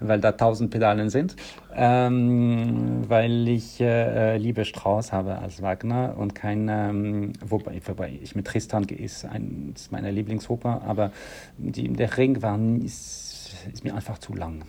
weil 0.00 0.20
da 0.20 0.32
tausend 0.32 0.70
Pedalen 0.70 1.10
sind. 1.10 1.36
Ähm, 1.74 3.04
weil 3.08 3.48
ich 3.48 3.80
äh, 3.80 4.36
liebe 4.36 4.64
Strauss 4.64 5.12
habe 5.12 5.38
als 5.38 5.62
Wagner 5.62 6.14
und 6.16 6.34
kein, 6.34 6.68
ähm, 6.68 7.32
wobei, 7.44 7.80
wobei 7.86 8.18
ich 8.20 8.34
mit 8.34 8.46
Tristan 8.46 8.84
ist 8.84 9.24
eines 9.24 9.90
meiner 9.90 10.10
Lieblingsoper, 10.10 10.82
aber 10.86 11.12
die, 11.56 11.88
der 11.92 12.16
Ring 12.16 12.42
war 12.42 12.58
ist, 12.84 13.54
ist 13.72 13.84
mir 13.84 13.94
einfach 13.94 14.18
zu 14.18 14.34
lang. 14.34 14.64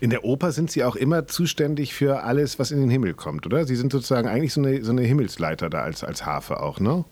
In 0.00 0.10
der 0.10 0.24
Oper 0.24 0.52
sind 0.52 0.70
Sie 0.70 0.84
auch 0.84 0.96
immer 0.96 1.26
zuständig 1.26 1.94
für 1.94 2.22
alles, 2.22 2.58
was 2.58 2.70
in 2.70 2.80
den 2.80 2.90
Himmel 2.90 3.14
kommt, 3.14 3.46
oder? 3.46 3.66
Sie 3.66 3.76
sind 3.76 3.92
sozusagen 3.92 4.28
eigentlich 4.28 4.52
so 4.52 4.60
eine, 4.60 4.82
so 4.82 4.90
eine 4.90 5.02
Himmelsleiter 5.02 5.70
da 5.70 5.82
als, 5.82 6.02
als 6.02 6.26
Harfe 6.26 6.60
auch, 6.60 6.80
ne? 6.80 7.04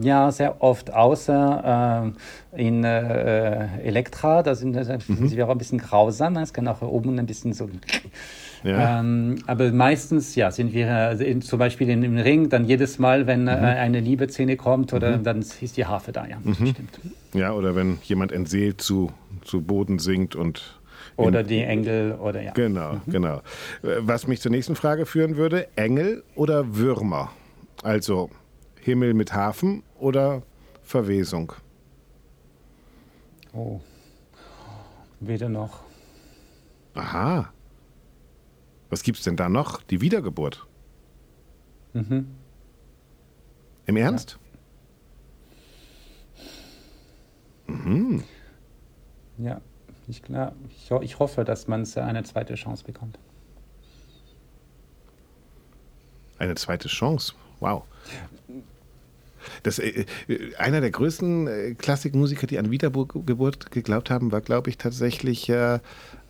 Ja, 0.00 0.30
sehr 0.30 0.62
oft, 0.62 0.92
außer 0.92 2.12
äh, 2.54 2.62
in 2.66 2.84
äh, 2.84 3.80
Elektra, 3.82 4.42
da 4.42 4.54
sind 4.54 4.76
mhm. 4.76 5.28
sie 5.28 5.42
auch 5.42 5.48
ein 5.48 5.58
bisschen 5.58 5.78
grausam, 5.78 6.36
es 6.36 6.52
kann 6.52 6.68
auch 6.68 6.82
oben 6.82 7.18
ein 7.18 7.26
bisschen 7.26 7.52
so. 7.52 7.68
Ja. 8.64 9.00
Ähm, 9.00 9.36
aber 9.46 9.72
meistens, 9.72 10.34
ja, 10.34 10.50
sind 10.50 10.72
wir 10.72 10.90
also 10.92 11.24
in, 11.24 11.42
zum 11.42 11.58
Beispiel 11.58 11.88
in, 11.90 12.02
im 12.02 12.18
Ring, 12.18 12.48
dann 12.48 12.64
jedes 12.64 12.98
Mal, 12.98 13.26
wenn 13.26 13.42
mhm. 13.42 13.48
äh, 13.48 13.52
eine 13.52 14.00
Liebeszene 14.00 14.56
kommt, 14.56 14.92
oder 14.92 15.18
mhm. 15.18 15.24
dann 15.24 15.40
ist 15.40 15.76
die 15.76 15.86
Harfe 15.86 16.12
da, 16.12 16.26
ja, 16.26 16.38
mhm. 16.42 16.54
stimmt. 16.54 17.00
Ja, 17.34 17.52
oder 17.52 17.76
wenn 17.76 17.98
jemand 18.02 18.32
entseelt 18.32 18.80
zu, 18.80 19.12
zu 19.44 19.62
Boden 19.62 19.98
sinkt 19.98 20.34
und 20.34 20.78
oder 21.16 21.42
die 21.42 21.62
Engel 21.62 22.12
oder 22.14 22.40
ja. 22.42 22.52
Genau, 22.52 22.94
mhm. 22.94 23.12
genau. 23.12 23.36
Äh, 23.82 23.98
was 24.00 24.26
mich 24.26 24.40
zur 24.40 24.52
nächsten 24.52 24.76
Frage 24.76 25.04
führen 25.04 25.36
würde: 25.36 25.68
Engel 25.76 26.22
oder 26.34 26.76
Würmer? 26.76 27.30
Also 27.82 28.30
Himmel 28.80 29.14
mit 29.14 29.32
Hafen 29.32 29.82
oder 29.98 30.42
Verwesung? 30.82 31.52
Oh, 33.52 33.80
weder 35.20 35.48
noch. 35.48 35.80
Aha. 36.94 37.52
Was 38.90 39.02
gibt 39.02 39.18
es 39.18 39.24
denn 39.24 39.36
da 39.36 39.48
noch? 39.48 39.82
Die 39.82 40.00
Wiedergeburt. 40.00 40.66
Mhm. 41.92 42.34
Im 43.86 43.96
Ernst? 43.96 44.38
Ja. 47.66 47.74
Mhm. 47.74 48.24
Ja, 49.38 49.60
ich, 50.08 50.22
klar, 50.22 50.54
ich, 50.70 50.90
ich 50.90 51.18
hoffe, 51.18 51.44
dass 51.44 51.68
man 51.68 51.86
eine 51.96 52.24
zweite 52.24 52.54
Chance 52.54 52.84
bekommt. 52.84 53.18
Eine 56.38 56.54
zweite 56.54 56.88
Chance? 56.88 57.34
Wow. 57.60 57.84
Das, 59.62 59.78
äh, 59.78 60.04
äh, 60.28 60.54
einer 60.56 60.80
der 60.80 60.90
größten 60.90 61.46
äh, 61.46 61.74
Klassikmusiker, 61.74 62.46
die 62.46 62.58
an 62.58 62.70
Wiedergeburt 62.70 63.70
geglaubt 63.70 64.10
haben, 64.10 64.32
war, 64.32 64.40
glaube 64.40 64.70
ich, 64.70 64.78
tatsächlich 64.78 65.48
äh, 65.48 65.78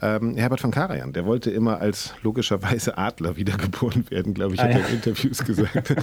ähm, 0.01 0.37
Herbert 0.37 0.61
von 0.61 0.71
Karajan. 0.71 1.13
Der 1.13 1.27
wollte 1.27 1.51
immer 1.51 1.81
als 1.81 2.15
logischerweise 2.23 2.97
Adler 2.99 3.37
wiedergeboren 3.37 4.09
werden, 4.11 4.35
glaube 4.35 4.55
ich, 4.55 4.61
ah, 4.61 4.65
hat 4.65 4.71
er 4.71 4.81
ja. 4.81 4.87
in 4.87 4.95
Interviews 4.95 5.45
gesagt. 5.45 5.95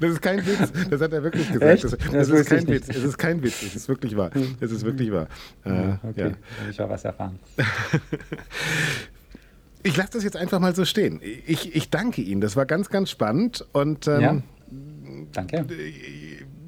Das 0.00 0.10
ist 0.10 0.22
kein 0.22 0.44
Witz, 0.44 0.72
das 0.90 1.00
hat 1.00 1.12
er 1.12 1.22
wirklich 1.22 1.50
gesagt. 1.50 1.84
Das, 1.84 1.90
das, 1.92 2.10
das 2.10 2.28
ist 2.28 2.48
kein 2.48 2.68
Witz, 2.68 2.88
es 2.88 3.02
ist 3.02 3.18
kein 3.18 3.42
Witz, 3.42 3.62
es 3.62 3.76
ist 3.76 3.88
wirklich 3.88 4.16
wahr. 4.16 4.30
Hm. 4.32 4.56
Es 4.60 4.70
ist 4.70 4.84
wirklich 4.84 5.10
wahr. 5.12 5.26
Äh, 5.64 5.70
ja, 5.70 6.00
okay, 6.02 6.28
ja. 6.28 6.70
ich 6.70 6.78
habe 6.78 6.92
was 6.92 7.04
erfahren. 7.04 7.38
Ich 9.82 9.96
lasse 9.96 10.12
das 10.12 10.24
jetzt 10.24 10.36
einfach 10.36 10.58
mal 10.58 10.74
so 10.74 10.84
stehen. 10.84 11.20
Ich, 11.46 11.74
ich 11.74 11.90
danke 11.90 12.22
Ihnen. 12.22 12.40
Das 12.40 12.56
war 12.56 12.66
ganz, 12.66 12.88
ganz 12.88 13.10
spannend. 13.10 13.64
Und, 13.72 14.08
ähm, 14.08 14.20
ja, 14.20 14.42
danke. 15.32 15.64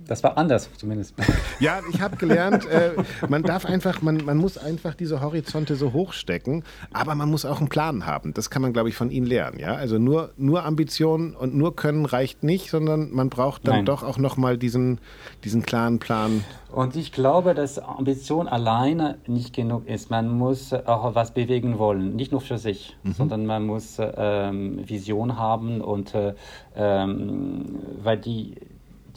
Das 0.09 0.25
war 0.25 0.37
anders 0.37 0.69
zumindest. 0.77 1.15
Ja, 1.61 1.81
ich 1.93 2.01
habe 2.01 2.17
gelernt, 2.17 2.67
äh, 2.67 2.93
man 3.29 3.43
darf 3.43 3.67
einfach, 3.67 4.01
man, 4.01 4.25
man 4.25 4.37
muss 4.37 4.59
einfach 4.59 4.95
diese 4.95 5.21
Horizonte 5.21 5.75
so 5.75 5.93
hochstecken, 5.93 6.63
aber 6.93 7.17
man 7.17 7.29
muss 7.29 7.45
auch 7.45 7.59
einen 7.59 7.69
Plan 7.69 8.07
haben. 8.07 8.33
Das 8.33 8.49
kann 8.49 8.63
man, 8.63 8.73
glaube 8.73 8.89
ich, 8.91 8.95
von 8.95 9.11
Ihnen 9.11 9.27
lernen. 9.27 9.59
Ja? 9.59 9.75
Also 9.75 9.99
nur, 9.99 10.31
nur 10.37 10.65
Ambition 10.65 11.35
und 11.35 11.57
nur 11.57 11.75
Können 11.75 12.07
reicht 12.07 12.45
nicht, 12.45 12.71
sondern 12.71 13.11
man 13.11 13.29
braucht 13.29 13.67
dann 13.67 13.77
Nein. 13.77 13.87
doch 13.87 14.05
auch 14.05 14.19
nochmal 14.19 14.57
diesen, 14.57 15.01
diesen 15.43 15.63
klaren 15.63 15.99
Plan. 15.99 16.45
Und 16.71 16.95
ich 16.95 17.11
glaube, 17.11 17.55
dass 17.55 17.81
Ambition 17.81 18.47
alleine 18.47 19.19
nicht 19.27 19.53
genug 19.53 19.89
ist. 19.89 20.11
Man 20.11 20.29
muss 20.29 20.73
auch 20.73 21.17
was 21.17 21.33
bewegen 21.33 21.79
wollen, 21.79 22.15
nicht 22.15 22.31
nur 22.31 22.41
für 22.41 22.59
sich, 22.59 22.97
mhm. 23.03 23.13
sondern 23.15 23.47
man 23.47 23.67
muss 23.67 23.97
ähm, 23.99 24.89
Vision 24.89 25.37
haben 25.37 25.81
und 25.81 26.15
äh, 26.15 26.35
ähm, 26.77 27.65
weil 28.01 28.19
die 28.19 28.55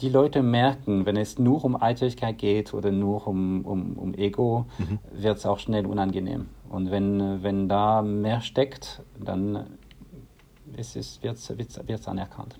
die 0.02 0.08
Leute 0.08 0.42
merken, 0.42 1.06
wenn 1.06 1.16
es 1.16 1.38
nur 1.38 1.64
um 1.64 1.80
Eitelkeit 1.80 2.38
geht 2.38 2.74
oder 2.74 2.90
nur 2.90 3.26
um, 3.26 3.64
um, 3.64 3.92
um 3.96 4.14
Ego, 4.14 4.66
mhm. 4.78 4.98
wird 5.12 5.38
es 5.38 5.46
auch 5.46 5.60
schnell 5.60 5.86
unangenehm. 5.86 6.46
Und 6.68 6.90
wenn, 6.90 7.42
wenn 7.42 7.68
da 7.68 8.02
mehr 8.02 8.40
steckt, 8.40 9.02
dann 9.18 9.66
wird 10.66 12.00
es 12.00 12.08
anerkannt. 12.08 12.58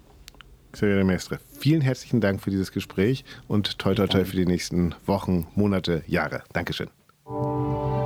Xavier 0.70 1.05
Mestre, 1.05 1.39
vielen 1.59 1.82
herzlichen 1.82 2.20
Dank 2.20 2.40
für 2.40 2.51
dieses 2.51 2.73
Gespräch 2.73 3.24
und 3.48 3.78
toi 3.78 3.94
toi 3.94 4.06
toi 4.06 4.24
für 4.24 4.36
die 4.36 4.47
nächsten 4.47 4.94
Wochen, 5.05 5.47
Monate, 5.55 6.02
Jahre. 6.06 6.44
Dankeschön. 6.52 6.89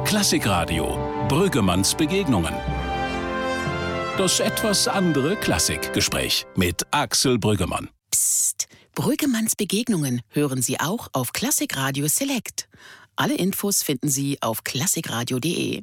Klassikradio, 0.05 0.97
Brüggemanns 1.29 1.95
Begegnungen. 1.95 2.55
Das 4.17 4.41
etwas 4.41 4.89
andere 4.89 5.37
Klassikgespräch 5.37 6.47
mit 6.57 6.87
Axel 6.91 7.39
Brüggemann. 7.39 7.91
Psst. 8.11 8.67
Brüggemanns 8.97 9.57
Begegnungen 9.57 10.23
hören 10.31 10.63
Sie 10.63 10.81
auch 10.81 11.09
auf 11.13 11.35
Klassikradio 11.35 12.09
Select. 12.09 12.67
Alle 13.15 13.35
Infos 13.35 13.83
finden 13.83 14.09
Sie 14.09 14.39
auf 14.41 14.65
klassikradio.de. 14.65 15.83